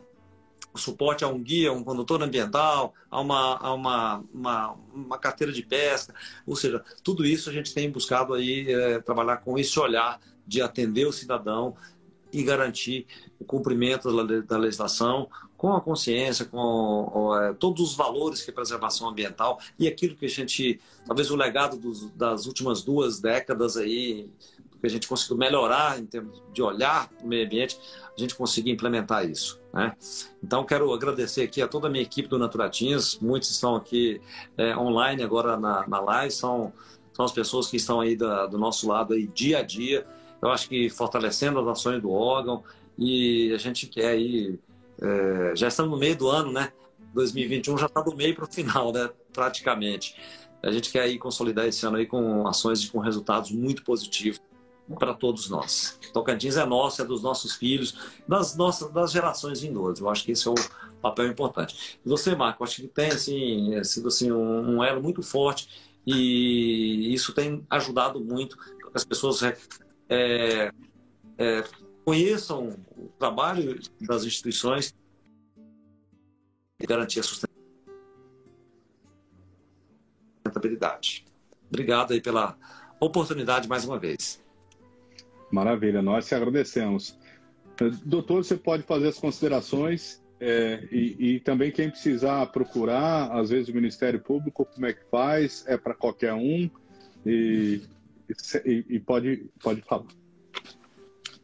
o 0.74 0.78
suporte 0.78 1.24
a 1.24 1.28
um 1.28 1.42
guia, 1.42 1.72
um 1.72 1.84
condutor 1.84 2.24
ambiental, 2.24 2.94
a 3.10 3.22
uma, 3.22 3.58
a 3.58 3.74
uma, 3.74 4.24
uma, 4.34 4.76
uma 4.94 5.18
carteira 5.20 5.54
de 5.54 5.62
pesca, 5.62 6.14
ou 6.46 6.56
seja, 6.56 6.84
tudo 7.04 7.24
isso 7.24 7.50
a 7.50 7.54
gente 7.54 7.74
tem 7.74 7.92
buscado 7.92 8.34
aí 8.34 8.72
é, 8.72 9.00
trabalhar 9.00 9.38
com 9.38 9.58
esse 9.58 9.80
olhar 9.80 10.20
de 10.46 10.62
atender 10.62 11.06
o 11.06 11.14
cidadão 11.14 11.76
e 12.34 12.44
garantir 12.44 13.06
o 13.40 13.46
cumprimento 13.46 14.10
da 14.44 14.58
legislação 14.58 15.30
com 15.56 15.74
a 15.74 15.80
consciência, 15.80 16.44
com 16.44 17.34
é, 17.38 17.54
todos 17.54 17.82
os 17.92 17.96
valores 17.96 18.42
que 18.42 18.52
a 18.52 18.54
preservação 18.54 19.08
ambiental 19.08 19.60
e 19.80 19.88
aquilo 19.88 20.14
que 20.14 20.26
a 20.26 20.30
gente, 20.30 20.82
talvez 21.06 21.32
o 21.32 21.38
legado 21.38 21.78
dos, 21.78 22.10
das 22.12 22.46
últimas 22.48 22.82
duas 22.82 23.22
décadas 23.22 23.78
aí, 23.78 24.30
que 24.84 24.88
a 24.88 24.90
gente 24.90 25.08
conseguiu 25.08 25.38
melhorar 25.38 25.98
em 25.98 26.06
termos 26.06 26.44
de 26.52 26.62
olhar 26.62 27.08
para 27.08 27.26
o 27.26 27.28
meio 27.30 27.46
ambiente, 27.46 27.80
a 28.14 28.20
gente 28.20 28.36
conseguir 28.36 28.72
implementar 28.72 29.26
isso. 29.26 29.62
Né? 29.74 29.96
Então, 30.44 30.66
quero 30.66 30.94
agradecer 30.94 31.44
aqui 31.44 31.62
a 31.62 31.68
toda 31.70 31.88
a 31.88 31.90
minha 31.90 32.04
equipe 32.04 32.28
do 32.28 32.38
Naturatinhas, 32.38 33.18
muitos 33.22 33.50
estão 33.50 33.78
aqui 33.78 34.20
é, 34.58 34.76
online 34.76 35.24
agora 35.24 35.56
na, 35.56 35.88
na 35.88 36.02
live, 36.02 36.34
são, 36.34 36.74
são 37.14 37.24
as 37.24 37.32
pessoas 37.32 37.68
que 37.68 37.78
estão 37.78 38.02
aí 38.02 38.18
da, 38.18 38.46
do 38.46 38.58
nosso 38.58 38.86
lado 38.86 39.14
aí 39.14 39.28
dia 39.28 39.60
a 39.60 39.62
dia, 39.62 40.06
eu 40.44 40.52
acho 40.52 40.68
que 40.68 40.90
fortalecendo 40.90 41.60
as 41.60 41.68
ações 41.68 42.02
do 42.02 42.12
órgão 42.12 42.64
e 42.98 43.52
a 43.54 43.58
gente 43.58 43.88
quer 43.88 44.08
aí 44.08 44.60
é, 45.02 45.56
já 45.56 45.70
estamos 45.70 45.92
no 45.92 45.98
meio 45.98 46.18
do 46.18 46.28
ano, 46.28 46.52
né? 46.52 46.72
2021 47.14 47.78
já 47.78 47.86
está 47.86 48.02
do 48.02 48.16
meio 48.16 48.36
para 48.36 48.44
o 48.44 48.52
final, 48.52 48.92
né? 48.92 49.10
Praticamente. 49.32 50.16
A 50.62 50.72
gente 50.72 50.92
quer 50.92 51.02
aí 51.02 51.18
consolidar 51.18 51.66
esse 51.66 51.86
ano 51.86 51.98
aí 51.98 52.06
com 52.06 52.46
ações 52.48 52.90
com 52.90 53.00
resultados 53.00 53.52
muito 53.52 53.84
positivos 53.84 54.42
para 55.00 55.14
todos 55.14 55.50
nós. 55.50 55.98
Tocantins 56.14 56.58
é 56.58 56.66
nosso, 56.66 57.02
é 57.02 57.06
dos 57.06 57.22
nossos 57.22 57.56
filhos, 57.56 57.96
das 58.28 58.56
nossas 58.56 58.92
das 58.92 59.12
gerações 59.12 59.62
vindouras. 59.62 60.00
Eu 60.00 60.10
acho 60.10 60.26
que 60.26 60.34
esse 60.34 60.48
é 60.48 60.52
o 60.52 60.56
papel 61.02 61.28
importante. 61.28 62.00
E 62.06 62.10
você, 62.10 62.36
Marco, 62.36 62.64
acho 62.64 62.82
que 62.82 62.88
tem 62.88 63.08
assim, 63.08 63.76
é, 63.76 63.84
sido 63.84 64.10
assim 64.10 64.32
um, 64.32 64.78
um 64.78 64.84
elo 64.84 65.02
muito 65.02 65.22
forte 65.22 65.70
e 66.06 67.14
isso 67.14 67.34
tem 67.34 67.66
ajudado 67.70 68.20
muito 68.20 68.58
as 68.94 69.06
pessoas 69.06 69.42
é, 70.10 70.72
é, 71.38 71.64
conheçam 72.06 72.78
o 72.98 73.08
trabalho 73.20 73.80
das 74.02 74.24
instituições 74.24 74.94
e 76.80 76.86
garantir 76.86 77.20
a 77.20 77.24
sustentabilidade. 80.44 81.26
Obrigado 81.68 82.14
aí 82.14 82.22
pela 82.22 82.58
oportunidade 83.00 83.68
mais 83.68 83.86
uma 83.86 83.98
vez. 83.98 84.44
Maravilha, 85.52 86.02
nós 86.02 86.28
te 86.28 86.36
agradecemos. 86.36 87.18
Doutor, 88.06 88.44
você 88.44 88.56
pode 88.56 88.84
fazer 88.84 89.08
as 89.10 89.18
considerações 89.18 90.24
é, 90.40 90.88
e, 90.92 91.36
e, 91.36 91.40
também 91.40 91.72
quem 91.72 91.90
precisar 91.90 92.46
procurar, 92.48 93.32
às 93.32 93.50
vezes 93.50 93.70
o 93.70 93.74
Ministério 93.74 94.20
Público, 94.20 94.66
como 94.66 94.86
é 94.86 94.94
que 94.94 95.04
faz, 95.10 95.64
é 95.68 95.78
para 95.78 95.94
qualquer 95.94 96.34
um 96.34 96.70
e, 97.26 97.82
e, 98.66 98.86
e 98.90 99.00
pode, 99.00 99.50
pode 99.62 99.82
falar. 99.82 100.06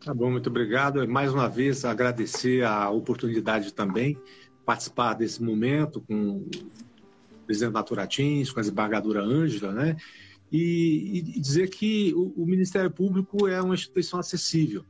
Tá 0.03 0.13
bom, 0.13 0.31
muito 0.31 0.49
obrigado. 0.49 1.05
Mais 1.07 1.33
uma 1.33 1.49
vez, 1.49 1.83
agradecer 1.83 2.63
a 2.63 2.89
oportunidade 2.89 3.73
também 3.73 4.17
participar 4.65 5.15
desse 5.15 5.41
momento 5.41 5.99
com 6.01 6.37
o 6.37 6.49
presidente 7.47 7.73
Naturatins, 7.73 8.51
com 8.51 8.59
a 8.59 8.61
desembargadora 8.61 9.21
Ângela, 9.21 9.73
né? 9.73 9.97
E, 10.51 11.23
e, 11.35 11.39
dizer 11.39 11.69
que 11.69 12.13
o, 12.15 12.43
o 12.43 12.45
Ministério 12.45 12.91
Público 12.91 13.47
é 13.47 13.59
uma 13.61 13.73
instituição 13.73 14.19
acessível. 14.19 14.85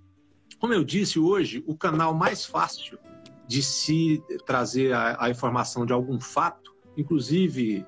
Como 0.60 0.74
eu 0.74 0.84
disse 0.84 1.18
hoje, 1.18 1.64
o 1.66 1.76
canal 1.76 2.14
mais 2.14 2.46
fácil 2.46 3.00
de 3.48 3.64
se 3.64 4.22
trazer 4.46 4.94
a, 4.94 5.26
a 5.26 5.30
informação 5.30 5.86
de 5.86 5.94
algum 5.94 6.20
fato, 6.20 6.76
inclusive 6.98 7.86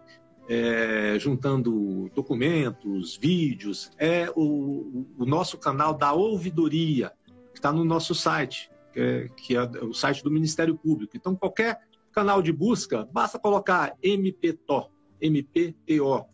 é, 0.50 1.18
juntando 1.20 2.10
documentos, 2.14 3.16
vídeos, 3.16 3.92
é 3.98 4.30
o, 4.36 5.06
o, 5.18 5.26
nosso 5.26 5.58
canal 5.58 5.94
da 5.94 6.14
ouvidoria, 6.14 7.12
que 7.54 7.60
está 7.60 7.72
no 7.72 7.86
nosso 7.86 8.14
site, 8.14 8.70
que 8.94 9.00
é, 9.00 9.30
que 9.30 9.56
é, 9.56 9.64
o 9.84 9.94
site 9.94 10.24
do 10.24 10.32
Ministério 10.32 10.78
Público. 10.78 11.16
Então, 11.16 11.36
qualquer 11.36 11.80
canal 12.12 12.42
de 12.42 12.52
busca, 12.52 13.08
basta 13.12 13.40
colocar 13.40 13.96
MPTO, 14.04 14.90
MPTO, 15.22 16.26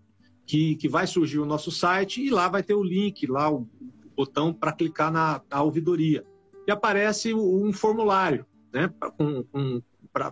que, 0.45 0.75
que 0.75 0.87
vai 0.87 1.05
surgir 1.05 1.39
o 1.39 1.45
nosso 1.45 1.69
site 1.69 2.23
e 2.23 2.29
lá 2.29 2.47
vai 2.47 2.63
ter 2.63 2.73
o 2.73 2.83
link, 2.83 3.27
lá 3.27 3.51
o 3.51 3.67
botão 4.15 4.53
para 4.53 4.71
clicar 4.71 5.11
na, 5.11 5.41
na, 5.49 5.61
ouvidoria. 5.61 6.25
E 6.65 6.71
aparece 6.71 7.33
um 7.33 7.71
formulário, 7.71 8.45
né, 8.73 8.91
com, 9.17 9.43
com 9.43 9.81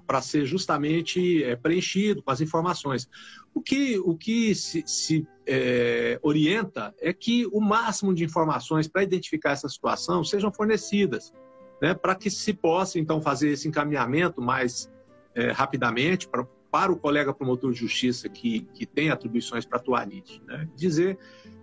para 0.06 0.22
ser 0.22 0.46
justamente 0.46 1.44
é, 1.44 1.56
preenchido 1.56 2.22
com 2.22 2.32
as 2.32 2.42
informações. 2.42 3.10
O 3.54 3.62
que, 3.62 3.98
o 4.00 4.16
que 4.16 4.54
se, 4.54 4.84
se 4.86 5.28
é, 5.48 6.20
orienta 6.22 6.94
é 7.00 7.14
que 7.14 7.46
o 7.52 7.60
máximo 7.60 8.14
de 8.14 8.24
informações 8.24 8.88
para 8.88 9.04
identificar 9.04 9.52
essa 9.52 9.70
situação 9.70 10.24
sejam 10.24 10.52
fornecidas, 10.52 11.34
né, 11.82 11.94
para 11.94 12.16
que 12.16 12.30
se 12.30 12.54
possa, 12.54 13.00
então, 13.00 13.22
fazer 13.22 13.50
esse 13.50 13.68
encaminhamento 13.68 14.42
mais 14.42 14.92
é, 15.34 15.52
rapidamente 15.52 16.28
pra, 16.28 16.46
para 16.72 16.92
o 16.92 16.98
colega 16.98 17.34
promotor 17.34 17.72
de 17.72 17.80
justiça 17.80 18.28
que, 18.28 18.62
que 18.74 18.86
tem 18.86 19.10
atribuições 19.10 19.66
para 19.66 19.78
atuar 19.78 20.06
nisso. 20.06 20.42
Né? 20.46 20.68
Dizer 20.76 21.18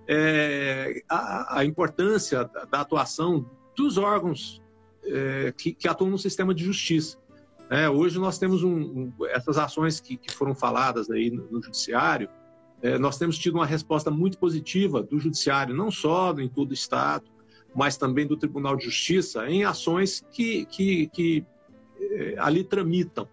é, 0.06 1.02
a, 1.08 1.58
a, 1.58 1.64
importância 1.64 2.44
da, 2.44 2.64
da, 2.64 2.80
atuação 2.80 3.48
dos 3.76 3.98
órgãos 3.98 4.62
é, 5.04 5.52
que, 5.56 5.72
que 5.72 5.88
atuam 5.88 6.10
no 6.10 6.18
sistema 6.18 6.54
de 6.54 6.64
justiça. 6.64 7.18
É, 7.72 7.88
hoje 7.88 8.18
nós 8.18 8.38
temos 8.38 8.62
um, 8.62 8.76
um, 8.76 9.12
essas 9.30 9.56
ações 9.56 9.98
que, 9.98 10.18
que, 10.18 10.30
foram 10.30 10.54
faladas 10.54 11.08
aí 11.10 11.30
no, 11.30 11.50
no 11.50 11.62
judiciário, 11.62 12.28
é, 12.82 12.98
nós 12.98 13.16
temos 13.16 13.38
tido 13.38 13.54
uma 13.54 13.64
resposta 13.64 14.10
muito 14.10 14.36
positiva 14.36 15.02
do 15.02 15.18
judiciário, 15.18 15.74
não 15.74 15.90
só 15.90 16.38
em 16.38 16.50
todo 16.50 16.72
o 16.72 16.74
estado, 16.74 17.24
mas 17.74 17.96
também 17.96 18.26
do 18.26 18.36
Tribunal 18.36 18.76
de 18.76 18.84
Justiça, 18.84 19.48
em 19.48 19.64
ações 19.64 20.22
que, 20.30 20.66
que, 20.66 21.06
que 21.06 21.46
é, 21.98 22.34
ali 22.36 22.62
tramitam. 22.62 23.26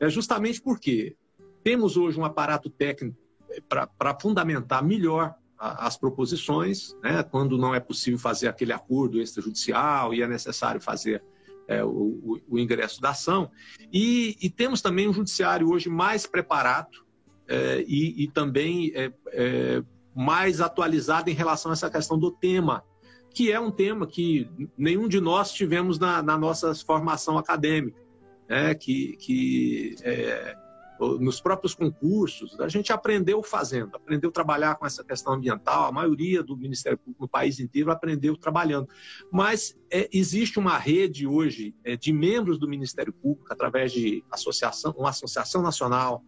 É 0.00 0.08
justamente 0.08 0.62
porque 0.62 1.14
temos 1.62 1.98
hoje 1.98 2.18
um 2.18 2.24
aparato 2.24 2.70
técnico 2.70 3.18
é, 3.50 3.60
para 3.60 4.18
fundamentar 4.18 4.82
melhor 4.82 5.34
as 5.58 5.98
proposições, 5.98 6.96
né, 7.02 7.22
quando 7.22 7.58
não 7.58 7.74
é 7.74 7.78
possível 7.78 8.18
fazer 8.18 8.48
aquele 8.48 8.72
acordo 8.72 9.20
extrajudicial 9.20 10.14
e 10.14 10.22
é 10.22 10.26
necessário 10.26 10.80
fazer 10.80 11.22
é, 11.68 11.84
o, 11.84 12.40
o, 12.48 12.58
ingresso 12.58 13.00
da 13.00 13.10
ação. 13.10 13.50
E, 13.92 14.36
e, 14.40 14.50
temos 14.50 14.82
também 14.82 15.08
um 15.08 15.12
judiciário 15.12 15.70
hoje 15.70 15.88
mais 15.88 16.26
preparado 16.26 17.04
é, 17.48 17.84
e, 17.86 18.24
e, 18.24 18.28
também 18.28 18.92
é, 18.94 19.12
é, 19.28 19.82
mais 20.14 20.60
atualizado 20.60 21.30
em 21.30 21.34
relação 21.34 21.70
a 21.70 21.74
essa 21.74 21.90
questão 21.90 22.18
do 22.18 22.30
tema, 22.30 22.84
que 23.34 23.50
é 23.50 23.58
um 23.58 23.70
tema 23.70 24.06
que 24.06 24.48
nenhum 24.76 25.08
de 25.08 25.20
nós 25.20 25.52
tivemos 25.52 25.98
na, 25.98 26.22
na 26.22 26.36
nossa 26.36 26.74
formação 26.74 27.38
acadêmica, 27.38 28.00
né? 28.48 28.74
que, 28.74 29.16
que 29.16 29.96
é, 30.02 30.56
nos 31.20 31.40
próprios 31.40 31.74
concursos, 31.74 32.58
a 32.60 32.68
gente 32.68 32.92
aprendeu 32.92 33.42
fazendo, 33.42 33.96
aprendeu 33.96 34.30
a 34.30 34.32
trabalhar 34.32 34.76
com 34.76 34.86
essa 34.86 35.02
questão 35.02 35.34
ambiental. 35.34 35.86
A 35.86 35.92
maioria 35.92 36.42
do 36.42 36.56
Ministério 36.56 36.98
Público 36.98 37.22
no 37.22 37.28
país 37.28 37.58
inteiro 37.58 37.90
aprendeu 37.90 38.36
trabalhando. 38.36 38.88
Mas 39.30 39.76
é, 39.90 40.08
existe 40.12 40.58
uma 40.58 40.78
rede 40.78 41.26
hoje 41.26 41.74
é, 41.84 41.96
de 41.96 42.12
membros 42.12 42.58
do 42.58 42.68
Ministério 42.68 43.12
Público, 43.12 43.46
através 43.50 43.92
de 43.92 44.24
associação, 44.30 44.94
uma 44.96 45.10
associação 45.10 45.62
nacional 45.62 46.24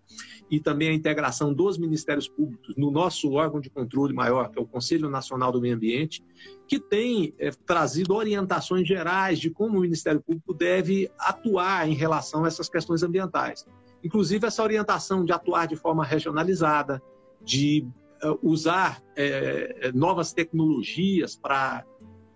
e 0.50 0.60
também 0.60 0.88
a 0.88 0.92
integração 0.92 1.54
dos 1.54 1.78
ministérios 1.78 2.28
públicos 2.28 2.74
no 2.76 2.90
nosso 2.90 3.32
órgão 3.32 3.60
de 3.60 3.70
controle 3.70 4.12
maior, 4.12 4.50
que 4.50 4.58
é 4.58 4.62
o 4.62 4.66
Conselho 4.66 5.08
Nacional 5.08 5.52
do 5.52 5.60
Meio 5.60 5.76
Ambiente, 5.76 6.22
que 6.66 6.78
tem 6.78 7.34
é, 7.38 7.50
trazido 7.50 8.14
orientações 8.14 8.86
gerais 8.86 9.38
de 9.38 9.50
como 9.50 9.78
o 9.78 9.80
Ministério 9.80 10.20
Público 10.20 10.52
deve 10.52 11.10
atuar 11.18 11.88
em 11.88 11.94
relação 11.94 12.44
a 12.44 12.48
essas 12.48 12.68
questões 12.68 13.02
ambientais. 13.02 13.66
Inclusive, 14.04 14.46
essa 14.46 14.62
orientação 14.62 15.24
de 15.24 15.32
atuar 15.32 15.66
de 15.66 15.76
forma 15.76 16.04
regionalizada, 16.04 17.02
de 17.42 17.88
uh, 18.22 18.38
usar 18.42 19.02
é, 19.16 19.90
novas 19.94 20.32
tecnologias 20.32 21.34
para 21.34 21.84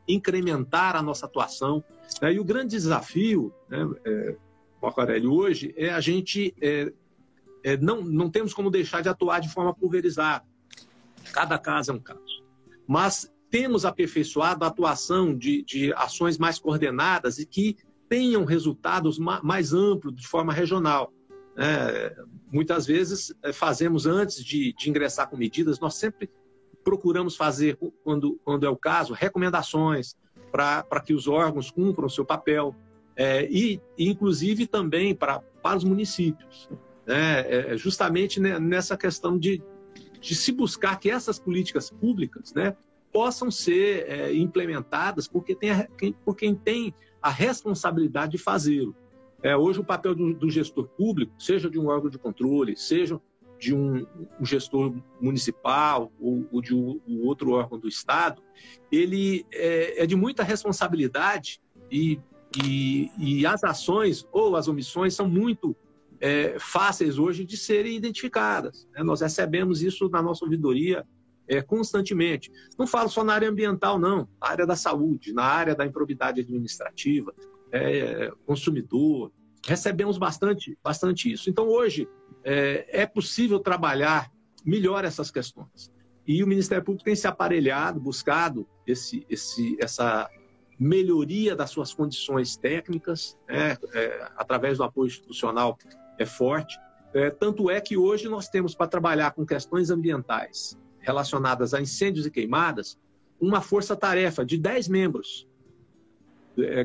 incrementar 0.09 0.97
a 0.97 1.03
nossa 1.03 1.27
atuação. 1.27 1.85
Né? 2.23 2.33
E 2.33 2.41
o 2.41 2.45
grande 2.45 2.71
desafio, 2.71 3.53
né, 3.69 3.87
é, 4.05 4.37
Marco 4.81 5.01
hoje 5.31 5.75
é 5.77 5.91
a 5.91 6.01
gente. 6.01 6.55
É, 6.61 6.91
é, 7.65 7.77
não, 7.77 8.01
não 8.03 8.31
temos 8.31 8.55
como 8.55 8.71
deixar 8.71 9.03
de 9.03 9.09
atuar 9.09 9.41
de 9.41 9.49
forma 9.51 9.75
pulverizada. 9.75 10.45
Cada 11.33 11.59
caso 11.59 11.91
é 11.91 11.95
um 11.95 12.01
caso. 12.01 12.43
Mas 12.87 13.31
temos 13.51 13.85
aperfeiçoado 13.85 14.65
a 14.65 14.69
atuação 14.69 15.37
de, 15.37 15.65
de 15.65 15.93
ações 15.95 16.39
mais 16.39 16.59
coordenadas 16.59 17.39
e 17.39 17.45
que 17.45 17.77
tenham 18.09 18.45
resultados 18.45 19.19
mais 19.19 19.75
amplos 19.75 20.15
de 20.15 20.27
forma 20.27 20.53
regional. 20.53 21.13
É, 21.61 22.17
muitas 22.53 22.87
vezes 22.87 23.35
é, 23.43 23.53
fazemos 23.53 24.07
antes 24.07 24.45
de, 24.45 24.73
de, 24.73 24.89
ingressar 24.89 25.29
com 25.29 25.37
medidas, 25.37 25.81
nós 25.81 25.97
sempre 25.97 26.31
procuramos 26.85 27.37
fazer, 27.37 27.77
quando, 28.05 28.41
quando 28.45 28.65
é 28.65 28.71
o 28.71 28.77
caso, 28.77 29.13
recomendações 29.13 30.17
para 30.53 31.01
que 31.05 31.13
os 31.13 31.27
órgãos 31.27 31.71
cumpram 31.71 32.07
o 32.07 32.11
seu 32.11 32.25
papel 32.25 32.75
é, 33.17 33.45
e, 33.51 33.81
inclusive, 33.99 34.69
também 34.69 35.15
para, 35.15 35.41
para 35.41 35.77
os 35.77 35.85
municípios. 35.85 36.69
Né? 37.05 37.73
É, 37.73 37.77
justamente 37.77 38.39
nessa 38.39 38.97
questão 38.97 39.37
de, 39.37 39.61
de 40.21 40.37
se 40.37 40.53
buscar 40.53 40.99
que 41.01 41.11
essas 41.11 41.41
políticas 41.41 41.91
públicas 41.91 42.55
né, 42.55 42.77
possam 43.13 43.51
ser 43.51 44.09
é, 44.09 44.33
implementadas 44.33 45.27
porque 45.27 45.55
tem 45.57 45.71
por 46.25 46.37
quem 46.37 46.55
tem 46.55 46.95
a 47.21 47.31
responsabilidade 47.31 48.33
de 48.33 48.39
fazê-lo. 48.39 48.95
É, 49.43 49.57
hoje, 49.57 49.81
o 49.81 49.85
papel 49.85 50.15
do, 50.15 50.35
do, 50.35 50.51
gestor 50.51 50.89
público, 50.89 51.33
seja 51.39 51.71
de 51.71 51.79
um 51.79 51.87
órgão 51.87 52.11
de 52.11 52.19
controle, 52.19 52.77
seja 52.77 53.21
de 53.59 53.75
um, 53.75 54.07
um 54.41 54.45
gestor 54.45 54.95
municipal 55.21 56.13
ou, 56.21 56.47
ou 56.51 56.61
de 56.61 56.75
um, 56.75 57.01
um, 57.07 57.25
outro 57.27 57.53
órgão 57.53 57.79
do 57.79 57.89
Estado, 57.89 58.43
ele 58.91 59.45
é, 59.53 60.03
é 60.03 60.07
de 60.07 60.17
muita 60.17 60.43
responsabilidade 60.43 61.61
e, 61.91 62.21
e, 62.65 63.11
e, 63.19 63.47
as 63.47 63.63
ações 63.65 64.27
ou 64.33 64.57
as 64.57 64.69
omissões 64.69 65.15
são 65.15 65.29
muito 65.29 65.75
é, 66.21 66.57
fáceis 66.59 67.19
hoje 67.19 67.45
de 67.45 67.57
serem 67.57 67.97
identificadas. 67.97 68.89
Né? 68.93 69.03
Nós 69.03 69.21
recebemos 69.21 69.83
isso 69.83 70.09
na 70.09 70.23
nossa 70.23 70.45
ouvidoria 70.45 71.05
é, 71.49 71.63
constantemente. 71.63 72.53
Não 72.79 72.87
falo 72.87 73.09
só 73.09 73.25
na 73.25 73.35
área 73.35 73.49
ambiental, 73.49 73.99
não, 73.99 74.29
na 74.41 74.49
área 74.49 74.67
da 74.67 74.77
saúde, 74.77 75.33
na 75.33 75.45
área 75.45 75.75
da 75.75 75.87
improbidade 75.87 76.41
administrativa, 76.41 77.35
é, 77.73 78.31
consumidor. 78.47 79.33
Recebemos 79.67 80.19
bastante, 80.19 80.79
bastante 80.83 81.33
isso. 81.33 81.51
Então, 81.51 81.67
hoje, 81.69 82.09
é, 82.45 83.03
é 83.03 83.07
possível 83.07 83.59
trabalhar 83.59 84.31
melhor 84.65 85.05
essas 85.05 85.31
questões. 85.31 85.91
E 86.27 86.43
o 86.45 86.47
Ministério 86.47 86.85
Público 86.85 87.05
tem 87.05 87.17
se 87.17 87.27
aparelhado, 87.27 87.99
buscado 87.99 88.69
esse, 88.87 89.25
esse, 89.31 89.77
essa 89.81 90.29
melhoria 90.79 91.57
das 91.57 91.71
suas 91.71 91.93
condições 91.95 92.57
técnicas, 92.57 93.37
né, 93.49 93.77
é, 93.95 94.31
através 94.37 94.79
do 94.79 94.85
apoio 94.85 95.07
institucional 95.07 95.77
é 96.19 96.27
forte. 96.27 96.79
É, 97.15 97.31
tanto 97.31 97.71
é 97.71 97.81
que 97.81 97.97
hoje 97.97 98.29
nós 98.29 98.49
temos 98.49 98.75
para 98.75 98.87
trabalhar 98.87 99.31
com 99.31 99.47
questões 99.47 99.91
ambientais 99.91 100.79
relacionadas 101.01 101.73
a 101.73 101.81
incêndios 101.81 102.27
e 102.27 102.31
queimadas, 102.31 102.99
uma 103.41 103.63
força-tarefa 103.63 104.45
de 104.45 104.59
10 104.59 104.89
membros 104.89 105.48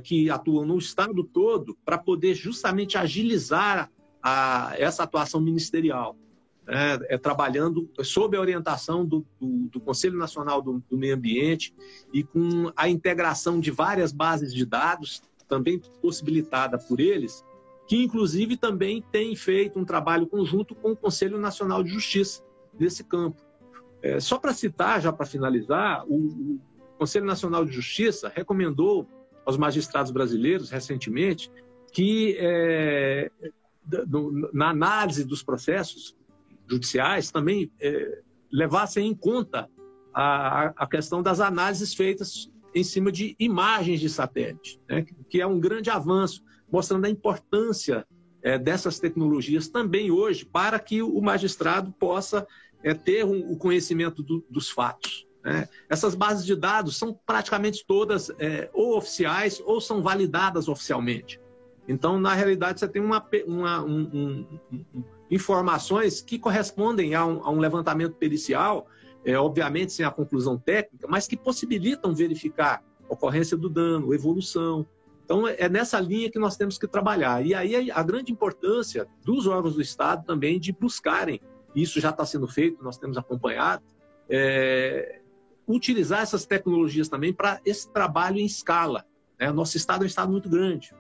que 0.03 0.29
atuam 0.29 0.65
no 0.65 0.77
estado 0.77 1.23
todo 1.23 1.77
para 1.85 1.97
poder 1.97 2.33
justamente 2.35 2.97
agilizar 2.97 3.89
a, 4.21 4.73
essa 4.77 5.03
atuação 5.03 5.41
ministerial. 5.41 6.17
É, 6.65 7.15
é, 7.15 7.17
trabalhando 7.17 7.89
sob 8.03 8.37
a 8.37 8.39
orientação 8.39 9.05
do, 9.05 9.25
do, 9.37 9.67
do 9.67 9.81
Conselho 9.81 10.17
Nacional 10.17 10.61
do, 10.61 10.81
do, 10.89 10.97
Meio 10.97 11.13
Ambiente 11.13 11.75
e 12.13 12.23
com 12.23 12.71
a 12.73 12.87
integração 12.87 13.59
de 13.59 13.69
várias 13.69 14.13
bases 14.13 14.53
de 14.53 14.65
dados, 14.65 15.21
também 15.45 15.81
possibilitada 16.01 16.77
por 16.77 17.01
eles, 17.01 17.43
que 17.85 18.01
inclusive 18.01 18.55
também 18.55 19.03
tem 19.11 19.35
feito 19.35 19.77
um 19.77 19.83
trabalho 19.83 20.25
conjunto 20.25 20.73
com 20.73 20.91
o 20.93 20.95
Conselho 20.95 21.37
Nacional 21.37 21.83
de 21.83 21.89
Justiça 21.89 22.41
nesse 22.79 23.03
campo. 23.03 23.41
É, 24.01 24.21
só 24.21 24.37
para 24.37 24.53
citar, 24.53 25.01
já 25.01 25.11
para 25.11 25.25
finalizar, 25.25 26.05
o, 26.07 26.15
o 26.15 26.59
Conselho 26.97 27.25
Nacional 27.25 27.65
de 27.65 27.73
Justiça 27.73 28.31
recomendou 28.33 29.05
aos 29.45 29.57
magistrados 29.57 30.11
brasileiros 30.11 30.69
recentemente 30.69 31.51
que 31.91 32.35
é, 32.39 33.31
na 34.53 34.69
análise 34.69 35.23
dos 35.23 35.43
processos 35.43 36.15
judiciais 36.67 37.31
também 37.31 37.71
é, 37.79 38.21
levassem 38.51 39.07
em 39.07 39.15
conta 39.15 39.69
a, 40.13 40.73
a, 40.75 40.87
questão 40.87 41.21
das 41.21 41.39
análises 41.39 41.93
feitas 41.93 42.51
em 42.73 42.83
cima 42.83 43.11
de 43.11 43.35
imagens 43.37 43.99
de 43.99 44.09
satélite, 44.09 44.79
né, 44.89 45.05
que 45.29 45.39
é 45.39 45.45
um 45.45 45.59
grande 45.59 45.89
avanço, 45.89 46.43
mostrando 46.71 47.05
a 47.05 47.09
importância 47.09 48.05
é, 48.41 48.57
dessas 48.57 48.99
tecnologias 48.99 49.67
também 49.67 50.09
hoje 50.09 50.45
para 50.45 50.79
que 50.79 51.01
o 51.01 51.21
magistrado 51.21 51.91
possa 51.93 52.47
é 52.83 52.93
ter 52.93 53.23
um, 53.23 53.51
o 53.51 53.57
conhecimento 53.57 54.21
do, 54.21 54.45
dos 54.49 54.69
fatos. 54.69 55.25
Né? 55.43 55.67
Essas 55.89 56.15
bases 56.15 56.45
de 56.45 56.55
dados 56.55 56.97
são 56.97 57.17
praticamente 57.25 57.85
todas 57.85 58.29
é, 58.39 58.69
ou 58.73 58.97
oficiais 58.97 59.61
ou 59.65 59.81
são 59.81 60.01
validadas 60.01 60.67
oficialmente. 60.67 61.39
Então, 61.87 62.19
na 62.19 62.33
realidade, 62.33 62.79
você 62.79 62.87
tem 62.87 63.01
uma, 63.01 63.25
uma 63.45 63.83
um, 63.83 64.47
um, 64.71 65.03
informações 65.29 66.21
que 66.21 66.39
correspondem 66.39 67.13
a 67.13 67.25
um, 67.25 67.43
a 67.43 67.51
um 67.51 67.59
levantamento 67.59 68.15
pericial, 68.15 68.87
é, 69.25 69.37
obviamente 69.37 69.91
sem 69.91 70.05
a 70.05 70.11
conclusão 70.11 70.57
técnica, 70.57 71.07
mas 71.09 71.27
que 71.27 71.35
possibilitam 71.35 72.15
verificar 72.15 72.81
ocorrência 73.09 73.57
do 73.57 73.69
dano, 73.69 74.13
evolução. 74.13 74.85
Então, 75.25 75.45
é 75.47 75.67
nessa 75.67 75.99
linha 75.99 76.31
que 76.31 76.39
nós 76.39 76.55
temos 76.55 76.77
que 76.77 76.87
trabalhar. 76.87 77.45
E 77.45 77.53
aí 77.53 77.91
a 77.91 78.01
grande 78.01 78.31
importância 78.31 79.05
dos 79.25 79.45
órgãos 79.45 79.75
do 79.75 79.81
Estado 79.81 80.25
também 80.25 80.59
de 80.59 80.71
buscarem 80.71 81.41
isso 81.75 81.99
já 81.99 82.09
está 82.09 82.25
sendo 82.25 82.47
feito, 82.47 82.83
nós 82.83 82.97
temos 82.97 83.17
acompanhado, 83.17 83.83
é, 84.29 85.19
utilizar 85.67 86.21
essas 86.21 86.45
tecnologias 86.45 87.07
também 87.07 87.33
para 87.33 87.59
esse 87.65 87.91
trabalho 87.91 88.39
em 88.39 88.45
escala. 88.45 89.05
Né? 89.39 89.51
Nosso 89.51 89.77
estado 89.77 90.03
é 90.03 90.05
um 90.05 90.07
estado 90.07 90.31
muito 90.31 90.49
grande. 90.49 90.93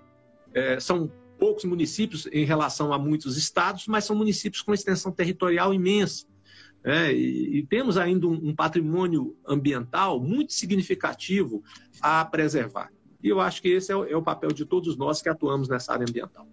É, 0.53 0.79
são 0.79 1.11
poucos 1.37 1.65
municípios 1.65 2.27
em 2.31 2.45
relação 2.45 2.93
a 2.93 2.99
muitos 2.99 3.37
estados, 3.37 3.87
mas 3.87 4.05
são 4.05 4.15
municípios 4.15 4.61
com 4.61 4.73
extensão 4.73 5.11
territorial 5.11 5.73
imensa. 5.73 6.25
É, 6.85 7.13
e, 7.13 7.59
e, 7.59 7.65
temos 7.65 7.97
ainda 7.97 8.27
um, 8.27 8.49
um, 8.49 8.55
patrimônio 8.55 9.37
ambiental 9.47 10.19
muito 10.19 10.51
significativo 10.51 11.63
a 12.01 12.25
preservar. 12.25 12.91
E 13.21 13.29
eu 13.29 13.39
acho 13.39 13.61
que 13.61 13.69
esse 13.69 13.89
é 13.91 13.95
o, 13.95 14.03
é 14.03 14.15
o 14.17 14.21
papel 14.21 14.51
de 14.51 14.65
todos 14.65 14.97
nós 14.97 15.21
que 15.21 15.29
atuamos 15.29 15.69
nessa 15.69 15.93
área 15.93 16.05
ambiental. 16.07 16.45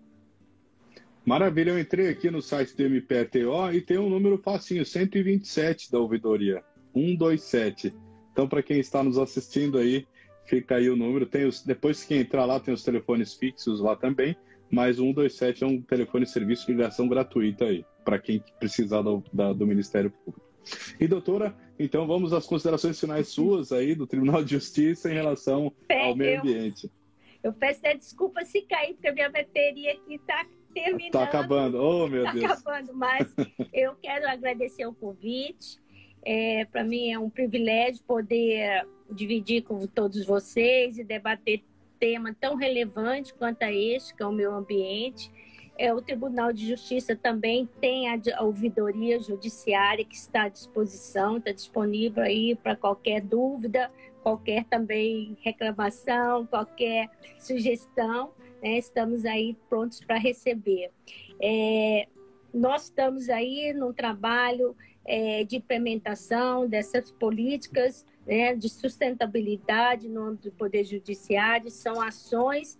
Maravilha, 1.26 1.70
eu 1.70 1.78
entrei 1.78 2.08
aqui 2.08 2.30
no 2.30 2.40
site 2.40 2.76
do 2.76 2.82
MPTO 2.84 3.72
e 3.72 3.80
tem 3.80 3.98
um 3.98 4.08
número 4.08 4.38
facinho, 4.38 4.86
127 4.86 5.90
da 5.90 5.98
ouvidoria, 5.98 6.64
127. 6.92 7.94
Então, 8.32 8.48
para 8.48 8.62
quem 8.62 8.78
está 8.78 9.02
nos 9.02 9.18
assistindo 9.18 9.78
aí, 9.78 10.06
fica 10.44 10.76
aí 10.76 10.88
o 10.88 10.96
número. 10.96 11.26
Tem 11.26 11.46
os, 11.46 11.62
depois 11.62 12.04
que 12.04 12.14
entrar 12.14 12.44
lá, 12.44 12.58
tem 12.58 12.72
os 12.72 12.82
telefones 12.82 13.34
fixos 13.34 13.80
lá 13.80 13.96
também, 13.96 14.36
mas 14.70 14.98
o 14.98 15.04
127 15.04 15.64
é 15.64 15.66
um 15.66 15.80
telefone 15.80 16.24
de 16.24 16.30
serviço 16.30 16.66
de 16.66 16.72
ligação 16.72 17.08
gratuita 17.08 17.66
aí, 17.66 17.84
para 18.04 18.18
quem 18.18 18.42
precisar 18.58 19.02
do, 19.02 19.22
da, 19.32 19.52
do 19.52 19.66
Ministério 19.66 20.10
Público. 20.10 20.50
E, 20.98 21.08
doutora, 21.08 21.56
então 21.78 22.06
vamos 22.06 22.32
às 22.32 22.46
considerações 22.46 22.98
finais 23.00 23.28
suas 23.28 23.72
aí 23.72 23.94
do 23.94 24.06
Tribunal 24.06 24.44
de 24.44 24.50
Justiça 24.52 25.10
em 25.10 25.14
relação 25.14 25.72
ao 25.90 26.14
meio 26.14 26.40
ambiente. 26.40 26.90
Eu, 27.42 27.50
eu 27.50 27.52
peço 27.52 27.80
desculpa 27.96 28.44
se 28.44 28.62
cair, 28.62 28.94
porque 28.94 29.08
a 29.08 29.14
minha 29.14 29.30
bateria 29.30 29.92
aqui 29.92 30.14
está 30.14 30.46
terminando. 30.74 31.06
Está 31.06 31.24
acabando, 31.24 31.82
oh 31.82 32.06
meu 32.06 32.24
tá 32.24 32.32
Deus. 32.32 32.44
Está 32.44 32.54
acabando, 32.54 32.94
mas 32.94 33.34
eu 33.72 33.94
quero 33.96 34.28
agradecer 34.28 34.86
o 34.86 34.94
convite. 34.94 35.78
É, 36.24 36.64
Para 36.66 36.84
mim 36.84 37.10
é 37.10 37.18
um 37.18 37.30
privilégio 37.30 38.02
poder 38.04 38.86
dividir 39.10 39.62
com 39.62 39.86
todos 39.86 40.24
vocês 40.24 40.98
e 40.98 41.04
debater 41.04 41.62
tema 41.98 42.34
tão 42.40 42.56
relevante 42.56 43.34
quanto 43.34 43.62
a 43.62 43.72
este, 43.72 44.14
que 44.14 44.22
é 44.22 44.26
o 44.26 44.32
meio 44.32 44.52
ambiente. 44.52 45.30
é, 45.78 45.94
o 45.94 46.02
Tribunal 46.02 46.52
de 46.52 46.68
Justiça 46.68 47.16
também 47.16 47.68
tem 47.80 48.08
a, 48.08 48.18
a 48.36 48.42
ouvidoria 48.42 49.18
judiciária 49.18 50.04
que 50.04 50.14
está 50.14 50.42
à 50.44 50.48
disposição, 50.48 51.38
está 51.38 51.52
disponível 51.52 52.22
aí 52.22 52.54
para 52.54 52.76
qualquer 52.76 53.22
dúvida, 53.22 53.90
qualquer 54.22 54.64
também 54.64 55.36
reclamação, 55.40 56.46
qualquer 56.46 57.08
sugestão, 57.38 58.32
né? 58.62 58.76
estamos 58.76 59.24
aí 59.24 59.56
prontos 59.68 60.04
para 60.04 60.18
receber. 60.18 60.90
É, 61.40 62.06
nós 62.52 62.84
estamos 62.84 63.30
aí 63.30 63.72
num 63.72 63.92
trabalho 63.92 64.76
é, 65.10 65.42
de 65.42 65.56
implementação 65.56 66.68
dessas 66.68 67.10
políticas 67.10 68.06
né, 68.24 68.54
de 68.54 68.68
sustentabilidade 68.68 70.08
no 70.08 70.22
âmbito 70.22 70.50
do 70.50 70.54
Poder 70.54 70.84
Judiciário, 70.84 71.68
são 71.68 72.00
ações 72.00 72.78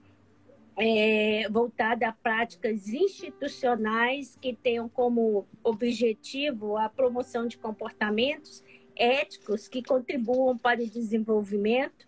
é, 0.77 1.49
voltadas 1.51 2.09
a 2.09 2.13
práticas 2.13 2.87
institucionais 2.87 4.39
que 4.41 4.55
tenham 4.55 4.89
como 4.89 5.45
objetivo 5.65 6.77
a 6.77 6.89
promoção 6.89 7.49
de 7.49 7.59
comportamentos 7.59 8.63
éticos 8.95 9.67
que 9.67 9.83
contribuam 9.83 10.57
para 10.57 10.81
o 10.81 10.87
desenvolvimento 10.87 12.07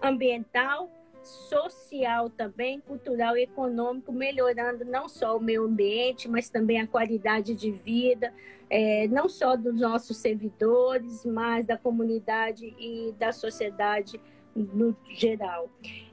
ambiental, 0.00 0.88
social 1.24 2.30
também, 2.30 2.80
cultural 2.80 3.36
e 3.36 3.42
econômico, 3.42 4.12
melhorando 4.12 4.84
não 4.84 5.08
só 5.08 5.36
o 5.36 5.40
meio 5.40 5.64
ambiente, 5.64 6.28
mas 6.28 6.48
também 6.48 6.80
a 6.80 6.86
qualidade 6.86 7.54
de 7.54 7.70
vida, 7.70 8.32
é, 8.70 9.08
não 9.08 9.28
só 9.28 9.56
dos 9.56 9.80
nossos 9.80 10.16
servidores, 10.16 11.24
mas 11.24 11.66
da 11.66 11.76
comunidade 11.76 12.74
e 12.78 13.14
da 13.18 13.32
sociedade 13.32 14.20
no 14.54 14.96
geral. 15.10 15.70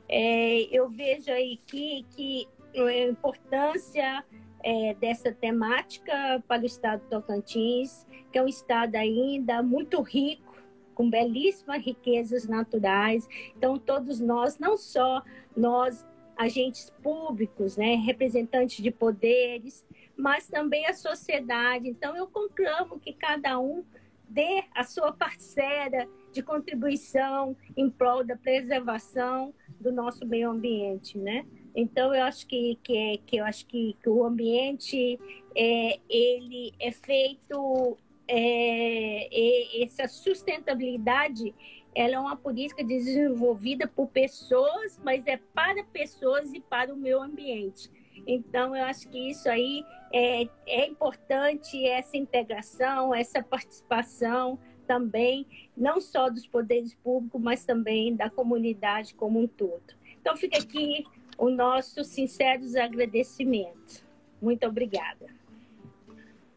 É, 0.07 0.63
eu 0.75 0.89
vejo 0.89 1.31
aí 1.31 1.59
que, 1.65 2.05
que 2.15 2.47
a 2.75 3.07
importância 3.07 4.23
é, 4.63 4.93
dessa 4.95 5.31
temática 5.31 6.43
para 6.47 6.61
o 6.61 6.65
estado 6.65 7.01
de 7.01 7.09
Tocantins, 7.09 8.05
que 8.31 8.37
é 8.37 8.43
um 8.43 8.47
estado 8.47 8.95
ainda 8.95 9.61
muito 9.61 10.01
rico, 10.01 10.50
com 10.93 11.09
belíssimas 11.09 11.83
riquezas 11.83 12.47
naturais. 12.47 13.27
Então, 13.55 13.77
todos 13.77 14.19
nós, 14.19 14.59
não 14.59 14.77
só 14.77 15.23
nós, 15.55 16.07
agentes 16.37 16.89
públicos, 17.03 17.77
né, 17.77 17.95
representantes 17.95 18.81
de 18.81 18.89
poderes, 18.89 19.85
mas 20.17 20.47
também 20.47 20.87
a 20.87 20.93
sociedade. 20.93 21.87
Então, 21.87 22.15
eu 22.15 22.27
conclamo 22.27 22.99
que 22.99 23.13
cada 23.13 23.59
um 23.59 23.83
dê 24.27 24.63
a 24.73 24.83
sua 24.83 25.11
parcela 25.11 26.07
de 26.31 26.41
contribuição 26.41 27.55
em 27.75 27.89
prol 27.89 28.23
da 28.23 28.35
preservação 28.37 29.53
do 29.79 29.91
nosso 29.91 30.25
meio 30.25 30.49
ambiente, 30.49 31.17
né? 31.17 31.45
Então 31.75 32.13
eu 32.13 32.23
acho 32.23 32.47
que, 32.47 32.77
que, 32.83 32.97
é, 32.97 33.17
que 33.17 33.37
eu 33.37 33.45
acho 33.45 33.65
que, 33.65 33.95
que 34.01 34.09
o 34.09 34.23
ambiente 34.23 35.19
é, 35.55 35.99
ele 36.09 36.73
é 36.79 36.91
feito 36.91 37.97
é, 38.33 39.83
essa 39.83 40.07
sustentabilidade 40.07 41.53
ela 41.93 42.15
é 42.15 42.19
uma 42.19 42.37
política 42.37 42.83
desenvolvida 42.83 43.85
por 43.85 44.07
pessoas, 44.07 44.99
mas 45.03 45.27
é 45.27 45.37
para 45.53 45.83
pessoas 45.83 46.53
e 46.53 46.59
para 46.61 46.93
o 46.93 46.97
meio 46.97 47.21
ambiente. 47.21 47.89
Então, 48.25 48.75
eu 48.75 48.85
acho 48.85 49.09
que 49.09 49.29
isso 49.29 49.49
aí 49.49 49.83
é, 50.13 50.47
é 50.67 50.87
importante, 50.87 51.85
essa 51.85 52.15
integração, 52.15 53.13
essa 53.13 53.43
participação 53.43 54.57
também, 54.87 55.45
não 55.75 55.99
só 55.99 56.29
dos 56.29 56.47
poderes 56.47 56.95
públicos, 56.95 57.41
mas 57.41 57.65
também 57.65 58.15
da 58.15 58.29
comunidade 58.29 59.13
como 59.13 59.39
um 59.39 59.47
todo. 59.47 59.93
Então, 60.21 60.37
fica 60.37 60.59
aqui 60.59 61.03
o 61.37 61.49
nosso 61.49 62.03
sinceros 62.03 62.75
agradecimento. 62.75 64.05
Muito 64.41 64.65
obrigada. 64.65 65.27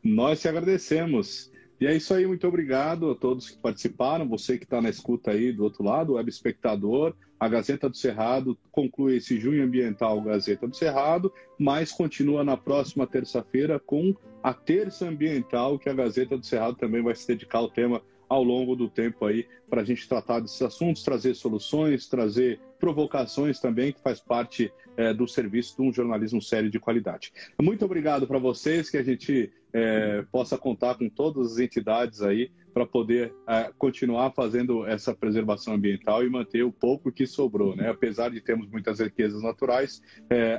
Nós 0.02 0.40
te 0.40 0.48
agradecemos. 0.48 1.51
E 1.85 1.86
é 1.86 1.94
isso 1.94 2.15
aí, 2.15 2.27
muito 2.27 2.48
obrigado 2.48 3.11
a 3.11 3.15
todos 3.15 3.51
que 3.51 3.59
participaram, 3.59 4.27
você 4.27 4.56
que 4.56 4.65
está 4.65 4.81
na 4.81 4.89
escuta 4.89 5.32
aí 5.32 5.52
do 5.52 5.65
outro 5.65 5.85
lado, 5.85 6.15
web 6.15 6.31
espectador. 6.31 7.15
A 7.39 7.47
Gazeta 7.47 7.90
do 7.90 7.97
Cerrado 7.98 8.56
conclui 8.73 9.16
esse 9.16 9.39
junho 9.39 9.62
ambiental 9.62 10.19
Gazeta 10.23 10.66
do 10.66 10.74
Cerrado, 10.74 11.31
mas 11.59 11.93
continua 11.93 12.43
na 12.43 12.56
próxima 12.56 13.06
terça-feira 13.06 13.78
com 13.78 14.16
a 14.43 14.55
terça 14.55 15.06
ambiental, 15.06 15.78
que 15.78 15.90
a 15.90 15.93
Gazeta 15.93 16.39
do 16.39 16.47
Cerrado 16.47 16.74
também 16.78 17.02
vai 17.02 17.15
se 17.15 17.28
dedicar 17.28 17.59
ao 17.59 17.69
tema 17.69 18.01
ao 18.28 18.42
longo 18.42 18.74
do 18.74 18.88
tempo 18.88 19.26
aí 19.26 19.46
para 19.68 19.82
a 19.82 19.84
gente 19.84 20.09
tratar 20.09 20.40
desses 20.40 20.60
assuntos, 20.62 21.02
trazer 21.02 21.34
soluções, 21.34 22.06
trazer 22.09 22.60
provocações 22.78 23.59
também, 23.59 23.92
que 23.92 24.01
faz 24.01 24.20
parte 24.20 24.72
é, 24.96 25.12
do 25.12 25.26
serviço 25.26 25.76
de 25.76 25.82
um 25.82 25.92
jornalismo 25.92 26.40
sério 26.40 26.70
de 26.70 26.78
qualidade. 26.78 27.32
Muito 27.60 27.84
obrigado 27.84 28.26
para 28.26 28.38
vocês, 28.38 28.90
que 28.90 28.96
a 28.96 29.02
gente 29.02 29.52
é, 29.72 30.22
possa 30.30 30.56
contar 30.59 30.96
com 30.96 31.09
todas 31.09 31.52
as 31.52 31.59
entidades 31.59 32.22
aí 32.22 32.51
para 32.72 32.86
poder 32.86 33.34
é, 33.48 33.72
continuar 33.78 34.32
fazendo 34.32 34.86
essa 34.86 35.14
preservação 35.14 35.74
ambiental 35.74 36.24
e 36.24 36.30
manter 36.30 36.62
o 36.62 36.72
pouco 36.72 37.10
que 37.10 37.26
sobrou, 37.26 37.74
né? 37.74 37.88
Apesar 37.88 38.30
de 38.30 38.40
termos 38.40 38.68
muitas 38.68 39.01
riquezas 39.01 39.42
naturais, 39.42 40.02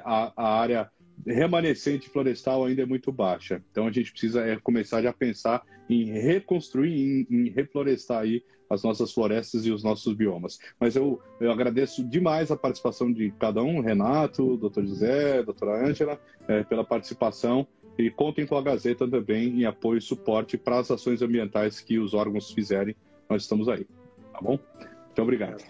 a, 0.03 0.33
a 0.35 0.59
área 0.59 0.89
remanescente 1.25 2.09
florestal 2.09 2.65
ainda 2.65 2.81
é 2.81 2.85
muito 2.85 3.11
baixa. 3.11 3.63
Então 3.71 3.87
a 3.87 3.91
gente 3.91 4.11
precisa 4.11 4.41
é, 4.45 4.57
começar 4.57 5.01
já 5.01 5.09
a 5.09 5.13
pensar 5.13 5.63
em 5.89 6.05
reconstruir, 6.05 7.27
em, 7.29 7.35
em, 7.35 7.49
reflorestar 7.49 8.21
aí 8.21 8.43
as 8.69 8.83
nossas 8.83 9.13
florestas 9.13 9.65
e 9.65 9.71
os 9.71 9.83
nossos 9.83 10.13
biomas. 10.13 10.57
Mas 10.79 10.95
eu, 10.95 11.21
eu 11.39 11.51
agradeço 11.51 12.03
demais 12.03 12.51
a 12.51 12.57
participação 12.57 13.11
de 13.11 13.31
cada 13.39 13.61
um, 13.61 13.79
Renato, 13.79 14.57
doutor 14.57 14.85
José, 14.85 15.43
doutora 15.43 15.87
Ângela, 15.87 16.19
é, 16.47 16.63
pela 16.63 16.83
participação 16.83 17.67
e 17.97 18.09
contem 18.09 18.45
com 18.45 18.57
a 18.57 18.61
Gazeta 18.61 19.07
também 19.07 19.61
em 19.61 19.65
apoio 19.65 19.99
e 19.99 20.01
suporte 20.01 20.57
para 20.57 20.79
as 20.79 20.91
ações 20.91 21.21
ambientais 21.21 21.79
que 21.79 21.97
os 21.99 22.13
órgãos 22.13 22.51
fizerem. 22.51 22.95
Nós 23.29 23.43
estamos 23.43 23.69
aí, 23.69 23.85
tá 24.33 24.39
bom? 24.41 24.59
Muito 24.79 25.21
obrigado. 25.21 25.63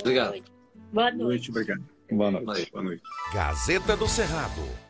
Obrigado. 0.00 0.42
Boa 0.92 1.10
noite. 1.10 1.50
Obrigado. 1.50 1.93
Boa 2.16 2.30
noite. 2.30 2.70
Boa 2.70 2.84
noite. 2.84 3.02
Gazeta 3.32 3.96
do 3.96 4.08
Cerrado 4.08 4.83